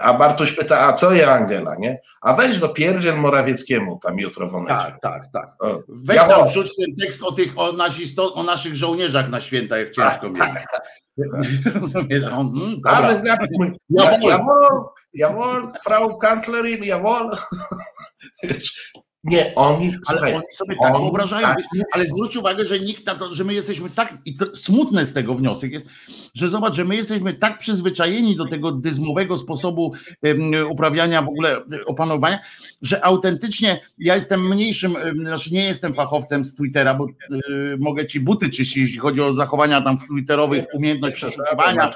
A 0.00 0.14
Bartuś 0.14 0.52
pyta, 0.52 0.88
a 0.88 0.92
co 0.92 1.12
ja 1.12 1.32
Angela, 1.32 1.74
nie? 1.78 2.00
A 2.22 2.32
weź 2.32 2.58
do 2.58 2.68
pierdziel 2.68 3.16
Morawieckiemu 3.16 3.98
tam 4.02 4.18
jutro 4.18 4.48
w 4.48 4.54
Onecie. 4.54 4.74
Tak, 4.74 5.00
tak, 5.00 5.22
tak. 5.32 5.56
Weź 5.88 6.16
ja 6.16 6.28
tam 6.28 6.48
wrzuć 6.48 6.76
ten 6.76 6.96
tekst 6.96 7.22
o 7.22 7.32
tych, 7.32 7.52
o, 7.56 7.72
nasi, 7.72 8.14
o 8.34 8.42
naszych 8.42 8.74
żołnierzach 8.74 9.28
na 9.28 9.40
święta, 9.40 9.78
jak 9.78 9.90
ciężko 9.90 10.20
tak, 10.20 10.22
mieli. 10.22 10.38
Tak, 10.38 10.66
tak. 10.72 10.82
Rozumiesz? 11.74 12.24
On, 12.32 12.46
mm, 12.52 12.80
Ale 12.84 13.22
jawohl, 13.24 13.76
jawohl, 13.88 14.88
jawohl, 15.14 15.72
Frau 15.82 16.18
Kanzlerin, 16.18 16.84
jawohl. 16.84 17.30
Nie, 19.26 19.54
oni, 19.54 19.88
ale 19.88 19.98
słuchaj, 20.04 20.34
oni 20.34 20.44
sobie 20.52 20.76
tak 20.82 20.96
wyobrażają, 20.96 21.46
tak, 21.46 21.58
ale 21.92 22.06
zwróć 22.06 22.36
uwagę, 22.36 22.64
że 22.64 22.80
nikt 22.80 23.06
na 23.06 23.14
to, 23.14 23.34
że 23.34 23.44
my 23.44 23.54
jesteśmy 23.54 23.90
tak, 23.90 24.14
i 24.24 24.36
to 24.36 24.56
smutne 24.56 25.06
z 25.06 25.12
tego 25.12 25.34
wniosek 25.34 25.72
jest, 25.72 25.86
że 26.34 26.48
zobacz, 26.48 26.74
że 26.74 26.84
my 26.84 26.96
jesteśmy 26.96 27.32
tak 27.32 27.58
przyzwyczajeni 27.58 28.36
do 28.36 28.46
tego 28.46 28.72
dyzmowego 28.72 29.36
sposobu 29.36 29.92
um, 30.22 30.70
uprawiania 30.70 31.22
w 31.22 31.28
ogóle 31.28 31.60
opanowania, 31.86 32.38
że 32.82 33.04
autentycznie 33.04 33.80
ja 33.98 34.14
jestem 34.14 34.48
mniejszym, 34.48 34.96
znaczy 35.20 35.52
nie 35.52 35.64
jestem 35.64 35.94
fachowcem 35.94 36.44
z 36.44 36.54
Twittera, 36.54 36.94
bo 36.94 37.04
um, 37.04 37.12
mogę 37.78 38.06
ci 38.06 38.20
buty 38.20 38.50
czyścić, 38.50 38.76
jeśli 38.76 38.98
chodzi 38.98 39.20
o 39.20 39.32
zachowania 39.32 39.80
tam 39.80 39.98
w 39.98 40.06
twitterowych, 40.06 40.64
umiejętność 40.74 41.16
przeszukiwania, 41.16 41.90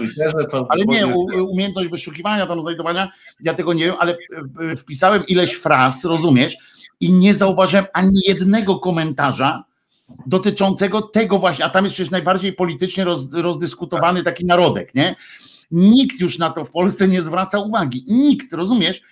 ale 0.68 0.84
nie, 0.84 1.06
umiejętność 1.42 1.90
wyszukiwania, 1.90 2.46
tam 2.46 2.60
znajdowania, 2.60 3.12
ja 3.40 3.54
tego 3.54 3.72
nie 3.72 3.84
wiem, 3.84 3.94
ale 3.98 4.16
wpisałem 4.76 5.26
ileś 5.26 5.54
fraz, 5.54 6.04
rozumiesz, 6.04 6.56
i 7.00 7.12
nie 7.12 7.34
zauważyłem 7.34 7.84
ani 7.92 8.20
jednego 8.26 8.78
komentarza 8.78 9.64
dotyczącego 10.26 11.02
tego 11.02 11.38
właśnie, 11.38 11.64
a 11.64 11.70
tam 11.70 11.84
jest 11.84 11.94
przecież 11.94 12.10
najbardziej 12.10 12.52
politycznie 12.52 13.04
roz, 13.04 13.32
rozdyskutowany 13.32 14.22
taki 14.22 14.44
narodek, 14.44 14.94
nie? 14.94 15.16
Nikt 15.70 16.20
już 16.20 16.38
na 16.38 16.50
to 16.50 16.64
w 16.64 16.70
Polsce 16.70 17.08
nie 17.08 17.22
zwraca 17.22 17.58
uwagi. 17.58 18.04
Nikt, 18.08 18.52
rozumiesz, 18.52 19.02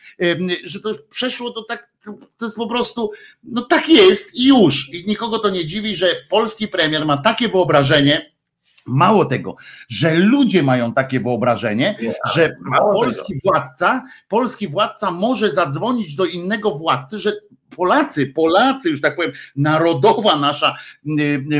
że 0.64 0.80
to 0.80 0.90
przeszło 1.10 1.50
to 1.50 1.62
tak, 1.62 1.88
to 2.36 2.44
jest 2.44 2.56
po 2.56 2.68
prostu, 2.68 3.10
no 3.42 3.62
tak 3.62 3.88
jest 3.88 4.34
i 4.34 4.46
już. 4.46 4.90
I 4.92 5.04
nikogo 5.06 5.38
to 5.38 5.50
nie 5.50 5.66
dziwi, 5.66 5.96
że 5.96 6.06
polski 6.30 6.68
premier 6.68 7.06
ma 7.06 7.16
takie 7.16 7.48
wyobrażenie, 7.48 8.32
Mało 8.90 9.24
tego, 9.24 9.56
że 9.88 10.14
ludzie 10.14 10.62
mają 10.62 10.92
takie 10.92 11.20
wyobrażenie, 11.20 11.98
nie, 12.02 12.14
że 12.34 12.56
polski 12.92 13.34
władca, 13.44 14.04
polski 14.28 14.68
władca 14.68 15.10
może 15.10 15.50
zadzwonić 15.50 16.16
do 16.16 16.24
innego 16.24 16.70
władcy, 16.70 17.18
że 17.18 17.32
Polacy, 17.76 18.26
Polacy, 18.26 18.90
już 18.90 19.00
tak 19.00 19.16
powiem, 19.16 19.32
narodowa 19.56 20.36
nasza 20.36 20.76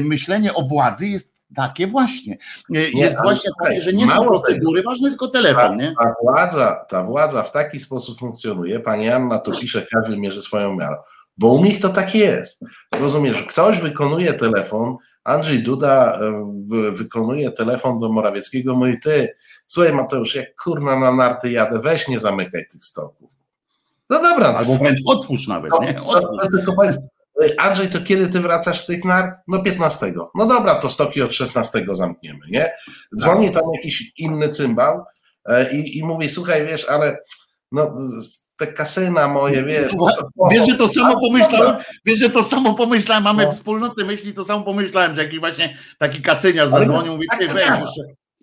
myślenie 0.01 0.55
o 0.55 0.63
władzy 0.63 1.09
jest 1.09 1.33
takie 1.57 1.87
właśnie. 1.87 2.39
Jest 2.69 2.95
nie, 2.95 3.23
właśnie 3.23 3.51
takie, 3.65 3.81
że 3.81 3.93
nie 3.93 4.07
są 4.07 4.27
procedury 4.27 4.81
tego. 4.81 4.91
ważne, 4.91 5.09
tylko 5.09 5.29
telefon. 5.29 5.63
Ta, 5.63 5.75
nie? 5.75 5.95
Ta, 6.03 6.15
władza, 6.23 6.85
ta 6.89 7.03
władza 7.03 7.43
w 7.43 7.53
taki 7.53 7.79
sposób 7.79 8.19
funkcjonuje, 8.19 8.81
pani 8.81 9.09
Anna 9.09 9.39
to 9.39 9.53
pisze, 9.61 9.87
każdy 9.93 10.17
mierzy 10.17 10.43
swoją 10.43 10.77
miarą. 10.77 10.97
Bo 11.39 11.53
u 11.53 11.65
nich 11.65 11.81
to 11.81 11.89
tak 11.89 12.15
jest. 12.15 12.65
Rozumiesz, 13.01 13.43
ktoś 13.43 13.81
wykonuje 13.81 14.35
telefon, 14.35 14.97
Andrzej 15.25 15.63
Duda 15.63 16.21
e, 16.21 16.93
wykonuje 16.93 17.51
telefon 17.51 18.01
do 18.01 18.09
Morawieckiego, 18.09 18.77
mówi 18.77 19.01
ty, 19.01 19.35
słuchaj 19.67 19.93
Mateusz, 19.93 20.35
jak 20.35 20.55
kurna 20.65 20.99
na 20.99 21.13
narty 21.13 21.51
jadę, 21.51 21.81
weź 21.81 22.09
nie 22.09 22.21
zamykaj 22.21 22.67
tych 22.67 22.85
stoków. 22.85 23.38
No 24.11 24.23
dobra. 24.23 24.55
Albo 24.55 24.75
wręcz 24.75 25.01
otwórz 25.07 25.49
nawet, 25.49 25.71
no, 25.71 25.87
nie? 25.87 26.03
Otwórz. 26.03 26.41
No, 26.67 26.75
Andrzej, 27.59 27.89
to 27.89 28.01
kiedy 28.01 28.29
ty 28.29 28.41
wracasz 28.41 28.81
z 28.81 28.87
tych 28.87 29.05
nart? 29.05 29.37
No 29.49 29.63
15. 29.63 30.13
No 30.35 30.47
dobra, 30.47 30.75
to 30.75 30.89
stoki 30.89 31.23
od 31.23 31.35
16 31.35 31.87
zamkniemy, 31.91 32.41
nie? 32.51 32.73
Dzwoni 33.19 33.51
tam 33.51 33.63
jakiś 33.75 34.13
inny 34.17 34.49
cymbał 34.49 35.05
e, 35.49 35.77
i, 35.77 35.99
i 35.99 36.05
mówi, 36.05 36.29
słuchaj, 36.29 36.67
wiesz, 36.67 36.89
ale 36.89 37.19
no 37.73 37.97
te 38.57 38.67
kasyna 38.67 39.29
moje, 39.29 39.65
wiesz. 39.65 39.93
Wiesz, 40.51 40.67
że 40.71 40.77
to 40.77 40.89
samo 40.89 41.21
pomyślałem, 41.21 41.77
wiesz, 42.05 42.19
że 42.19 42.31
to 42.31 42.45
samo 42.45 42.75
pomyślałem, 42.75 43.25
mamy 43.25 43.45
no. 43.45 43.53
wspólnoty 43.53 44.05
myśli, 44.05 44.35
to 44.35 44.45
samo 44.45 44.65
pomyślałem, 44.65 45.17
że 45.17 45.25
jakiś 45.25 45.41
właśnie 45.41 45.79
taki 45.99 46.23
kasyniarz 46.23 46.71
zadzwonił, 46.71 47.13
mówi, 47.13 47.27
ty 47.39 47.49
weź 47.49 47.69
jeszcze, 47.69 48.03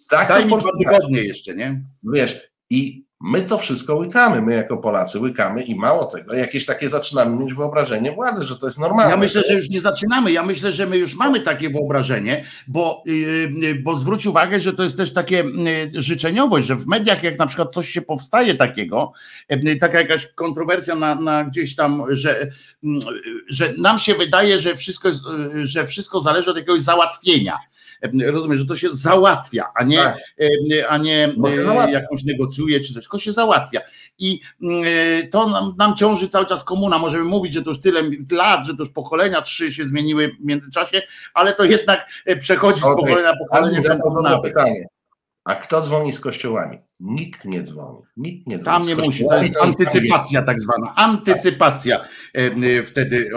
tak, 0.10 0.30
daj 0.30 0.46
mi 0.46 0.58
dwa 0.58 0.70
tygodnie 0.80 1.24
jeszcze, 1.24 1.56
nie? 1.56 1.82
Wiesz, 2.14 2.42
i 2.70 3.05
My 3.22 3.42
to 3.42 3.58
wszystko 3.58 3.96
łykamy, 3.96 4.42
my 4.42 4.54
jako 4.54 4.78
Polacy 4.78 5.20
łykamy 5.20 5.64
i 5.64 5.76
mało 5.76 6.06
tego, 6.06 6.34
jakieś 6.34 6.66
takie 6.66 6.90
zaczynamy 6.90 7.44
mieć 7.44 7.54
wyobrażenie 7.54 8.12
władzy, 8.12 8.44
że 8.44 8.58
to 8.58 8.68
jest 8.68 8.80
normalne. 8.80 9.12
Ja 9.12 9.18
myślę, 9.18 9.44
że 9.48 9.54
już 9.54 9.70
nie 9.70 9.82
zaczynamy, 9.82 10.32
ja 10.32 10.44
myślę, 10.44 10.72
że 10.72 10.86
my 10.86 10.98
już 10.98 11.16
mamy 11.16 11.40
takie 11.40 11.70
wyobrażenie, 11.70 12.46
bo, 12.68 13.04
yy, 13.06 13.76
bo 13.76 13.98
zwróć 13.98 14.26
uwagę, 14.26 14.60
że 14.60 14.74
to 14.74 14.84
jest 14.84 14.98
też 14.98 15.14
takie 15.14 15.44
yy, 15.94 16.02
życzeniowość, 16.02 16.68
że 16.68 16.76
w 16.76 16.88
mediach 16.88 17.24
jak 17.24 17.40
na 17.40 17.46
przykład 17.46 17.74
coś 17.74 17.90
się 17.90 18.02
powstaje 18.02 18.56
takiego, 18.56 19.12
taka 19.80 20.00
jakaś 20.00 20.28
kontrowersja 20.28 20.96
na, 20.96 21.16
na 21.16 21.44
gdzieś 21.44 21.76
tam, 21.76 22.04
że, 22.10 22.52
że 23.48 23.74
nam 23.78 24.00
się 24.00 24.14
wydaje, 24.14 24.60
że 24.60 24.76
wszystko, 24.76 25.08
jest, 25.08 25.24
że 25.64 25.88
wszystko 25.88 26.22
zależy 26.22 26.50
od 26.52 26.58
jakiegoś 26.58 26.82
załatwienia 26.82 27.58
Rozumiem, 28.28 28.58
że 28.58 28.66
to 28.66 28.76
się 28.76 28.90
załatwia, 28.92 29.72
a 29.76 29.84
nie, 29.84 29.98
tak. 29.98 30.18
a 30.90 30.98
nie 30.98 31.34
jakąś 31.92 32.24
negocjuje 32.24 32.80
czy 32.80 32.94
coś, 32.94 33.04
tylko 33.04 33.20
się 33.20 33.32
załatwia. 33.32 33.82
I 34.20 34.40
to 35.32 35.50
nam, 35.50 35.76
nam 35.78 35.96
ciąży 35.96 36.30
cały 36.30 36.46
czas 36.46 36.64
komuna. 36.64 36.98
Możemy 36.98 37.24
mówić, 37.24 37.54
że 37.54 37.62
to 37.62 37.70
już 37.70 37.82
tyle 37.82 38.02
lat, 38.32 38.66
że 38.66 38.74
to 38.74 38.84
już 38.84 38.90
pokolenia 38.90 39.42
trzy 39.42 39.72
się 39.72 39.86
zmieniły 39.86 40.28
w 40.42 40.46
międzyczasie, 40.46 41.02
ale 41.34 41.54
to 41.54 41.64
jednak 41.64 42.06
przechodzi 42.40 42.80
z 42.80 42.84
pokolenia 42.84 43.32
na 43.32 43.38
pokolenie. 43.38 43.82
Na 44.24 44.40
pytanie. 44.40 44.88
A 45.46 45.56
kto 45.56 45.82
dzwoni 45.82 46.14
z 46.14 46.20
kościołami? 46.20 46.78
Nikt 47.00 47.46
nie 47.46 47.62
dzwoni. 47.62 48.00
Nikt 48.18 48.48
nie 48.48 48.58
dzwoni. 48.58 48.78
Tam 48.78 48.88
nie 48.88 48.96
musi, 48.96 49.26
to 49.28 49.44
jest 49.44 49.58
antycypacja 49.62 50.42
tak 50.42 50.62
zwana. 50.62 50.94
Antycypacja 50.96 52.06
e, 52.34 52.84
wtedy 52.84 53.30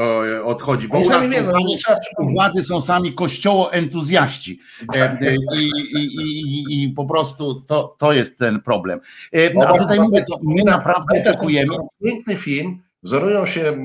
odchodzi. 0.45 0.89
Bo 0.89 0.99
u, 0.99 1.05
sami 1.05 1.29
wiedzą, 1.29 1.53
sami, 1.53 1.77
u 2.19 2.31
władzy 2.31 2.63
są 2.63 2.81
sami 2.81 3.15
kościołoentuzjaści. 3.15 4.61
E, 4.97 5.19
I, 5.57 5.71
i, 5.97 5.99
i, 5.99 6.85
I 6.85 6.89
po 6.89 7.05
prostu 7.05 7.55
to, 7.61 7.97
to 7.99 8.13
jest 8.13 8.39
ten 8.39 8.61
problem. 8.61 9.01
E, 9.35 9.69
a 9.69 9.79
tutaj 9.79 10.01
mówię, 10.01 10.25
to 10.33 10.39
my 10.43 10.65
naprawdę 10.65 11.21
oczekujemy. 11.21 11.77
Piękny 12.05 12.37
film, 12.37 12.83
Wzorują 13.03 13.47
się 13.47 13.77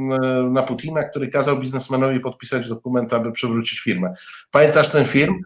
na 0.52 0.64
Putina, 0.64 1.04
który 1.04 1.28
kazał 1.28 1.60
biznesmenowi 1.60 2.20
podpisać 2.20 2.70
dokument, 2.70 3.14
aby 3.14 3.32
przywrócić 3.32 3.80
firmę. 3.80 4.14
Pamiętasz 4.52 4.90
ten 4.90 5.06
film? 5.06 5.42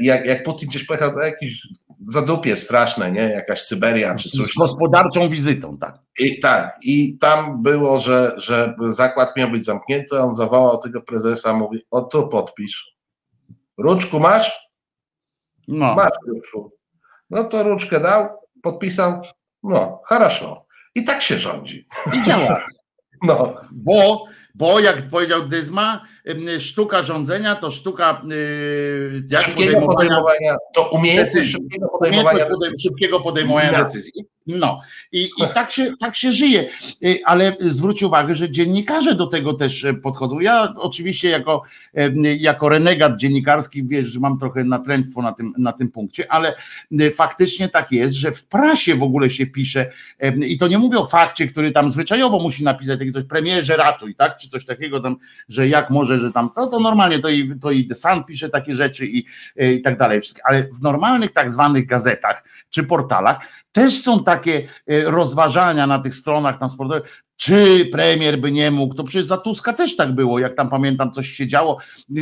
Jak, 0.00 0.24
jak 0.24 0.42
Putin 0.42 0.68
gdzieś 0.68 0.84
pojechał 0.84 1.14
do 1.14 1.20
jakiejś 1.20 1.66
zadupie 1.99 2.55
straszne, 2.55 3.11
nie? 3.11 3.21
Jakaś 3.21 3.61
Syberia 3.61 4.15
czy 4.15 4.29
coś. 4.29 4.51
Z 4.51 4.55
gospodarczą 4.55 5.29
wizytą, 5.29 5.77
tak. 5.77 5.99
I 6.19 6.39
tak, 6.39 6.77
i 6.81 7.17
tam 7.17 7.63
było, 7.63 7.99
że, 7.99 8.33
że 8.37 8.75
zakład 8.87 9.37
miał 9.37 9.51
być 9.51 9.65
zamknięty, 9.65 10.19
on 10.19 10.33
zawołał 10.33 10.77
tego 10.77 11.01
prezesa, 11.01 11.53
mówi, 11.53 11.85
o 11.91 12.01
tu 12.01 12.27
podpisz. 12.27 12.95
Ruczku 13.77 14.19
masz? 14.19 14.69
No. 15.67 15.95
Masz 15.95 16.11
ruczku. 16.27 16.71
No 17.29 17.43
to 17.43 17.63
ruczkę 17.63 17.99
dał, 17.99 18.29
podpisał, 18.61 19.21
no, 19.63 20.01
хорошо. 20.05 20.65
I 20.95 21.03
tak 21.03 21.21
się 21.21 21.39
rządzi. 21.39 21.87
I 22.13 22.23
działa. 22.23 22.61
No. 23.23 23.55
Bo, 23.71 24.25
bo 24.58 24.80
jak 24.80 25.02
powiedział 25.02 25.48
Dyzma, 25.48 26.04
sztuka 26.58 27.02
rządzenia 27.02 27.54
to 27.54 27.70
sztuka 27.70 28.22
yy, 28.28 29.40
szybkiego 29.40 29.56
podejmowania, 29.56 30.08
podejmowania, 30.08 30.56
to 30.74 30.90
umiejętność 30.90 31.50
szybkiego 31.50 31.88
podejmowania, 31.88 32.46
szybkiego 32.82 33.20
podejmowania 33.20 33.84
decyzji. 33.84 34.24
No. 34.48 34.80
I, 35.12 35.22
i 35.22 35.42
tak, 35.54 35.70
się, 35.70 35.92
tak 36.00 36.16
się 36.16 36.32
żyje, 36.32 36.68
y, 37.04 37.18
ale 37.24 37.56
zwróć 37.60 38.02
uwagę, 38.02 38.34
że 38.34 38.50
dziennikarze 38.50 39.14
do 39.14 39.26
tego 39.26 39.54
też 39.54 39.84
e, 39.84 39.94
podchodzą. 39.94 40.40
Ja 40.40 40.74
oczywiście 40.76 41.28
jako, 41.28 41.62
jako 42.38 42.68
renegat 42.68 43.16
dziennikarski 43.16 43.84
wiesz, 43.84 44.06
że 44.06 44.20
mam 44.20 44.38
trochę 44.38 44.64
natręctwo 44.64 45.22
na 45.22 45.32
tym, 45.32 45.52
na 45.58 45.72
tym 45.72 45.90
punkcie, 45.90 46.32
ale 46.32 46.54
y, 47.00 47.10
faktycznie 47.10 47.68
tak 47.68 47.92
jest, 47.92 48.14
że 48.14 48.32
w 48.32 48.46
prasie 48.46 48.94
w 48.94 49.02
ogóle 49.02 49.30
się 49.30 49.46
pisze 49.46 49.90
i 50.46 50.58
to 50.58 50.68
nie 50.68 50.78
mówię 50.78 50.98
o 50.98 51.04
fakcie, 51.04 51.46
który 51.46 51.72
tam 51.72 51.90
zwyczajowo 51.90 52.38
musi 52.38 52.64
napisać 52.64 52.98
taki 52.98 53.12
coś, 53.12 53.24
premierze 53.24 53.76
ratuj, 53.76 54.14
tak, 54.14 54.36
czy 54.48 54.52
coś 54.52 54.64
takiego 54.64 55.00
tam, 55.00 55.16
że 55.48 55.68
jak 55.68 55.90
może, 55.90 56.20
że 56.20 56.32
tam, 56.32 56.50
to, 56.50 56.66
to 56.66 56.80
normalnie 56.80 57.18
to 57.18 57.28
i, 57.28 57.58
to 57.60 57.70
i 57.70 57.86
The 57.86 57.94
Sun 57.94 58.24
pisze 58.24 58.48
takie 58.48 58.74
rzeczy 58.74 59.06
i, 59.06 59.26
e, 59.56 59.72
i 59.72 59.82
tak 59.82 59.98
dalej, 59.98 60.20
ale 60.44 60.62
w 60.62 60.82
normalnych 60.82 61.32
tak 61.32 61.50
zwanych 61.50 61.86
gazetach 61.86 62.44
czy 62.70 62.82
portalach 62.82 63.48
też 63.72 64.02
są 64.02 64.24
takie 64.24 64.68
e, 64.86 65.02
rozważania 65.04 65.86
na 65.86 65.98
tych 65.98 66.14
stronach 66.14 66.58
transportowych, 66.58 67.22
czy 67.38 67.88
premier 67.92 68.38
by 68.38 68.52
nie 68.52 68.70
mógł, 68.70 68.94
to 68.94 69.04
przecież 69.04 69.26
za 69.26 69.36
Tuska 69.36 69.72
też 69.72 69.96
tak 69.96 70.14
było, 70.14 70.38
jak 70.38 70.54
tam 70.54 70.70
pamiętam 70.70 71.12
coś 71.12 71.28
się 71.28 71.48
działo, 71.48 71.78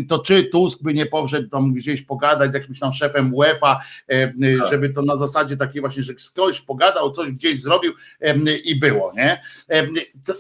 to 0.09 0.19
czy 0.19 0.45
Tusk 0.45 0.83
by 0.83 0.95
nie 0.95 1.07
powszedł 1.07 1.49
tam 1.49 1.73
gdzieś 1.73 2.03
pogadać 2.03 2.51
z 2.51 2.55
jakimś 2.55 2.81
tam 2.81 2.93
szefem 2.93 3.35
UEFA, 3.35 3.81
e, 4.09 4.27
tak. 4.59 4.71
żeby 4.71 4.89
to 4.89 5.03
na 5.03 5.17
zasadzie 5.17 5.57
takiej 5.57 5.81
właśnie, 5.81 6.03
że 6.03 6.15
ktoś 6.15 6.61
pogadał, 6.61 7.11
coś 7.11 7.33
gdzieś 7.33 7.63
zrobił 7.63 7.93
i 8.65 8.77
było, 8.77 9.13
nie? 9.17 9.43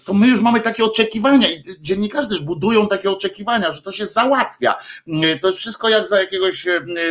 To 0.04 0.14
my 0.14 0.28
już 0.28 0.40
mamy 0.40 0.60
takie 0.60 0.84
oczekiwania 0.84 1.50
i 1.50 1.62
dziennikarze 1.80 2.28
też 2.28 2.40
budują 2.40 2.88
takie 2.88 3.10
oczekiwania, 3.10 3.72
że 3.72 3.82
to 3.82 3.92
się 3.92 4.06
załatwia. 4.06 4.74
To 5.40 5.48
jest 5.48 5.58
wszystko 5.58 5.88
jak 5.88 6.06
za 6.08 6.20
jakiegoś 6.20 6.66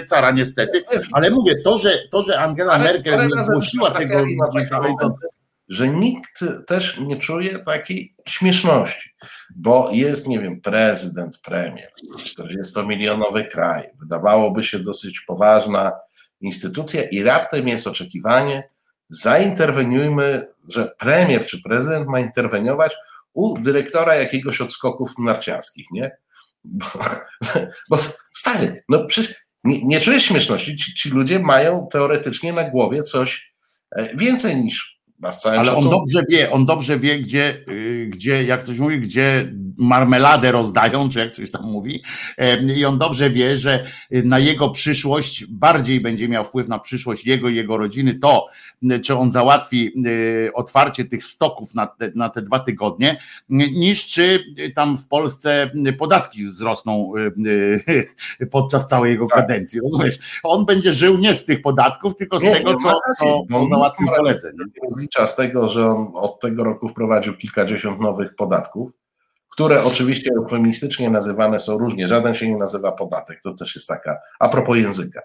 cara 0.07 0.31
niestety, 0.31 0.83
ale 1.11 1.29
mówię, 1.29 1.55
to, 1.63 1.79
że, 1.79 1.97
to, 2.11 2.23
że 2.23 2.39
Angela 2.39 2.77
Merkel 2.77 3.27
nie 3.27 3.43
zgłosiła 3.43 3.91
tego, 3.91 4.25
to, 5.01 5.15
że 5.69 5.89
nikt 5.89 6.43
też 6.67 6.97
nie 6.99 7.17
czuje 7.17 7.59
takiej 7.59 8.15
śmieszności, 8.27 9.09
bo 9.55 9.89
jest, 9.91 10.27
nie 10.27 10.39
wiem, 10.39 10.61
prezydent, 10.61 11.39
premier, 11.41 11.89
40-milionowy 12.17 13.45
kraj, 13.45 13.89
wydawałoby 13.99 14.63
się 14.63 14.79
dosyć 14.79 15.21
poważna 15.21 15.91
instytucja 16.41 17.03
i 17.03 17.23
raptem 17.23 17.67
jest 17.67 17.87
oczekiwanie, 17.87 18.69
zainterweniujmy, 19.09 20.47
że 20.69 20.91
premier 20.99 21.45
czy 21.45 21.61
prezydent 21.61 22.07
ma 22.07 22.19
interweniować 22.19 22.95
u 23.33 23.59
dyrektora 23.59 24.15
jakiegoś 24.15 24.61
odskoków 24.61 25.11
narciarskich, 25.19 25.87
nie? 25.91 26.11
Bo, 26.63 26.85
bo 27.89 27.97
stary, 28.33 28.83
no 28.89 29.05
przecież 29.05 29.35
nie, 29.63 29.85
nie 29.85 30.01
czujesz 30.01 30.23
śmieszności, 30.23 30.75
ci, 30.75 30.93
ci 30.93 31.09
ludzie 31.09 31.39
mają 31.39 31.87
teoretycznie 31.91 32.53
na 32.53 32.69
głowie 32.69 33.03
coś 33.03 33.53
e, 33.91 34.15
więcej 34.15 34.63
niż 34.63 34.94
ale 35.59 35.75
on 35.75 35.89
dobrze 35.89 36.23
wie, 36.29 36.51
on 36.51 36.65
dobrze 36.65 36.99
wie, 36.99 37.19
gdzie, 37.19 37.57
y, 37.69 38.07
gdzie, 38.09 38.43
jak 38.43 38.63
ktoś 38.63 38.79
mówi, 38.79 38.99
gdzie 38.99 39.53
marmeladę 39.77 40.51
rozdają, 40.51 41.09
czy 41.09 41.19
jak 41.19 41.31
coś 41.31 41.51
tam 41.51 41.63
mówi. 41.63 42.03
I 42.75 42.85
on 42.85 42.97
dobrze 42.97 43.29
wie, 43.29 43.57
że 43.57 43.85
na 44.11 44.39
jego 44.39 44.69
przyszłość 44.69 45.45
bardziej 45.45 46.01
będzie 46.01 46.29
miał 46.29 46.45
wpływ 46.45 46.67
na 46.67 46.79
przyszłość 46.79 47.25
jego 47.25 47.49
i 47.49 47.55
jego 47.55 47.77
rodziny 47.77 48.13
to, 48.13 48.47
czy 49.03 49.15
on 49.15 49.31
załatwi 49.31 49.91
y, 50.07 50.53
otwarcie 50.53 51.05
tych 51.05 51.23
stoków 51.23 51.75
na 51.75 51.87
te, 51.87 52.11
na 52.15 52.29
te 52.29 52.41
dwa 52.41 52.59
tygodnie, 52.59 53.19
niż 53.49 54.05
czy 54.05 54.43
tam 54.75 54.97
w 54.97 55.07
Polsce 55.07 55.71
podatki 55.97 56.45
wzrosną 56.45 57.13
y, 58.39 58.47
podczas 58.51 58.87
całej 58.87 59.11
jego 59.11 59.27
tak. 59.27 59.39
kadencji. 59.39 59.81
Rozumiesz? 59.81 60.39
On 60.43 60.65
będzie 60.65 60.93
żył 60.93 61.17
nie 61.17 61.35
z 61.35 61.45
tych 61.45 61.61
podatków, 61.61 62.15
tylko 62.15 62.39
z 62.39 62.43
nie, 62.43 62.55
tego, 62.55 62.75
co, 62.75 62.99
co, 63.19 63.41
co 63.51 63.67
załatwił 63.69 64.07
koledze. 64.07 64.51
Rozlicza 64.83 65.27
z 65.27 65.35
tego, 65.35 65.69
że 65.69 65.87
on 65.87 66.11
od 66.13 66.39
tego 66.39 66.63
roku 66.63 66.89
wprowadził 66.89 67.33
kilkadziesiąt 67.37 67.99
nowych 67.99 68.35
podatków, 68.35 68.91
które 69.55 69.83
oczywiście 69.83 70.31
eufemistycznie 70.37 71.09
nazywane 71.09 71.59
są 71.59 71.77
różnie. 71.77 72.07
Żaden 72.07 72.33
się 72.33 72.49
nie 72.49 72.57
nazywa 72.57 72.91
podatek, 72.91 73.41
to 73.43 73.53
też 73.53 73.75
jest 73.75 73.87
taka, 73.87 74.17
a 74.39 74.49
propos 74.49 74.77
języka. 74.77 75.21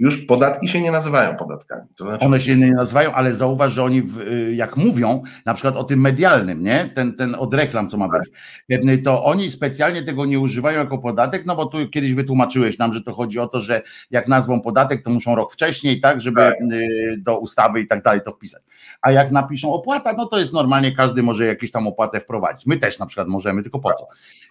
Już 0.00 0.18
podatki 0.18 0.68
się 0.68 0.80
nie 0.80 0.90
nazywają 0.90 1.36
podatkami. 1.36 1.82
To 1.96 2.04
znaczy, 2.04 2.26
One 2.26 2.40
się 2.40 2.56
nie 2.56 2.72
nazywają, 2.72 3.12
ale 3.12 3.34
zauważ, 3.34 3.72
że 3.72 3.84
oni 3.84 4.02
w, 4.02 4.20
y, 4.20 4.54
jak 4.54 4.76
mówią, 4.76 5.22
na 5.46 5.54
przykład 5.54 5.76
o 5.76 5.84
tym 5.84 6.00
medialnym, 6.00 6.62
nie? 6.62 6.90
Ten, 6.94 7.16
ten 7.16 7.34
od 7.34 7.54
reklam, 7.54 7.88
co 7.88 7.96
ma 7.96 8.08
być, 8.08 8.30
y, 8.72 8.98
to 8.98 9.24
oni 9.24 9.50
specjalnie 9.50 10.02
tego 10.02 10.26
nie 10.26 10.40
używają 10.40 10.78
jako 10.78 10.98
podatek, 10.98 11.46
no 11.46 11.56
bo 11.56 11.66
tu 11.66 11.88
kiedyś 11.88 12.14
wytłumaczyłeś 12.14 12.78
nam, 12.78 12.92
że 12.92 13.02
to 13.02 13.12
chodzi 13.12 13.38
o 13.38 13.48
to, 13.48 13.60
że 13.60 13.82
jak 14.10 14.28
nazwą 14.28 14.60
podatek, 14.60 15.02
to 15.02 15.10
muszą 15.10 15.34
rok 15.34 15.52
wcześniej, 15.52 16.00
tak, 16.00 16.20
żeby 16.20 16.40
Tak. 16.40 16.54
y, 16.72 17.16
do 17.18 17.38
ustawy 17.38 17.80
i 17.80 17.86
tak 17.86 18.02
dalej 18.02 18.20
to 18.24 18.32
wpisać. 18.32 18.62
A 19.02 19.12
jak 19.12 19.30
napiszą 19.30 19.72
opłata, 19.72 20.12
no 20.12 20.26
to 20.26 20.38
jest 20.38 20.52
normalnie, 20.52 20.94
każdy 20.96 21.22
może 21.22 21.46
jakieś 21.46 21.70
tam 21.70 21.86
opłatę 21.86 22.20
wprowadzić. 22.20 22.66
My 22.66 22.76
też 22.76 22.98
na 22.98 23.06
przykład 23.06 23.28
możemy, 23.28 23.62
tylko 23.62 23.78
po 23.78 23.92
co? 23.92 24.06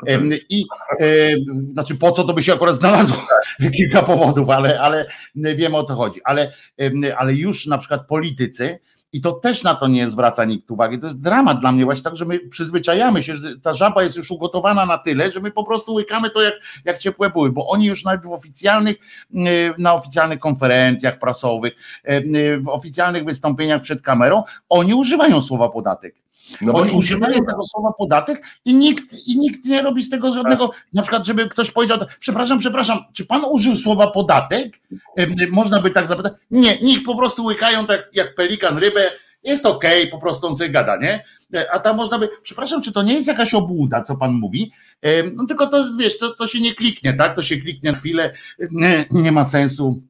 Em, 0.07 0.29
I 0.49 0.65
em, 0.99 1.69
znaczy 1.73 1.95
po 1.95 2.11
co 2.11 2.23
to 2.23 2.33
by 2.33 2.43
się 2.43 2.53
akurat 2.53 2.75
znalazło 2.75 3.17
kilka 3.77 4.01
powodów, 4.01 4.49
ale, 4.49 4.79
ale 4.79 5.05
wiemy 5.55 5.77
o 5.77 5.83
co 5.83 5.95
chodzi. 5.95 6.21
Ale, 6.23 6.53
ale 7.17 7.33
już 7.33 7.65
na 7.65 7.77
przykład 7.77 8.07
politycy, 8.07 8.79
i 9.13 9.21
to 9.21 9.31
też 9.31 9.63
na 9.63 9.75
to 9.75 9.87
nie 9.87 10.09
zwraca 10.09 10.45
nikt 10.45 10.71
uwagi. 10.71 10.99
To 10.99 11.07
jest 11.07 11.21
dramat 11.21 11.59
dla 11.59 11.71
mnie 11.71 11.85
właśnie 11.85 12.03
tak, 12.03 12.15
że 12.15 12.25
my 12.25 12.39
przyzwyczajamy 12.39 13.23
się, 13.23 13.35
że 13.35 13.59
ta 13.59 13.73
żaba 13.73 14.03
jest 14.03 14.15
już 14.15 14.31
ugotowana 14.31 14.85
na 14.85 14.97
tyle, 14.97 15.31
że 15.31 15.39
my 15.39 15.51
po 15.51 15.63
prostu 15.63 15.93
łykamy 15.93 16.29
to 16.29 16.41
jak, 16.41 16.53
jak 16.85 16.97
ciepłe 16.97 17.29
były, 17.29 17.51
bo 17.51 17.67
oni 17.67 17.85
już 17.85 18.03
nawet 18.03 18.25
w 18.25 18.31
oficjalnych, 18.31 18.95
na 19.77 19.93
oficjalnych 19.93 20.39
konferencjach 20.39 21.19
prasowych, 21.19 21.73
w 22.59 22.67
oficjalnych 22.67 23.25
wystąpieniach 23.25 23.81
przed 23.81 24.01
kamerą, 24.01 24.43
oni 24.69 24.93
używają 24.93 25.41
słowa 25.41 25.69
podatek. 25.69 26.15
No 26.61 26.73
Oni 26.73 26.91
używają 26.91 27.45
tego 27.45 27.63
słowa 27.63 27.93
podatek 27.97 28.43
i 28.65 28.73
nikt, 28.73 29.27
i 29.27 29.37
nikt 29.37 29.65
nie 29.65 29.81
robi 29.81 30.03
z 30.03 30.09
tego 30.09 30.33
żadnego, 30.33 30.71
na 30.93 31.01
przykład, 31.01 31.25
żeby 31.25 31.49
ktoś 31.49 31.71
powiedział, 31.71 31.97
przepraszam, 32.19 32.59
przepraszam, 32.59 32.99
czy 33.13 33.25
pan 33.25 33.45
użył 33.45 33.75
słowa 33.75 34.11
podatek? 34.11 34.79
Można 35.51 35.81
by 35.81 35.91
tak 35.91 36.07
zapytać. 36.07 36.33
Nie, 36.51 36.79
nikt 36.79 37.05
po 37.05 37.15
prostu 37.15 37.45
łykają 37.45 37.85
tak 37.85 38.09
jak 38.13 38.35
pelikan 38.35 38.77
rybę, 38.77 39.09
jest 39.43 39.65
okej, 39.65 40.07
po 40.07 40.17
prostu 40.17 40.47
on 40.47 40.55
sobie 40.55 40.69
gada, 40.69 40.97
nie? 40.97 41.23
E, 41.53 41.71
A 41.71 41.79
tam 41.79 41.97
można 41.97 42.19
by, 42.19 42.29
przepraszam, 42.43 42.81
czy 42.81 42.91
to 42.91 43.03
nie 43.03 43.13
jest 43.13 43.27
jakaś 43.27 43.53
obłuda, 43.53 44.03
co 44.03 44.15
pan 44.15 44.33
mówi? 44.33 44.71
No 45.35 45.45
tylko 45.45 45.67
to, 45.67 45.85
wiesz, 45.99 46.17
to, 46.17 46.35
to 46.35 46.47
się 46.47 46.59
nie 46.59 46.75
kliknie, 46.75 47.13
tak? 47.13 47.35
To 47.35 47.41
się 47.41 47.57
kliknie 47.57 47.91
na 47.91 47.97
chwilę, 47.97 48.33
nie, 48.71 49.05
nie 49.11 49.31
ma 49.31 49.45
sensu. 49.45 50.01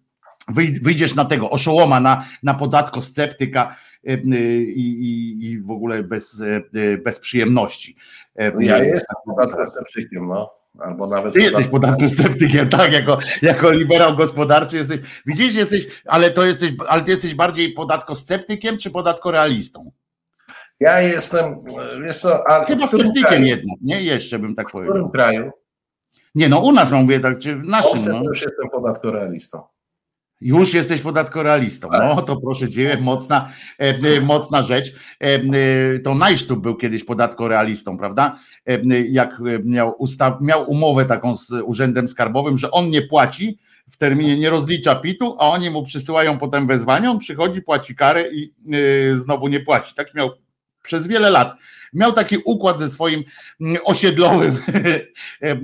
Wyj- 0.54 0.84
Wyjdziesz 0.84 1.16
na 1.16 1.26
tego 1.26 1.50
oszołoma, 1.50 2.00
na, 2.00 2.26
na 2.44 2.54
podatko 2.54 3.02
sceptyka 3.02 3.76
e, 4.08 4.14
i, 4.58 4.90
i, 5.02 5.46
i 5.52 5.60
w 5.62 5.72
ogóle 5.72 6.04
bez, 6.04 6.42
e, 6.42 6.98
bez 6.98 7.20
przyjemności. 7.20 7.96
E, 8.36 8.52
ja 8.60 8.84
jestem 8.84 9.16
podatkowo-sceptykiem, 9.26 10.28
no. 10.28 10.52
Albo 10.80 11.08
nawet 11.08 11.34
Ty 11.34 11.42
jesteś 11.42 11.68
podatko-sceptykiem, 11.68 12.70
tak, 12.70 12.94
jako, 12.94 13.18
jako 13.42 13.72
liberał 13.72 14.16
gospodarczy 14.18 14.78
jesteś. 14.78 15.00
Widzisz, 15.26 15.56
jesteś, 15.56 15.88
ale 16.06 16.32
to 16.32 16.46
jesteś, 16.46 16.72
ale 16.88 17.02
ty 17.02 17.12
jesteś 17.12 17.36
bardziej 17.36 17.74
podatko-sceptykiem 17.74 18.78
czy 18.78 18.92
podatkorealistą? 18.92 19.92
Ja 20.80 21.02
jestem, 21.02 21.64
wiesz 22.04 22.18
co, 22.18 22.48
ale 22.48 22.66
Chyba 22.66 22.88
sceptykiem 22.88 23.24
kraju? 23.24 23.46
jednak, 23.46 23.78
nie? 23.82 24.04
Jeszcze 24.04 24.40
bym 24.40 24.56
tak 24.56 24.68
W 24.68 24.70
którym 24.70 24.88
powiedział. 24.88 25.12
kraju? 25.12 25.52
Nie, 26.36 26.50
no 26.50 26.60
u 26.60 26.72
nas 26.72 26.92
mam 26.92 27.02
mówię 27.02 27.20
tak, 27.20 27.40
czy 27.40 27.56
w 27.56 27.64
naszym, 27.64 27.90
Polsce 27.92 28.14
no. 28.14 28.24
już 28.24 28.42
jestem 28.42 28.70
podatkorealistą. 28.70 29.62
Już 30.42 30.74
jesteś 30.74 31.02
podatkorealistą. 31.02 31.90
No 31.92 32.22
to 32.22 32.42
proszę 32.42 32.70
cię, 32.70 32.98
mocna, 33.02 33.50
e, 33.80 33.84
e, 33.84 34.22
mocna 34.22 34.64
rzecz. 34.64 34.88
E, 34.90 35.26
e, 35.26 36.00
to 36.00 36.16
Najsztub 36.16 36.60
był 36.60 36.76
kiedyś 36.76 37.04
podatkorealistą, 37.04 37.98
prawda? 37.98 38.40
E, 38.68 38.74
e, 38.74 39.02
jak 39.08 39.42
miał, 39.64 39.96
ustaw, 39.98 40.42
miał 40.42 40.72
umowę 40.72 41.06
taką 41.06 41.36
z 41.36 41.52
Urzędem 41.64 42.08
Skarbowym, 42.08 42.58
że 42.58 42.72
on 42.72 42.90
nie 42.90 43.02
płaci 43.02 43.60
w 43.90 43.98
terminie, 43.98 44.38
nie 44.38 44.50
rozlicza 44.50 44.96
PIT-u, 44.96 45.36
a 45.40 45.50
oni 45.50 45.70
mu 45.70 45.84
przysyłają 45.84 46.38
potem 46.38 46.68
wezwania, 46.68 47.12
on 47.12 47.20
przychodzi, 47.20 47.62
płaci 47.62 47.96
karę 47.96 48.24
i 48.32 48.54
znowu 49.16 49.48
nie 49.48 49.60
płaci. 49.60 49.96
Tak 49.96 50.16
miał 50.16 50.30
przez 50.84 51.08
wiele 51.08 51.30
lat. 51.30 51.56
Miał 51.94 52.12
taki 52.12 52.38
układ 52.46 52.80
ze 52.80 52.90
swoim 52.90 53.24
mm, 53.62 53.78
osiedlowym 53.86 54.58
e, 54.68 55.52
e, 55.52 55.58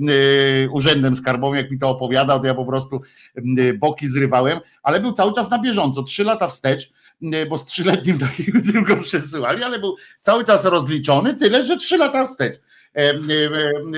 urzędem 0.70 1.16
skarbowym, 1.16 1.56
jak 1.56 1.70
mi 1.70 1.78
to 1.78 1.88
opowiadał, 1.90 2.40
to 2.40 2.46
ja 2.46 2.54
po 2.54 2.66
prostu 2.66 3.00
mm, 3.36 3.78
boki 3.78 4.08
zrywałem, 4.08 4.60
ale 4.82 5.00
był 5.00 5.12
cały 5.12 5.32
czas 5.32 5.50
na 5.50 5.58
bieżąco, 5.58 6.02
trzy 6.02 6.24
lata 6.24 6.48
wstecz, 6.48 6.90
mm, 7.22 7.48
bo 7.48 7.58
z 7.58 7.64
trzyletnim 7.64 8.18
takiego 8.28 8.58
tylko 8.72 8.96
przesyłali, 8.96 9.62
ale 9.62 9.78
był 9.78 9.96
cały 10.20 10.44
czas 10.44 10.64
rozliczony, 10.64 11.34
tyle, 11.34 11.64
że 11.64 11.76
trzy 11.76 11.96
lata 11.98 12.26
wstecz. 12.26 12.54
E, 12.96 13.00
e, 13.00 13.12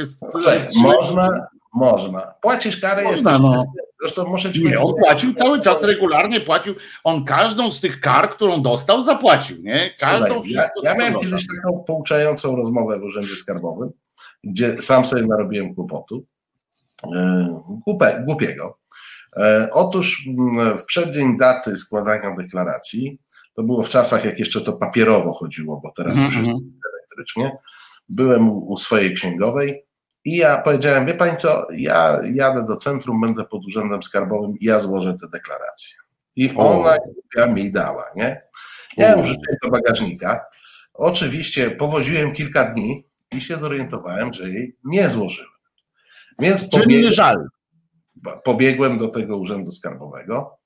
e, 0.00 0.06
z- 0.06 0.20
można, 0.76 1.46
można. 1.74 2.34
Płacisz 2.40 2.80
karę, 2.80 3.04
Można, 3.04 3.30
jesteś 3.32 3.48
no. 3.50 3.64
Zresztą 4.00 4.24
muszę 4.24 4.52
ci 4.52 4.64
Nie, 4.64 4.80
on 4.80 4.94
płacił 5.04 5.34
cały 5.34 5.60
czas 5.60 5.82
regularnie, 5.82 6.40
płacił, 6.40 6.74
on 7.04 7.24
każdą 7.24 7.70
z 7.70 7.80
tych 7.80 8.00
kar, 8.00 8.30
którą 8.30 8.62
dostał, 8.62 9.02
zapłacił, 9.02 9.62
nie? 9.62 9.90
Każdą 10.00 10.26
Słuchaj, 10.26 10.52
ja, 10.52 10.62
wszystko. 10.62 10.80
ja 10.84 10.94
miałem 10.94 11.14
kiedyś 11.20 11.46
taką 11.46 11.84
pouczającą 11.86 12.56
rozmowę 12.56 12.98
w 12.98 13.02
Urzędzie 13.02 13.36
Skarbowym, 13.36 13.90
gdzie 14.44 14.80
sam 14.80 15.04
sobie 15.04 15.22
narobiłem 15.26 15.74
kłopotu. 15.74 16.24
e, 17.16 17.60
Głupie, 17.86 18.22
głupiego. 18.26 18.78
E, 19.36 19.68
Otóż 19.72 20.26
mm, 20.38 20.78
w 20.78 20.84
przeddzień 20.84 21.36
daty 21.36 21.76
składania 21.76 22.34
deklaracji, 22.36 23.18
to 23.54 23.62
było 23.62 23.82
w 23.82 23.88
czasach, 23.88 24.24
jak 24.24 24.38
jeszcze 24.38 24.60
to 24.60 24.72
papierowo 24.72 25.32
chodziło, 25.32 25.80
bo 25.82 25.90
teraz 25.96 26.12
Mhm, 26.12 26.26
już 26.26 26.36
jest 26.36 26.50
mhm. 26.50 26.80
elektrycznie, 26.94 27.56
byłem 28.08 28.48
u 28.50 28.76
swojej 28.76 29.14
księgowej 29.14 29.84
i 30.28 30.36
ja 30.36 30.58
powiedziałem, 30.58 31.06
wie 31.06 31.14
pani 31.14 31.36
co, 31.36 31.66
ja 31.76 32.20
jadę 32.32 32.64
do 32.64 32.76
centrum, 32.76 33.20
będę 33.20 33.44
pod 33.44 33.66
Urzędem 33.66 34.02
Skarbowym 34.02 34.58
i 34.58 34.64
ja 34.64 34.80
złożę 34.80 35.14
te 35.20 35.28
deklaracje. 35.28 35.96
I 36.36 36.54
ona 36.56 36.96
ja 37.36 37.46
mi 37.46 37.72
dała, 37.72 38.04
nie? 38.16 38.42
Ja 38.96 39.10
ją 39.10 39.22
wrzuciłem 39.22 39.56
do 39.62 39.70
bagażnika. 39.70 40.46
Oczywiście 40.94 41.70
powoziłem 41.70 42.32
kilka 42.32 42.64
dni 42.64 43.04
i 43.32 43.40
się 43.40 43.56
zorientowałem, 43.56 44.32
że 44.32 44.48
jej 44.48 44.76
nie 44.84 45.10
złożyłem. 45.10 45.50
Więc 46.38 46.70
pobiegłem, 46.70 47.12
żal. 47.12 47.48
pobiegłem 48.44 48.98
do 48.98 49.08
tego 49.08 49.36
urzędu 49.36 49.72
skarbowego. 49.72 50.58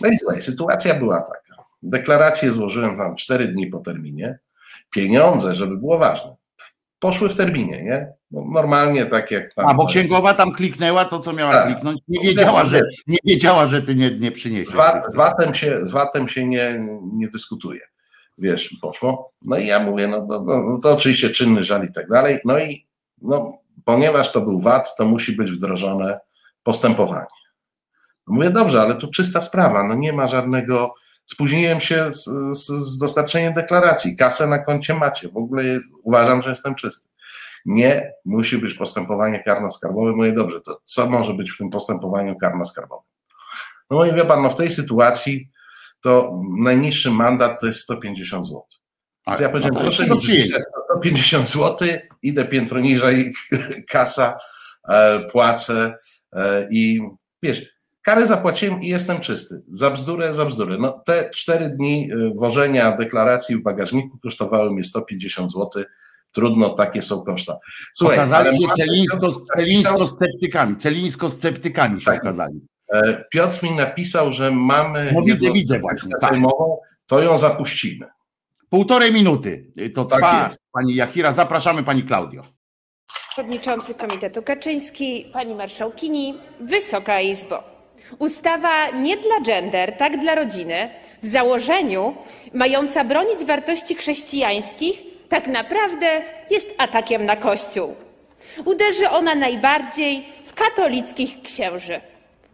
No 0.00 0.08
i 0.08 0.18
słuchaj, 0.18 0.40
sytuacja 0.40 0.94
była 0.94 1.20
taka. 1.20 1.64
Deklarację 1.82 2.52
złożyłem 2.52 2.98
tam 2.98 3.16
cztery 3.16 3.48
dni 3.48 3.66
po 3.66 3.80
terminie. 3.80 4.38
Pieniądze, 4.90 5.54
żeby 5.54 5.76
było 5.76 5.98
ważne, 5.98 6.36
poszły 6.98 7.28
w 7.28 7.34
terminie, 7.34 7.82
nie? 7.82 8.12
No, 8.30 8.44
normalnie 8.52 9.06
tak 9.06 9.30
jak 9.30 9.54
tam. 9.54 9.66
A 9.68 9.74
bo 9.74 9.86
księgowa 9.86 10.34
tam 10.34 10.52
kliknęła 10.52 11.04
to, 11.04 11.18
co 11.18 11.32
miała 11.32 11.52
Tak. 11.52 11.66
kliknąć. 11.66 12.00
Nie 12.08 12.20
wiedziała, 12.28 12.64
że 12.64 12.80
nie 13.06 13.18
wiedziała, 13.24 13.66
że 13.66 13.82
ty 13.82 13.94
nie, 13.94 14.18
nie 14.18 14.32
przyniesiesz. 14.32 14.74
Z, 15.08 15.14
VAT-em 15.16 15.54
się, 15.54 15.76
z 15.86 15.90
VAT-em 15.90 16.28
się 16.28 16.46
nie, 16.46 16.86
nie 17.12 17.28
dyskutuje. 17.28 17.80
Wiesz, 18.38 18.76
poszło. 18.82 19.32
No 19.42 19.58
i 19.58 19.66
ja 19.66 19.80
mówię, 19.80 20.08
no, 20.08 20.26
no, 20.28 20.44
no, 20.44 20.62
no 20.62 20.78
to 20.78 20.92
oczywiście 20.92 21.30
czynny 21.30 21.64
żal 21.64 21.84
i 21.84 21.92
tak 21.92 22.08
dalej. 22.08 22.38
No 22.44 22.58
i 22.58 22.86
no, 23.22 23.58
ponieważ 23.84 24.32
to 24.32 24.40
był 24.40 24.60
VAT, 24.60 24.96
to 24.96 25.04
musi 25.04 25.32
być 25.32 25.52
wdrożone 25.52 26.18
postępowanie. 26.62 27.26
Mówię, 28.26 28.50
dobrze, 28.50 28.80
ale 28.80 28.94
tu 28.94 29.10
czysta 29.10 29.42
sprawa, 29.42 29.88
no 29.88 29.94
nie 29.94 30.12
ma 30.12 30.28
żadnego. 30.28 30.94
Spóźniłem 31.30 31.80
się 31.80 32.10
z, 32.10 32.24
z, 32.52 32.66
z 32.66 32.98
dostarczeniem 32.98 33.54
deklaracji, 33.54 34.16
kasę 34.16 34.46
na 34.46 34.58
koncie 34.58 34.94
macie, 34.94 35.28
w 35.28 35.36
ogóle 35.36 35.64
jest, 35.64 35.86
uważam, 36.02 36.42
że 36.42 36.50
jestem 36.50 36.74
czysty. 36.74 37.08
Nie, 37.66 38.12
musi 38.24 38.58
być 38.58 38.74
postępowanie 38.74 39.42
karno-skarbowe. 39.46 40.16
Mówię, 40.16 40.32
dobrze, 40.32 40.60
to 40.60 40.80
co 40.84 41.10
może 41.10 41.34
być 41.34 41.52
w 41.52 41.58
tym 41.58 41.70
postępowaniu 41.70 42.36
karno-skarbowym? 42.42 43.04
No 43.90 44.04
i 44.04 44.14
wie 44.14 44.24
pan, 44.24 44.42
no 44.42 44.50
w 44.50 44.56
tej 44.56 44.70
sytuacji 44.70 45.50
to 46.00 46.40
najniższy 46.58 47.10
mandat 47.10 47.60
to 47.60 47.66
jest 47.66 47.80
150 47.80 48.46
zł. 48.46 48.62
Więc 49.26 49.40
ja 49.40 49.48
powiedziałem, 49.48 49.74
no 49.74 49.80
proszę 49.80 50.02
mi 50.02 50.08
go 50.08 50.16
przyjedzie. 50.16 50.52
wypisać 50.52 50.62
150 50.90 51.48
zł, 51.48 51.88
idę 52.22 52.44
piętro 52.44 52.80
niżej, 52.80 53.32
kasa, 53.92 54.38
e, 54.88 55.20
płacę 55.20 55.98
e, 56.32 56.68
i 56.70 57.00
wiesz, 57.42 57.77
karę 58.08 58.26
zapłaciłem 58.26 58.82
i 58.82 58.88
jestem 58.88 59.20
czysty. 59.20 59.62
Za 59.68 59.90
bzdurę, 59.90 60.34
za 60.34 60.44
bzdurę. 60.44 60.76
No 60.80 61.02
te 61.06 61.30
cztery 61.34 61.68
dni 61.68 62.10
e, 62.12 62.32
wożenia 62.34 62.96
deklaracji 62.96 63.56
w 63.56 63.62
bagażniku 63.62 64.18
kosztowały 64.22 64.70
mnie 64.70 64.84
150 64.84 65.52
zł. 65.52 65.82
Trudno, 66.32 66.68
takie 66.70 67.02
są 67.02 67.22
koszta. 67.24 67.58
Słuchaj, 67.94 68.16
Okazali 68.18 68.48
ale 68.48 68.56
się 68.56 68.66
celińsko, 68.76 69.30
celińsko 69.56 70.06
sceptykami. 70.06 70.76
Celińsko 70.76 71.30
sceptykami 71.30 72.00
się 72.00 72.04
Tak. 72.06 72.20
okazali. 72.22 72.60
E, 72.92 73.24
Piotr 73.30 73.62
mi 73.62 73.70
napisał, 73.70 74.32
że 74.32 74.50
mamy. 74.50 75.10
No 75.14 75.22
widzę, 75.22 75.52
widzę 75.52 75.78
właśnie, 75.78 76.12
tak. 76.20 76.30
Sejmową, 76.30 76.78
to 77.06 77.22
ją 77.22 77.38
zapuścimy. 77.38 78.06
Półtorej 78.70 79.12
minuty 79.12 79.72
to 79.94 80.04
Tak 80.04 80.18
trwa. 80.18 80.44
jest. 80.44 80.58
Pani 80.72 80.94
Jakira, 80.94 81.32
zapraszamy 81.32 81.82
pani 81.82 82.02
Klaudio. 82.02 82.42
Przewodniczący 83.30 83.94
Komitetu 83.94 84.42
Kaczyński, 84.42 85.30
Pani 85.32 85.54
Marszałkini, 85.54 86.34
Wysoka 86.60 87.20
Izbo. 87.20 87.77
Ustawa 88.18 88.90
nie 88.90 89.16
dla 89.16 89.40
gender, 89.40 89.96
tak 89.96 90.20
dla 90.20 90.34
rodziny, 90.34 90.90
w 91.22 91.26
założeniu 91.26 92.14
mająca 92.52 93.04
bronić 93.04 93.44
wartości 93.44 93.94
chrześcijańskich, 93.94 95.02
tak 95.28 95.46
naprawdę 95.46 96.22
jest 96.50 96.74
atakiem 96.78 97.26
na 97.26 97.36
Kościół. 97.36 97.94
Uderzy 98.64 99.10
ona 99.10 99.34
najbardziej 99.34 100.28
w 100.44 100.54
katolickich 100.54 101.42
księży. 101.42 102.00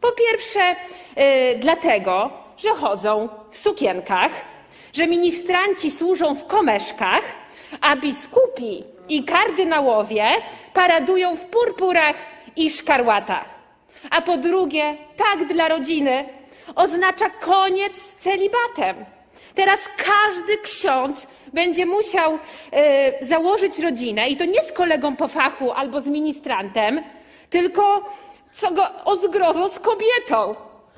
Po 0.00 0.08
pierwsze, 0.12 0.76
yy, 1.16 1.58
dlatego, 1.58 2.30
że 2.56 2.68
chodzą 2.68 3.28
w 3.50 3.58
sukienkach, 3.58 4.30
że 4.92 5.06
ministranci 5.06 5.90
służą 5.90 6.34
w 6.34 6.46
komeszkach, 6.46 7.22
a 7.80 7.96
biskupi 7.96 8.84
i 9.08 9.24
kardynałowie 9.24 10.26
paradują 10.74 11.36
w 11.36 11.40
purpurach 11.40 12.16
i 12.56 12.70
szkarłatach. 12.70 13.53
A 14.10 14.22
po 14.22 14.36
drugie, 14.36 14.96
tak 15.16 15.48
dla 15.48 15.68
rodziny 15.68 16.28
oznacza 16.74 17.30
koniec 17.30 17.96
z 17.96 18.14
celibatem. 18.14 19.04
Teraz 19.54 19.80
każdy 19.96 20.58
ksiądz 20.58 21.26
będzie 21.52 21.86
musiał 21.86 22.34
y, 22.34 23.26
założyć 23.26 23.78
rodzinę 23.78 24.28
i 24.28 24.36
to 24.36 24.44
nie 24.44 24.62
z 24.62 24.72
kolegą 24.72 25.16
po 25.16 25.28
fachu 25.28 25.72
albo 25.72 26.00
z 26.00 26.06
ministrantem, 26.06 27.02
tylko 27.50 28.10
co 28.52 28.70
go 28.70 28.82
o 29.04 29.16
zgrozo 29.16 29.68
z 29.68 29.78
kobietą. 29.78 30.54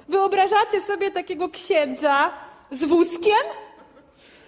Wyobrażacie 0.09 0.81
sobie 0.81 1.11
takiego 1.11 1.49
księdza 1.49 2.31
z 2.70 2.85
wózkiem? 2.85 3.45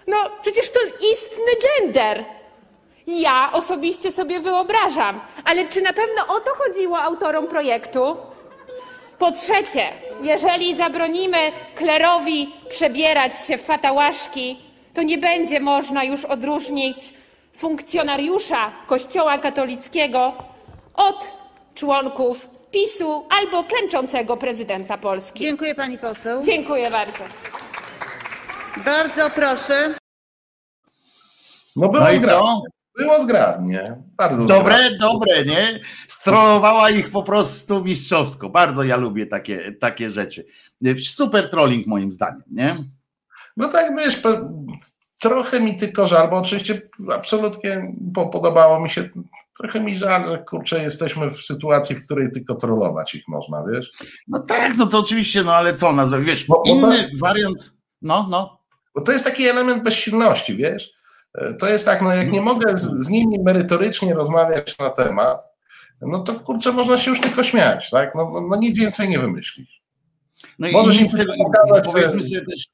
No, 0.07 0.17
przecież 0.41 0.69
to 0.69 0.79
istny 1.11 1.69
gender. 1.79 2.25
Ja 3.07 3.49
osobiście 3.53 4.11
sobie 4.11 4.39
wyobrażam, 4.39 5.21
ale 5.45 5.67
czy 5.67 5.81
na 5.81 5.93
pewno 5.93 6.35
o 6.35 6.39
to 6.39 6.51
chodziło 6.55 6.99
autorom 6.99 7.47
projektu? 7.47 8.17
Po 9.19 9.31
trzecie, 9.31 9.89
jeżeli 10.21 10.75
zabronimy 10.75 11.37
klerowi 11.75 12.53
przebierać 12.69 13.45
się 13.45 13.57
w 13.57 13.61
fatałaszki, 13.61 14.57
to 14.93 15.01
nie 15.01 15.17
będzie 15.17 15.59
można 15.59 16.03
już 16.03 16.25
odróżnić 16.25 17.13
funkcjonariusza 17.57 18.71
Kościoła 18.87 19.37
katolickiego 19.37 20.33
od 20.93 21.27
członków 21.75 22.49
PiSu 22.71 23.25
albo 23.29 23.63
klęczącego 23.63 24.37
prezydenta 24.37 24.97
Polski. 24.97 25.39
Dziękuję 25.39 25.75
pani 25.75 25.97
poseł. 25.97 26.43
Dziękuję 26.43 26.91
bardzo. 26.91 27.23
Bardzo 28.85 29.29
proszę. 29.29 29.95
No 31.75 31.89
było 31.89 32.05
No 32.21 32.27
co? 32.27 32.61
Było 32.99 33.21
zgrabnie. 33.23 33.97
Bardzo 34.17 34.45
Dobre, 34.45 34.75
zgrabnie. 34.77 34.97
dobre, 34.97 35.45
nie? 35.45 35.79
Strollowała 36.07 36.89
ich 36.89 37.11
po 37.11 37.23
prostu 37.23 37.83
mistrzowsko. 37.83 38.49
Bardzo 38.49 38.83
ja 38.83 38.97
lubię 38.97 39.25
takie, 39.25 39.71
takie 39.71 40.11
rzeczy. 40.11 40.45
Super 41.05 41.49
trolling 41.49 41.87
moim 41.87 42.11
zdaniem, 42.11 42.43
nie? 42.51 42.75
No 43.57 43.67
tak, 43.67 43.97
wiesz, 43.97 44.21
trochę 45.19 45.59
mi 45.59 45.75
tylko 45.77 46.07
żal, 46.07 46.29
bo 46.29 46.37
oczywiście 46.37 46.81
absolutnie 47.13 47.93
po, 48.13 48.27
podobało 48.27 48.79
mi 48.79 48.89
się, 48.89 49.09
trochę 49.57 49.79
mi 49.79 49.97
żal, 49.97 50.29
że 50.29 50.37
kurczę, 50.37 50.83
jesteśmy 50.83 51.31
w 51.31 51.37
sytuacji, 51.41 51.95
w 51.95 52.05
której 52.05 52.31
tylko 52.31 52.55
trollować 52.55 53.15
ich 53.15 53.27
można, 53.27 53.63
wiesz? 53.73 53.89
No 54.27 54.39
tak, 54.39 54.77
no 54.77 54.87
to 54.87 54.99
oczywiście, 54.99 55.43
no 55.43 55.53
ale 55.55 55.75
co 55.75 55.93
nazwać, 55.93 56.23
wiesz, 56.25 56.45
Bo- 56.45 56.63
bo 56.65 56.69
inny 56.71 57.09
wariant, 57.19 57.73
no, 58.01 58.27
no. 58.29 58.59
Bo 58.95 59.01
to 59.01 59.11
jest 59.11 59.25
taki 59.25 59.47
element 59.47 59.83
bezsilności, 59.83 60.55
wiesz? 60.55 60.91
To 61.59 61.67
jest 61.67 61.85
tak, 61.85 62.01
no 62.01 62.13
jak 62.13 62.31
nie 62.31 62.41
mogę 62.41 62.77
z, 62.77 63.05
z 63.05 63.09
nimi 63.09 63.39
merytorycznie 63.39 64.13
rozmawiać 64.13 64.77
na 64.77 64.89
temat, 64.89 65.49
no 66.01 66.19
to 66.19 66.39
kurczę, 66.39 66.71
można 66.71 66.97
się 66.97 67.11
już 67.11 67.21
tylko 67.21 67.43
śmiać, 67.43 67.89
tak? 67.89 68.15
No, 68.15 68.31
no, 68.33 68.41
no 68.49 68.57
nic 68.57 68.77
więcej 68.77 69.09
nie 69.09 69.19
wymyślisz. 69.19 69.81
No 70.59 70.71
Możesz 70.71 70.95
i 70.95 71.03
nic 71.03 71.11
im 71.11 71.17
z 71.17 71.21
tego, 71.21 71.33
pokazać, 71.43 71.85
powiedzmy 71.93 72.23
sobie 72.23 72.41
też, 72.45 72.67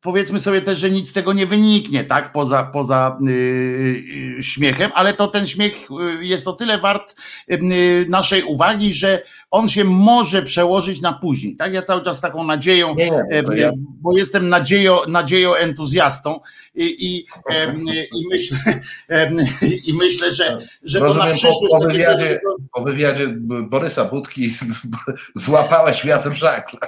powiedzmy 0.00 0.40
sobie 0.40 0.62
też, 0.62 0.78
że 0.78 0.90
nic 0.90 1.10
z 1.10 1.12
tego 1.12 1.32
nie 1.32 1.46
wyniknie, 1.46 2.04
tak, 2.04 2.32
poza, 2.32 2.62
poza 2.62 3.18
yy, 3.20 4.42
śmiechem, 4.42 4.90
ale 4.94 5.12
to 5.12 5.28
ten 5.28 5.46
śmiech 5.46 5.74
yy, 5.90 6.24
jest 6.24 6.48
o 6.48 6.52
tyle 6.52 6.78
wart 6.78 7.16
yy, 7.48 7.58
naszej 8.08 8.42
uwagi, 8.42 8.94
że 8.94 9.22
on 9.50 9.68
się 9.68 9.84
może 9.84 10.42
przełożyć 10.42 11.00
na 11.00 11.12
później, 11.12 11.56
tak, 11.56 11.74
ja 11.74 11.82
cały 11.82 12.02
czas 12.02 12.20
taką 12.20 12.44
nadzieją, 12.44 12.94
Nie, 12.94 13.10
nie, 13.10 13.18
e, 13.30 13.56
ja, 13.56 13.70
bo 13.76 14.16
jestem 14.16 14.48
nadziejo, 14.48 15.04
nadziejo 15.08 15.58
entuzjastą 15.58 16.40
i, 16.74 17.26
i, 18.14 18.28
myślę, 18.30 18.58
i 19.84 19.94
myślę, 19.94 20.34
że, 20.34 20.58
że 20.82 21.00
to 21.00 21.14
na 21.14 21.26
przyszłość 21.26 21.58
po, 21.70 21.78
po, 21.78 21.88
wywiadzie, 21.88 22.40
po 22.72 22.82
wywiadzie 22.82 23.28
Borysa 23.62 24.04
Budki 24.04 24.50
złapałeś 25.34 26.04
wiatr 26.06 26.32
żagle. 26.32 26.80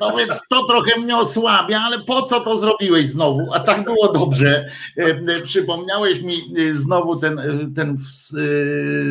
No 0.00 0.16
więc 0.16 0.48
to 0.48 0.66
trochę 0.66 1.00
mnie 1.00 1.16
osłabia, 1.16 1.80
ale 1.80 2.00
po 2.04 2.22
co 2.22 2.40
to 2.40 2.58
zrobiłeś 2.58 3.08
znowu? 3.08 3.52
A 3.54 3.60
tak 3.60 3.84
było 3.84 4.12
dobrze. 4.12 4.68
Przypomniałeś 5.44 6.22
mi 6.22 6.54
e, 6.58 6.74
znowu 6.74 7.16
ten, 7.16 7.38
e, 7.38 7.44
ten 7.74 7.96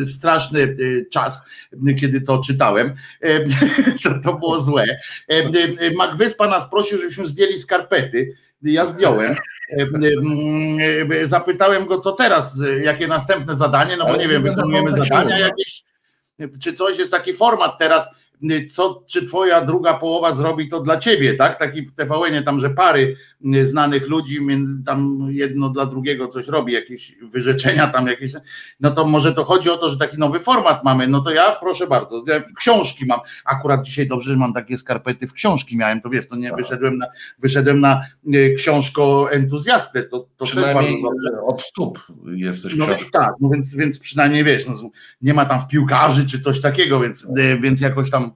e, 0.00 0.04
straszny 0.04 0.76
czas, 1.10 1.42
kiedy 2.00 2.20
to 2.20 2.38
czytałem. 2.38 2.94
To, 4.02 4.10
to 4.24 4.34
było 4.34 4.60
złe. 4.60 4.98
Magwyspa 5.96 6.46
nas 6.46 6.70
prosił, 6.70 6.98
żebyśmy 6.98 7.26
zdjęli 7.26 7.58
skarpety. 7.58 8.36
Ja 8.62 8.86
zdjąłem. 8.86 9.36
Zapytałem 11.22 11.86
go, 11.86 11.98
co 11.98 12.12
teraz, 12.12 12.62
jakie 12.82 13.08
następne 13.08 13.54
zadanie, 13.54 13.96
no 13.96 14.06
bo 14.06 14.16
nie 14.16 14.28
wiem, 14.28 14.42
wykonujemy 14.42 14.92
zadania 14.92 15.38
jakieś, 15.38 15.82
czy 16.60 16.72
coś, 16.72 16.98
jest 16.98 17.10
taki 17.12 17.34
format 17.34 17.78
teraz, 17.78 18.08
co, 18.70 19.04
czy 19.06 19.26
twoja 19.26 19.60
druga 19.64 19.94
połowa 19.94 20.32
zrobi 20.32 20.68
to 20.68 20.80
dla 20.80 20.96
ciebie, 20.98 21.34
tak? 21.34 21.58
Taki 21.58 21.82
w 21.82 21.92
TVN-ie 21.92 22.42
tam, 22.42 22.60
że 22.60 22.70
pary 22.70 23.16
y, 23.54 23.66
znanych 23.66 24.08
ludzi 24.08 24.40
między 24.40 24.84
tam 24.84 25.26
jedno 25.30 25.68
dla 25.68 25.86
drugiego 25.86 26.28
coś 26.28 26.48
robi, 26.48 26.72
jakieś 26.72 27.16
wyrzeczenia 27.22 27.86
tam 27.86 28.06
jakieś, 28.06 28.32
no 28.80 28.90
to 28.90 29.04
może 29.06 29.32
to 29.32 29.44
chodzi 29.44 29.70
o 29.70 29.76
to, 29.76 29.90
że 29.90 29.98
taki 29.98 30.18
nowy 30.18 30.40
format 30.40 30.84
mamy, 30.84 31.08
no 31.08 31.20
to 31.20 31.30
ja 31.30 31.56
proszę 31.60 31.86
bardzo, 31.86 32.24
książki 32.56 33.06
mam, 33.06 33.20
akurat 33.44 33.82
dzisiaj 33.82 34.08
dobrze, 34.08 34.30
że 34.32 34.36
mam 34.36 34.52
takie 34.52 34.78
skarpety 34.78 35.26
w 35.26 35.32
książki 35.32 35.76
miałem, 35.76 36.00
to 36.00 36.10
wiesz, 36.10 36.28
to 36.28 36.36
nie 36.36 36.52
wyszedłem 36.52 36.98
na, 36.98 37.06
wyszedłem 37.38 37.80
na 37.80 38.00
y, 38.34 38.54
książko 38.58 39.32
entuzjastę, 39.32 40.02
to, 40.02 40.28
to 40.36 40.44
też 40.46 40.54
bardzo 40.74 40.92
dobrze. 41.02 41.42
od 41.42 41.62
stóp 41.62 41.98
jesteś 42.36 42.76
No 42.76 42.86
książką. 42.86 43.10
tak, 43.12 43.32
no 43.40 43.48
więc, 43.48 43.74
więc 43.74 43.98
przynajmniej 43.98 44.44
wiesz, 44.44 44.66
no, 44.66 44.74
nie 45.22 45.34
ma 45.34 45.44
tam 45.46 45.60
w 45.60 45.68
piłkarzy 45.68 46.26
czy 46.26 46.40
coś 46.40 46.60
takiego, 46.60 47.00
więc, 47.00 47.24
y, 47.24 47.58
więc 47.62 47.80
jakoś 47.80 48.10
tam 48.10 48.27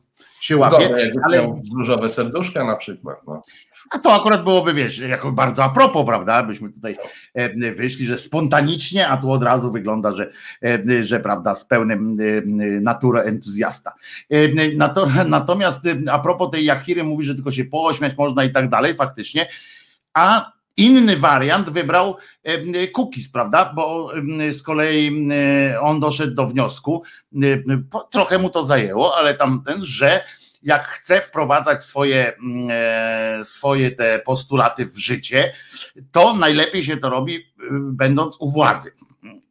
się 0.42 0.56
łapie. 0.56 0.88
Gorzej, 0.88 1.12
ale- 1.24 1.46
różowe 1.76 2.08
serduszka 2.08 2.64
na 2.64 2.76
przykład. 2.76 3.16
No. 3.26 3.42
A 3.90 3.98
to 3.98 4.14
akurat 4.14 4.44
byłoby, 4.44 4.74
wiesz, 4.74 4.98
jako 4.98 5.32
bardzo 5.32 5.64
a 5.64 5.68
propos, 5.68 6.06
prawda? 6.06 6.42
Byśmy 6.42 6.72
tutaj 6.72 6.94
e, 7.34 7.72
wyszli, 7.72 8.06
że 8.06 8.18
spontanicznie, 8.18 9.08
a 9.08 9.16
tu 9.16 9.32
od 9.32 9.42
razu 9.42 9.72
wygląda, 9.72 10.12
że, 10.12 10.30
e, 10.64 11.04
że 11.04 11.20
prawda, 11.20 11.54
z 11.54 11.64
pełnym 11.64 12.16
e, 12.20 12.42
natury 12.80 13.20
entuzjasta. 13.20 13.92
Nato- 14.76 15.06
Natomiast 15.28 15.84
a 16.10 16.18
propos 16.18 16.50
tej 16.50 16.64
Jachiry 16.64 17.04
mówi, 17.04 17.24
że 17.24 17.34
tylko 17.34 17.50
się 17.50 17.64
pośmiać 17.64 18.16
można 18.16 18.44
i 18.44 18.52
tak 18.52 18.68
dalej, 18.68 18.94
faktycznie. 18.94 19.48
A 20.14 20.52
inny 20.76 21.16
wariant 21.16 21.70
wybrał 21.70 22.16
e, 22.44 22.88
Cookies, 22.88 23.32
prawda? 23.32 23.72
Bo 23.76 24.12
e, 24.40 24.52
z 24.52 24.62
kolei 24.62 25.28
e, 25.30 25.80
on 25.80 26.00
doszedł 26.00 26.34
do 26.34 26.46
wniosku, 26.46 27.02
e, 27.34 27.38
trochę 28.10 28.38
mu 28.38 28.50
to 28.50 28.64
zajęło, 28.64 29.16
ale 29.16 29.34
tamten, 29.34 29.84
że 29.84 30.24
jak 30.62 30.88
chce 30.88 31.20
wprowadzać 31.20 31.82
swoje, 31.82 32.32
e, 32.70 33.40
swoje 33.44 33.90
te 33.90 34.18
postulaty 34.18 34.86
w 34.86 34.98
życie, 34.98 35.52
to 36.10 36.34
najlepiej 36.34 36.82
się 36.82 36.96
to 36.96 37.10
robi, 37.10 37.38
będąc 37.92 38.36
u 38.40 38.50
władzy. 38.50 38.92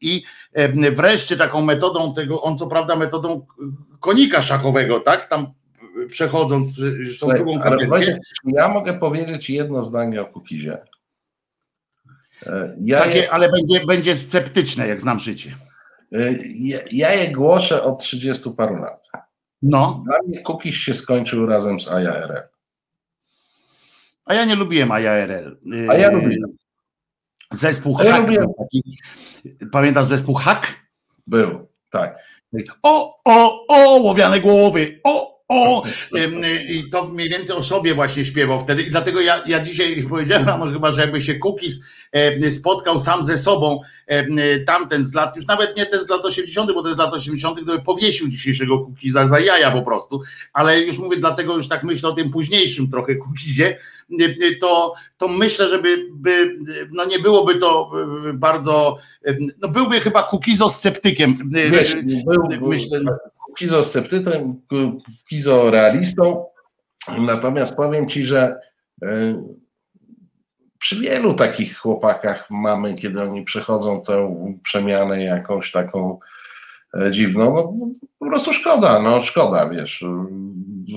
I 0.02 0.24
e, 0.54 0.92
wreszcie 0.92 1.38
taką 1.38 1.62
metodą 1.62 2.14
tego, 2.14 2.42
on 2.42 2.58
co 2.58 2.68
prawda 2.68 2.96
metodą 2.96 3.46
konika 4.00 4.42
szachowego, 4.42 5.00
tak? 5.00 5.28
Tam 5.28 5.48
y, 6.04 6.08
przechodząc 6.08 6.76
tą 6.76 6.84
Słuchaj, 7.18 7.38
drugą 7.38 7.60
kadencję. 7.60 8.20
Ja 8.44 8.70
mogę 8.70 8.94
powiedzieć 8.94 9.50
jedno 9.50 9.84
zdanie 9.84 10.22
o 10.22 10.26
Kukizie. 10.26 10.78
E, 12.46 12.76
Ja, 12.84 12.98
je, 13.00 13.04
Takie, 13.06 13.32
ale 13.32 13.50
będzie, 13.52 13.86
będzie 13.86 14.16
sceptyczne, 14.16 14.88
jak 14.88 15.02
znam 15.02 15.20
życie. 15.20 15.56
e, 16.14 16.18
ja, 16.56 16.80
ja 16.92 17.14
je 17.14 17.32
głoszę 17.32 17.84
od 17.84 18.00
30 18.00 18.50
paru 18.58 18.76
lat. 18.76 19.10
No, 19.62 20.04
Dla 20.06 20.18
mnie 20.28 20.40
Kukiz 20.42 20.76
się 20.76 20.94
skończył 20.94 21.46
razem 21.46 21.80
z 21.80 21.88
AJRL. 21.92 22.42
a 24.26 24.34
ja 24.34 24.46
nie 24.46 24.56
lubiłem 24.56 24.92
AJRL. 24.92 25.58
A 25.90 25.94
ja 25.96 26.12
lubiłem. 26.12 26.58
Zespół 27.52 27.98
ja 28.04 28.12
Hack. 28.12 28.22
lubiłem. 28.24 28.48
Pamiętasz 29.72 30.06
zespół 30.06 30.36
Hack? 30.36 30.68
Był, 31.28 31.68
tak. 31.90 32.18
O, 32.84 33.20
o, 33.26 33.66
o, 33.68 33.98
łowiane 34.02 34.40
głowy, 34.40 35.00
o, 35.04 35.31
o. 35.52 35.84
I 36.70 36.90
to 36.90 37.08
mniej 37.08 37.30
więcej 37.30 37.56
o 37.56 37.64
sobie 37.64 37.94
właśnie 37.96 38.26
śpiewał 38.26 38.60
wtedy. 38.60 38.84
I 38.84 38.92
dlatego 38.92 39.22
ja, 39.22 39.44
ja 39.46 39.60
dzisiaj 39.60 40.04
powiedziałem, 40.10 40.46
no 40.60 40.72
chyba, 40.72 40.92
że 40.92 41.02
jakby 41.02 41.22
się 41.22 41.36
e, 42.12 42.52
spotkał 42.52 43.00
sam 43.00 43.24
ze 43.24 43.38
sobą, 43.38 43.82
tamten 44.66 45.06
z 45.06 45.14
lat, 45.14 45.36
już 45.36 45.48
nawet 45.48 45.78
nie 45.78 45.86
ten 45.86 46.04
z 46.04 46.10
lat 46.10 46.26
80., 46.26 46.74
bo 46.74 46.84
ten 46.84 46.96
z 46.96 46.98
lat 46.98 47.14
80., 47.14 47.60
gdyby 47.60 47.80
powiesił 47.80 48.28
dzisiejszego 48.28 48.80
Cookiesa 48.80 49.28
za 49.28 49.40
jaja 49.40 49.72
po 49.72 49.82
prostu, 49.82 50.22
ale 50.54 50.80
już 50.82 51.00
mówię, 51.00 51.18
dlatego 51.18 51.56
już 51.56 51.68
tak 51.68 51.84
myślę 51.84 52.10
o 52.10 52.12
tym 52.12 52.32
późniejszym 52.32 52.90
trochę 52.92 53.16
Cookisie, 53.16 53.64
e, 54.20 54.56
to, 54.62 54.94
to 55.18 55.28
myślę, 55.28 55.70
żeby 55.70 56.06
by, 56.14 56.56
no 56.92 57.06
nie 57.06 57.20
byłoby 57.20 57.56
to 57.56 57.92
bardzo, 58.34 58.98
no 59.62 59.68
byłby 59.70 60.00
chyba 60.00 60.24
Cookizo 60.24 60.70
sceptykiem. 60.70 61.38
Był, 62.26 62.44
myślę- 62.70 63.06
był 63.52 63.56
Kukizo 63.56 63.84
sceptykiem, 63.84 64.62
Kukizo 64.70 65.72
realistą, 65.72 66.46
Natomiast 67.18 67.76
powiem 67.76 68.08
ci, 68.10 68.26
że 68.26 68.60
e, 69.04 69.44
przy 70.80 71.02
wielu 71.02 71.34
takich 71.34 71.78
chłopakach 71.78 72.50
mamy, 72.50 72.94
kiedy 72.94 73.22
oni 73.22 73.44
przechodzą 73.44 74.02
tę 74.02 74.36
przemianę 74.64 75.24
jakąś 75.24 75.72
taką 75.72 76.20
e, 77.02 77.12
dziwną, 77.12 77.54
no, 77.54 77.88
po 78.20 78.26
prostu 78.26 78.54
szkoda, 78.54 79.00
no 79.00 79.22
szkoda, 79.22 79.70
wiesz. 79.70 80.06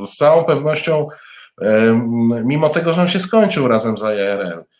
Z 0.06 0.16
całą 0.16 0.44
pewnością, 0.44 1.08
mimo 2.44 2.68
tego, 2.68 2.92
że 2.92 3.00
on 3.00 3.08
się 3.08 3.18
skończył 3.18 3.68
razem 3.68 3.98
z 3.98 4.02
IRL, 4.02 4.44
E, 4.46 4.73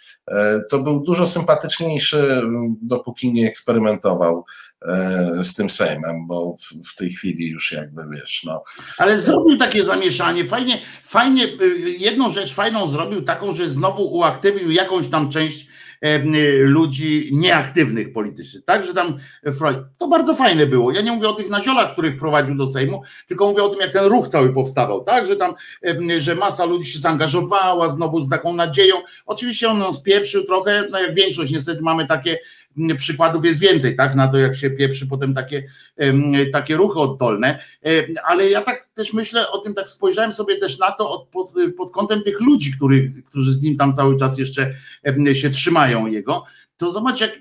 to 0.71 0.79
był 0.79 1.01
dużo 1.01 1.27
sympatyczniejszy, 1.27 2.43
dopóki 2.83 3.33
nie 3.33 3.49
eksperymentował 3.49 4.45
e, 4.83 5.31
z 5.43 5.55
tym 5.55 5.71
Sejmem, 5.71 6.27
bo 6.27 6.57
w, 6.57 6.91
w 6.93 6.95
tej 6.97 7.11
chwili 7.11 7.49
już 7.49 7.73
jakby 7.73 8.03
wiesz, 8.13 8.43
no. 8.45 8.65
Ale 8.99 9.19
zrobił 9.19 9.57
takie 9.57 9.85
zamieszanie, 9.85 10.45
fajnie, 10.45 10.79
fajnie, 11.05 11.45
y, 11.45 11.79
jedną 11.99 12.33
rzecz 12.33 12.55
fajną 12.55 12.89
zrobił 12.89 13.23
taką, 13.23 13.53
że 13.53 13.71
znowu 13.71 14.15
uaktywnił 14.15 14.71
jakąś 14.71 15.09
tam 15.09 15.31
część 15.31 15.69
ludzi 16.59 17.31
nieaktywnych 17.33 18.13
politycznie, 18.13 18.61
tak, 18.61 18.87
że 18.87 18.95
tam 18.95 19.17
to 19.99 20.09
bardzo 20.09 20.35
fajne 20.35 20.67
było. 20.67 20.93
Ja 20.93 21.01
nie 21.01 21.13
mówię 21.13 21.29
o 21.29 21.33
tych 21.33 21.49
naziolach, 21.49 21.93
których 21.93 22.17
wprowadził 22.17 22.55
do 22.55 22.67
Sejmu, 22.67 23.03
tylko 23.29 23.49
mówię 23.49 23.63
o 23.63 23.69
tym, 23.69 23.81
jak 23.81 23.93
ten 23.93 24.05
ruch 24.05 24.29
cały 24.29 24.53
powstawał, 24.53 25.05
tak, 25.05 25.27
że 25.27 25.37
tam, 25.37 25.55
że 26.19 26.35
masa 26.35 26.65
ludzi 26.65 26.91
się 26.91 26.99
zaangażowała 26.99 27.89
znowu 27.89 28.21
z 28.21 28.29
taką 28.29 28.53
nadzieją. 28.53 28.97
Oczywiście 29.27 29.69
on 29.69 29.95
spieprzył 29.95 30.45
trochę, 30.45 30.85
no 30.91 31.01
jak 31.01 31.15
większość 31.15 31.53
niestety 31.53 31.83
mamy 31.83 32.07
takie 32.07 32.39
przykładów 32.99 33.45
jest 33.45 33.61
więcej, 33.61 33.97
tak, 33.97 34.15
na 34.15 34.29
to 34.29 34.39
jak 34.39 34.57
się 34.57 34.71
pieprzy 34.71 35.07
potem 35.07 35.35
takie, 35.35 35.63
takie 36.53 36.77
ruchy 36.77 36.99
oddolne, 36.99 37.59
ale 38.25 38.51
ja 38.51 38.63
tak 38.63 38.87
też 38.87 39.13
myślę 39.13 39.51
o 39.51 39.59
tym, 39.59 39.75
tak 39.75 39.89
spojrzałem 39.89 40.33
sobie 40.33 40.57
też 40.57 40.79
na 40.79 40.93
to 40.93 41.11
od, 41.11 41.29
pod, 41.29 41.53
pod 41.77 41.93
kątem 41.93 42.23
tych 42.23 42.41
ludzi, 42.41 42.73
których, 42.73 43.25
którzy 43.25 43.53
z 43.53 43.63
nim 43.63 43.77
tam 43.77 43.95
cały 43.95 44.17
czas 44.17 44.39
jeszcze 44.39 44.75
się 45.33 45.51
trzymają 45.51 46.07
jego, 46.07 46.45
to 46.77 46.91
zobacz 46.91 47.21
jak, 47.21 47.39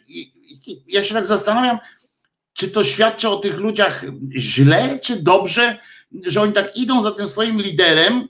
ja 0.87 1.03
się 1.03 1.13
tak 1.13 1.25
zastanawiam, 1.25 1.77
czy 2.53 2.69
to 2.69 2.83
świadczy 2.83 3.29
o 3.29 3.35
tych 3.35 3.57
ludziach 3.57 4.05
źle, 4.37 4.99
czy 4.99 5.23
dobrze, 5.23 5.77
że 6.25 6.41
oni 6.41 6.53
tak 6.53 6.77
idą 6.77 7.03
za 7.03 7.11
tym 7.11 7.27
swoim 7.27 7.61
liderem, 7.61 8.27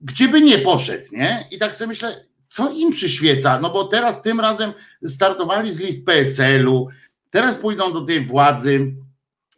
gdzie 0.00 0.28
by 0.28 0.40
nie 0.40 0.58
poszedł, 0.58 1.04
nie? 1.12 1.44
I 1.50 1.58
tak 1.58 1.74
sobie 1.74 1.88
myślę, 1.88 2.24
co 2.56 2.72
im 2.72 2.90
przyświeca? 2.90 3.60
No 3.60 3.70
bo 3.70 3.84
teraz 3.84 4.22
tym 4.22 4.40
razem 4.40 4.72
startowali 5.06 5.72
z 5.72 5.78
list 5.78 6.06
PSL-u, 6.06 6.88
teraz 7.30 7.58
pójdą 7.58 7.92
do 7.92 8.00
tej 8.00 8.24
władzy, 8.24 8.94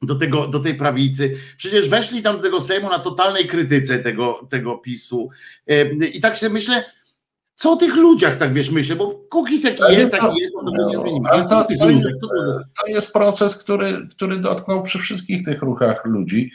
do, 0.03 0.15
tego, 0.15 0.49
do 0.49 0.61
tej 0.61 0.75
prawicy. 0.75 1.37
Przecież 1.57 1.89
weszli 1.89 2.23
tam 2.23 2.37
do 2.37 2.43
tego 2.43 2.61
Sejmu 2.61 2.89
na 2.89 2.99
totalnej 2.99 3.47
krytyce 3.47 3.99
tego, 3.99 4.47
tego 4.51 4.79
PiSu. 4.79 5.29
I 6.13 6.21
tak 6.21 6.37
się 6.37 6.51
myślę, 6.51 6.85
co 7.55 7.73
o 7.73 7.77
tych 7.77 7.97
ludziach 7.97 8.37
tak 8.37 8.55
wiesz 8.55 8.71
myślę, 8.71 8.97
bo 8.97 9.15
Kukiz 9.31 9.65
jaki 9.65 9.83
jest, 9.89 10.13
to, 10.13 10.19
taki 10.19 10.41
jest, 10.41 10.55
to, 10.55 10.65
to 10.65 10.89
nie 10.89 10.97
zmienimy. 10.97 11.29
Ale 11.29 11.47
co 11.47 11.59
o 11.59 11.65
tych 11.65 11.79
to 11.79 11.89
ludziach? 11.89 12.01
Jest, 12.01 12.21
to 12.83 12.87
jest 12.87 13.13
proces, 13.13 13.57
który, 13.57 14.09
który 14.11 14.37
dotknął 14.37 14.83
przy 14.83 14.99
wszystkich 14.99 15.45
tych 15.45 15.63
ruchach 15.63 16.05
ludzi. 16.05 16.53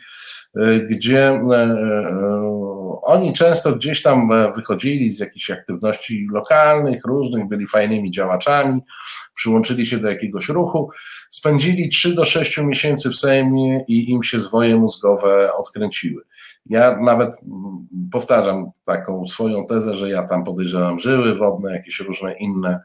E, 0.56 0.80
gdzie 0.80 1.30
e, 1.30 1.54
e, 1.54 2.64
oni 3.02 3.34
często 3.34 3.76
gdzieś 3.76 4.02
tam 4.02 4.30
wychodzili 4.56 5.12
z 5.12 5.20
jakichś 5.20 5.52
aktywności 5.52 6.28
lokalnych, 6.32 7.06
różnych, 7.06 7.48
byli 7.48 7.68
fajnymi 7.68 8.12
działaczami, 8.12 8.82
przyłączyli 9.36 9.86
się 9.86 9.98
do 9.98 10.10
jakiegoś 10.10 10.50
ruchu, 10.50 10.90
spędzili 11.30 11.90
3 11.90 12.16
do 12.16 12.26
6 12.26 12.58
miesięcy 12.58 13.10
w 13.10 13.16
Sejmie 13.16 13.84
i 13.88 14.10
im 14.10 14.24
się 14.24 14.40
zwoje 14.40 14.76
mózgowe 14.76 15.54
odkręciły. 15.54 16.24
Ja 16.66 16.98
nawet 17.02 17.30
mm, 17.30 17.88
powtarzam 18.12 18.72
taką 18.86 19.28
swoją 19.28 19.66
tezę, 19.66 19.98
że 19.98 20.10
ja 20.10 20.28
tam 20.28 20.44
podejrzewam 20.44 21.00
żyły 21.00 21.36
wodne, 21.36 21.74
jakieś 21.74 22.00
różne 22.00 22.34
inne 22.34 22.80
E, 22.80 22.82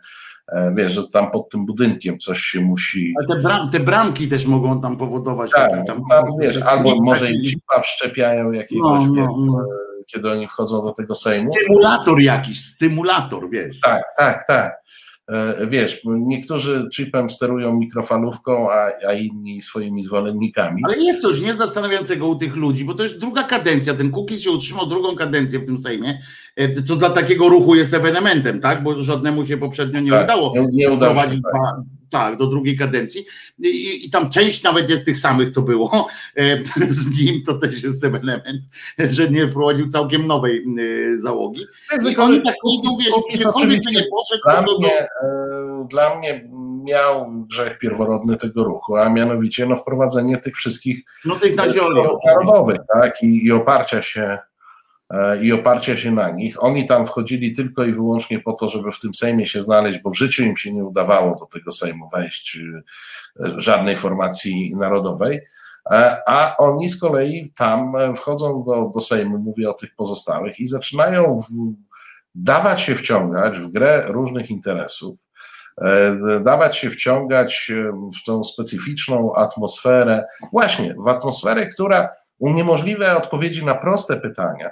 wiesz, 0.75 0.93
że 0.93 1.09
tam 1.09 1.31
pod 1.31 1.49
tym 1.49 1.67
budynkiem 1.67 2.19
coś 2.19 2.41
się 2.41 2.61
musi. 2.61 3.15
Ale 3.19 3.37
te, 3.37 3.43
bram, 3.43 3.71
te 3.71 3.81
bramki 3.81 4.29
też 4.29 4.47
mogą 4.47 4.81
tam 4.81 4.97
powodować. 4.97 5.51
Tak, 5.51 5.87
tam, 5.87 6.03
tam 6.11 6.25
wiesz, 6.41 6.57
albo 6.57 7.03
może 7.03 7.31
im 7.31 7.45
chipa 7.45 7.81
wszczepiają 7.81 8.53
jakiegoś, 8.53 9.01
no, 9.07 9.15
no, 9.15 9.37
no. 9.39 9.61
E, 9.61 10.05
kiedy 10.07 10.31
oni 10.31 10.49
wchodzą 10.49 10.83
do 10.83 10.93
tego 10.93 11.15
Sejmu. 11.15 11.53
Stymulator 11.53 12.21
jakiś, 12.21 12.65
stymulator, 12.65 13.51
wiesz. 13.51 13.81
Tak, 13.81 14.03
tak, 14.17 14.47
tak. 14.47 14.83
E, 15.29 15.67
wiesz, 15.67 16.01
niektórzy 16.05 16.89
chipem 16.95 17.31
sterują 17.31 17.79
mikrofalówką, 17.79 18.71
a, 18.71 19.09
a 19.09 19.13
inni 19.13 19.61
swoimi 19.61 20.03
zwolennikami. 20.03 20.83
Ale 20.85 20.99
jest 20.99 21.23
coś 21.23 21.41
niezastanawiającego 21.41 22.29
u 22.29 22.37
tych 22.37 22.57
ludzi, 22.57 22.85
bo 22.85 22.95
to 22.95 23.03
jest 23.03 23.19
druga 23.19 23.43
kadencja. 23.43 23.95
Ten 23.95 24.11
Kukiz 24.11 24.41
się 24.41 24.51
utrzymał 24.51 24.87
drugą 24.87 25.17
kadencję 25.17 25.59
w 25.59 25.67
tym 25.67 25.79
Sejmie, 25.79 26.21
e, 26.57 26.83
co 26.83 26.97
dla 26.97 27.11
takiego 27.11 27.49
ruchu 27.49 27.75
jest 27.75 27.95
ewenementem, 27.95 28.61
tak? 28.61 28.83
Bo 28.83 29.03
żadnemu 29.03 29.47
się 29.47 29.57
poprzednio 29.57 30.01
nie 30.01 30.11
tak, 30.11 30.25
udało 30.25 30.55
nie, 30.55 30.67
nie 30.73 30.91
udało 30.91 31.15
się, 31.15 31.29
tak. 31.29 31.39
dwa, 31.39 31.83
tak, 32.11 32.37
do 32.37 32.47
drugiej 32.47 32.77
kadencji. 32.77 33.27
I, 33.59 34.07
I, 34.07 34.11
tam 34.11 34.31
część 34.31 34.63
nawet 34.63 34.91
jest 34.91 35.05
tych 35.05 35.19
samych, 35.19 35.51
co 35.51 35.63
było 35.63 36.09
e, 36.37 36.59
z 36.89 37.21
nim, 37.21 37.43
to 37.43 37.55
też 37.55 37.83
jest 37.83 38.05
element, 38.05 38.63
że 38.99 39.31
nie 39.31 39.49
wprowadził 39.49 39.87
całkiem 39.87 40.27
nowej 40.27 40.65
e, 41.15 41.19
załogi. 41.19 41.67
I 42.11 42.17
oni 42.17 42.43
tak 42.43 42.55
idą, 42.73 42.97
wiesz, 42.99 43.15
gdziekolwiek 43.35 43.81
by 43.85 43.93
nie 43.93 44.07
poszedł, 44.11 44.43
dla, 44.45 44.63
to, 44.63 44.79
mnie, 44.79 44.93
e, 44.93 45.87
dla 45.91 46.19
mnie 46.19 46.49
miał 46.85 47.45
grzech 47.51 47.79
pierworodny 47.79 48.37
tego 48.37 48.65
ruchu, 48.65 48.97
a 48.97 49.11
mianowicie 49.11 49.67
no, 49.67 49.77
wprowadzenie 49.77 50.39
tych 50.39 50.57
wszystkich 50.57 51.01
no, 51.25 51.35
tych 51.35 51.57
narodowych, 51.57 52.79
tak, 52.95 53.23
i, 53.23 53.47
i 53.47 53.53
oparcia 53.53 54.03
się 54.03 54.39
i 55.43 55.53
oparcia 55.53 55.97
się 55.97 56.11
na 56.11 56.31
nich. 56.31 56.65
Oni 56.65 56.87
tam 56.87 57.07
wchodzili 57.07 57.53
tylko 57.53 57.85
i 57.85 57.93
wyłącznie 57.93 58.41
po 58.41 58.53
to, 58.53 58.69
żeby 58.69 58.93
w 58.93 59.01
tym 59.01 59.15
Sejmie 59.15 59.47
się 59.47 59.63
znaleźć, 59.63 60.01
bo 60.01 60.11
w 60.11 60.19
życiu 60.19 60.43
im 60.43 60.57
się 60.57 60.73
nie 60.73 60.85
udawało 60.85 61.39
do 61.39 61.47
tego 61.47 61.73
Sejmu 61.73 62.09
wejść 62.09 62.59
e, 63.41 63.51
żadnej 63.61 63.97
formacji 63.97 64.77
narodowej. 64.77 65.41
E, 65.91 66.23
a 66.27 66.57
oni 66.57 66.89
z 66.89 67.01
kolei 67.01 67.53
tam 67.57 67.93
wchodzą 68.17 68.65
do, 68.67 68.91
do 68.95 69.01
Sejmu, 69.01 69.39
mówię 69.39 69.71
o 69.71 69.75
tych 69.75 69.95
pozostałych, 69.95 70.61
i 70.61 70.67
zaczynają 70.67 71.41
w, 71.41 71.53
dawać 72.35 72.81
się 72.81 72.97
wciągać 72.97 73.59
w 73.59 73.69
grę 73.69 74.05
różnych 74.07 74.51
interesów, 74.51 75.19
dawać 76.41 76.79
się 76.79 76.91
wciągać 76.91 77.73
w 78.21 78.25
tą 78.27 78.45
specyficzną 78.45 79.35
atmosferę, 79.35 80.27
właśnie 80.53 80.95
w 80.99 81.09
atmosferę, 81.09 81.67
która 81.67 82.09
uniemożliwia 82.39 83.17
odpowiedzi 83.17 83.65
na 83.65 83.75
proste 83.75 84.17
pytania, 84.17 84.71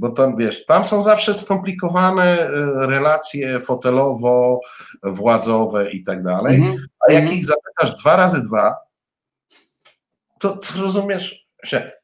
bo 0.00 0.10
tam 0.10 0.36
wiesz, 0.36 0.66
tam 0.66 0.84
są 0.84 1.02
zawsze 1.02 1.34
skomplikowane 1.34 2.40
e, 2.40 2.50
relacje 2.86 3.60
fotelowo, 3.60 4.60
władzowe 5.02 5.92
i 5.92 6.02
tak 6.02 6.22
dalej, 6.22 6.56
mm 6.56 6.72
-hmm. 6.72 6.78
a 7.08 7.12
jak 7.12 7.24
-hmm. 7.24 7.32
ich 7.32 7.46
zapytasz 7.46 8.00
dwa 8.00 8.16
razy 8.16 8.42
dwa, 8.42 8.76
to, 10.40 10.56
to 10.56 10.82
rozumiesz, 10.82 11.46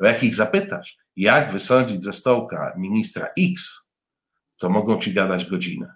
jak 0.01 0.23
ich 0.23 0.35
zapytasz, 0.35 0.97
jak 1.17 1.53
wysądzić 1.53 2.05
ze 2.05 2.13
stołka 2.13 2.75
ministra 2.79 3.29
X, 3.39 3.87
to 4.57 4.69
mogą 4.69 4.99
ci 5.01 5.15
gadać 5.15 5.47
godzinę. 5.47 5.95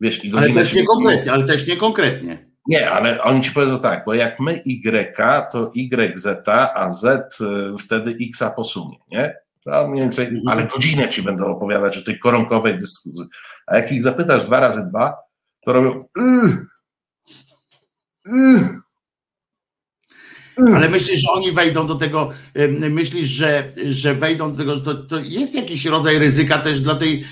Wiesz, 0.00 0.24
i 0.24 0.36
ale 0.36 0.50
też 0.50 0.74
nie 0.74 0.86
konkretnie, 0.86 1.32
ale 1.32 1.46
też 1.46 1.66
nie 1.66 1.76
konkretnie. 1.76 2.54
Nie, 2.66 2.90
ale 2.90 3.22
oni 3.22 3.40
ci 3.40 3.50
powiedzą 3.50 3.78
tak, 3.78 4.04
bo 4.04 4.14
jak 4.14 4.40
my 4.40 4.62
Y, 4.66 5.52
to 5.52 5.72
YZ, 5.74 6.26
a 6.74 6.90
Z 6.90 7.04
e, 7.04 7.78
wtedy 7.78 8.16
X 8.20 8.44
posunie, 8.56 8.98
nie? 9.10 9.43
No, 9.66 9.88
mniej 9.88 10.02
więcej, 10.02 10.42
ale 10.46 10.66
godzinę 10.66 11.08
ci 11.08 11.22
będą 11.22 11.46
opowiadać 11.46 11.98
o 11.98 12.02
tej 12.02 12.18
koronkowej 12.18 12.78
dyskusji. 12.78 13.24
A 13.66 13.76
jak 13.76 13.92
ich 13.92 14.02
zapytasz 14.02 14.44
dwa 14.46 14.60
razy 14.60 14.86
dwa, 14.88 15.16
to 15.66 15.72
robią. 15.72 16.04
Yy, 16.16 16.66
yy, 18.26 18.83
ale 20.74 20.88
myślisz, 20.88 21.20
że 21.20 21.30
oni 21.30 21.52
wejdą 21.52 21.86
do 21.86 21.94
tego, 21.94 22.30
myślisz, 22.90 23.28
że, 23.28 23.72
że 23.90 24.14
wejdą 24.14 24.52
do 24.52 24.58
tego, 24.58 24.80
to, 24.80 24.94
to 24.94 25.20
jest 25.20 25.54
jakiś 25.54 25.84
rodzaj 25.84 26.18
ryzyka 26.18 26.58
też 26.58 26.80
dla 26.80 26.94
tej, 26.94 27.24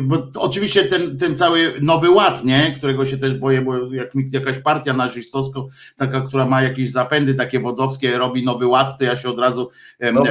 bo 0.00 0.26
oczywiście 0.36 0.84
ten, 0.84 1.18
ten 1.18 1.36
cały 1.36 1.72
nowy 1.80 2.10
ład, 2.10 2.44
nie, 2.44 2.74
którego 2.76 3.06
się 3.06 3.18
też 3.18 3.34
boję, 3.34 3.62
bo 3.62 3.92
jak 3.92 4.12
jakaś 4.30 4.58
partia 4.58 4.92
nazistowska, 4.92 5.60
taka, 5.96 6.20
która 6.20 6.46
ma 6.46 6.62
jakieś 6.62 6.90
zapędy 6.90 7.34
takie 7.34 7.60
wodzowskie, 7.60 8.18
robi 8.18 8.44
nowy 8.44 8.66
ład, 8.66 8.98
to 8.98 9.04
ja 9.04 9.16
się 9.16 9.28
od 9.28 9.38
razu 9.38 9.70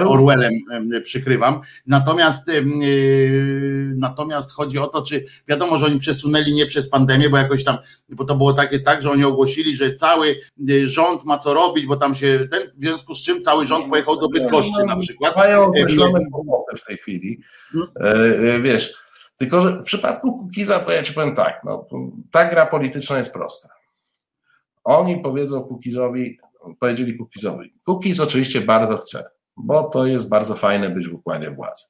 Orwellem 0.08 0.54
przykrywam. 1.04 1.60
Natomiast 1.88 2.52
natomiast 3.96 4.54
chodzi 4.54 4.78
o 4.78 4.88
to, 4.88 5.02
czy 5.02 5.26
wiadomo, 5.48 5.78
że 5.78 5.86
oni 5.86 6.00
przesunęli 6.00 6.54
nie 6.54 6.66
przez 6.66 6.90
pandemię, 6.90 7.30
bo 7.30 7.38
jakoś 7.38 7.64
tam, 7.64 7.78
bo 8.10 8.26
to 8.26 8.36
było 8.36 8.54
takie 8.54 8.80
tak, 8.80 9.02
że 9.02 9.12
oni 9.12 9.24
ogłosili, 9.24 9.76
że 9.76 9.94
cały 9.94 10.40
rząd 10.86 11.26
ma 11.26 11.38
co 11.38 11.54
robić, 11.54 11.86
bo 11.94 12.00
tam 12.00 12.16
się 12.16 12.48
ten, 12.52 12.72
w 12.78 12.82
związku 12.82 13.16
z 13.16 13.24
czym 13.24 13.42
cały 13.42 13.68
rząd 13.68 13.90
pojechał 13.90 14.20
do 14.20 14.30
Bydgoszczy 14.30 14.86
na 14.86 14.96
przykład. 14.96 15.36
Mają 15.36 15.64
określone 15.64 16.20
kłopoty 16.32 16.78
w 16.78 16.86
tej 16.86 16.98
chwili. 16.98 17.42
E, 18.02 18.10
e, 18.56 18.60
wiesz, 18.62 18.94
tylko 19.38 19.62
że 19.62 19.82
w 19.82 19.86
przypadku 19.86 20.38
Kukiza 20.38 20.80
to 20.80 20.92
ja 20.92 21.04
ci 21.04 21.14
powiem 21.14 21.36
tak, 21.36 21.62
no, 21.66 21.88
ta 22.32 22.46
gra 22.46 22.66
polityczna 22.66 23.18
jest 23.18 23.34
prosta. 23.34 23.70
Oni 24.84 25.22
powiedzą 25.22 25.64
Kukizowi, 25.64 26.38
powiedzieli 26.80 27.18
Kukizowi, 27.18 27.74
Kukiz 27.86 28.20
oczywiście 28.20 28.62
bardzo 28.62 28.98
chce, 28.98 29.26
bo 29.58 29.84
to 29.84 30.06
jest 30.06 30.30
bardzo 30.30 30.56
fajne 30.56 30.90
być 30.90 31.08
w 31.08 31.14
układzie 31.14 31.52
władzy. 31.52 31.84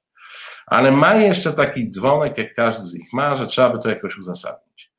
Ale 0.65 0.91
ma 0.91 1.15
jeszcze 1.15 1.53
taki 1.53 1.89
dzwonek, 1.89 2.37
jak 2.37 2.53
każdy 2.53 2.85
z 2.85 2.93
nich 2.93 3.13
ma, 3.13 3.37
że 3.37 3.47
trzeba 3.47 3.69
by 3.69 3.79
to 3.79 3.89
jakoś 3.89 4.17
uzasadnić. 4.17 4.92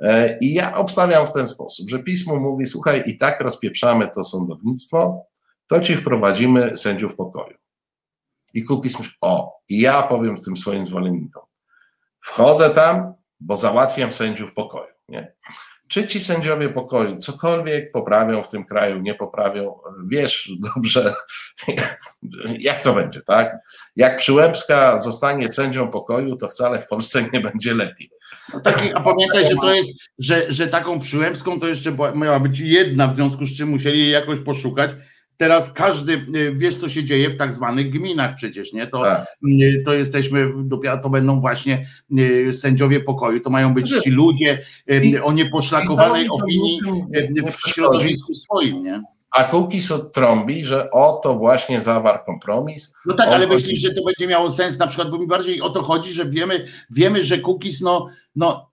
E, 0.00 0.38
I 0.38 0.54
ja 0.54 0.74
obstawiam 0.74 1.26
w 1.26 1.30
ten 1.30 1.46
sposób, 1.46 1.90
że 1.90 1.98
pismo 1.98 2.36
mówi: 2.36 2.66
Słuchaj, 2.66 3.02
i 3.06 3.18
tak 3.18 3.40
rozpieprzamy 3.40 4.10
to 4.14 4.24
sądownictwo, 4.24 5.26
to 5.68 5.80
ci 5.80 5.96
wprowadzimy 5.96 6.76
sędziów 6.76 7.16
pokoju. 7.16 7.56
I 8.54 8.64
Kukiz 8.64 8.98
myśli: 8.98 9.14
O, 9.20 9.60
i 9.68 9.80
ja 9.80 10.02
powiem 10.02 10.36
tym 10.36 10.56
swoim 10.56 10.86
zwolennikom: 10.86 11.42
Wchodzę 12.20 12.70
tam, 12.70 13.14
bo 13.40 13.56
załatwiam 13.56 14.12
sędziów 14.12 14.54
pokoju. 14.54 14.94
Nie? 15.08 15.34
Czy 15.88 16.06
ci 16.06 16.20
sędziowie 16.20 16.68
pokoju 16.68 17.16
cokolwiek 17.16 17.92
poprawią 17.92 18.42
w 18.42 18.48
tym 18.48 18.64
kraju, 18.64 19.00
nie 19.00 19.14
poprawią, 19.14 19.78
wiesz 20.08 20.52
dobrze, 20.76 21.14
jak 22.58 22.82
to 22.82 22.94
będzie, 22.94 23.20
tak? 23.20 23.56
Jak 23.96 24.16
Przyłębska 24.16 24.98
zostanie 24.98 25.52
sędzią 25.52 25.88
pokoju, 25.88 26.36
to 26.36 26.48
wcale 26.48 26.80
w 26.80 26.88
Polsce 26.88 27.24
nie 27.32 27.40
będzie 27.40 27.74
lepiej. 27.74 28.10
No 28.54 28.60
taki, 28.60 28.94
a 28.94 29.00
pamiętaj, 29.00 29.48
że 29.50 29.56
to 29.56 29.74
jest, 29.74 29.88
że, 30.18 30.52
że 30.52 30.68
taką 30.68 31.00
Przyłębską 31.00 31.60
to 31.60 31.66
jeszcze 31.66 31.96
miała 32.14 32.40
być 32.40 32.58
jedna, 32.58 33.08
w 33.08 33.16
związku 33.16 33.44
z 33.44 33.56
czym 33.56 33.68
musieli 33.68 33.98
jej 33.98 34.10
jakoś 34.10 34.40
poszukać 34.40 34.90
Teraz 35.36 35.72
każdy, 35.72 36.12
y, 36.12 36.52
wiesz 36.54 36.76
co 36.76 36.88
się 36.88 37.04
dzieje 37.04 37.30
w 37.30 37.36
tak 37.36 37.52
zwanych 37.52 37.90
gminach 37.90 38.34
przecież, 38.34 38.72
nie? 38.72 38.86
To, 38.86 39.02
tak. 39.02 39.26
Y, 39.62 39.82
to 39.84 39.94
jesteśmy, 39.94 40.52
to 41.02 41.10
będą 41.10 41.40
właśnie 41.40 41.86
y, 42.18 42.52
sędziowie 42.52 43.00
pokoju, 43.00 43.40
to 43.40 43.50
mają 43.50 43.74
być 43.74 43.90
ci 44.04 44.10
ludzie 44.10 44.64
o 45.22 45.32
nieposzlakowanej 45.32 46.26
opinii 46.28 46.80
w 47.52 47.68
środowisku 47.68 48.34
swoim, 48.34 48.82
nie? 48.82 49.02
A 49.34 49.44
Kukis 49.44 49.92
trąbi, 50.12 50.64
że 50.64 50.90
oto 50.90 51.34
właśnie 51.34 51.80
zawarł 51.80 52.24
kompromis. 52.24 52.94
No 53.06 53.14
tak, 53.14 53.28
ale 53.28 53.46
myślisz, 53.46 53.80
że 53.80 53.94
to 53.94 54.04
będzie 54.04 54.26
miało 54.26 54.50
sens 54.50 54.78
na 54.78 54.86
przykład, 54.86 55.10
bo 55.10 55.18
mi 55.18 55.26
bardziej 55.26 55.60
o 55.60 55.70
to 55.70 55.82
chodzi, 55.82 56.12
że 56.12 56.28
wiemy, 56.28 56.66
wiemy 56.90 57.24
że 57.24 57.38
Kukis 57.38 57.80
no, 57.80 58.08
no 58.36 58.70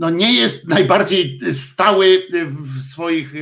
no 0.00 0.10
nie 0.10 0.32
jest 0.32 0.68
najbardziej 0.68 1.40
stały 1.52 2.22
w 2.46 2.90
swoich 2.92 3.34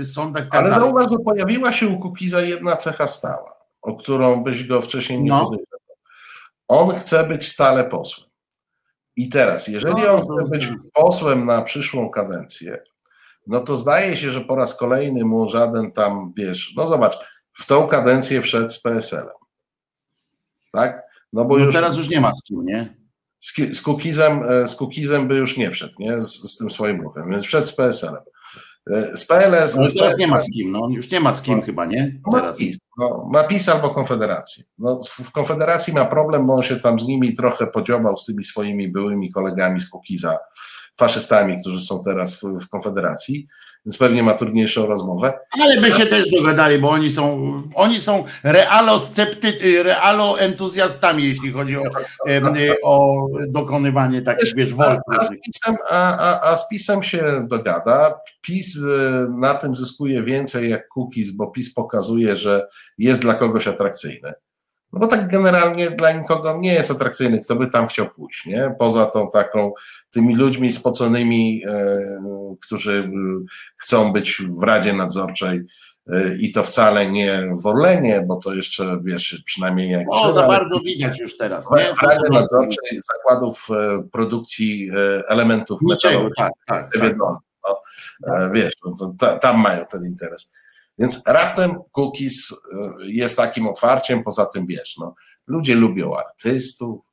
e, 0.00 0.04
sądach. 0.04 0.48
Tak 0.48 0.60
Ale 0.60 0.74
zauważ, 0.74 1.06
że 1.10 1.18
pojawiła 1.18 1.72
się 1.72 1.88
u 1.88 1.98
Kukiza 1.98 2.40
jedna 2.40 2.76
cecha 2.76 3.06
stała, 3.06 3.56
o 3.82 3.94
którą 3.94 4.44
byś 4.44 4.66
go 4.66 4.82
wcześniej 4.82 5.22
nie 5.22 5.30
no. 5.30 5.44
podejrzewał. 5.44 5.96
On 6.68 6.90
chce 6.90 7.24
być 7.24 7.48
stale 7.48 7.84
posłem. 7.84 8.28
I 9.16 9.28
teraz, 9.28 9.68
jeżeli 9.68 10.02
no, 10.02 10.12
on 10.12 10.22
chce 10.22 10.50
być 10.50 10.68
posłem 10.94 11.46
na 11.46 11.62
przyszłą 11.62 12.10
kadencję, 12.10 12.78
no 13.46 13.60
to 13.60 13.76
zdaje 13.76 14.16
się, 14.16 14.30
że 14.30 14.40
po 14.40 14.56
raz 14.56 14.76
kolejny 14.76 15.24
mu 15.24 15.48
żaden 15.48 15.92
tam, 15.92 16.32
wiesz, 16.36 16.72
no 16.76 16.88
zobacz, 16.88 17.16
w 17.52 17.66
tą 17.66 17.86
kadencję 17.86 18.42
wszedł 18.42 18.70
z 18.70 18.80
PSL-em. 18.80 19.36
Tak? 20.72 21.02
No 21.32 21.44
bo 21.44 21.58
no 21.58 21.64
już. 21.64 21.74
Teraz 21.74 21.96
już 21.96 22.08
nie 22.08 22.20
ma 22.20 22.32
z 22.32 22.42
kim, 22.42 22.64
nie? 22.64 23.05
Z, 23.72 23.82
Kukizem, 23.82 24.42
e, 24.42 24.66
z 24.66 24.76
Kukizem 24.76 25.28
by 25.28 25.36
już 25.36 25.56
nie 25.56 25.70
wszedł, 25.70 25.94
nie? 25.98 26.20
Z, 26.20 26.52
z 26.52 26.56
tym 26.56 26.70
swoim 26.70 27.00
ruchem, 27.00 27.30
więc 27.30 27.44
wszedł 27.44 27.66
z 27.66 27.74
PSL-em. 27.74 28.22
E, 28.90 29.16
z 29.16 29.26
PLS. 29.26 29.76
No, 29.76 29.86
teraz 29.98 30.18
nie 30.18 30.26
ma 30.26 30.42
z 30.42 30.50
kim, 30.50 30.70
no 30.70 30.88
już 30.90 31.10
nie 31.10 31.20
ma 31.20 31.32
z 31.32 31.42
kim 31.42 31.58
no, 31.58 31.62
chyba, 31.62 31.86
nie? 31.86 32.20
Teraz. 32.32 32.60
Ma 32.60 32.66
PiS, 32.66 32.78
no, 32.98 33.28
ma 33.32 33.44
PiS 33.44 33.68
albo 33.68 33.90
Konfederacji. 33.90 34.64
No, 34.78 35.00
w 35.10 35.32
Konfederacji 35.32 35.92
ma 35.92 36.04
problem, 36.04 36.46
bo 36.46 36.54
on 36.54 36.62
się 36.62 36.76
tam 36.76 37.00
z 37.00 37.06
nimi 37.06 37.34
trochę 37.34 37.66
podziobał 37.66 38.16
z 38.16 38.24
tymi 38.24 38.44
swoimi 38.44 38.88
byłymi 38.88 39.32
kolegami 39.32 39.80
z 39.80 39.88
Kukiza, 39.88 40.38
faszystami, 40.98 41.60
którzy 41.60 41.80
są 41.80 42.02
teraz 42.04 42.34
w, 42.34 42.42
w 42.42 42.68
Konfederacji 42.68 43.46
więc 43.86 43.98
pewnie 43.98 44.22
ma 44.22 44.34
trudniejszą 44.34 44.86
rozmowę. 44.86 45.38
Ale 45.62 45.80
by 45.80 45.92
się 45.92 46.06
też 46.06 46.30
dogadali, 46.30 46.78
bo 46.78 46.90
oni 46.90 47.10
są, 47.10 47.52
oni 47.74 48.00
są 48.00 48.24
realo, 48.42 48.98
scepty, 48.98 49.82
realo 49.82 50.40
entuzjastami, 50.40 51.24
jeśli 51.24 51.52
chodzi 51.52 51.76
o, 51.76 51.82
o 52.82 53.26
dokonywanie 53.48 54.22
takich, 54.22 54.54
wiesz, 54.56 54.74
wolów. 54.74 54.98
A, 55.18 55.24
z 55.24 55.28
PiSem, 55.28 55.76
a, 55.90 56.18
a, 56.18 56.50
a 56.50 56.56
z 56.56 56.68
PiSem 56.68 57.02
się 57.02 57.46
dogada. 57.50 58.20
PiS 58.40 58.76
e, 58.76 59.26
na 59.38 59.54
tym 59.54 59.76
zyskuje 59.76 60.22
więcej 60.22 60.70
jak 60.70 60.88
Kukiz, 60.88 61.30
bo 61.30 61.46
PiS 61.46 61.74
pokazuje, 61.74 62.36
że 62.36 62.66
jest 62.98 63.20
dla 63.20 63.34
kogoś 63.34 63.68
atrakcyjny. 63.68 64.32
No 64.92 65.00
bo 65.00 65.06
tak 65.06 65.28
generalnie 65.28 65.90
dla 65.90 66.12
nikogo 66.12 66.58
nie 66.60 66.74
jest 66.74 66.90
atrakcyjny, 66.90 67.40
kto 67.40 67.56
by 67.56 67.66
tam 67.66 67.86
chciał 67.86 68.10
pójść, 68.10 68.46
nie? 68.46 68.74
Poza 68.78 69.06
tą 69.06 69.30
taką, 69.30 69.72
tymi 70.10 70.36
ludźmi 70.36 70.72
spoconymi, 70.72 71.62
e, 71.66 72.58
którzy 72.62 72.92
e, 72.92 73.44
chcą 73.76 74.12
być 74.12 74.42
w 74.48 74.62
Radzie 74.62 74.92
Nadzorczej 74.92 75.66
e, 76.12 76.36
i 76.36 76.52
to 76.52 76.62
wcale 76.62 77.10
nie 77.10 77.56
w 77.62 77.66
Orlenie, 77.66 78.24
bo 78.26 78.36
to 78.36 78.54
jeszcze, 78.54 78.98
wiesz, 79.04 79.42
przynajmniej 79.44 79.90
jak... 79.90 80.06
O, 80.10 80.32
za 80.32 80.46
bardzo 80.46 80.80
widać 80.80 81.20
już 81.20 81.36
teraz, 81.36 81.66
nie? 81.76 81.94
W 81.94 82.02
Radzie 82.02 82.28
Nadzorczej 82.30 83.00
zakładów 83.14 83.68
produkcji 84.12 84.90
elementów 85.28 85.80
metalowych. 85.82 86.32
Tak, 86.36 86.52
tak, 86.66 86.90
tak. 87.00 87.16
No, 87.68 87.80
wiesz, 88.52 88.74
no, 88.84 89.14
tam 89.40 89.60
mają 89.60 89.86
ten 89.86 90.04
interes. 90.06 90.52
Więc 90.98 91.22
raptem 91.26 91.74
cookies 91.92 92.52
y, 92.52 92.56
jest 93.02 93.36
takim 93.36 93.66
otwarciem, 93.66 94.24
poza 94.24 94.46
tym 94.46 94.66
wiesz, 94.66 94.96
no, 94.96 95.14
ludzie 95.46 95.74
lubią 95.74 96.16
artystów, 96.16 97.04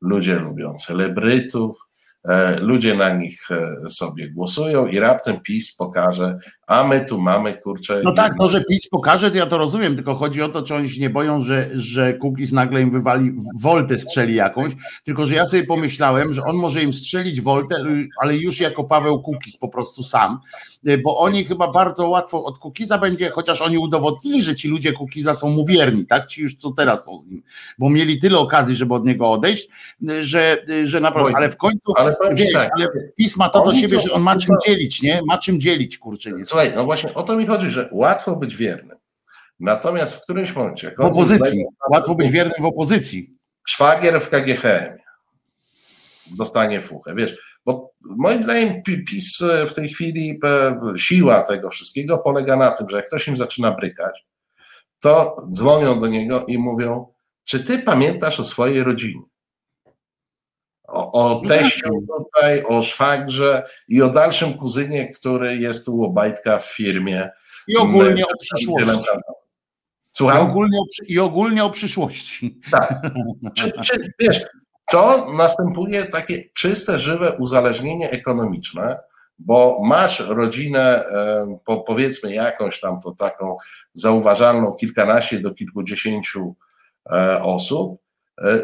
ludzie 0.00 0.34
lubią 0.34 0.74
celebrytów, 0.74 1.90
E, 2.28 2.60
ludzie 2.60 2.94
na 2.94 3.12
nich 3.12 3.50
e, 3.50 3.90
sobie 3.90 4.30
głosują 4.30 4.86
i 4.86 4.98
raptem 4.98 5.40
PiS 5.40 5.76
pokaże, 5.76 6.38
a 6.70 6.84
my 6.84 7.04
tu 7.04 7.18
mamy 7.18 7.54
kurczę. 7.54 8.00
No 8.04 8.12
tak, 8.12 8.32
to, 8.38 8.48
że 8.48 8.64
PiS 8.64 8.88
pokaże, 8.88 9.30
to 9.30 9.36
ja 9.36 9.46
to 9.46 9.58
rozumiem, 9.58 9.96
tylko 9.96 10.14
chodzi 10.14 10.42
o 10.42 10.48
to, 10.48 10.62
czy 10.62 10.74
oni 10.74 10.90
się 10.90 11.00
nie 11.00 11.10
boją, 11.10 11.44
że, 11.44 11.70
że 11.74 12.14
Kukiz 12.14 12.52
nagle 12.52 12.80
im 12.80 12.90
wywali 12.90 13.32
woltę 13.60 13.98
strzeli 13.98 14.34
jakąś, 14.34 14.72
tylko 15.04 15.26
że 15.26 15.34
ja 15.34 15.46
sobie 15.46 15.64
pomyślałem, 15.64 16.32
że 16.32 16.44
on 16.44 16.56
może 16.56 16.82
im 16.82 16.94
strzelić 16.94 17.40
woltę, 17.40 17.84
ale 18.20 18.36
już 18.36 18.60
jako 18.60 18.84
Paweł 18.84 19.22
Kukiz 19.22 19.56
po 19.56 19.68
prostu 19.68 20.02
sam, 20.02 20.38
bo 21.04 21.18
oni 21.18 21.44
chyba 21.44 21.72
bardzo 21.72 22.08
łatwo 22.08 22.44
od 22.44 22.58
Kukiza 22.58 22.98
będzie, 22.98 23.30
chociaż 23.30 23.60
oni 23.60 23.78
udowodnili, 23.78 24.42
że 24.42 24.56
ci 24.56 24.68
ludzie 24.68 24.92
Kukiza 24.92 25.34
są 25.34 25.50
mu 25.50 25.66
wierni, 25.66 26.06
tak? 26.06 26.26
Ci 26.26 26.42
już 26.42 26.58
to 26.58 26.70
teraz 26.70 27.04
są 27.04 27.18
z 27.18 27.26
nim, 27.26 27.42
bo 27.78 27.90
mieli 27.90 28.18
tyle 28.18 28.38
okazji, 28.38 28.76
żeby 28.76 28.94
od 28.94 29.04
niego 29.04 29.30
odejść, 29.30 29.68
że, 30.20 30.64
że 30.84 31.00
naprawdę, 31.00 31.32
ale 31.36 31.50
w 31.50 31.56
końcu 31.56 31.92
ale 31.96 32.16
wiesz, 32.32 32.52
tak, 32.52 32.70
ale 32.76 32.88
pisma 33.16 33.48
to 33.48 33.64
do 33.64 33.74
siebie, 33.74 34.00
że 34.00 34.12
on 34.12 34.22
ma 34.22 34.36
czym 34.36 34.56
dzielić, 34.66 35.02
nie? 35.02 35.20
Ma 35.26 35.38
czym 35.38 35.60
dzielić, 35.60 35.98
kurczę. 35.98 36.32
Nie. 36.32 36.46
No 36.76 36.84
właśnie 36.84 37.14
o 37.14 37.22
to 37.22 37.36
mi 37.36 37.46
chodzi, 37.46 37.70
że 37.70 37.88
łatwo 37.92 38.36
być 38.36 38.56
wiernym. 38.56 38.98
Natomiast 39.60 40.14
w 40.14 40.22
którymś 40.22 40.54
momencie. 40.54 40.94
W 40.98 41.00
opozycji. 41.00 41.64
Łatwo 41.90 42.14
być 42.14 42.30
wiernym 42.30 42.54
w 42.60 42.64
opozycji. 42.64 43.36
Szwagier 43.66 44.20
w 44.20 44.28
KGHM 44.28 44.96
dostanie 46.36 46.82
fuchę. 46.82 47.14
Wiesz, 47.14 47.36
bo 47.64 47.92
moim 48.00 48.42
zdaniem 48.42 48.82
PiS 48.82 49.38
w 49.68 49.72
tej 49.72 49.88
chwili, 49.88 50.40
siła 50.96 51.40
tego 51.40 51.70
wszystkiego 51.70 52.18
polega 52.18 52.56
na 52.56 52.70
tym, 52.70 52.90
że 52.90 52.96
jak 52.96 53.06
ktoś 53.06 53.28
im 53.28 53.36
zaczyna 53.36 53.70
brykać, 53.70 54.26
to 55.00 55.36
dzwonią 55.50 56.00
do 56.00 56.06
niego 56.06 56.44
i 56.46 56.58
mówią, 56.58 57.06
czy 57.44 57.64
ty 57.64 57.78
pamiętasz 57.78 58.40
o 58.40 58.44
swojej 58.44 58.82
rodzinie? 58.82 59.22
O, 60.90 61.12
o 61.12 61.42
teściu 61.48 61.88
tutaj, 61.88 62.64
o 62.64 62.82
szwagrze 62.82 63.62
i 63.88 64.02
o 64.02 64.08
dalszym 64.08 64.54
kuzynie, 64.54 65.08
który 65.08 65.56
jest 65.56 65.88
u 65.88 66.02
Obajtka 66.02 66.58
w 66.58 66.66
firmie. 66.66 67.30
I 67.68 67.76
ogólnie 67.76 68.24
o 68.26 68.36
przyszłości. 68.40 69.10
Słucham? 70.10 70.38
I 70.38 70.50
ogólnie 70.50 70.78
o, 70.78 70.84
I 71.06 71.18
ogólnie 71.18 71.64
o 71.64 71.70
przyszłości. 71.70 72.60
Tak. 72.70 73.00
Czy, 73.54 73.72
czy, 73.72 74.12
wiesz, 74.18 74.42
to 74.90 75.32
następuje 75.32 76.04
takie 76.04 76.44
czyste, 76.54 76.98
żywe 76.98 77.36
uzależnienie 77.38 78.10
ekonomiczne, 78.10 78.98
bo 79.38 79.80
masz 79.84 80.20
rodzinę, 80.20 81.04
po, 81.64 81.80
powiedzmy 81.80 82.34
jakąś 82.34 82.80
tam 82.80 83.00
to 83.00 83.10
taką 83.10 83.56
zauważalną, 83.92 84.72
kilkanaście 84.72 85.40
do 85.40 85.54
kilkudziesięciu 85.54 86.56
e, 87.12 87.42
osób, 87.42 88.00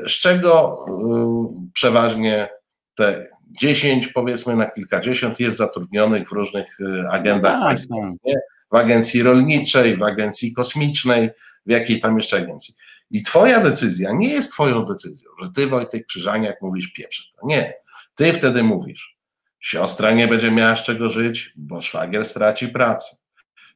z 0.06 0.10
czego 0.10 0.84
e, 0.88 1.70
przeważnie 1.72 2.48
te 2.94 3.26
10 3.60 4.08
powiedzmy 4.08 4.56
na 4.56 4.66
kilkadziesiąt 4.66 5.40
jest 5.40 5.56
zatrudnionych 5.56 6.28
w 6.28 6.32
różnych 6.32 6.66
e, 6.80 7.10
agendach 7.10 7.60
no 7.60 7.68
tak, 7.68 7.78
tak. 7.78 8.42
w 8.72 8.76
agencji 8.76 9.22
rolniczej, 9.22 9.96
w 9.96 10.02
agencji 10.02 10.52
kosmicznej, 10.52 11.30
w 11.66 11.70
jakiej 11.70 12.00
tam 12.00 12.16
jeszcze 12.16 12.36
agencji. 12.36 12.74
I 13.10 13.22
twoja 13.22 13.60
decyzja 13.60 14.12
nie 14.12 14.28
jest 14.28 14.52
twoją 14.52 14.84
decyzją, 14.84 15.30
że 15.42 15.50
ty 15.54 15.66
Wojtek 15.66 16.06
Krzyżaniak 16.06 16.62
mówisz 16.62 16.92
pieprze. 16.92 17.22
Nie. 17.44 17.74
Ty 18.14 18.32
wtedy 18.32 18.62
mówisz, 18.62 19.16
siostra 19.60 20.12
nie 20.12 20.28
będzie 20.28 20.50
miała 20.50 20.76
z 20.76 20.82
czego 20.82 21.10
żyć, 21.10 21.52
bo 21.56 21.80
szwagier 21.80 22.24
straci 22.24 22.68
pracę. 22.68 23.16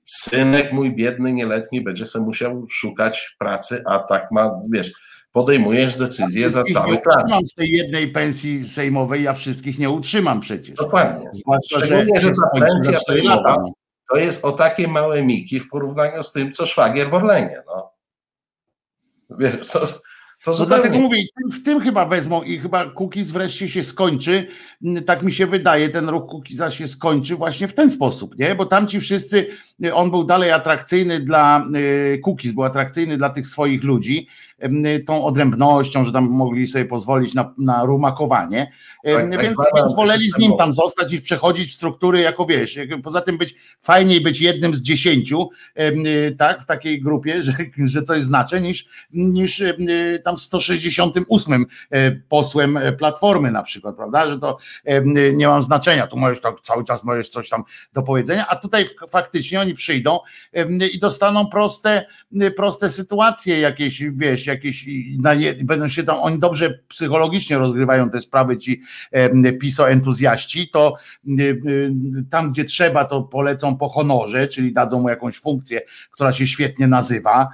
Synek 0.04 0.72
mój 0.72 0.94
biedny, 0.94 1.32
nieletni 1.32 1.80
będzie 1.80 2.06
sobie 2.06 2.24
musiał 2.24 2.66
szukać 2.70 3.36
pracy, 3.38 3.82
a 3.86 3.98
tak 3.98 4.30
ma, 4.32 4.60
wiesz, 4.70 4.92
podejmujesz 5.32 5.96
decyzję 5.96 6.50
za 6.50 6.64
cały 6.72 6.98
kraj. 6.98 7.24
Mam 7.28 7.46
z 7.46 7.54
tej 7.54 7.70
jednej 7.70 8.08
pensji 8.12 8.64
sejmowej, 8.64 9.22
ja 9.22 9.34
wszystkich 9.34 9.78
nie 9.78 9.90
utrzymam 9.90 10.40
przecież. 10.40 10.76
Dokładnie. 10.76 11.30
Zwłaszcza, 11.32 11.78
Szczególnie, 11.78 12.20
że, 12.20 12.28
że 12.28 12.32
ta 12.32 12.60
pensja 12.60 12.98
sejmowa 12.98 13.56
to 14.10 14.18
jest 14.18 14.44
o 14.44 14.52
takie 14.52 14.88
małe 14.88 15.22
miki 15.22 15.60
w 15.60 15.68
porównaniu 15.68 16.22
z 16.22 16.32
tym, 16.32 16.52
co 16.52 16.66
szwagier 16.66 17.10
w 17.10 17.14
Orlenie. 17.14 17.62
No. 17.66 17.90
Wiesz, 19.38 19.68
to, 19.68 19.80
To 20.44 20.54
no 20.58 20.66
dlatego 20.66 21.00
mówię, 21.00 21.22
w 21.52 21.64
tym 21.64 21.80
chyba 21.80 22.06
wezmą 22.06 22.42
i 22.42 22.58
chyba 22.58 22.90
Kukiz 22.90 23.30
wreszcie 23.30 23.68
się 23.68 23.82
skończy, 23.82 24.46
tak 25.06 25.22
mi 25.22 25.32
się 25.32 25.46
wydaje, 25.46 25.88
ten 25.88 26.08
ruch 26.08 26.26
Kukiza 26.26 26.70
się 26.70 26.88
skończy 26.88 27.36
właśnie 27.36 27.68
w 27.68 27.74
ten 27.74 27.90
sposób, 27.90 28.38
nie? 28.38 28.54
Bo 28.54 28.66
tam 28.66 28.86
ci 28.86 29.00
wszyscy, 29.00 29.46
on 29.92 30.10
był 30.10 30.24
dalej 30.24 30.50
atrakcyjny 30.50 31.20
dla, 31.20 31.66
Kukiz 32.22 32.52
był 32.52 32.64
atrakcyjny 32.64 33.16
dla 33.16 33.30
tych 33.30 33.46
swoich 33.46 33.84
ludzi, 33.84 34.28
tą 35.06 35.24
odrębnością, 35.24 36.04
że 36.04 36.12
tam 36.12 36.30
mogli 36.30 36.66
sobie 36.66 36.84
pozwolić 36.84 37.34
na, 37.34 37.54
na 37.58 37.84
rumakowanie, 37.84 38.72
tak, 39.04 39.30
tak 39.30 39.42
więc, 39.42 39.58
tak, 39.58 39.66
więc 39.76 39.96
woleli 39.96 40.30
z 40.30 40.38
nim 40.38 40.52
tam 40.58 40.72
zostać 40.72 41.12
niż 41.12 41.20
przechodzić 41.20 41.70
w 41.70 41.74
struktury 41.74 42.20
jako 42.20 42.46
wiesz, 42.46 42.78
poza 43.02 43.20
tym 43.20 43.38
być 43.38 43.54
fajniej 43.80 44.20
być 44.20 44.40
jednym 44.40 44.74
z 44.74 44.82
dziesięciu, 44.82 45.48
tak, 46.38 46.62
w 46.62 46.66
takiej 46.66 47.02
grupie, 47.02 47.42
że, 47.42 47.52
że 47.84 48.02
coś 48.02 48.22
znaczy, 48.22 48.60
niż, 48.60 48.86
niż 49.12 49.62
tam 50.24 50.38
168 50.38 51.66
e, 51.90 52.10
posłem 52.10 52.78
Platformy 52.98 53.50
na 53.50 53.62
przykład, 53.62 53.96
prawda, 53.96 54.26
że 54.30 54.38
to 54.38 54.58
nie 55.34 55.48
mam 55.48 55.62
znaczenia, 55.62 56.06
tu 56.06 56.16
możesz 56.16 56.40
tak 56.40 56.60
cały 56.60 56.84
czas 56.84 57.04
możesz 57.04 57.30
coś 57.30 57.48
tam 57.48 57.62
do 57.92 58.02
powiedzenia, 58.02 58.46
a 58.48 58.56
tutaj 58.56 58.86
faktycznie 59.08 59.60
oni 59.60 59.74
przyjdą 59.74 60.18
i 60.92 60.98
dostaną 60.98 61.46
proste, 61.46 62.06
proste 62.56 62.90
sytuacje 62.90 63.60
jakieś, 63.60 64.02
wiesz, 64.02 64.46
jakieś, 64.50 64.86
będą 65.64 65.88
się 65.88 66.04
tam, 66.04 66.16
oni 66.18 66.38
dobrze 66.38 66.78
psychologicznie 66.88 67.58
rozgrywają 67.58 68.10
te 68.10 68.20
sprawy, 68.20 68.58
ci 68.58 68.82
piso 69.60 69.90
entuzjaści, 69.90 70.68
to 70.68 70.96
tam 72.30 72.52
gdzie 72.52 72.64
trzeba, 72.64 73.04
to 73.04 73.22
polecą 73.22 73.76
po 73.76 73.88
honorze, 73.88 74.48
czyli 74.48 74.72
dadzą 74.72 75.00
mu 75.00 75.08
jakąś 75.08 75.38
funkcję, 75.38 75.80
która 76.10 76.32
się 76.32 76.46
świetnie 76.46 76.86
nazywa, 76.86 77.48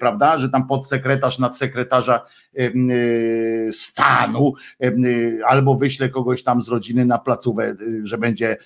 prawda, 0.00 0.38
że 0.38 0.48
tam 0.48 0.66
podsekretarz, 0.66 1.38
nadsekretarza 1.38 2.26
stanu, 3.72 4.52
albo 5.46 5.74
wyśle 5.74 6.08
kogoś 6.08 6.42
tam 6.42 6.62
z 6.62 6.68
rodziny 6.68 7.04
na 7.04 7.18
placówę, 7.18 7.74
że 8.02 8.18
będzie 8.18 8.56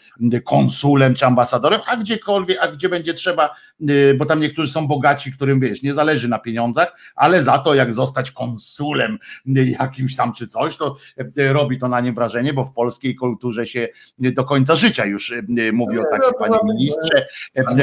konsulem 0.45 1.15
czy 1.15 1.27
ambasadorem, 1.27 1.81
a 1.87 1.97
gdziekolwiek, 1.97 2.59
a 2.61 2.69
gdzie 2.69 2.89
będzie 2.89 3.15
trzeba, 3.15 3.55
bo 4.19 4.25
tam 4.25 4.41
niektórzy 4.41 4.73
są 4.73 4.87
bogaci, 4.87 5.33
którym 5.33 5.61
wiesz, 5.61 5.83
nie 5.83 5.95
zależy 5.95 6.29
na 6.29 6.39
pieniądzach, 6.39 6.97
ale 7.15 7.43
za 7.43 7.59
to 7.59 7.75
jak 7.75 7.95
zostać 7.95 8.31
konsulem 8.31 9.19
jakimś 9.79 10.17
tam 10.17 10.33
czy 10.33 10.47
coś, 10.47 10.77
to 10.77 10.97
robi 11.37 11.79
to 11.79 11.89
na 11.89 12.01
nie 12.01 12.13
wrażenie, 12.13 12.53
bo 12.53 12.65
w 12.65 12.73
polskiej 12.73 13.15
kulturze 13.15 13.67
się 13.67 13.89
do 14.19 14.45
końca 14.45 14.77
życia 14.77 15.05
już 15.05 15.35
mówi 15.73 15.99
o 15.99 16.03
takim 16.11 16.33
panie 16.39 16.59
ministrze, 16.65 17.27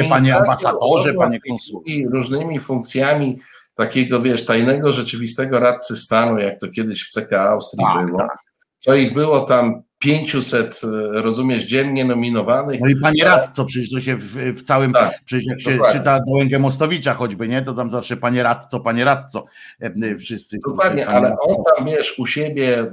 panie 0.08 0.36
ambasadorze, 0.36 1.14
panie 1.14 1.40
konsulem. 1.40 2.12
Różnymi 2.12 2.60
funkcjami 2.60 3.38
takiego, 3.74 4.22
wiesz, 4.22 4.44
tajnego, 4.44 4.92
rzeczywistego 4.92 5.60
radcy 5.60 5.96
stanu, 5.96 6.38
jak 6.38 6.60
to 6.60 6.68
kiedyś 6.68 7.04
w 7.04 7.10
CK 7.10 7.32
Austrii 7.32 7.86
tak, 7.94 8.06
było, 8.06 8.18
tak. 8.18 8.38
co 8.76 8.94
ich 8.94 9.14
było 9.14 9.40
tam 9.40 9.82
500, 10.02 10.80
e, 10.84 11.22
rozumiesz, 11.22 11.62
dziennie 11.62 12.04
nominowanych. 12.04 12.80
No 12.80 12.88
i 12.88 12.96
panie 12.96 13.24
radco, 13.24 13.64
przecież 13.64 13.90
to 13.90 14.00
się 14.00 14.16
w, 14.16 14.36
w 14.36 14.62
całym, 14.62 14.92
tak, 14.92 15.20
przecież 15.24 15.46
jak 15.46 15.60
się 15.60 15.70
dokładnie. 15.70 15.98
czyta 15.98 16.20
Dołęgę 16.28 16.58
Mostowicza 16.58 17.14
choćby, 17.14 17.48
nie, 17.48 17.62
to 17.62 17.74
tam 17.74 17.90
zawsze 17.90 18.16
panie 18.16 18.42
radco, 18.42 18.80
panie 18.80 19.04
radco, 19.04 19.44
e, 19.80 20.16
wszyscy. 20.16 20.58
Dokładnie, 20.66 21.08
ale 21.08 21.36
on 21.38 21.56
tam, 21.76 21.86
wiesz, 21.86 22.18
u 22.18 22.26
siebie 22.26 22.92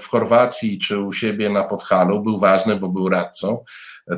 w 0.00 0.06
Chorwacji, 0.06 0.78
czy 0.78 0.98
u 0.98 1.12
siebie 1.12 1.50
na 1.50 1.64
Podhalu 1.64 2.22
był 2.22 2.38
ważny, 2.38 2.76
bo 2.76 2.88
był 2.88 3.08
radcą, 3.08 3.64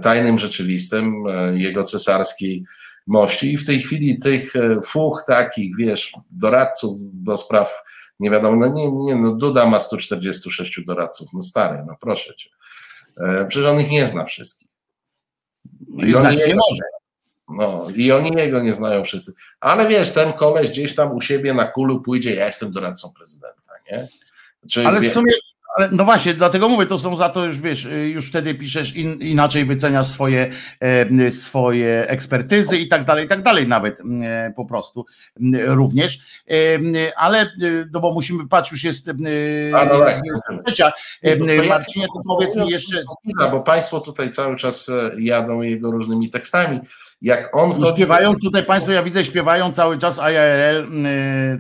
tajnym 0.03 0.39
rzeczywistym 0.39 1.27
e, 1.29 1.59
jego 1.59 1.85
cesarskiej 1.85 2.65
mości 3.07 3.53
i 3.53 3.59
w 3.59 3.67
tej 3.67 3.79
chwili 3.79 4.19
tych 4.19 4.53
fuch 4.85 5.25
takich, 5.27 5.77
wiesz, 5.77 6.13
doradców 6.31 6.99
do 7.01 7.37
spraw 7.37 7.84
nie 8.21 8.31
wiadomo, 8.31 8.57
no 8.57 8.75
nie, 8.75 8.93
nie, 8.93 9.17
no 9.17 9.33
Duda 9.33 9.67
ma 9.67 9.81
146 9.81 10.85
doradców, 10.87 11.29
no 11.33 11.43
stary, 11.43 11.85
no 11.87 11.97
proszę 12.01 12.35
cię. 12.35 12.51
E, 13.21 13.45
przecież 13.45 13.69
on 13.69 13.81
ich 13.81 13.91
nie 13.91 14.07
zna 14.07 14.25
wszystkich. 14.25 14.69
I, 15.97 16.11
I 16.11 16.15
oni 16.15 16.37
nie 16.37 16.55
może. 16.55 16.83
No 17.49 17.87
i 17.97 18.13
oni 18.13 18.37
jego 18.37 18.61
nie 18.61 18.73
znają 18.73 19.05
wszyscy. 19.05 19.33
Ale 19.61 19.89
wiesz, 19.89 20.13
ten 20.13 20.33
koleś 20.33 20.69
gdzieś 20.69 20.95
tam 20.95 21.13
u 21.13 21.21
siebie 21.21 21.55
na 21.55 21.65
kulu 21.65 22.01
pójdzie, 22.01 22.35
ja 22.35 22.47
jestem 22.47 22.73
doradcą 22.73 23.13
prezydenta, 23.17 23.73
nie? 23.93 24.09
Czyli, 24.71 24.87
Ale 24.87 25.01
w 25.01 25.13
sumie 25.13 25.33
ale 25.75 25.89
no 25.93 26.05
właśnie, 26.05 26.35
dlatego 26.35 26.69
mówię, 26.69 26.87
to 26.87 26.99
są 26.99 27.17
za 27.17 27.29
to 27.29 27.47
już 27.47 27.61
wiesz, 27.61 27.89
już 28.13 28.29
wtedy 28.29 28.55
piszesz 28.55 28.97
in, 28.97 29.21
inaczej 29.21 29.65
wyceniasz 29.65 30.07
swoje, 30.07 30.51
e, 30.81 31.31
swoje 31.31 32.09
ekspertyzy 32.09 32.79
i 32.79 32.89
tak 32.89 33.05
dalej, 33.05 33.25
i 33.25 33.29
tak 33.29 33.43
dalej 33.43 33.69
nawet 33.69 34.01
e, 34.01 34.53
po 34.57 34.65
prostu 34.65 35.07
również. 35.67 36.19
E, 36.51 37.19
ale 37.19 37.41
e, 37.41 37.47
no 37.93 38.01
bo 38.01 38.13
musimy 38.13 38.49
patrzeć, 38.49 38.73
już 38.73 38.85
jest 38.85 39.09
e, 39.09 39.13
A, 39.75 39.85
no 39.85 39.99
tak, 39.99 40.21
trzecia. 40.67 40.93
E, 41.23 41.69
Marcinie, 41.69 42.07
to 42.07 42.21
powiedz 42.27 42.57
mi 42.57 42.71
jeszcze. 42.71 43.03
Bo 43.51 43.61
Państwo 43.61 44.01
tutaj 44.01 44.31
cały 44.31 44.57
czas 44.57 44.91
jadą 45.19 45.63
jego 45.63 45.91
różnymi 45.91 46.31
tekstami 46.31 46.81
jak 47.23 47.57
on 47.57 47.75
no, 47.79 47.93
śpiewają 47.93 48.35
tutaj 48.37 48.65
Państwo, 48.65 48.93
ja 48.93 49.03
widzę, 49.03 49.25
śpiewają 49.25 49.73
cały 49.73 49.99
czas 49.99 50.19
IRL, 50.19 50.89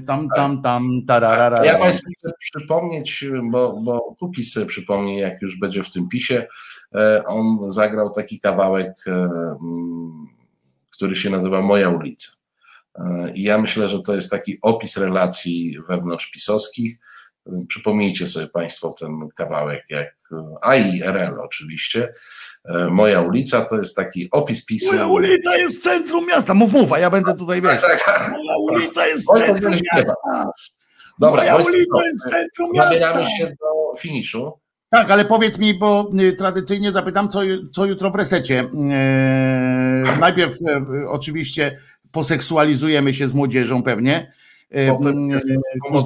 tam, 0.07 0.28
tam, 0.36 0.62
tam, 0.62 1.01
tararara. 1.09 1.65
Ja 1.65 1.78
Państwu 1.78 2.11
chcę 2.19 2.32
przypomnieć, 2.39 3.24
bo, 3.43 3.81
bo 3.81 4.03
Kukiz 4.18 4.52
sobie 4.52 4.66
przypomni, 4.66 5.18
jak 5.18 5.43
już 5.43 5.59
będzie 5.59 5.82
w 5.85 5.90
tym 5.90 6.09
pisie, 6.09 6.47
e, 6.94 7.24
on 7.26 7.70
zagrał 7.70 8.10
taki 8.10 8.40
kawałek, 8.40 8.93
e, 9.06 9.10
mm, 9.10 10.26
który 10.90 11.16
się 11.16 11.31
nazywa 11.31 11.62
Moja 11.62 11.89
ulica. 11.89 12.28
E, 12.94 13.32
I 13.35 13.43
ja 13.43 13.59
myślę, 13.59 13.89
że 13.89 14.01
to 14.01 14.14
jest 14.14 14.31
taki 14.31 14.59
opis 14.62 14.97
relacji 14.97 15.78
wewnątrz 15.89 16.31
pisowskich. 16.31 16.97
Przypomnijcie 17.68 18.26
sobie 18.26 18.47
Państwo 18.47 18.94
ten 19.01 19.28
kawałek, 19.35 19.85
jak, 19.90 20.14
a 20.62 20.74
i 20.74 21.02
RL 21.02 21.40
oczywiście, 21.40 22.14
moja 22.90 23.20
ulica 23.20 23.60
to 23.60 23.78
jest 23.78 23.97
taki 23.97 24.28
opis 24.31 24.64
PiSu. 24.64 24.86
Moja 24.86 25.06
ulica 25.06 25.56
jest 25.56 25.82
centrum 25.82 26.26
miasta. 26.26 26.55
Mów, 26.55 26.72
mów, 26.72 26.93
a 26.93 26.98
ja 26.98 27.10
będę 27.10 27.35
tutaj 27.35 27.62
wiesz. 27.62 27.81
Tak, 27.81 28.05
tak. 28.05 28.31
Moja 28.31 28.56
ulica 28.56 29.06
jest 29.06 29.24
centrum 29.26 29.72
miasta. 29.72 30.14
Dobra, 31.18 31.43
Moja 31.43 31.56
ulica 31.56 32.05
jest 32.05 32.20
centrum 32.31 32.72
miasta. 32.72 32.90
Zabieramy 32.90 33.26
się 33.26 33.56
do 33.60 33.84
finiszu. 33.95 34.53
Tak, 34.89 35.11
ale 35.11 35.25
powiedz 35.25 35.59
mi, 35.59 35.75
bo 35.75 36.11
y, 36.21 36.33
tradycyjnie 36.33 36.93
zapytam, 36.93 37.29
co, 37.29 37.41
co 37.73 37.85
jutro 37.85 38.11
w 38.11 38.15
resecie. 38.15 38.59
Eee, 38.61 40.21
najpierw 40.21 40.55
e, 40.69 41.09
oczywiście 41.09 41.79
poseksualizujemy 42.12 43.15
się 43.15 43.29
z 43.29 43.33
młodzieżą 43.33 43.83
pewnie. 43.83 44.33
Potem 44.89 45.41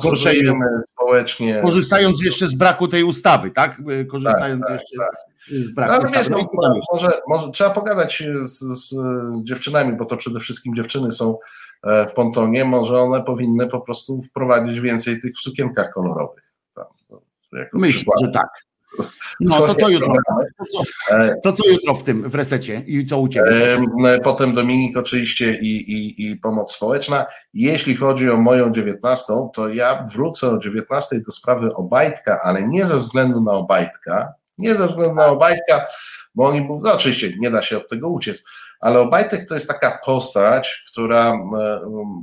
zgorszenie 0.01 0.52
społecznie. 0.93 1.60
Korzystając 1.62 2.23
jeszcze 2.23 2.48
z 2.48 2.55
braku 2.55 2.89
tej 2.89 3.05
ustawy, 3.05 3.51
tak? 3.51 3.82
Korzystając 4.10 4.62
tak, 4.62 4.73
jeszcze. 4.73 4.97
Tak 4.98 5.28
z 5.51 5.74
braku. 5.74 6.02
No, 6.02 6.19
wiesz, 6.19 6.28
no, 6.28 6.48
może, 6.93 7.20
może, 7.28 7.51
trzeba 7.51 7.70
pogadać 7.70 8.23
z, 8.44 8.59
z, 8.59 8.97
dziewczynami, 9.44 9.97
bo 9.97 10.05
to 10.05 10.16
przede 10.16 10.40
wszystkim 10.40 10.74
dziewczyny 10.74 11.10
są 11.10 11.39
e, 11.82 12.06
w 12.06 12.12
pontonie, 12.12 12.65
może 12.65 12.98
one 12.98 13.24
powinny 13.24 13.66
po 13.66 13.81
prostu 13.81 14.23
wprowadzić 14.23 14.81
więcej 14.81 15.20
tych 15.20 15.35
w 15.36 15.40
sukienkach 15.40 15.93
kolorowych. 15.93 16.47
Myślę, 17.72 17.98
przykład. 17.98 18.20
że 18.20 18.28
tak. 18.28 18.48
No 19.40 19.60
to 19.60 19.74
co 19.74 19.88
jutro? 19.88 20.12
To 21.42 21.52
co 21.52 21.68
jutro 21.68 21.94
w 21.94 22.04
tym, 22.04 22.30
w 22.30 22.34
resecie 22.34 22.82
i 22.86 23.06
co 23.06 23.18
u 23.18 23.28
Ciebie? 23.28 23.78
Potem 24.24 24.54
Dominik 24.54 24.96
oczywiście 24.96 25.54
i, 25.54 25.92
i, 25.92 26.26
i 26.26 26.36
pomoc 26.36 26.72
społeczna. 26.72 27.26
Jeśli 27.54 27.96
chodzi 27.96 28.30
o 28.30 28.36
moją 28.36 28.72
dziewiętnastą, 28.72 29.50
to 29.54 29.68
ja 29.68 30.06
wrócę 30.14 30.50
o 30.50 30.58
dziewiętnastej 30.58 31.22
do 31.22 31.32
sprawy 31.32 31.74
Obajtka, 31.74 32.40
ale 32.42 32.68
nie 32.68 32.86
ze 32.86 32.98
względu 32.98 33.40
na 33.40 33.52
Obajtka, 33.52 34.32
nie 34.58 34.74
ze 34.74 34.86
względu 34.86 35.14
na 35.14 35.26
Obajtka, 35.26 35.86
bo 36.34 36.46
oni, 36.46 36.68
no 36.82 36.92
oczywiście 36.92 37.32
nie 37.38 37.50
da 37.50 37.62
się 37.62 37.76
od 37.76 37.88
tego 37.88 38.08
uciec, 38.08 38.44
ale 38.80 39.00
Obajtek 39.00 39.48
to 39.48 39.55
jest 39.55 39.68
taka 39.68 40.00
postać, 40.05 40.84
która 40.92 41.32
e, 41.32 41.80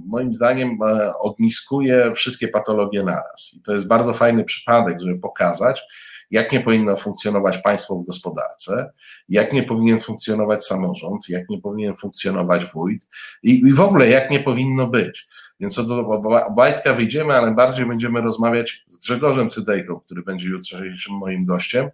moim 0.07 0.33
zdaniem 0.33 0.77
e, 0.83 1.13
ogniskuje 1.17 2.11
wszystkie 2.15 2.47
patologie 2.47 3.03
naraz. 3.03 3.53
I 3.57 3.61
to 3.61 3.73
jest 3.73 3.87
bardzo 3.87 4.13
fajny 4.13 4.43
przypadek, 4.43 4.97
żeby 5.01 5.19
pokazać, 5.19 5.83
jak 6.31 6.51
nie 6.51 6.59
powinno 6.59 6.97
funkcjonować 6.97 7.57
państwo 7.57 7.95
w 7.95 8.05
gospodarce, 8.05 8.91
jak 9.29 9.53
nie 9.53 9.63
powinien 9.63 9.99
funkcjonować 9.99 10.65
samorząd, 10.65 11.29
jak 11.29 11.49
nie 11.49 11.61
powinien 11.61 11.95
funkcjonować 11.95 12.65
wójt 12.65 13.07
i, 13.43 13.59
i 13.59 13.73
w 13.73 13.81
ogóle 13.81 14.09
jak 14.09 14.31
nie 14.31 14.39
powinno 14.39 14.87
być. 14.87 15.27
Więc 15.59 15.75
co 15.75 15.83
do 15.83 16.07
Obajtka 16.47 16.93
wyjdziemy, 16.93 17.33
ale 17.33 17.51
bardziej 17.51 17.85
będziemy 17.85 18.21
rozmawiać 18.21 18.85
z 18.87 18.97
Grzegorzem 18.97 19.49
Cydejką, 19.49 19.99
który 19.99 20.23
będzie 20.23 20.49
jutrzejszym 20.49 21.15
moim 21.15 21.45
gościem. 21.45 21.89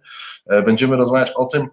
E, 0.46 0.62
będziemy 0.62 0.96
rozmawiać 0.96 1.32
o 1.36 1.44
tym, 1.44 1.68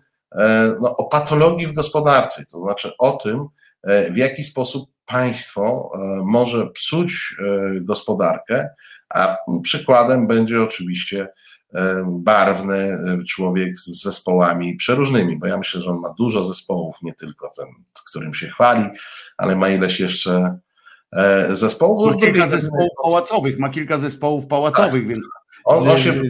no, 0.81 0.97
o 0.97 1.06
patologii 1.06 1.68
w 1.68 1.73
gospodarce, 1.73 2.45
to 2.51 2.60
znaczy 2.60 2.91
o 2.99 3.11
tym, 3.11 3.47
e, 3.84 4.11
w 4.11 4.18
jaki 4.18 4.43
sposób 4.43 4.89
państwo 5.06 5.91
może 6.23 6.68
psuć 6.68 7.35
gospodarkę, 7.81 8.69
a 9.10 9.38
przykładem 9.64 10.27
będzie 10.27 10.61
oczywiście 10.64 11.27
barwny 12.07 12.99
człowiek 13.27 13.80
z 13.80 14.03
zespołami 14.03 14.76
przeróżnymi, 14.76 15.38
bo 15.38 15.47
ja 15.47 15.57
myślę, 15.57 15.81
że 15.81 15.91
on 15.91 15.99
ma 15.99 16.14
dużo 16.18 16.43
zespołów, 16.43 16.95
nie 17.01 17.14
tylko 17.14 17.53
ten, 17.57 17.65
którym 18.10 18.34
się 18.34 18.47
chwali, 18.47 18.85
ale 19.38 19.56
ma 19.56 19.69
ileś 19.69 19.99
jeszcze 19.99 20.60
e, 21.11 21.56
zespołu. 21.56 22.11
Ma 22.11 22.18
kilka 22.18 22.47
zespołów 22.47 22.89
pałacowych, 23.03 23.60
ma 23.60 23.69
kilka 23.69 23.97
zespołów 23.97 24.47
pałacowych, 24.47 25.07
więc 25.07 25.27
On, 25.65 25.89
on, 25.89 25.97
się, 25.97 26.22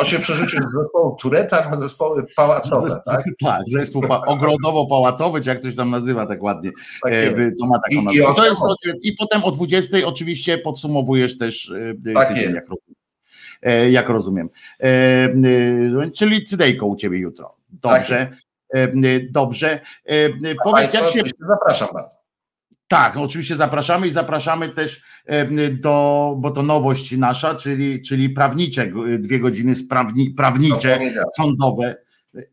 on 0.00 0.06
się 0.06 0.18
przerzucił 0.18 0.60
z 0.68 0.72
zespołu 0.72 1.16
Tureta 1.20 1.70
na 1.70 1.76
zespoły 1.76 2.26
pałacowe, 2.36 3.00
tak? 3.06 3.24
Tak, 3.44 3.62
zespół 3.66 4.02
pa- 4.02 4.20
ogrodowo-pałacowy, 4.26 5.40
czy 5.42 5.48
jak 5.48 5.60
ktoś 5.60 5.76
tam 5.76 5.90
nazywa 5.90 6.26
tak 6.26 6.42
ładnie. 6.42 6.70
Tak 7.02 7.12
E. 7.12 7.32
To 7.60 7.66
ma 7.66 7.78
taką 7.78 8.00
I- 8.02 8.04
nazwę. 8.04 8.32
i 8.32 8.36
to 8.36 8.44
jest, 8.44 8.60
I 9.02 9.12
potem 9.12 9.44
o 9.44 9.50
20 9.50 9.96
oczywiście 10.06 10.58
podsumowujesz 10.58 11.38
też 11.38 11.70
e, 12.06 12.12
Tak 12.14 12.28
tydzień, 12.28 12.42
jest. 12.42 12.54
jak 12.54 12.64
rozumiem. 12.68 12.94
E, 13.62 13.90
Jak 13.90 14.08
rozumiem. 14.08 14.48
E, 14.80 14.84
e, 16.06 16.10
Czyli 16.10 16.44
cydejko 16.44 16.86
u 16.86 16.96
ciebie 16.96 17.18
jutro. 17.18 17.56
Dobrze. 17.70 18.28
E, 18.74 18.88
Dobrze. 19.30 19.80
E, 20.04 20.28
Powiedz, 20.64 20.94
jak 20.94 21.08
się 21.10 21.20
Zapraszam 21.48 21.88
bardzo. 21.94 22.16
Tak, 22.90 23.16
oczywiście 23.16 23.56
zapraszamy 23.56 24.06
i 24.06 24.10
zapraszamy 24.10 24.68
też 24.68 25.02
e, 25.26 25.70
do, 25.70 26.34
bo 26.38 26.50
to 26.50 26.62
nowość 26.62 27.12
nasza, 27.16 27.54
czyli, 27.54 28.02
czyli 28.02 28.30
prawnicze, 28.30 28.86
g- 28.86 29.18
dwie 29.18 29.40
godziny 29.40 29.74
w 29.74 29.88
prawnicze, 30.36 31.00
sądowe. 31.36 31.96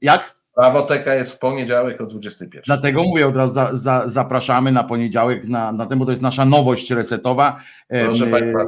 Jak? 0.02 0.38
Prawoteka 0.56 1.14
jest 1.16 1.32
w 1.32 1.40
poniedziałek 1.40 2.02
o 2.02 2.06
21. 2.06 2.62
Dlatego 2.66 3.04
mówię 3.04 3.28
od 3.28 3.38
razu, 3.38 3.54
za, 3.54 3.70
za, 3.76 4.04
zapraszamy 4.06 4.72
na 4.72 4.84
poniedziałek 4.84 5.48
na, 5.48 5.72
na 5.72 5.86
tym, 5.86 6.00
bo 6.00 6.06
to 6.06 6.12
jest 6.12 6.24
nasza 6.24 6.46
nowość 6.46 6.92
resetowa. 6.92 7.60
E, 7.90 8.06
Proszę 8.06 8.26
e, 8.26 8.30
Państwa, 8.30 8.60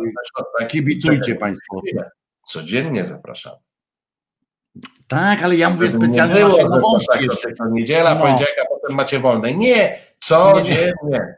Kibicujcie 0.67 1.35
Państwo. 1.35 1.81
Codziennie 2.47 3.05
zapraszamy. 3.05 3.57
Tak, 5.07 5.43
ale 5.43 5.55
ja 5.55 5.69
mówię 5.69 5.91
specjalnie 5.91 6.39
nasze 6.43 6.63
nowości 6.69 7.07
tak, 7.11 7.21
jeszcze. 7.21 7.49
Niedziela, 7.71 8.15
No. 8.15 8.21
poniedziałek, 8.21 8.55
a 8.61 8.67
potem 8.67 8.95
macie 8.95 9.19
wolne. 9.19 9.53
Nie, 9.53 9.95
codziennie. 10.19 11.37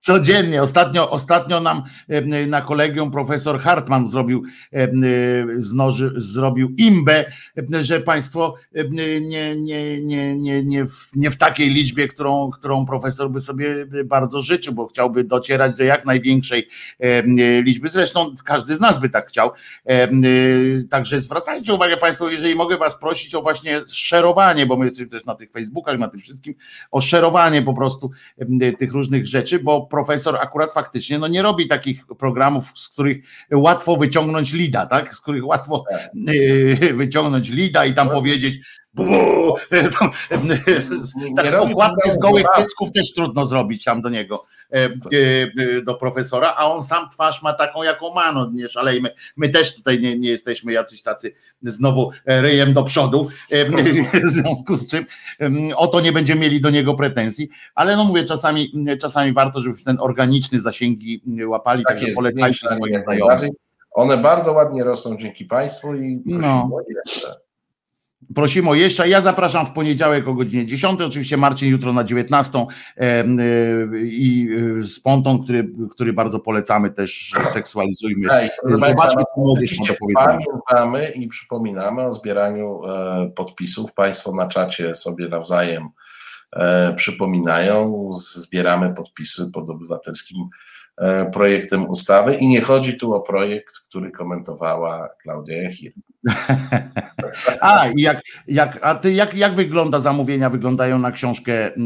Codziennie. 0.00 0.62
Ostatnio, 0.62 1.10
ostatnio 1.10 1.60
nam 1.60 1.82
na 2.46 2.60
kolegium 2.60 3.10
profesor 3.10 3.60
Hartman 3.60 4.06
zrobił, 4.06 4.42
znoży, 5.56 6.12
zrobił 6.16 6.74
imbę, 6.78 7.24
że 7.80 8.00
Państwo 8.00 8.54
nie, 8.90 9.20
nie, 9.20 9.56
nie, 9.56 10.00
nie, 10.36 10.64
nie, 10.64 10.84
w, 10.84 11.16
nie 11.16 11.30
w 11.30 11.36
takiej 11.36 11.68
liczbie, 11.68 12.08
którą, 12.08 12.50
którą 12.50 12.86
profesor 12.86 13.30
by 13.30 13.40
sobie 13.40 13.86
bardzo 14.04 14.42
życzył, 14.42 14.74
bo 14.74 14.86
chciałby 14.86 15.24
docierać 15.24 15.78
do 15.78 15.84
jak 15.84 16.04
największej 16.04 16.68
e, 16.98 17.22
liczby. 17.62 17.88
Zresztą 17.88 18.34
każdy 18.44 18.76
z 18.76 18.80
nas 18.80 19.00
by 19.00 19.10
tak 19.10 19.28
chciał. 19.28 19.50
Także 20.90 21.20
zwracajcie 21.20 21.74
uwagę 21.74 21.96
Państwo, 21.96 22.30
jeżeli 22.30 22.54
mogę 22.54 22.76
Was 22.76 23.00
prosić 23.00 23.34
o 23.34 23.42
właśnie 23.42 23.80
szerowanie, 23.88 24.66
bo 24.66 24.76
my 24.76 24.84
jesteśmy 24.84 25.10
też 25.10 25.24
na 25.24 25.34
tych 25.34 25.50
Facebookach, 25.52 25.98
na 25.98 26.08
tym 26.08 26.20
wszystkim, 26.20 26.54
o 26.90 27.00
szerowanie 27.00 27.62
po 27.62 27.74
prostu 27.74 28.10
tych 28.78 28.92
różnych 28.92 29.26
rzeczy, 29.26 29.58
bo 29.58 29.87
profesor 29.88 30.36
akurat 30.36 30.72
faktycznie 30.72 31.18
no 31.18 31.28
nie 31.28 31.42
robi 31.42 31.68
takich 31.68 32.06
programów, 32.06 32.72
z 32.78 32.88
których 32.88 33.16
łatwo 33.52 33.96
wyciągnąć 33.96 34.52
lida, 34.52 34.86
tak? 34.86 35.14
Z 35.14 35.20
których 35.20 35.46
łatwo 35.46 35.84
e, 35.90 36.94
wyciągnąć 36.94 37.48
lida 37.48 37.86
i 37.86 37.94
tam 37.94 38.10
powiedzieć 38.10 38.58
bu, 38.94 39.04
tam, 39.98 40.10
em, 40.30 40.48
Nie 41.16 41.34
tak 41.34 41.54
okładkę 41.54 42.10
z 42.10 42.18
gołych 42.18 42.46
cycków 42.56 42.92
też 42.92 43.12
trudno 43.14 43.46
zrobić 43.46 43.84
tam 43.84 44.02
do 44.02 44.08
niego, 44.08 44.44
do 45.84 45.94
profesora, 45.94 46.54
a 46.56 46.72
on 46.74 46.82
sam 46.82 47.08
twarz 47.10 47.42
ma 47.42 47.52
taką, 47.52 47.82
jaką 47.82 48.14
ma, 48.14 48.32
no 48.32 48.50
nie 48.52 48.68
szalejmy. 48.68 49.10
My 49.36 49.48
też 49.48 49.74
tutaj 49.76 50.00
nie, 50.00 50.18
nie 50.18 50.28
jesteśmy 50.28 50.72
jacyś 50.72 51.02
tacy 51.02 51.34
znowu 51.62 52.10
e, 52.26 52.40
ryjem 52.42 52.72
do 52.72 52.82
przodu, 52.84 53.28
e, 53.50 53.64
w 53.64 54.30
związku 54.34 54.76
z 54.76 54.90
czym 54.90 55.06
o 55.76 55.86
to 55.86 56.00
nie 56.00 56.12
będziemy 56.12 56.40
mieli 56.40 56.60
do 56.60 56.70
niego 56.70 56.94
pretensji, 56.94 57.48
ale 57.74 57.96
no 57.96 58.04
mówię, 58.04 58.24
czasami, 58.24 58.72
czasami 59.00 59.32
warto, 59.32 59.60
żeby 59.60 59.76
ten 59.84 59.96
organiczny 60.00 60.60
zasięgi 60.60 61.22
łapali, 61.46 61.84
Tak 61.84 61.96
także 61.96 62.12
polecajcie 62.14 62.68
swoim 62.68 63.00
znajomym. 63.00 63.50
One 63.90 64.16
bardzo 64.16 64.52
ładnie 64.52 64.84
rosną 64.84 65.16
dzięki 65.16 65.44
Państwu 65.44 65.94
i 65.94 66.16
prosimy 66.18 66.42
No. 66.42 66.70
o 66.72 66.80
jeszcze. 66.88 67.47
Prosimy 68.34 68.70
o 68.70 68.74
jeszcze. 68.74 69.08
Ja 69.08 69.20
zapraszam 69.20 69.66
w 69.66 69.72
poniedziałek 69.72 70.28
o 70.28 70.34
godzinie 70.34 70.66
10. 70.66 71.00
Oczywiście 71.00 71.36
Marcin 71.36 71.70
jutro 71.70 71.92
na 71.92 72.04
19 72.04 72.66
em, 72.96 73.40
y, 73.40 73.88
i 74.02 74.48
z 74.80 75.00
Pontą, 75.00 75.38
który, 75.38 75.70
który 75.90 76.12
bardzo 76.12 76.38
polecamy 76.38 76.90
też, 76.90 77.32
seksualizujmy. 77.52 78.32
Ej, 78.32 78.50
Zobaczmy, 78.64 79.22
co 79.34 79.40
młodzież 79.40 79.78
ma 79.78 79.86
do 79.86 79.94
powiedzenia. 79.94 80.46
Pamiętamy 80.68 81.10
i 81.10 81.28
przypominamy 81.28 82.02
o 82.02 82.12
zbieraniu 82.12 82.80
e, 82.84 83.30
podpisów. 83.36 83.92
Państwo 83.92 84.34
na 84.34 84.46
czacie 84.46 84.94
sobie 84.94 85.28
nawzajem 85.28 85.82
e, 85.82 85.88
przypominają. 86.96 88.10
Z- 88.14 88.36
Zbieramy 88.36 88.94
podpisy 88.94 89.50
pod 89.52 89.70
obywatelskim 89.70 90.36
e, 90.98 91.30
projektem 91.30 91.88
ustawy 91.88 92.34
i 92.34 92.48
nie 92.48 92.60
chodzi 92.60 92.96
tu 92.96 93.14
o 93.14 93.20
projekt, 93.20 93.74
który 93.88 94.10
komentowała 94.10 95.08
Klaudia 95.22 95.62
Jachir. 95.62 95.92
A, 97.60 97.86
jak, 97.96 98.20
jak, 98.46 98.78
a 98.82 98.94
ty 98.94 99.12
jak, 99.12 99.34
jak 99.34 99.54
wygląda 99.54 99.98
zamówienia, 100.00 100.50
wyglądają 100.50 100.98
na 100.98 101.12
książkę 101.12 101.76
y, 101.76 101.82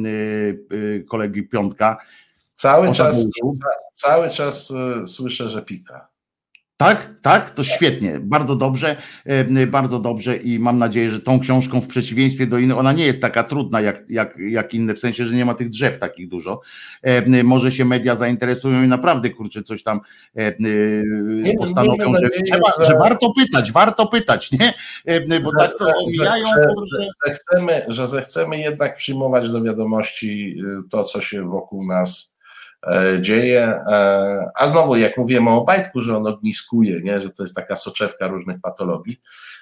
y, 0.73 1.05
kolegi 1.09 1.43
Piątka? 1.43 1.97
Cały 2.55 2.87
czas, 2.95 3.15
cały 3.95 4.31
czas 4.31 4.71
e, 5.03 5.07
słyszę, 5.07 5.51
że 5.51 5.63
pika. 5.63 6.09
Tak, 6.83 7.11
tak, 7.23 7.51
to 7.51 7.65
świetnie, 7.65 8.21
bardzo 8.21 8.57
dobrze, 8.57 8.97
bardzo 9.67 9.99
dobrze 9.99 10.37
i 10.37 10.59
mam 10.59 10.79
nadzieję, 10.79 11.11
że 11.11 11.21
tą 11.21 11.41
książką 11.41 11.81
w 11.81 11.87
przeciwieństwie 11.89 12.47
do 12.47 12.59
innych, 12.59 12.79
ona 12.79 12.93
nie 12.93 13.05
jest 13.05 13.21
taka 13.21 13.45
trudna 13.45 13.81
jak, 13.81 14.05
jak, 14.09 14.35
jak 14.39 14.75
inne, 14.75 14.95
w 14.95 14.99
sensie, 14.99 15.25
że 15.25 15.35
nie 15.35 15.45
ma 15.45 15.55
tych 15.55 15.69
drzew 15.69 15.99
takich 15.99 16.29
dużo. 16.29 16.61
Może 17.45 17.73
się 17.73 17.85
media 17.85 18.17
zainteresują 18.17 18.83
i 18.83 18.89
naprawdę, 18.89 19.31
kurczę, 19.31 19.63
coś 19.63 19.83
tam 19.83 20.01
e, 20.37 20.53
postanowią, 21.59 22.13
że, 22.17 22.31
trzeba, 22.31 22.73
że- 22.87 22.99
warto 22.99 23.33
pytać, 23.33 23.73
warto 23.73 24.07
pytać, 24.07 24.53
nie? 24.53 24.73
Bo 25.41 25.51
tak 25.59 25.79
to 25.79 25.93
omijają, 26.07 26.47
że, 26.47 26.99
że, 26.99 27.07
zechcemy, 27.27 27.83
że 27.89 28.07
zechcemy 28.07 28.59
jednak 28.59 28.97
przyjmować 28.97 29.51
do 29.51 29.63
wiadomości 29.63 30.57
y, 30.87 30.89
to, 30.89 31.05
co 31.05 31.21
się 31.21 31.49
wokół 31.49 31.87
nas 31.87 32.32
dzieje. 33.21 33.63
E, 33.65 34.51
a 34.55 34.67
znowu, 34.67 34.97
jak 34.97 35.17
mówimy 35.17 35.51
o 35.51 35.65
Bajtku, 35.65 36.01
że 36.01 36.17
on 36.17 36.27
ogniskuje, 36.27 37.01
nie? 37.01 37.21
że 37.21 37.31
to 37.31 37.43
jest 37.43 37.57
taka 37.57 37.77
soczewka 37.77 38.27
różnych 38.29 38.61
patologii, 38.61 39.21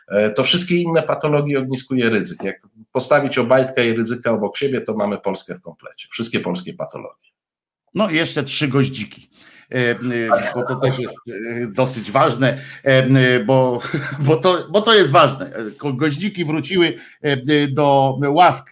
e, 0.09 0.31
to 0.31 0.43
wszystkie 0.43 0.77
inne 0.77 1.03
patologie 1.03 1.59
ogniskuje 1.59 2.11
ryzyk. 2.11 2.43
Jak 2.45 2.57
postawić 2.93 3.39
Obajtka 3.39 3.83
i 3.83 3.93
ryzyka 3.93 4.31
obok 4.31 4.57
siebie, 4.57 4.81
to 4.81 4.95
mamy 4.95 5.19
Polskę 5.19 5.55
w 5.55 5.61
komplecie. 5.61 6.09
Wszystkie 6.11 6.41
polskie 6.41 6.75
patologie. 6.75 7.31
No 7.95 8.11
i 8.11 8.17
jeszcze 8.17 8.45
trzy 8.45 8.69
goździki. 8.69 9.31
E, 9.71 9.91
e, 9.91 9.97
Bo 10.55 10.63
to 10.63 10.77
też 10.77 10.99
jest 10.99 11.17
e, 11.29 11.67
dosyć 11.67 12.11
ważne, 12.11 12.59
e, 12.85 12.89
e, 12.89 13.45
bo, 13.45 13.81
bo, 14.19 14.37
to, 14.37 14.69
bo 14.71 14.81
to 14.83 14.95
jest 14.95 15.11
ważne. 15.11 15.47
E, 15.47 15.93
Goździki 15.93 16.45
wróciły 16.45 16.95
e, 17.25 17.33
e, 17.33 17.69
do 17.69 18.19
łask, 18.29 18.71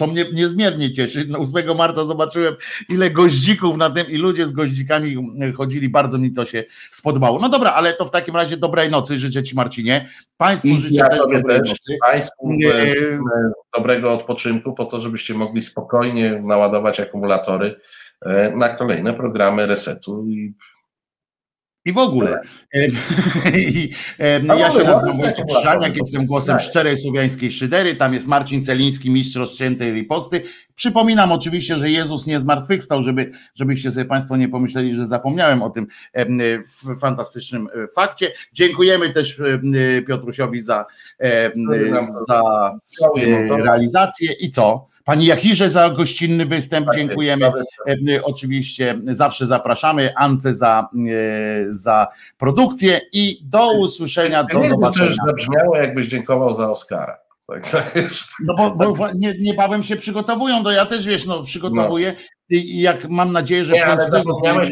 co 0.00 0.06
mnie 0.06 0.26
niezmiernie 0.32 0.92
cieszy. 0.92 1.26
No, 1.28 1.38
8 1.38 1.76
marca 1.76 2.04
zobaczyłem, 2.04 2.54
ile 2.88 3.10
goździków 3.10 3.76
na 3.76 3.90
tym 3.90 4.06
i 4.06 4.16
ludzie 4.16 4.46
z 4.46 4.52
goździkami 4.52 5.16
e, 5.40 5.52
chodzili. 5.52 5.88
Bardzo 5.88 6.18
mi 6.18 6.32
to 6.32 6.44
się 6.44 6.64
spodobało. 6.90 7.38
No 7.38 7.48
dobra, 7.48 7.72
ale 7.72 7.92
to 7.92 8.04
w 8.04 8.10
takim 8.10 8.36
razie 8.36 8.56
dobrej 8.56 8.90
nocy 8.90 9.18
życzę 9.18 9.42
Ci, 9.42 9.56
Marcinie. 9.56 10.08
Państwu 10.36 10.68
I 10.68 10.78
życzę 10.78 10.94
ja 10.94 11.08
też 11.08 11.18
dobrej 11.18 11.42
też, 11.44 11.68
nocy. 11.68 11.96
Państwu 12.00 12.52
Nie. 12.52 12.94
dobrego 13.76 14.12
odpoczynku, 14.12 14.72
po 14.72 14.84
to, 14.84 15.00
żebyście 15.00 15.34
mogli 15.34 15.62
spokojnie 15.62 16.42
naładować 16.44 17.00
akumulatory 17.00 17.80
e, 18.26 18.56
na 18.56 18.68
kolejne 18.68 19.14
programy 19.14 19.66
resetu 19.66 20.26
i 20.28 20.54
I 21.84 21.92
w 21.92 21.98
ogóle. 21.98 22.40
E, 22.74 22.86
I, 23.58 23.90
e, 24.18 24.40
No 24.40 24.54
ja 24.54 24.70
się 24.70 24.84
nazywam 24.84 25.20
Wojciech 25.20 25.46
Krzyżaniak, 25.46 25.96
jestem 25.96 26.26
głosem 26.26 26.56
tak. 26.56 26.66
szczerej 26.66 26.96
słowiańskiej 26.96 27.50
szydery, 27.50 27.96
tam 27.96 28.14
jest 28.14 28.26
Marcin 28.26 28.64
Celiński, 28.64 29.10
mistrz 29.10 29.36
rozciętej 29.36 29.92
riposty. 29.92 30.42
Przypominam 30.74 31.32
oczywiście, 31.32 31.76
że 31.76 31.90
Jezus 31.90 32.26
nie 32.26 32.40
zmartwychwstał, 32.40 33.02
żeby, 33.02 33.32
żebyście 33.54 33.92
sobie 33.92 34.04
Państwo 34.04 34.36
nie 34.36 34.48
pomyśleli, 34.48 34.94
że 34.94 35.06
zapomniałem 35.06 35.62
o 35.62 35.70
tym 35.70 35.86
w 36.82 37.00
fantastycznym 37.00 37.68
e, 37.74 37.88
fakcie. 37.94 38.32
Dziękujemy 38.52 39.10
też 39.10 39.40
Piotrusiowi 40.08 40.62
za, 40.62 40.86
za 42.28 42.72
e, 43.16 43.56
realizację 43.64 44.32
i 44.32 44.50
co? 44.50 44.89
Pani 45.10 45.26
Jachirze 45.26 45.70
za 45.70 45.90
gościnny 45.90 46.46
występ, 46.46 46.86
Tak, 46.86 46.94
dziękujemy. 46.96 47.40
nawet- 47.46 47.66
E, 48.16 48.22
Oczywiście 48.24 48.98
zawsze 49.06 49.46
zapraszamy. 49.46 50.12
Ance 50.16 50.54
za, 50.54 50.88
e, 50.94 51.72
za 51.72 52.06
produkcję 52.38 53.00
i 53.12 53.38
do 53.44 53.72
usłyszenia, 53.72 54.44
do 54.44 54.58
Nie, 54.58 54.64
to 54.64 54.70
zobaczenia. 54.70 55.06
już 55.06 55.16
zabrzmiało, 55.26 55.76
jakbyś 55.76 56.06
dziękował 56.06 56.54
za 56.54 56.70
Oscara. 56.70 57.16
Tak, 57.46 57.70
tak. 57.70 57.94
No 58.46 58.54
bo, 58.54 58.70
bo 58.94 59.12
nie, 59.14 59.34
niebawem 59.40 59.84
się 59.84 59.96
przygotowują, 59.96 60.64
to 60.64 60.70
ja 60.70 60.86
też 60.86 61.06
wiesz, 61.06 61.26
no 61.26 61.42
przygotowuję 61.42 62.14
i 62.50 62.80
jak 62.80 63.08
mam 63.08 63.32
nadzieję, 63.32 63.64
że 63.64 63.72
Nie, 63.72 63.86
ale 63.86 64.10
zapomniałeś 64.10 64.70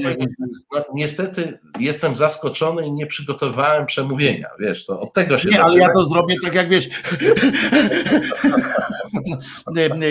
no, 0.73 0.85
niestety 0.95 1.59
jestem 1.81 2.17
zaskoczony 2.17 2.87
i 2.87 2.93
nie 2.93 3.07
przygotowałem 3.07 3.87
przemówienia, 3.87 4.49
wiesz, 4.61 4.87
to 4.87 5.01
od 5.01 5.13
tego 5.13 5.39
się 5.39 5.49
Nie, 5.49 5.63
ale 5.63 5.73
zaczyna. 5.73 5.87
ja 5.87 5.93
to 5.95 6.07
zrobię 6.07 6.35
tak 6.45 6.55
jak 6.55 6.69
wiesz. 6.69 6.89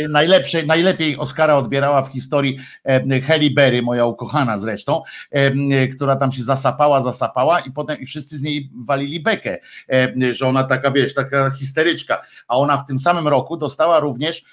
Najlepsze, 0.10 0.64
najlepiej 0.64 1.18
Oscara 1.18 1.56
odbierała 1.56 2.02
w 2.02 2.11
historii 2.11 2.57
Halle 3.27 3.49
Berry, 3.56 3.81
moja 3.81 4.06
ukochana 4.06 4.57
zresztą, 4.57 5.02
która 5.95 6.15
tam 6.15 6.31
się 6.31 6.44
zasapała, 6.44 7.02
zasapała 7.02 7.60
i 7.60 7.72
potem 7.72 7.99
i 7.99 8.06
wszyscy 8.06 8.38
z 8.38 8.41
niej 8.41 8.69
walili 8.85 9.19
bekę, 9.19 9.57
że 10.31 10.48
ona 10.48 10.64
taka, 10.64 10.91
wiesz, 10.91 11.14
taka 11.14 11.52
histeryczka, 11.52 12.22
a 12.48 12.57
ona 12.57 12.77
w 12.77 12.88
tym 12.88 12.99
samym 12.99 13.27
roku 13.27 13.57
dostała 13.57 13.99
również 13.99 14.44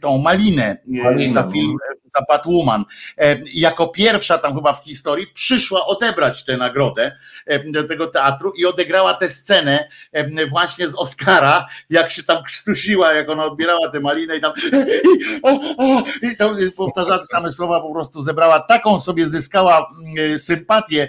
tą 0.00 0.18
malinę 0.18 0.64
e, 0.64 1.02
Malinę, 1.02 1.32
za 1.32 1.42
film 1.42 1.76
za 2.04 2.24
Batwoman. 2.28 2.84
E, 3.18 3.36
Jako 3.54 3.88
pierwsza 3.88 4.38
tam 4.38 4.54
chyba 4.54 4.72
w 4.72 4.84
historii 4.84 5.26
przyszła 5.26 5.86
odebrać 5.86 6.44
tę 6.44 6.56
nagrodę 6.56 7.16
e, 7.46 7.70
do 7.72 7.84
tego 7.84 8.06
teatru 8.06 8.52
i 8.56 8.66
odegrała 8.66 9.14
tę 9.14 9.28
scenę 9.28 9.88
e, 10.12 10.46
właśnie 10.46 10.88
z 10.88 10.94
Oscara, 10.94 11.66
jak 11.90 12.10
się 12.10 12.22
tam 12.22 12.42
krztusiła, 12.44 13.12
jak 13.12 13.28
ona 13.28 13.44
odbierała 13.44 13.90
tę 13.90 14.00
malinę 14.00 14.36
i 14.36 14.40
tam 14.40 14.52
i, 16.22 16.36
tam 16.36 16.56
powtarzała 16.76 17.18
te 17.18 17.26
same 17.26 17.52
słowa, 17.52 17.80
po 17.80 17.92
prostu 17.92 18.22
zebrała 18.22 18.60
taką 18.60 19.00
sobie, 19.00 19.26
zyskała 19.26 19.88
mm, 20.16 20.38
sympatię 20.38 21.08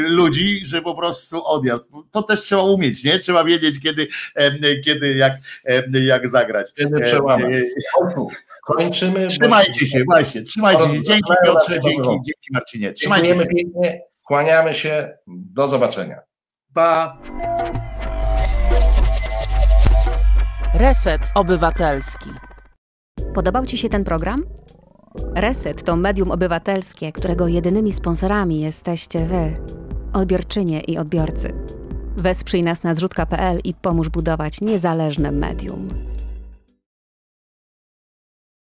ludzi, 0.00 0.66
że 0.66 0.82
po 0.82 0.94
prostu 0.94 1.46
odjazd. 1.46 1.88
To 2.10 2.22
też 2.22 2.40
trzeba 2.40 2.62
umieć, 2.62 3.04
nie? 3.04 3.18
Trzeba 3.18 3.44
wiedzieć, 3.44 3.80
kiedy, 3.80 4.08
kiedy 4.84 5.14
jak, 5.14 5.32
jak 5.92 6.28
zagrać. 6.28 6.72
Kiedy 6.76 7.00
przełamać. 7.00 7.52
Kończymy. 8.66 9.24
bo- 9.24 9.30
Trzymajcie 9.30 9.86
się, 9.86 10.04
właśnie, 10.04 10.42
trzymajcie 10.42 10.82
się. 10.88 11.02
Dzięki 11.02 11.32
Piotrze, 11.46 11.72
dzięki, 11.80 12.02
dzięki 12.08 12.48
Marcinie. 12.52 12.92
Trzymajcie 12.92 13.26
Dziękujemy 13.26 13.50
się. 13.50 13.56
pięknie, 13.64 14.00
kłaniamy 14.26 14.74
się, 14.74 15.16
do 15.26 15.68
zobaczenia. 15.68 16.16
Pa. 16.74 17.18
Reset 20.74 21.20
Obywatelski. 21.34 22.30
Podobał 23.34 23.66
Ci 23.66 23.78
się 23.78 23.88
ten 23.88 24.04
program? 24.04 24.44
Reset 25.34 25.82
to 25.84 25.96
medium 25.96 26.30
obywatelskie, 26.30 27.12
którego 27.12 27.48
jedynymi 27.48 27.92
sponsorami 27.92 28.60
jesteście 28.60 29.18
Wy, 29.26 29.56
odbiorczynie 30.12 30.80
i 30.80 30.98
odbiorcy. 30.98 31.52
Wesprzyj 32.16 32.62
nas 32.62 32.82
na 32.82 32.94
zrzutka.pl 32.94 33.60
i 33.64 33.74
pomóż 33.74 34.08
budować 34.08 34.60
niezależne 34.60 35.32
medium. 35.32 35.88